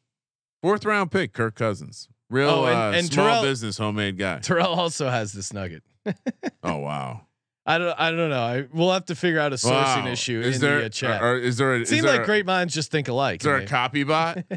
Fourth 0.62 0.87
round 0.87 1.12
pick, 1.12 1.35
Kirk 1.35 1.55
Cousins, 1.57 2.09
real 2.31 2.49
Oh, 2.49 2.64
and- 2.64 2.75
uh, 2.95 2.99
and 2.99 3.07
small 3.12 3.27
Terrell- 3.27 3.43
business, 3.43 3.77
homemade 3.77 4.16
guy. 4.16 4.39
Terrell 4.39 4.72
also 4.72 5.11
has 5.11 5.35
this 5.35 5.53
nugget. 5.53 5.83
oh 6.62 6.79
wow, 6.79 7.27
I 7.66 7.77
don't. 7.77 8.01
I 8.01 8.11
don't 8.11 8.31
know. 8.31 8.43
I, 8.43 8.66
we'll 8.72 8.93
have 8.93 9.05
to 9.07 9.14
figure 9.14 9.41
out 9.41 9.53
a 9.53 9.57
sourcing 9.57 10.05
wow. 10.05 10.09
issue 10.09 10.41
Is 10.41 10.57
in 10.57 10.61
there 10.62 10.81
the 10.81 10.87
uh, 10.87 10.89
chat. 10.89 11.22
Is 11.37 11.59
there? 11.59 11.75
A, 11.75 11.81
is 11.81 11.91
Seems 11.91 12.03
there 12.03 12.12
like 12.12 12.22
a- 12.22 12.27
great 12.27 12.47
minds 12.47 12.72
just 12.72 12.91
think 12.91 13.09
alike. 13.09 13.43
Is 13.43 13.45
there 13.45 13.57
a 13.57 13.66
copy 13.66 14.05
bot? 14.05 14.39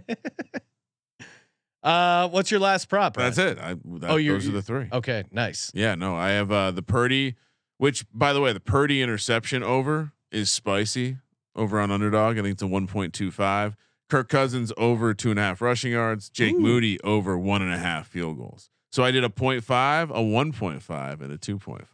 uh, 1.87 2.27
what's 2.29 2.51
your 2.51 2.59
last 2.59 2.89
prop? 2.89 3.15
That's 3.15 3.37
it. 3.37 3.57
I, 3.59 3.73
that, 3.73 4.11
Oh, 4.11 4.21
those 4.21 4.47
are 4.47 4.51
the 4.51 4.61
three. 4.61 4.89
Okay, 4.91 5.23
nice. 5.31 5.71
Yeah, 5.73 5.95
no, 5.95 6.15
I 6.15 6.29
have 6.31 6.51
uh, 6.51 6.71
the 6.71 6.81
Purdy, 6.81 7.35
which 7.77 8.05
by 8.13 8.33
the 8.33 8.41
way, 8.41 8.51
the 8.53 8.59
Purdy 8.59 9.01
interception 9.01 9.63
over 9.63 10.11
is 10.31 10.51
spicy 10.51 11.17
over 11.55 11.79
on 11.79 11.89
underdog. 11.91 12.37
I 12.37 12.41
think 12.41 12.53
it's 12.53 12.61
a 12.61 12.67
one 12.67 12.87
point 12.87 13.13
two 13.13 13.31
five. 13.31 13.75
Kirk 14.09 14.29
Cousins 14.29 14.71
over 14.77 15.13
two 15.13 15.31
and 15.31 15.39
a 15.39 15.43
half 15.43 15.61
rushing 15.61 15.91
yards. 15.91 16.29
Jake 16.29 16.55
Ooh. 16.55 16.59
Moody 16.59 16.99
over 17.01 17.37
one 17.37 17.61
and 17.61 17.73
a 17.73 17.77
half 17.77 18.07
field 18.07 18.37
goals. 18.37 18.69
So 18.89 19.03
I 19.03 19.11
did 19.11 19.23
a 19.25 19.29
0.5, 19.29 20.09
a 20.09 20.13
1.5, 20.13 21.21
and 21.21 21.33
a 21.33 21.37
2.5. 21.37 21.85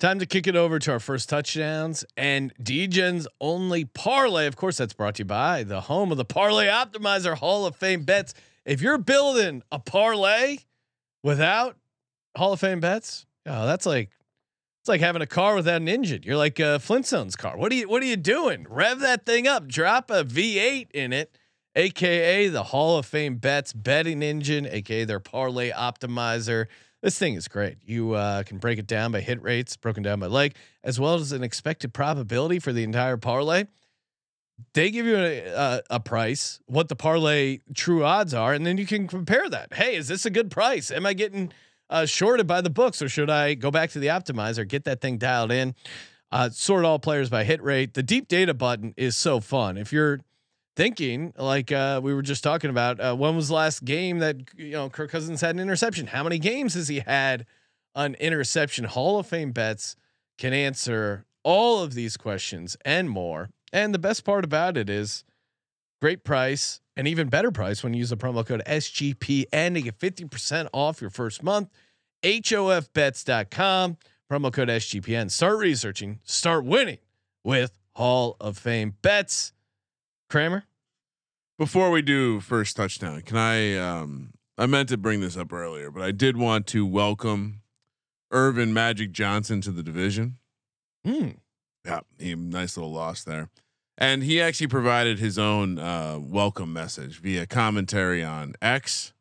Time 0.00 0.18
to 0.18 0.26
kick 0.26 0.46
it 0.46 0.56
over 0.56 0.78
to 0.80 0.90
our 0.90 0.98
first 0.98 1.28
touchdowns 1.28 2.04
and 2.16 2.52
Degens 2.60 3.26
only 3.40 3.84
parlay. 3.84 4.46
Of 4.46 4.56
course, 4.56 4.78
that's 4.78 4.94
brought 4.94 5.16
to 5.16 5.20
you 5.20 5.26
by 5.26 5.62
the 5.62 5.82
home 5.82 6.10
of 6.10 6.16
the 6.16 6.24
Parlay 6.24 6.66
Optimizer 6.66 7.36
Hall 7.36 7.66
of 7.66 7.76
Fame 7.76 8.04
bets. 8.04 8.34
If 8.64 8.80
you're 8.80 8.98
building 8.98 9.62
a 9.72 9.78
parlay 9.78 10.58
without 11.22 11.76
Hall 12.36 12.52
of 12.52 12.60
Fame 12.60 12.80
bets, 12.80 13.26
oh, 13.46 13.66
that's 13.66 13.86
like 13.86 14.10
it's 14.80 14.88
like 14.88 15.00
having 15.00 15.22
a 15.22 15.26
car 15.26 15.54
without 15.54 15.80
an 15.80 15.88
engine. 15.88 16.22
You're 16.24 16.36
like 16.36 16.58
a 16.58 16.78
Flintstones 16.78 17.36
car. 17.36 17.56
What 17.56 17.72
are 17.72 17.74
you 17.74 17.88
What 17.88 18.02
are 18.02 18.06
you 18.06 18.16
doing? 18.16 18.66
Rev 18.68 19.00
that 19.00 19.26
thing 19.26 19.48
up. 19.48 19.66
Drop 19.66 20.10
a 20.10 20.24
V8 20.24 20.90
in 20.92 21.12
it, 21.12 21.36
aka 21.74 22.48
the 22.48 22.62
Hall 22.62 22.98
of 22.98 23.06
Fame 23.06 23.36
bets 23.36 23.72
betting 23.72 24.22
engine, 24.22 24.66
aka 24.66 25.04
their 25.04 25.20
parlay 25.20 25.70
optimizer. 25.70 26.66
This 27.02 27.18
thing 27.18 27.34
is 27.34 27.48
great. 27.48 27.78
You 27.84 28.12
uh, 28.12 28.44
can 28.44 28.58
break 28.58 28.78
it 28.78 28.86
down 28.86 29.10
by 29.10 29.22
hit 29.22 29.42
rates, 29.42 29.76
broken 29.76 30.04
down 30.04 30.20
by 30.20 30.26
leg, 30.26 30.54
as 30.84 31.00
well 31.00 31.14
as 31.14 31.32
an 31.32 31.42
expected 31.42 31.92
probability 31.92 32.60
for 32.60 32.72
the 32.72 32.84
entire 32.84 33.16
parlay. 33.16 33.64
They 34.74 34.90
give 34.90 35.06
you 35.06 35.16
a, 35.16 35.46
a, 35.48 35.82
a 35.90 36.00
price, 36.00 36.60
what 36.66 36.88
the 36.88 36.96
parlay 36.96 37.60
true 37.74 38.04
odds 38.04 38.32
are, 38.32 38.52
and 38.52 38.64
then 38.64 38.78
you 38.78 38.86
can 38.86 39.06
compare 39.06 39.48
that. 39.50 39.74
Hey, 39.74 39.96
is 39.96 40.08
this 40.08 40.24
a 40.24 40.30
good 40.30 40.50
price? 40.50 40.90
Am 40.90 41.04
I 41.04 41.14
getting 41.14 41.52
uh, 41.90 42.06
shorted 42.06 42.46
by 42.46 42.60
the 42.60 42.70
books, 42.70 43.02
or 43.02 43.08
should 43.08 43.30
I 43.30 43.54
go 43.54 43.70
back 43.70 43.90
to 43.90 43.98
the 43.98 44.06
optimizer, 44.08 44.66
get 44.66 44.84
that 44.84 45.00
thing 45.00 45.18
dialed 45.18 45.52
in, 45.52 45.74
uh, 46.30 46.48
sort 46.50 46.84
all 46.84 46.98
players 46.98 47.28
by 47.28 47.44
hit 47.44 47.62
rate? 47.62 47.94
The 47.94 48.02
deep 48.02 48.28
data 48.28 48.54
button 48.54 48.94
is 48.96 49.16
so 49.16 49.40
fun. 49.40 49.76
If 49.76 49.92
you're 49.92 50.20
thinking 50.76 51.32
like 51.36 51.70
uh, 51.70 52.00
we 52.02 52.14
were 52.14 52.22
just 52.22 52.42
talking 52.42 52.70
about 52.70 53.00
uh, 53.00 53.14
when 53.14 53.36
was 53.36 53.48
the 53.48 53.54
last 53.54 53.84
game 53.84 54.18
that 54.20 54.36
you 54.56 54.72
know 54.72 54.88
Kirk 54.88 55.10
Cousins 55.10 55.40
had 55.40 55.54
an 55.54 55.60
interception? 55.60 56.06
How 56.06 56.22
many 56.22 56.38
games 56.38 56.74
has 56.74 56.88
he 56.88 57.00
had 57.00 57.46
an 57.94 58.14
interception? 58.16 58.84
Hall 58.84 59.18
of 59.18 59.26
Fame 59.26 59.52
bets 59.52 59.96
can 60.38 60.52
answer 60.52 61.24
all 61.42 61.82
of 61.82 61.94
these 61.94 62.16
questions 62.16 62.76
and 62.84 63.10
more. 63.10 63.50
And 63.72 63.94
the 63.94 63.98
best 63.98 64.24
part 64.24 64.44
about 64.44 64.76
it 64.76 64.90
is 64.90 65.24
Great 66.02 66.24
price, 66.24 66.80
and 66.96 67.06
even 67.06 67.28
better 67.28 67.52
price 67.52 67.84
when 67.84 67.94
you 67.94 68.00
use 68.00 68.10
the 68.10 68.16
promo 68.16 68.44
code 68.44 68.60
SGPN 68.66 69.74
to 69.74 69.82
get 69.82 69.96
50% 70.00 70.66
off 70.72 71.00
your 71.00 71.10
first 71.10 71.44
month. 71.44 71.70
HOFBets.com, 72.24 73.98
promo 74.28 74.52
code 74.52 74.68
SGPN. 74.68 75.30
Start 75.30 75.58
researching, 75.58 76.18
start 76.24 76.64
winning 76.64 76.98
with 77.44 77.78
Hall 77.94 78.36
of 78.40 78.58
Fame 78.58 78.96
bets. 79.00 79.52
Kramer? 80.28 80.64
Before 81.56 81.92
we 81.92 82.02
do 82.02 82.40
first 82.40 82.76
touchdown, 82.76 83.22
can 83.22 83.36
I? 83.36 83.76
Um, 83.76 84.32
I 84.58 84.66
meant 84.66 84.88
to 84.88 84.96
bring 84.96 85.20
this 85.20 85.36
up 85.36 85.52
earlier, 85.52 85.92
but 85.92 86.02
I 86.02 86.10
did 86.10 86.36
want 86.36 86.66
to 86.68 86.84
welcome 86.84 87.60
Earvin 88.32 88.72
Magic 88.72 89.12
Johnson 89.12 89.60
to 89.60 89.70
the 89.70 89.84
division. 89.84 90.38
Hmm. 91.06 91.28
Yeah, 91.84 92.00
he 92.18 92.34
nice 92.34 92.76
little 92.76 92.92
loss 92.92 93.22
there, 93.22 93.50
and 93.98 94.22
he 94.22 94.40
actually 94.40 94.66
provided 94.68 95.18
his 95.18 95.38
own 95.38 95.78
uh, 95.78 96.18
welcome 96.20 96.72
message 96.72 97.20
via 97.20 97.46
commentary 97.46 98.22
on 98.22 98.54
X. 98.60 99.12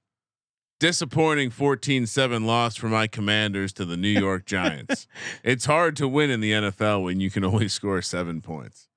Disappointing 0.79 1.51
14-7 1.51 2.43
loss 2.43 2.75
for 2.75 2.87
my 2.87 3.05
Commanders 3.05 3.71
to 3.73 3.85
the 3.85 3.95
New 3.95 4.09
York 4.09 4.45
Giants. 4.45 5.05
it's 5.43 5.65
hard 5.65 5.95
to 5.97 6.07
win 6.07 6.31
in 6.31 6.41
the 6.41 6.53
NFL 6.53 7.03
when 7.03 7.19
you 7.19 7.29
can 7.29 7.43
only 7.43 7.67
score 7.67 8.01
seven 8.01 8.41
points. 8.41 8.87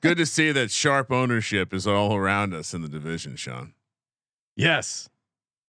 Good 0.00 0.16
to 0.16 0.26
see 0.26 0.50
that 0.50 0.70
sharp 0.70 1.12
ownership 1.12 1.72
is 1.72 1.86
all 1.86 2.14
around 2.14 2.52
us 2.52 2.74
in 2.74 2.82
the 2.82 2.88
division, 2.88 3.36
Sean. 3.36 3.74
Yes. 4.56 5.08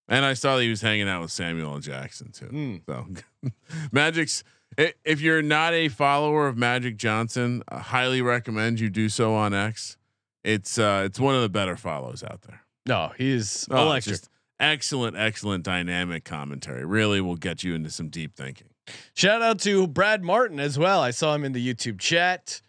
And 0.08 0.24
I 0.24 0.34
saw 0.34 0.58
that 0.58 0.64
he 0.64 0.70
was 0.70 0.82
hanging 0.82 1.10
out 1.10 1.22
with 1.22 1.32
Samuel 1.32 1.74
L. 1.74 1.80
Jackson 1.80 2.32
too. 2.32 2.48
Mm. 2.48 2.82
So, 2.86 3.52
Magic's. 3.92 4.44
If 4.78 5.22
you're 5.22 5.42
not 5.42 5.74
a 5.74 5.88
follower 5.90 6.48
of 6.48 6.58
Magic 6.58 6.98
Johnson, 6.98 7.64
I 7.70 7.80
highly 7.80 8.22
recommend 8.22 8.80
you 8.80 8.90
do 8.90 9.08
so 9.10 9.34
on 9.34 9.54
X. 9.54 9.98
It's 10.44 10.78
uh, 10.78 11.04
it's 11.06 11.20
one 11.20 11.36
of 11.36 11.42
the 11.42 11.50
better 11.50 11.76
follows 11.78 12.24
out 12.24 12.42
there. 12.42 12.62
No, 12.86 13.12
he's 13.18 13.68
Oh, 13.72 13.84
electric. 13.88 14.20
excellent, 14.60 15.18
excellent 15.18 15.64
dynamic 15.64 16.24
commentary. 16.24 16.86
Really 16.86 17.20
will 17.22 17.36
get 17.38 17.64
you 17.64 17.74
into 17.74 17.90
some 17.90 18.10
deep 18.10 18.36
thinking. 18.36 18.68
Shout 19.16 19.42
out 19.42 19.60
to 19.62 19.88
Brad 19.88 20.24
Martin 20.24 20.60
as 20.60 20.78
well. 20.78 21.02
I 21.02 21.10
saw 21.12 21.34
him 21.34 21.44
in 21.44 21.54
the 21.54 21.74
YouTube 21.74 22.00
chat. 22.00 22.62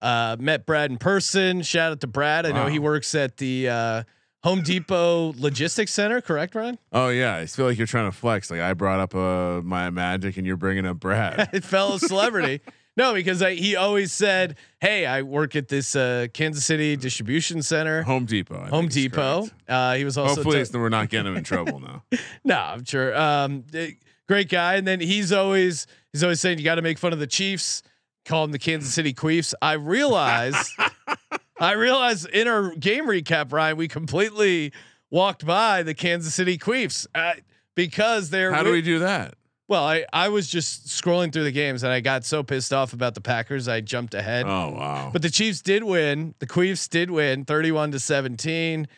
Uh, 0.00 0.36
met 0.38 0.64
Brad 0.64 0.90
in 0.90 0.96
person. 0.96 1.60
Shout 1.62 1.92
out 1.92 2.00
to 2.00 2.06
Brad. 2.06 2.46
I 2.46 2.52
know 2.52 2.66
he 2.68 2.78
works 2.78 3.14
at 3.14 3.36
the 3.36 3.68
uh, 3.68 4.02
Home 4.44 4.62
Depot 4.62 5.34
Logistics 5.36 5.92
Center. 5.92 6.20
Correct, 6.20 6.54
Ryan? 6.54 6.78
Oh 6.92 7.08
yeah, 7.08 7.36
I 7.36 7.46
feel 7.46 7.66
like 7.66 7.76
you're 7.76 7.86
trying 7.86 8.10
to 8.10 8.16
flex. 8.16 8.50
Like 8.50 8.60
I 8.60 8.72
brought 8.74 9.00
up 9.00 9.14
uh, 9.14 9.60
my 9.62 9.90
Magic, 9.90 10.36
and 10.36 10.46
you're 10.46 10.56
bringing 10.56 10.86
up 10.86 11.00
Brad. 11.00 11.64
Fellow 11.64 11.98
celebrity. 11.98 12.60
no, 12.96 13.14
because 13.14 13.42
I, 13.42 13.54
he 13.54 13.74
always 13.74 14.12
said, 14.12 14.56
"Hey, 14.80 15.06
I 15.06 15.22
work 15.22 15.56
at 15.56 15.68
this 15.68 15.96
uh, 15.96 16.28
Kansas 16.32 16.64
City 16.64 16.96
distribution 16.96 17.62
center, 17.62 18.02
Home 18.02 18.26
Depot. 18.26 18.62
I 18.64 18.68
Home 18.68 18.86
Depot." 18.88 19.48
Uh, 19.68 19.94
he 19.94 20.04
was 20.04 20.16
also 20.16 20.36
Hopefully, 20.36 20.64
t- 20.64 20.78
we're 20.78 20.88
not 20.88 21.08
getting 21.08 21.32
him 21.32 21.36
in 21.36 21.44
trouble 21.44 21.80
now. 21.80 22.04
no, 22.44 22.56
I'm 22.56 22.84
sure. 22.84 23.16
Um, 23.18 23.64
eh, 23.74 23.90
great 24.28 24.48
guy. 24.48 24.76
And 24.76 24.86
then 24.86 25.00
he's 25.00 25.32
always 25.32 25.88
he's 26.12 26.22
always 26.22 26.40
saying 26.40 26.58
you 26.58 26.64
got 26.64 26.76
to 26.76 26.82
make 26.82 26.98
fun 26.98 27.12
of 27.12 27.18
the 27.18 27.26
Chiefs. 27.26 27.82
Call 28.24 28.42
them 28.44 28.52
the 28.52 28.58
Kansas 28.58 28.92
City 28.92 29.14
Queefs. 29.14 29.54
I 29.62 29.72
realize, 29.72 30.74
I 31.60 31.72
realize 31.72 32.24
in 32.24 32.48
our 32.48 32.74
game 32.74 33.06
recap, 33.06 33.52
Ryan, 33.52 33.76
we 33.76 33.88
completely 33.88 34.72
walked 35.10 35.44
by 35.44 35.82
the 35.82 35.94
Kansas 35.94 36.34
City 36.34 36.58
Queefs 36.58 37.06
uh, 37.14 37.34
because 37.74 38.30
they're. 38.30 38.52
How 38.52 38.62
do 38.62 38.72
we 38.72 38.82
do 38.82 39.00
that? 39.00 39.34
Well, 39.68 39.84
I 39.84 40.06
I 40.12 40.30
was 40.30 40.48
just 40.48 40.86
scrolling 40.86 41.30
through 41.30 41.44
the 41.44 41.52
games 41.52 41.82
and 41.82 41.92
I 41.92 42.00
got 42.00 42.24
so 42.24 42.42
pissed 42.42 42.72
off 42.72 42.94
about 42.94 43.14
the 43.14 43.20
Packers, 43.20 43.68
I 43.68 43.82
jumped 43.82 44.14
ahead. 44.14 44.46
Oh 44.48 44.70
wow! 44.70 45.10
But 45.12 45.20
the 45.20 45.30
Chiefs 45.30 45.60
did 45.60 45.84
win. 45.84 46.34
The 46.38 46.46
Queefs 46.46 46.88
did 46.88 47.10
win 47.10 47.44
31 47.44 47.92
to 47.92 48.00
17. 48.00 48.88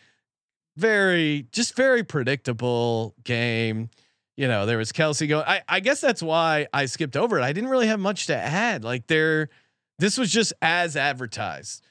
Very, 0.77 1.47
just 1.51 1.75
very 1.75 2.03
predictable 2.03 3.13
game. 3.25 3.89
You 4.37 4.47
know, 4.47 4.65
there 4.65 4.77
was 4.77 4.93
Kelce 4.93 5.27
going. 5.27 5.43
I, 5.45 5.61
I 5.67 5.81
guess 5.81 5.99
that's 5.99 6.23
why 6.23 6.67
I 6.73 6.85
skipped 6.85 7.17
over 7.17 7.37
it. 7.37 7.43
I 7.43 7.51
didn't 7.51 7.69
really 7.69 7.87
have 7.87 7.99
much 7.99 8.27
to 8.27 8.35
add. 8.35 8.85
Like 8.85 9.07
there, 9.07 9.49
this 9.99 10.17
was 10.17 10.31
just 10.31 10.53
as 10.61 10.95
advertised. 10.95 11.83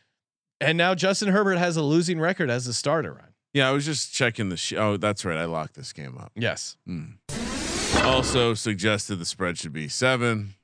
And 0.60 0.76
now 0.76 0.94
Justin 0.94 1.28
Herbert 1.28 1.56
has 1.56 1.76
a 1.76 1.82
losing 1.82 2.20
record 2.20 2.50
as 2.50 2.66
a 2.66 2.74
starter, 2.74 3.12
Ryan. 3.12 3.26
Yeah, 3.54 3.68
I 3.68 3.72
was 3.72 3.84
just 3.84 4.12
checking 4.12 4.48
the. 4.48 4.56
Sh- 4.56 4.74
oh, 4.74 4.96
that's 4.96 5.24
right. 5.24 5.36
I 5.38 5.46
locked 5.46 5.74
this 5.74 5.92
game 5.92 6.16
up. 6.18 6.32
Yes. 6.36 6.76
Hmm. 6.86 7.12
Also 8.02 8.54
suggested 8.54 9.16
the 9.16 9.24
spread 9.24 9.58
should 9.58 9.72
be 9.72 9.88
seven. 9.88 10.54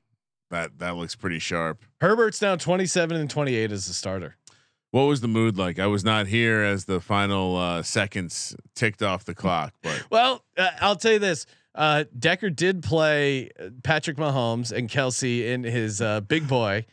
That 0.49 0.79
that 0.79 0.95
looks 0.95 1.15
pretty 1.15 1.39
sharp. 1.39 1.83
Herbert's 1.99 2.41
now 2.41 2.55
27 2.55 3.17
and 3.17 3.29
28 3.29 3.71
as 3.71 3.89
a 3.89 3.93
starter. 3.93 4.37
What 4.91 5.03
was 5.03 5.19
the 5.19 5.27
mood 5.27 5.57
like? 5.57 5.79
I 5.79 5.87
was 5.87 6.05
not 6.05 6.27
here 6.27 6.63
as 6.63 6.85
the 6.85 7.01
final 7.01 7.57
uh, 7.57 7.83
seconds 7.83 8.55
ticked 8.73 9.03
off 9.03 9.25
the 9.25 9.35
clock, 9.35 9.73
but 9.83 10.05
Well, 10.09 10.43
uh, 10.57 10.69
I'll 10.79 10.95
tell 10.95 11.11
you 11.13 11.19
this. 11.19 11.45
Uh, 11.75 12.05
Decker 12.17 12.49
did 12.49 12.81
play 12.81 13.51
Patrick 13.83 14.17
Mahomes 14.17 14.71
and 14.71 14.89
Kelce 14.89 15.45
in 15.45 15.63
his 15.63 16.01
uh, 16.01 16.21
big 16.21 16.47
boy, 16.47 16.85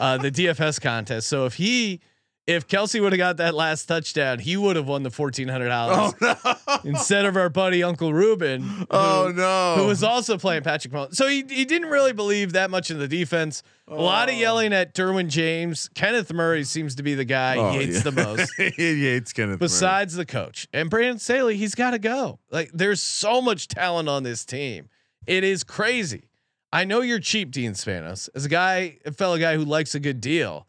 uh, 0.00 0.16
the 0.18 0.30
DFS 0.32 0.80
contest. 0.80 1.28
So 1.28 1.44
if 1.44 1.54
he, 1.54 2.00
if 2.46 2.68
Kelce 2.68 3.00
would 3.00 3.12
have 3.12 3.18
got 3.18 3.38
that 3.38 3.54
last 3.54 3.86
touchdown, 3.86 4.38
he 4.38 4.56
would 4.56 4.76
have 4.76 4.86
won 4.86 5.02
the 5.02 5.10
fourteen 5.10 5.48
hundred 5.48 5.66
oh, 5.66 5.68
dollars 5.68 6.14
oh, 6.20 6.56
no! 6.66 6.76
instead 6.84 7.24
of 7.24 7.36
our 7.36 7.48
buddy 7.48 7.82
Uncle 7.82 8.12
Ruben. 8.12 8.86
Oh, 8.90 9.24
who- 9.24 9.28
oh 9.30 9.32
no! 9.32 9.82
Who 9.82 9.88
was 9.88 10.02
also 10.02 10.36
playing 10.36 10.62
Patrick 10.62 10.92
Mahomes? 10.92 11.14
So 11.14 11.26
he 11.26 11.44
he 11.48 11.64
didn't 11.64 11.88
really 11.88 12.12
believe 12.12 12.52
that 12.52 12.70
much 12.70 12.90
in 12.90 12.98
the 12.98 13.08
defense. 13.08 13.62
A 13.88 13.94
lot 13.94 14.28
of 14.28 14.34
oh. 14.34 14.38
yelling 14.38 14.72
at 14.72 14.94
Derwin 14.94 15.28
James. 15.28 15.90
Kenneth 15.94 16.32
Murray 16.32 16.64
seems 16.64 16.94
to 16.94 17.02
be 17.02 17.14
the 17.14 17.24
guy 17.24 17.56
Oh, 17.56 17.72
he 17.72 17.84
hates 17.84 17.96
yeah. 17.96 18.10
the 18.10 18.12
most 18.24 18.52
he 18.56 19.04
hates 19.04 19.32
Kenneth. 19.32 19.60
Murray. 19.60 19.66
besides 19.66 20.14
the 20.14 20.26
coach 20.26 20.68
and 20.72 20.90
Brandon 20.90 21.18
Staley, 21.18 21.56
he's 21.56 21.74
got 21.74 21.90
to 21.90 21.98
go. 21.98 22.38
Like 22.50 22.70
there's 22.72 23.02
so 23.02 23.40
much 23.40 23.68
talent 23.68 24.08
on 24.08 24.22
this 24.22 24.44
team. 24.44 24.88
It 25.26 25.44
is 25.44 25.64
crazy. 25.64 26.28
I 26.72 26.84
know 26.84 27.02
you're 27.02 27.20
cheap, 27.20 27.52
Dean 27.52 27.72
Spanos. 27.72 28.28
As 28.34 28.44
a 28.44 28.48
guy, 28.48 28.98
a 29.06 29.12
fellow 29.12 29.38
guy 29.38 29.54
who 29.54 29.64
likes 29.64 29.94
a 29.94 30.00
good 30.00 30.20
deal, 30.20 30.66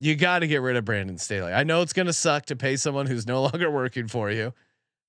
you 0.00 0.16
got 0.16 0.40
to 0.40 0.46
get 0.46 0.62
rid 0.62 0.76
of 0.76 0.84
Brandon 0.84 1.18
Staley. 1.18 1.52
I 1.52 1.62
know 1.62 1.82
it's 1.82 1.92
going 1.92 2.06
to 2.06 2.12
suck 2.12 2.46
to 2.46 2.56
pay 2.56 2.76
someone 2.76 3.06
who's 3.06 3.26
no 3.26 3.42
longer 3.48 3.70
working 3.70 4.08
for 4.08 4.30
you. 4.30 4.52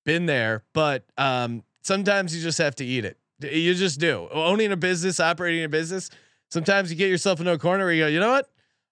Been 0.04 0.26
there, 0.26 0.64
but 0.72 1.04
um, 1.16 1.62
sometimes 1.82 2.34
you 2.34 2.42
just 2.42 2.58
have 2.58 2.74
to 2.76 2.84
eat 2.84 3.04
it. 3.04 3.18
You 3.40 3.74
just 3.74 4.00
do. 4.00 4.28
Owning 4.32 4.72
a 4.72 4.76
business, 4.76 5.20
operating 5.20 5.64
a 5.64 5.68
business, 5.68 6.10
sometimes 6.50 6.90
you 6.90 6.96
get 6.96 7.08
yourself 7.08 7.40
into 7.40 7.52
a 7.52 7.58
corner 7.58 7.84
where 7.84 7.92
you 7.92 8.04
go, 8.04 8.08
you 8.08 8.20
know 8.20 8.30
what? 8.30 8.48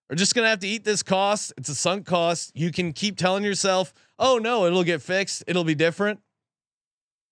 We're 0.09 0.17
just 0.17 0.35
gonna 0.35 0.49
have 0.49 0.59
to 0.61 0.67
eat 0.67 0.83
this 0.83 1.05
cost. 1.05 1.53
It's 1.57 1.69
a 1.69 1.75
sunk 1.75 2.05
cost. 2.05 2.51
You 2.57 2.73
can 2.73 2.93
keep 2.93 3.17
telling 3.17 3.45
yourself, 3.45 3.95
"Oh 4.19 4.39
no, 4.39 4.67
it'll 4.67 4.83
get 4.83 5.03
fixed. 5.03 5.45
It'll 5.47 5.63
be 5.63 5.77
different." 5.77 6.21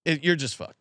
It, 0.04 0.22
you're 0.22 0.36
just 0.36 0.54
fucked. 0.54 0.78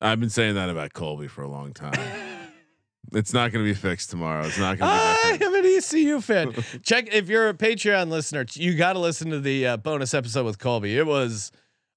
I've 0.00 0.18
been 0.18 0.30
saying 0.30 0.54
that 0.54 0.70
about 0.70 0.94
Colby 0.94 1.28
for 1.28 1.42
a 1.42 1.48
long 1.48 1.74
time. 1.74 1.92
it's 3.12 3.34
not 3.34 3.52
going 3.52 3.64
to 3.64 3.70
be 3.70 3.74
fixed 3.74 4.08
tomorrow. 4.08 4.46
It's 4.46 4.58
not 4.58 4.78
going 4.78 4.90
to 4.90 5.38
be 5.38 5.44
I 5.78 5.80
different. 5.80 6.56
am 6.56 6.58
ECU 6.58 6.62
fan. 6.62 6.80
Check 6.82 7.08
if 7.14 7.28
you're 7.28 7.48
a 7.48 7.54
Patreon 7.54 8.08
listener. 8.08 8.44
You 8.52 8.74
got 8.74 8.94
to 8.94 8.98
listen 8.98 9.30
to 9.30 9.40
the 9.40 9.66
uh, 9.66 9.76
bonus 9.76 10.14
episode 10.14 10.44
with 10.44 10.58
Colby. 10.58 10.96
It 10.96 11.06
was 11.06 11.52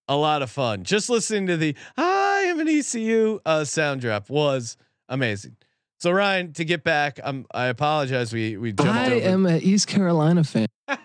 a 0.08 0.16
lot 0.16 0.42
of 0.42 0.50
fun. 0.52 0.84
Just 0.84 1.10
listening 1.10 1.48
to 1.48 1.58
the 1.58 1.76
"I 1.98 2.46
am 2.48 2.60
an 2.60 2.68
ECU" 2.68 3.40
uh, 3.46 3.64
sound 3.66 4.02
drop 4.02 4.30
was 4.30 4.78
amazing. 5.10 5.56
So 6.00 6.12
Ryan, 6.12 6.54
to 6.54 6.66
get 6.66 6.84
back, 6.84 7.20
um, 7.24 7.46
I 7.54 7.66
apologize. 7.68 8.34
We 8.34 8.58
we 8.58 8.72
jumped 8.74 8.92
I 8.94 9.14
over. 9.14 9.26
am 9.28 9.46
an 9.46 9.62
East 9.62 9.88
Carolina 9.88 10.44
fan. 10.44 10.68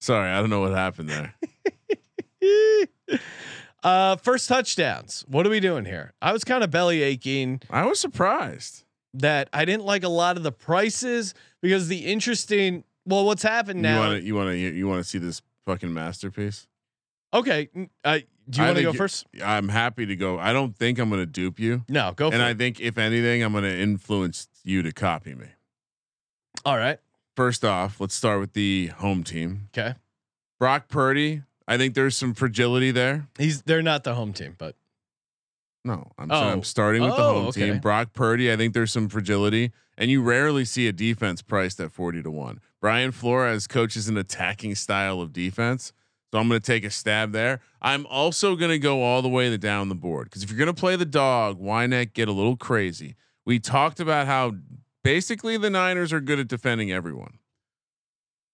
Sorry, 0.00 0.30
I 0.30 0.40
don't 0.40 0.50
know 0.50 0.60
what 0.60 0.72
happened 0.72 1.08
there. 1.08 1.34
uh, 3.82 4.16
first 4.16 4.48
touchdowns. 4.48 5.24
What 5.28 5.46
are 5.46 5.50
we 5.50 5.60
doing 5.60 5.84
here? 5.84 6.12
I 6.22 6.32
was 6.32 6.44
kind 6.44 6.62
of 6.62 6.70
belly 6.70 7.02
aching 7.02 7.60
I 7.70 7.86
was 7.86 7.98
surprised. 7.98 8.84
That 9.20 9.48
I 9.52 9.64
didn't 9.64 9.84
like 9.84 10.02
a 10.04 10.08
lot 10.08 10.36
of 10.36 10.42
the 10.42 10.52
prices 10.52 11.34
because 11.62 11.88
the 11.88 12.06
interesting. 12.06 12.84
Well, 13.04 13.24
what's 13.24 13.42
happened 13.42 13.78
You 13.78 13.82
now? 13.82 14.10
you 14.12 14.34
want 14.34 14.50
to 14.50 14.56
you 14.58 14.88
want 14.88 15.02
to 15.02 15.08
see 15.08 15.18
this 15.18 15.42
fucking 15.66 15.92
masterpiece? 15.92 16.66
okay, 17.34 17.68
uh, 18.04 18.18
do 18.48 18.60
you 18.60 18.64
want 18.66 18.76
to 18.78 18.82
go 18.82 18.92
first? 18.92 19.26
I'm 19.44 19.68
happy 19.68 20.06
to 20.06 20.16
go. 20.16 20.38
I 20.38 20.52
don't 20.52 20.74
think 20.76 20.98
I'm 20.98 21.08
going 21.10 21.20
to 21.20 21.26
dupe 21.26 21.58
you, 21.60 21.84
No, 21.88 22.12
go 22.16 22.30
for 22.30 22.34
and 22.34 22.42
I 22.42 22.50
it. 22.50 22.58
think 22.58 22.80
if 22.80 22.96
anything, 22.98 23.42
I'm 23.42 23.52
going 23.52 23.64
to 23.64 23.78
influence 23.78 24.48
you 24.64 24.82
to 24.82 24.92
copy 24.92 25.34
me. 25.34 25.46
All 26.64 26.76
right. 26.78 26.98
First 27.36 27.64
off, 27.64 28.00
let's 28.00 28.14
start 28.14 28.40
with 28.40 28.54
the 28.54 28.86
home 28.98 29.22
team. 29.22 29.68
Okay. 29.76 29.94
Brock 30.58 30.88
Purdy. 30.88 31.42
I 31.68 31.76
think 31.76 31.94
there's 31.94 32.16
some 32.16 32.32
fragility 32.32 32.90
there. 32.92 33.26
He's 33.38 33.62
they're 33.62 33.82
not 33.82 34.04
the 34.04 34.14
home 34.14 34.32
team, 34.32 34.54
but 34.56 34.76
No, 35.86 36.10
I'm, 36.18 36.30
Oh. 36.30 36.34
I'm 36.34 36.62
starting 36.64 37.02
with 37.02 37.12
the 37.16 37.22
Oh, 37.22 37.34
home 37.34 37.46
okay. 37.46 37.70
team. 37.70 37.78
Brock 37.78 38.12
Purdy. 38.12 38.52
I 38.52 38.56
think 38.56 38.74
there's 38.74 38.92
some 38.92 39.08
fragility, 39.08 39.70
and 39.96 40.10
you 40.10 40.20
rarely 40.22 40.64
see 40.64 40.88
a 40.88 40.92
defense 40.92 41.42
priced 41.42 41.78
at 41.80 41.92
40 41.92 42.22
to 42.24 42.30
one. 42.30 42.60
Brian 42.80 43.12
Flores 43.12 43.66
coaches 43.66 44.08
an 44.08 44.16
attacking 44.16 44.74
style 44.74 45.20
of 45.20 45.32
defense, 45.32 45.92
so 46.32 46.38
I'm 46.40 46.48
going 46.48 46.60
to 46.60 46.66
take 46.66 46.84
a 46.84 46.90
stab 46.90 47.30
there. 47.32 47.60
I'm 47.80 48.04
also 48.06 48.56
going 48.56 48.72
to 48.72 48.78
go 48.80 49.02
all 49.02 49.22
the 49.22 49.28
way 49.28 49.48
the 49.48 49.58
down 49.58 49.88
the 49.88 49.94
board 49.94 50.24
because 50.26 50.42
if 50.42 50.50
you're 50.50 50.58
going 50.58 50.66
to 50.74 50.78
play 50.78 50.96
the 50.96 51.04
dog, 51.06 51.58
why 51.58 51.86
not 51.86 52.12
get 52.14 52.28
a 52.28 52.32
little 52.32 52.56
crazy? 52.56 53.14
We 53.44 53.60
talked 53.60 54.00
about 54.00 54.26
how 54.26 54.54
basically 55.04 55.56
the 55.56 55.70
Niners 55.70 56.12
are 56.12 56.20
good 56.20 56.40
at 56.40 56.48
defending 56.48 56.90
everyone. 56.90 57.38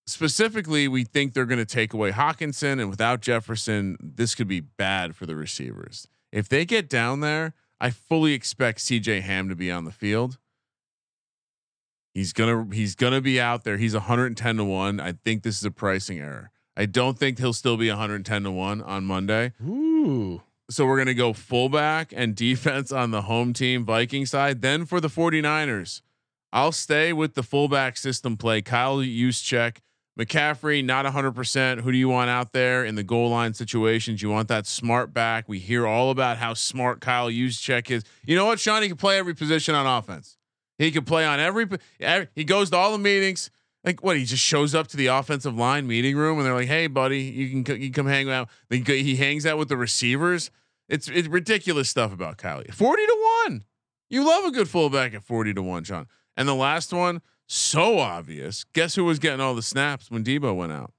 specifically, 0.06 0.88
we 0.88 1.04
think 1.04 1.32
they're 1.32 1.46
going 1.46 1.58
to 1.58 1.64
take 1.64 1.94
away 1.94 2.10
Hockenson, 2.12 2.72
and 2.80 2.90
without 2.90 3.20
Jefferson, 3.22 3.96
this 4.00 4.34
could 4.34 4.48
be 4.48 4.60
bad 4.60 5.14
for 5.16 5.24
the 5.26 5.36
receivers. 5.36 6.06
If 6.32 6.48
they 6.48 6.64
get 6.64 6.88
down 6.88 7.20
there, 7.20 7.54
I 7.80 7.90
fully 7.90 8.32
expect 8.32 8.78
CJ 8.78 9.20
Ham 9.22 9.48
to 9.48 9.54
be 9.54 9.70
on 9.70 9.84
the 9.84 9.92
field. 9.92 10.38
He's 12.14 12.32
gonna 12.32 12.66
he's 12.72 12.94
gonna 12.94 13.20
be 13.20 13.40
out 13.40 13.64
there. 13.64 13.76
He's 13.76 13.94
110 13.94 14.56
to 14.56 14.64
one. 14.64 15.00
I 15.00 15.12
think 15.12 15.42
this 15.42 15.58
is 15.58 15.64
a 15.64 15.70
pricing 15.70 16.18
error. 16.18 16.50
I 16.76 16.86
don't 16.86 17.18
think 17.18 17.38
he'll 17.38 17.52
still 17.52 17.76
be 17.76 17.88
110 17.88 18.44
to 18.44 18.50
one 18.50 18.82
on 18.82 19.04
Monday. 19.04 19.52
Ooh. 19.62 20.42
So 20.70 20.86
we're 20.86 20.98
gonna 20.98 21.14
go 21.14 21.32
fullback 21.32 22.12
and 22.14 22.34
defense 22.34 22.92
on 22.92 23.10
the 23.10 23.22
home 23.22 23.52
team 23.52 23.84
Viking 23.84 24.26
side. 24.26 24.62
Then 24.62 24.84
for 24.84 25.00
the 25.00 25.08
49ers, 25.08 26.02
I'll 26.52 26.72
stay 26.72 27.12
with 27.12 27.34
the 27.34 27.42
fullback 27.42 27.96
system 27.96 28.36
play. 28.36 28.60
Kyle 28.62 28.98
Juszczyk, 28.98 29.78
McCaffrey, 30.18 30.84
not 30.84 31.06
100%. 31.06 31.80
Who 31.80 31.90
do 31.90 31.96
you 31.96 32.08
want 32.08 32.28
out 32.28 32.52
there 32.52 32.84
in 32.84 32.96
the 32.96 33.02
goal 33.02 33.30
line 33.30 33.54
situations? 33.54 34.20
You 34.20 34.30
want 34.30 34.48
that 34.48 34.66
smart 34.66 35.14
back. 35.14 35.48
We 35.48 35.58
hear 35.58 35.86
all 35.86 36.10
about 36.10 36.36
how 36.36 36.54
smart 36.54 37.00
Kyle 37.00 37.30
Juszczyk 37.30 37.90
is. 37.90 38.04
You 38.24 38.36
know 38.36 38.44
what, 38.44 38.60
Sean? 38.60 38.82
He 38.82 38.88
can 38.88 38.98
play 38.98 39.18
every 39.18 39.34
position 39.34 39.74
on 39.74 39.86
offense. 39.86 40.36
He 40.78 40.90
can 40.90 41.04
play 41.04 41.24
on 41.24 41.40
every, 41.40 41.66
every. 42.00 42.28
He 42.34 42.44
goes 42.44 42.70
to 42.70 42.76
all 42.76 42.92
the 42.92 42.98
meetings. 42.98 43.50
Like 43.84 44.02
what? 44.02 44.16
He 44.16 44.24
just 44.24 44.42
shows 44.42 44.74
up 44.74 44.86
to 44.88 44.96
the 44.96 45.08
offensive 45.08 45.56
line 45.56 45.86
meeting 45.86 46.16
room, 46.16 46.38
and 46.38 46.46
they're 46.46 46.54
like, 46.54 46.68
"Hey, 46.68 46.86
buddy, 46.86 47.20
you 47.20 47.62
can 47.64 47.80
you 47.80 47.90
can 47.90 48.04
come 48.04 48.06
hang 48.06 48.30
out." 48.30 48.48
He 48.70 49.16
hangs 49.16 49.44
out 49.44 49.58
with 49.58 49.68
the 49.68 49.76
receivers. 49.76 50.50
It's 50.88 51.08
it's 51.08 51.26
ridiculous 51.26 51.88
stuff 51.88 52.12
about 52.12 52.36
Kyle. 52.36 52.62
Forty 52.72 53.04
to 53.04 53.32
one. 53.44 53.64
You 54.08 54.24
love 54.24 54.44
a 54.44 54.52
good 54.52 54.68
fullback 54.68 55.14
at 55.14 55.24
forty 55.24 55.52
to 55.54 55.62
one, 55.62 55.82
Sean. 55.84 56.06
And 56.36 56.46
the 56.46 56.54
last 56.54 56.92
one, 56.92 57.22
so 57.52 57.98
obvious. 57.98 58.64
Guess 58.72 58.94
who 58.94 59.04
was 59.04 59.18
getting 59.18 59.40
all 59.40 59.54
the 59.54 59.62
snaps 59.62 60.10
when 60.10 60.24
Deebo 60.24 60.56
went 60.56 60.72
out? 60.72 60.92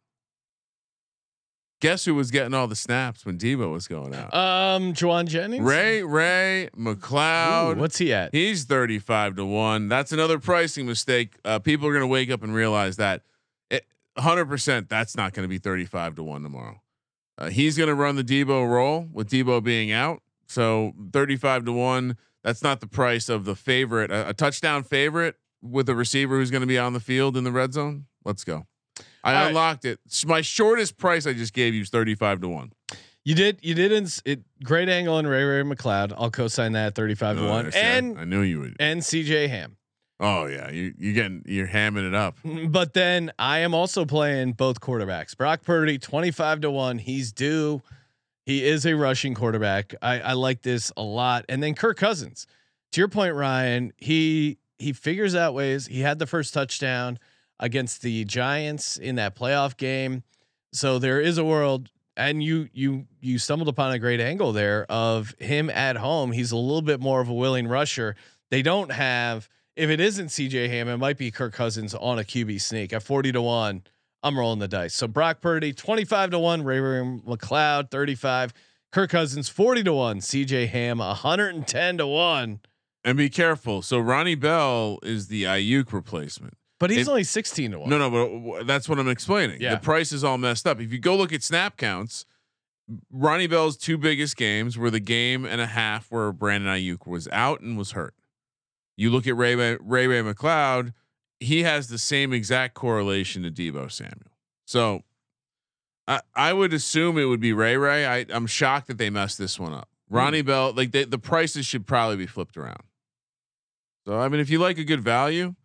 Guess 1.81 2.05
who 2.05 2.15
was 2.15 2.31
getting 2.31 2.53
all 2.53 2.67
the 2.67 2.75
snaps 2.75 3.25
when 3.25 3.38
Deebo 3.38 3.71
was 3.71 3.88
going 3.88 4.13
out? 4.13 4.34
Um, 4.34 4.93
Jauan 4.93 5.25
Jennings. 5.25 5.65
Ray 5.65 6.03
Ray 6.03 6.69
McCloud. 6.77 7.75
Ooh, 7.75 7.80
what's 7.80 7.97
he 7.97 8.13
at? 8.13 8.34
He's 8.34 8.65
35 8.65 9.35
to 9.38 9.45
1. 9.45 9.89
That's 9.89 10.11
another 10.11 10.39
pricing 10.39 10.85
mistake. 10.85 11.35
Uh, 11.43 11.59
people 11.59 11.88
are 11.88 11.91
going 11.91 12.03
to 12.03 12.07
wake 12.07 12.30
up 12.30 12.43
and 12.43 12.53
realize 12.53 12.97
that 12.97 13.23
it, 13.69 13.85
100% 14.17 14.88
that's 14.88 15.17
not 15.17 15.34
going 15.34 15.43
to 15.43 15.49
be 15.49 15.57
35 15.57 16.15
to 16.15 16.23
1 16.23 16.43
tomorrow. 16.43 16.81
Uh, 17.38 17.49
he's 17.49 17.77
going 17.77 17.89
to 17.89 17.95
run 17.95 18.15
the 18.15 18.23
Deebo 18.23 18.69
role 18.69 19.09
with 19.11 19.30
Deebo 19.30 19.61
being 19.63 19.91
out. 19.91 20.21
So 20.47 20.93
35 21.11 21.65
to 21.65 21.73
1, 21.73 22.15
that's 22.43 22.61
not 22.61 22.80
the 22.80 22.88
price 22.88 23.27
of 23.27 23.43
the 23.43 23.55
favorite. 23.55 24.11
A, 24.11 24.30
a 24.30 24.34
touchdown 24.34 24.84
favorite 24.84 25.35
with 25.64 25.88
a 25.90 25.95
receiver 25.95 26.38
who's 26.38 26.52
going 26.52 26.61
to 26.61 26.68
be 26.68 26.77
on 26.77 26.94
the 26.94 26.99
field 26.99 27.35
in 27.38 27.44
the 27.44 27.52
red 27.52 27.73
zone. 27.73 28.06
Let's 28.26 28.44
go. 28.44 28.65
I 29.23 29.34
All 29.34 29.41
right. 29.41 29.48
unlocked 29.48 29.85
it. 29.85 29.99
S- 30.07 30.26
My 30.26 30.41
shortest 30.41 30.98
price 30.98 31.26
I 31.26 31.34
just 31.34 31.53
gave 31.53 31.73
you 31.73 31.81
is 31.81 31.90
35 31.90 32.41
to 32.41 32.49
1. 32.49 32.73
You 33.26 33.35
did. 33.35 33.60
You 33.61 33.73
did. 33.73 33.91
Ins- 33.94 34.22
it 34.26 34.41
great 34.65 34.90
angle 34.90 35.15
on 35.15 35.26
Ray 35.26 35.44
Ray 35.45 35.61
McCloud. 35.64 36.11
I'll 36.18 36.30
co-sign 36.30 36.73
that 36.73 36.88
at 36.88 36.95
thirty-five 36.95 37.38
to 37.38 37.45
Uh, 37.45 37.49
one. 37.49 37.65
I 37.68 37.77
And 37.77 38.19
I 38.19 38.26
knew 38.26 38.41
you 38.41 38.60
would. 38.60 38.76
and 38.81 39.02
CJ 39.02 39.48
Ham. 39.48 39.77
Oh 40.19 40.45
yeah, 40.48 40.69
you 40.69 40.94
you 40.98 41.14
getting 41.14 41.41
you're 41.45 41.69
hamming 41.69 42.06
it 42.06 42.14
up. 42.14 42.38
But 42.69 42.94
then 42.94 43.31
I 43.40 43.60
am 43.60 43.73
also 43.73 44.03
playing 44.03 44.53
both 44.53 44.81
quarterbacks. 44.81 45.38
Brock 45.38 45.61
Purdy, 45.64 45.98
25 45.98 46.60
to 46.61 46.72
1. 46.72 46.98
He's 46.98 47.31
due. 47.31 47.81
He 48.45 48.65
is 48.65 48.85
a 48.85 48.94
rushing 48.94 49.35
quarterback. 49.35 49.95
I, 50.02 50.19
I 50.19 50.34
like 50.34 50.61
this 50.61 50.91
a 50.98 51.02
lot. 51.02 51.45
And 51.48 51.64
then 51.64 51.76
Kirk 51.76 51.95
Cousins. 51.98 52.45
To 52.91 52.99
your 52.99 53.07
point, 53.07 53.35
Ryan, 53.35 53.94
he 53.95 54.57
he 54.80 54.94
figures 54.94 55.36
out 55.36 55.54
ways. 55.54 55.88
He 55.88 56.02
had 56.02 56.20
the 56.20 56.28
first 56.28 56.54
touchdown 56.54 57.20
against 57.60 58.02
the 58.02 58.26
Giants 58.26 58.98
in 58.98 59.16
that 59.16 59.36
playoff 59.36 59.78
game. 59.78 60.24
So 60.72 61.00
there 61.00 61.22
is 61.22 61.38
a 61.38 61.45
world 61.45 61.90
and 62.16 62.44
you 62.44 62.70
you 62.74 63.08
you 63.22 63.40
stumbled 63.40 63.70
upon 63.70 63.91
a 63.91 64.00
great 64.00 64.20
angle 64.20 64.52
there 64.52 64.86
of 64.90 65.34
him 65.40 65.70
at 65.70 65.98
home. 65.98 66.32
He's 66.32 66.52
a 66.52 66.58
little 66.58 66.82
bit 66.82 67.00
more 67.00 67.22
of 67.22 67.30
a 67.30 67.34
willing 67.34 67.68
rusher. 67.68 68.16
They 68.52 68.62
don't 68.62 68.91
have 68.91 69.50
if 69.76 69.90
it 69.90 70.00
isn't 70.00 70.28
CJ 70.28 70.70
Ham, 70.70 70.88
it 70.88 70.98
might 70.98 71.18
be 71.18 71.32
Kirk 71.32 71.54
Cousins 71.54 71.95
on 71.95 72.20
a 72.20 72.24
QB 72.24 72.62
sneak 72.62 72.94
at 72.94 73.02
40 73.02 73.32
to 73.32 73.41
1. 73.41 73.84
I'm 74.22 74.40
rolling 74.40 74.60
the 74.60 74.68
dice. 74.68 74.94
So 74.94 75.08
Brock 75.08 75.41
Purdy, 75.41 75.74
25 75.74 76.32
to 76.32 76.40
1, 76.40 76.64
Ray 76.64 76.78
McCloud, 76.78 77.91
35, 77.91 78.54
Kirk 78.91 79.10
Cousins, 79.10 79.50
40 79.50 79.84
to 79.84 79.94
1, 79.94 80.20
CJ 80.20 80.70
Ham, 80.70 81.00
110 81.00 81.98
to 81.98 82.08
1. 82.08 82.60
And 83.05 83.17
be 83.17 83.30
careful. 83.30 83.81
So 83.81 83.99
Ronnie 83.99 84.35
Bell 84.35 84.99
is 85.03 85.27
the 85.27 85.43
Aiyuk 85.43 85.91
replacement. 85.91 86.57
But 86.80 86.89
he's 86.89 87.07
only 87.07 87.23
16 87.23 87.71
to 87.71 87.80
1. 87.80 87.89
No, 87.89 87.97
no, 87.97 88.09
but 88.57 88.67
that's 88.67 88.89
what 88.89 88.99
I'm 88.99 89.07
explaining. 89.07 89.61
Yeah. 89.61 89.75
The 89.75 89.81
price 89.81 90.11
is 90.11 90.23
all 90.23 90.38
messed 90.38 90.67
up. 90.67 90.81
If 90.81 90.91
you 90.91 90.99
go 90.99 91.15
look 91.15 91.31
at 91.31 91.41
snap 91.41 91.77
counts, 91.77 92.25
Ronnie 93.11 93.47
Bell's 93.47 93.77
two 93.77 93.97
biggest 93.97 94.35
games 94.35 94.77
were 94.77 94.91
the 94.91 94.99
game 94.99 95.45
and 95.45 95.61
a 95.61 95.65
half 95.65 96.11
where 96.11 96.31
Brandon 96.31 96.73
Aiyuk 96.73 97.07
was 97.07 97.27
out 97.30 97.61
and 97.61 97.77
was 97.77 97.91
hurt. 97.91 98.15
You 98.97 99.09
look 99.09 99.25
at 99.27 99.35
Ray 99.35 99.55
Ray, 99.55 99.77
Ray, 99.80 100.21
McCloud, 100.21 100.93
he 101.39 101.63
has 101.63 101.88
the 101.88 101.97
same 101.97 102.34
exact 102.34 102.73
correlation 102.73 103.43
to 103.43 103.51
Deebo 103.51 103.91
Samuel. 103.91 104.31
So 104.65 105.03
I, 106.07 106.21
I 106.35 106.53
would 106.53 106.73
assume 106.73 107.17
it 107.17 107.25
would 107.25 107.39
be 107.39 107.53
Ray 107.53 107.77
Ray. 107.77 108.05
I, 108.05 108.25
I'm 108.30 108.47
shocked 108.47 108.88
that 108.88 108.97
they 108.97 109.09
messed 109.09 109.38
this 109.38 109.59
one 109.59 109.73
up. 109.73 109.89
Hmm. 110.09 110.15
Ronnie 110.17 110.41
Bell, 110.41 110.73
like 110.73 110.91
they, 110.91 111.05
the 111.05 111.17
prices 111.17 111.65
should 111.65 111.88
probably 111.88 112.17
be 112.17 112.27
flipped 112.27 112.57
around. 112.57 112.84
So 114.05 114.19
I 114.19 114.27
mean, 114.30 114.39
if 114.39 114.49
you 114.49 114.59
like 114.59 114.77
a 114.77 114.84
good 114.84 115.01
value, 115.01 115.55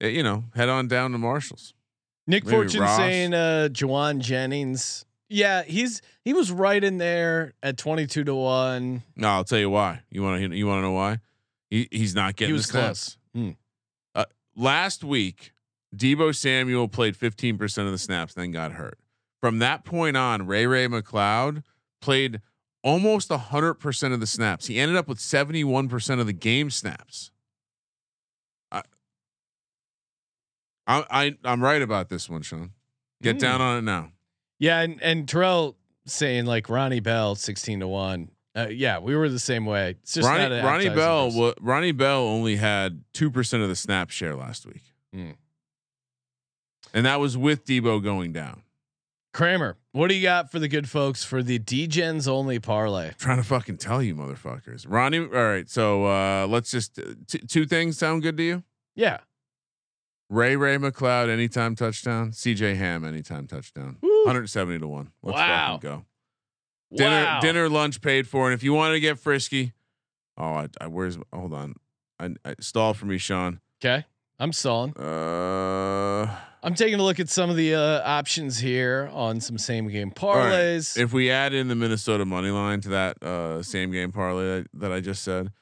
eh, 0.00 0.08
you 0.08 0.22
know, 0.22 0.44
head 0.54 0.68
on 0.68 0.88
down 0.88 1.12
to 1.12 1.18
Marshalls. 1.18 1.74
Nick 2.26 2.44
Maybe 2.44 2.56
Fortune 2.56 2.80
Ross. 2.82 2.96
saying 2.96 3.34
uh 3.34 3.68
Jauan 3.70 4.18
Jennings. 4.18 5.04
Yeah, 5.28 5.62
he's 5.62 6.02
he 6.24 6.32
was 6.32 6.52
right 6.52 6.82
in 6.82 6.98
there 6.98 7.54
at 7.62 7.76
22 7.76 8.24
to 8.24 8.34
1. 8.34 9.02
No, 9.16 9.28
I'll 9.28 9.44
tell 9.44 9.58
you 9.58 9.70
why. 9.70 10.02
You 10.10 10.22
want 10.22 10.40
to 10.40 10.56
you 10.56 10.66
want 10.66 10.78
to 10.78 10.82
know 10.82 10.92
why? 10.92 11.18
He 11.70 11.88
he's 11.90 12.14
not 12.14 12.36
getting 12.36 12.50
He 12.50 12.52
was 12.52 12.70
close. 12.70 13.16
Hmm. 13.34 13.50
Uh, 14.14 14.26
last 14.54 15.02
week, 15.02 15.52
Deebo 15.94 16.34
Samuel 16.34 16.88
played 16.88 17.16
15% 17.16 17.86
of 17.86 17.92
the 17.92 17.98
snaps, 17.98 18.34
then 18.34 18.50
got 18.50 18.72
hurt. 18.72 18.98
From 19.40 19.58
that 19.58 19.84
point 19.84 20.16
on, 20.16 20.46
Ray 20.46 20.66
Ray 20.66 20.86
McCloud 20.86 21.62
played 22.00 22.40
almost 22.82 23.30
100% 23.30 24.12
of 24.12 24.20
the 24.20 24.26
snaps. 24.26 24.66
He 24.66 24.78
ended 24.78 24.96
up 24.96 25.08
with 25.08 25.18
71% 25.18 26.20
of 26.20 26.26
the 26.26 26.32
game 26.32 26.70
snaps. 26.70 27.30
I, 28.70 28.82
I, 30.86 31.04
I 31.10 31.36
I'm 31.44 31.62
right 31.62 31.80
about 31.82 32.08
this 32.08 32.28
one, 32.28 32.42
Sean. 32.42 32.70
Get 33.22 33.34
Hmm. 33.36 33.38
down 33.40 33.60
on 33.60 33.78
it 33.78 33.82
now. 33.82 34.12
Yeah, 34.58 34.80
and 34.80 35.02
and 35.02 35.28
Terrell 35.28 35.76
saying 36.06 36.46
like 36.46 36.68
Ronnie 36.68 37.00
Bell 37.00 37.34
16 37.34 37.80
to 37.80 37.88
1. 37.88 38.30
Uh, 38.56 38.68
yeah, 38.70 38.98
we 39.00 39.16
were 39.16 39.28
the 39.28 39.38
same 39.40 39.66
way. 39.66 39.96
It's 40.02 40.12
just 40.14 40.28
Ronnie, 40.28 40.60
Ronnie 40.60 40.88
Bell, 40.90 41.30
wa- 41.32 41.54
Ronnie 41.60 41.90
Bell 41.92 42.20
only 42.22 42.56
had 42.56 43.02
two 43.12 43.30
percent 43.30 43.62
of 43.64 43.68
the 43.68 43.74
snap 43.76 44.10
share 44.10 44.36
last 44.36 44.64
week, 44.66 44.82
Hmm. 45.12 45.30
and 46.92 47.04
that 47.06 47.18
was 47.20 47.36
with 47.36 47.64
Deebo 47.64 48.02
going 48.02 48.32
down. 48.32 48.62
Kramer, 49.32 49.76
what 49.90 50.08
do 50.08 50.14
you 50.14 50.22
got 50.22 50.52
for 50.52 50.60
the 50.60 50.68
good 50.68 50.88
folks 50.88 51.24
for 51.24 51.42
the 51.42 51.58
Degens 51.58 52.28
only 52.28 52.60
parlay? 52.60 53.10
trying 53.18 53.38
to 53.38 53.42
fucking 53.42 53.78
tell 53.78 54.00
you, 54.00 54.14
motherfuckers. 54.14 54.86
Ronnie, 54.88 55.18
all 55.18 55.26
right. 55.26 55.68
So 55.68 56.04
uh, 56.06 56.46
let's 56.48 56.70
just 56.70 56.96
uh, 57.00 57.02
t- 57.26 57.40
two 57.40 57.66
things 57.66 57.98
sound 57.98 58.22
good 58.22 58.36
to 58.36 58.42
you. 58.44 58.62
Yeah. 58.94 59.18
Ray 60.34 60.56
Ray 60.56 60.76
McCloud 60.78 61.28
anytime 61.28 61.76
touchdown. 61.76 62.32
CJ 62.32 62.76
Ham 62.76 63.04
anytime 63.04 63.46
touchdown. 63.46 63.98
Woo. 64.02 64.24
170 64.24 64.80
to 64.80 64.88
one. 64.88 65.12
Let's 65.22 65.36
Wow. 65.36 65.78
go. 65.80 66.04
Dinner, 66.92 67.24
wow. 67.24 67.40
dinner, 67.40 67.68
lunch 67.68 68.00
paid 68.00 68.26
for, 68.28 68.46
and 68.46 68.54
if 68.54 68.62
you 68.62 68.72
want 68.72 68.94
to 68.94 69.00
get 69.00 69.18
frisky, 69.18 69.72
oh, 70.36 70.44
I, 70.54 70.68
I 70.80 70.86
where's 70.88 71.18
hold 71.32 71.52
on, 71.52 71.74
I, 72.18 72.34
I 72.44 72.54
stall 72.60 72.94
for 72.94 73.06
me, 73.06 73.18
Sean. 73.18 73.60
Okay. 73.84 74.04
I'm 74.38 74.52
stalling. 74.52 74.96
Uh, 74.96 76.36
I'm 76.62 76.74
taking 76.74 76.98
a 76.98 77.02
look 77.02 77.20
at 77.20 77.28
some 77.28 77.50
of 77.50 77.56
the 77.56 77.74
uh, 77.76 78.02
options 78.04 78.58
here 78.58 79.08
on 79.12 79.40
some 79.40 79.58
same 79.58 79.88
game 79.88 80.08
right. 80.08 80.16
parlays. 80.16 80.98
if 80.98 81.12
we 81.12 81.30
add 81.30 81.54
in 81.54 81.68
the 81.68 81.74
Minnesota 81.76 82.24
money 82.24 82.50
line 82.50 82.80
to 82.82 82.88
that 82.90 83.22
uh, 83.22 83.62
same 83.62 83.92
game 83.92 84.10
parlay 84.10 84.62
that, 84.62 84.66
that 84.74 84.92
I 84.92 85.00
just 85.00 85.22
said, 85.22 85.52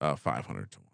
uh, 0.00 0.14
500 0.14 0.70
to 0.70 0.78
one. 0.78 0.86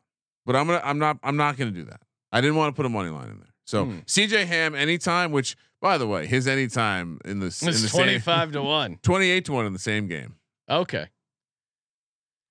But 0.46 0.56
I'm 0.56 0.66
gonna, 0.66 0.80
I'm 0.82 0.98
not, 0.98 1.18
I'm 1.22 1.36
not 1.36 1.56
gonna 1.58 1.70
do 1.70 1.84
that. 1.84 2.00
I 2.36 2.40
didn't 2.40 2.56
want 2.56 2.74
to 2.74 2.76
put 2.76 2.86
a 2.86 2.90
money 2.90 3.10
line 3.10 3.28
in 3.28 3.38
there. 3.38 3.54
So 3.64 3.84
Hmm. 3.86 3.98
CJ 4.06 4.46
Ham 4.46 4.74
anytime, 4.74 5.32
which 5.32 5.56
by 5.80 5.98
the 5.98 6.06
way, 6.06 6.26
his 6.26 6.46
anytime 6.48 7.18
in 7.24 7.38
the, 7.40 7.46
in 7.46 7.66
the 7.66 7.68
it's 7.68 7.90
same- 7.90 7.90
25 8.04 8.52
to 8.52 8.62
1. 8.62 8.98
28 9.02 9.44
to 9.46 9.52
one 9.52 9.66
in 9.66 9.72
the 9.72 9.78
same 9.78 10.06
game. 10.08 10.36
Okay. 10.68 11.06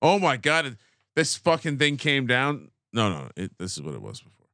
Oh 0.02 0.18
my 0.18 0.36
god, 0.36 0.76
this 1.14 1.36
fucking 1.36 1.78
thing 1.78 1.96
came 1.96 2.26
down. 2.26 2.70
No, 2.92 3.10
no, 3.10 3.28
it, 3.36 3.52
this 3.58 3.76
is 3.76 3.82
what 3.82 3.94
it 3.94 4.02
was 4.02 4.20
before. 4.20 4.46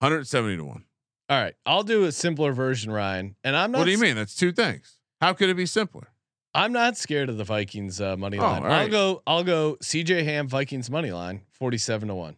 170 0.00 0.56
to 0.56 0.64
one. 0.64 0.84
All 1.28 1.40
right. 1.42 1.54
I'll 1.66 1.82
do 1.82 2.04
a 2.04 2.12
simpler 2.12 2.52
version, 2.52 2.90
Ryan. 2.90 3.36
And 3.44 3.54
I'm 3.56 3.70
not 3.72 3.78
What 3.78 3.84
do 3.84 3.90
you 3.90 3.96
s- 3.96 4.02
mean? 4.02 4.16
That's 4.16 4.34
two 4.34 4.52
things. 4.52 4.98
How 5.20 5.32
could 5.32 5.48
it 5.48 5.56
be 5.56 5.66
simpler? 5.66 6.08
I'm 6.54 6.72
not 6.72 6.96
scared 6.96 7.28
of 7.28 7.36
the 7.36 7.44
Vikings 7.44 8.00
uh, 8.00 8.16
money 8.16 8.38
Oh, 8.38 8.42
line. 8.42 8.64
I'll 8.64 8.88
go 8.88 9.22
I'll 9.26 9.44
go 9.44 9.76
CJ 9.82 10.24
Ham 10.24 10.48
Vikings 10.48 10.90
money 10.90 11.12
line 11.12 11.42
47 11.52 12.08
to 12.08 12.14
1. 12.14 12.36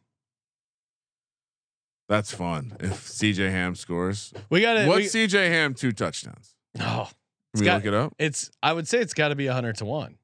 That's 2.08 2.32
fun. 2.34 2.76
If 2.80 3.06
CJ 3.08 3.50
Ham 3.50 3.74
scores, 3.74 4.32
We 4.50 4.60
got 4.60 4.74
to. 4.74 4.86
what's 4.86 5.14
CJ 5.14 5.48
Ham 5.48 5.74
two 5.74 5.92
touchdowns? 5.92 6.54
Oh, 6.80 7.08
Can 7.54 7.60
we 7.60 7.64
got- 7.66 7.74
look 7.76 7.86
it 7.86 7.94
up? 7.94 8.14
it's. 8.18 8.50
I 8.62 8.72
would 8.72 8.88
say 8.88 8.98
it's 8.98 9.14
got 9.14 9.28
to 9.28 9.34
be 9.34 9.46
hundred 9.46 9.76
to 9.78 9.84
one. 9.84 10.16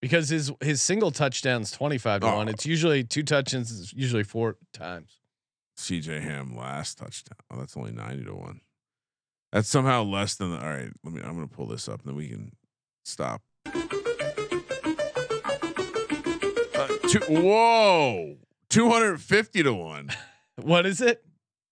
Because 0.00 0.28
his 0.30 0.50
his 0.62 0.80
single 0.80 1.10
touchdowns 1.10 1.70
twenty 1.70 1.98
five 1.98 2.22
to 2.22 2.28
Oh. 2.28 2.36
one. 2.36 2.48
It's 2.48 2.64
usually 2.66 3.04
two 3.04 3.22
touchdowns. 3.22 3.70
It's 3.80 3.92
usually 3.92 4.24
four 4.24 4.56
times. 4.72 5.20
CJ 5.78 6.22
Ham 6.22 6.56
last 6.56 6.98
touchdown. 6.98 7.36
Oh, 7.50 7.58
that's 7.58 7.76
only 7.76 7.92
ninety 7.92 8.24
to 8.24 8.34
one. 8.34 8.60
That's 9.52 9.68
somehow 9.68 10.02
less 10.04 10.36
than 10.36 10.52
the. 10.52 10.58
All 10.58 10.68
right, 10.70 10.90
let 11.04 11.12
me. 11.12 11.20
I'm 11.22 11.34
gonna 11.34 11.48
pull 11.48 11.66
this 11.66 11.86
up, 11.88 12.00
and 12.00 12.08
then 12.08 12.16
we 12.16 12.28
can 12.28 12.52
stop. 13.04 13.42
Uh, 13.66 13.72
two, 17.08 17.20
whoa, 17.28 18.36
two 18.70 18.88
hundred 18.88 19.20
fifty 19.20 19.62
to 19.62 19.74
one. 19.74 20.10
What 20.64 20.86
is 20.86 21.00
it? 21.00 21.24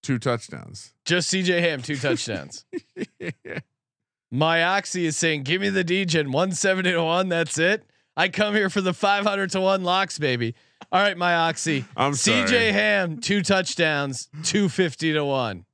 Two 0.02 0.19
touchdowns. 0.19 0.94
Just 1.05 1.32
CJ 1.32 1.60
Ham 1.60 1.82
two 1.82 1.97
touchdowns. 1.97 2.65
My 4.31 4.62
Oxy 4.62 5.06
is 5.06 5.16
saying, 5.16 5.44
"Give 5.44 5.60
me 5.60 5.70
the 5.70 5.85
DJ 5.85 6.16
170 6.24 6.93
to 6.93 7.02
one. 7.02 7.28
That's 7.28 7.59
it. 7.59 7.85
I 8.16 8.28
come 8.28 8.55
here 8.55 8.69
for 8.69 8.81
the 8.81 8.93
500 8.93 9.51
to 9.52 9.60
one 9.60 9.85
locks, 9.85 10.19
baby. 10.19 10.55
All 10.93 11.01
right, 11.01 11.16
my 11.16 11.35
Oxy. 11.35 11.85
I'm 11.97 12.12
CJ 12.12 12.48
sorry. 12.48 12.73
Ham 12.73 13.20
two 13.20 13.43
touchdowns, 13.43 14.28
250 14.44 15.15
to 15.15 15.24
one. 15.24 15.65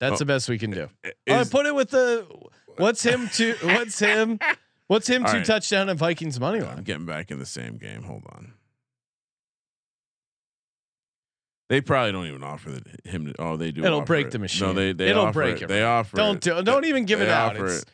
That's 0.00 0.14
Oh. 0.14 0.18
the 0.18 0.24
best 0.24 0.48
we 0.48 0.58
can 0.58 0.70
do. 0.70 0.88
All 1.04 1.10
right, 1.28 1.40
Is- 1.42 1.50
put 1.50 1.66
it 1.66 1.74
with 1.74 1.90
the. 1.90 2.26
What's 2.76 3.02
him 3.04 3.28
two? 3.32 3.54
What's 3.62 3.98
him? 3.98 4.38
What's 4.88 5.06
him 5.08 5.24
All 5.24 5.30
two 5.30 5.38
right. 5.38 5.46
touchdown 5.46 5.88
and 5.88 5.98
Vikings 5.98 6.40
money 6.40 6.60
line. 6.60 6.78
I'm 6.78 6.84
getting 6.84 7.06
back 7.06 7.30
in 7.30 7.38
the 7.38 7.46
same 7.46 7.76
game. 7.76 8.02
Hold 8.02 8.24
on. 8.32 8.54
They 11.70 11.80
probably 11.80 12.10
don't 12.10 12.26
even 12.26 12.42
offer 12.42 12.72
the, 12.72 12.82
him. 13.08 13.26
To, 13.26 13.34
oh, 13.38 13.56
they 13.56 13.70
do. 13.70 13.84
It'll 13.84 14.00
break 14.02 14.26
it. 14.26 14.32
the 14.32 14.40
machine. 14.40 14.66
No, 14.66 14.74
they 14.74 14.92
they 14.92 15.08
It'll 15.10 15.26
offer 15.26 15.32
break 15.34 15.56
it. 15.58 15.62
it, 15.62 15.68
They 15.68 15.84
offer. 15.84 16.16
Don't 16.16 16.44
it. 16.44 16.56
do, 16.56 16.62
don't 16.64 16.84
even 16.84 17.04
give 17.04 17.20
it 17.20 17.26
They 17.26 17.30
out. 17.30 17.54
offer 17.54 17.66
It's, 17.66 17.82
it. 17.82 17.88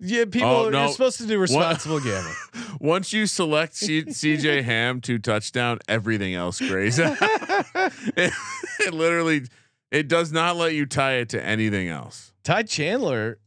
yeah, 0.00 0.24
people. 0.26 0.48
Oh, 0.50 0.68
You're 0.70 0.88
supposed 0.88 1.16
to 1.16 1.26
do 1.26 1.38
responsible 1.38 1.98
gambling. 1.98 2.34
Once 2.80 3.14
you 3.14 3.24
select 3.26 3.74
C- 3.74 4.02
CJ 4.06 4.64
Ham 4.64 5.00
to 5.00 5.18
touchdown, 5.18 5.78
everything 5.88 6.34
else 6.34 6.58
grays. 6.60 6.98
it, 6.98 7.16
it 8.80 8.92
literally, 8.92 9.44
it 9.90 10.08
does 10.08 10.30
not 10.30 10.56
let 10.56 10.74
you 10.74 10.84
tie 10.84 11.14
it 11.14 11.30
to 11.30 11.42
anything 11.42 11.88
else. 11.88 12.34
Ty 12.44 12.64
Chandler, 12.64 13.38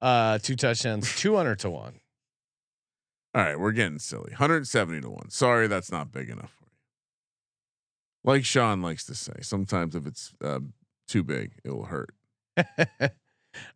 uh, 0.00 0.38
two 0.38 0.56
touchdowns, 0.56 1.14
200 1.16 1.58
to 1.58 1.68
one. 1.70 2.00
All 3.34 3.42
right, 3.42 3.60
we're 3.60 3.72
getting 3.72 3.98
silly. 3.98 4.30
170 4.30 5.02
to 5.02 5.10
one. 5.10 5.28
Sorry, 5.28 5.66
that's 5.66 5.92
not 5.92 6.10
big 6.12 6.30
enough. 6.30 6.54
Like 8.24 8.44
Sean 8.44 8.82
likes 8.82 9.04
to 9.06 9.14
say, 9.14 9.34
sometimes 9.40 9.94
if 9.94 10.06
it's 10.06 10.32
uh, 10.44 10.60
too 11.06 11.22
big, 11.22 11.52
it 11.64 11.70
will 11.70 11.84
hurt. 11.86 12.10
all 12.58 13.08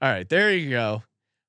right, 0.01 0.29
there 0.29 0.53
you 0.55 0.71
go. 0.71 1.03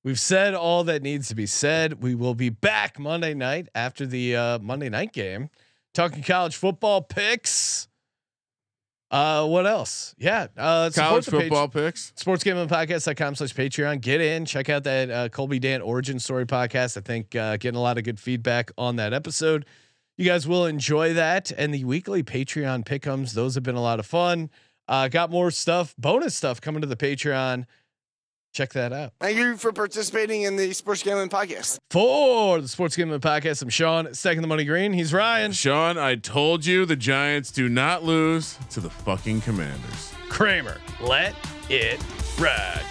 We've 0.04 0.20
said 0.20 0.54
all 0.54 0.84
that 0.86 1.02
needs 1.02 1.28
to 1.30 1.36
be 1.36 1.46
said. 1.46 2.04
We 2.04 2.14
will 2.16 2.36
be 2.36 2.50
back 2.50 3.00
Monday 3.00 3.34
night 3.34 3.70
after 3.74 4.06
the 4.06 4.36
uh, 4.36 4.60
Monday 4.60 4.90
night 4.90 5.14
game, 5.14 5.50
talking 5.94 6.24
college 6.24 6.56
football 6.56 7.02
picks. 7.02 7.88
Uh, 9.12 9.46
what 9.46 9.68
else? 9.68 10.16
Yeah, 10.18 10.48
uh, 10.58 10.90
College 10.94 11.26
the 11.28 11.32
page- 11.34 11.42
football 11.44 11.68
picks. 11.68 12.12
sportsgamblingpodcast.com 12.18 13.36
slash 13.36 13.54
patreon 13.54 14.02
get 14.02 14.22
in 14.22 14.44
check 14.44 14.70
out 14.70 14.84
that 14.86 15.12
uh, 15.12 15.30
colby 15.30 15.60
dan 15.60 15.84
origin 15.84 16.18
story 16.20 16.48
podcast 16.48 16.98
i 16.98 17.02
think 17.02 17.36
uh, 17.36 17.56
getting 17.58 17.78
a 17.78 17.82
lot 17.82 18.00
of 18.00 18.04
good 18.04 18.20
feedback 18.20 18.72
on 18.76 18.96
that 18.96 19.14
episode 19.14 19.68
you 20.18 20.26
guys 20.26 20.48
will 20.48 20.66
enjoy 20.66 21.14
that 21.14 21.52
and 21.52 21.74
the 21.74 21.84
weekly 21.86 22.24
patreon 22.24 22.86
pickums. 22.86 23.34
Those 23.34 23.56
have 23.56 23.64
been 23.64 23.76
a 23.76 23.82
lot 23.82 24.00
of 24.00 24.06
fun. 24.06 24.50
Uh, 24.88 25.08
got 25.08 25.32
more 25.32 25.50
stuff 25.52 25.96
bonus 25.98 26.36
stuff 26.36 26.60
coming 26.62 26.82
to 26.82 26.88
the 26.88 26.96
patreon. 26.96 27.66
Check 28.54 28.74
that 28.74 28.94
out. 28.94 29.14
Thank 29.20 29.38
you 29.38 29.58
for 29.58 29.74
participating 29.74 30.44
in 30.44 30.58
the 30.58 30.74
Sports 30.74 31.02
Gambling 31.02 31.30
Podcast. 31.30 31.80
for 31.90 32.62
the 32.62 32.68
sports 32.68 32.96
gambling 32.96 33.20
podcast 33.20 33.64
i'm 33.64 33.70
sean 33.70 34.14
second 34.14 34.44
the 34.44 34.48
money 34.48 34.64
green. 34.64 34.94
He's 34.94 35.12
ryan. 35.12 35.52
Sean, 35.54 35.98
I 35.98 36.16
told 36.16 36.64
you 36.66 36.86
the 36.86 36.96
Giants 36.96 37.52
do 37.52 37.68
not 37.68 38.04
lose 38.04 38.60
to 38.72 38.80
the 38.80 38.92
fucking 38.92 39.42
Commanders. 39.42 40.14
kramer 40.30 40.78
let 41.02 41.34
it 41.70 42.00
ride 42.40 42.86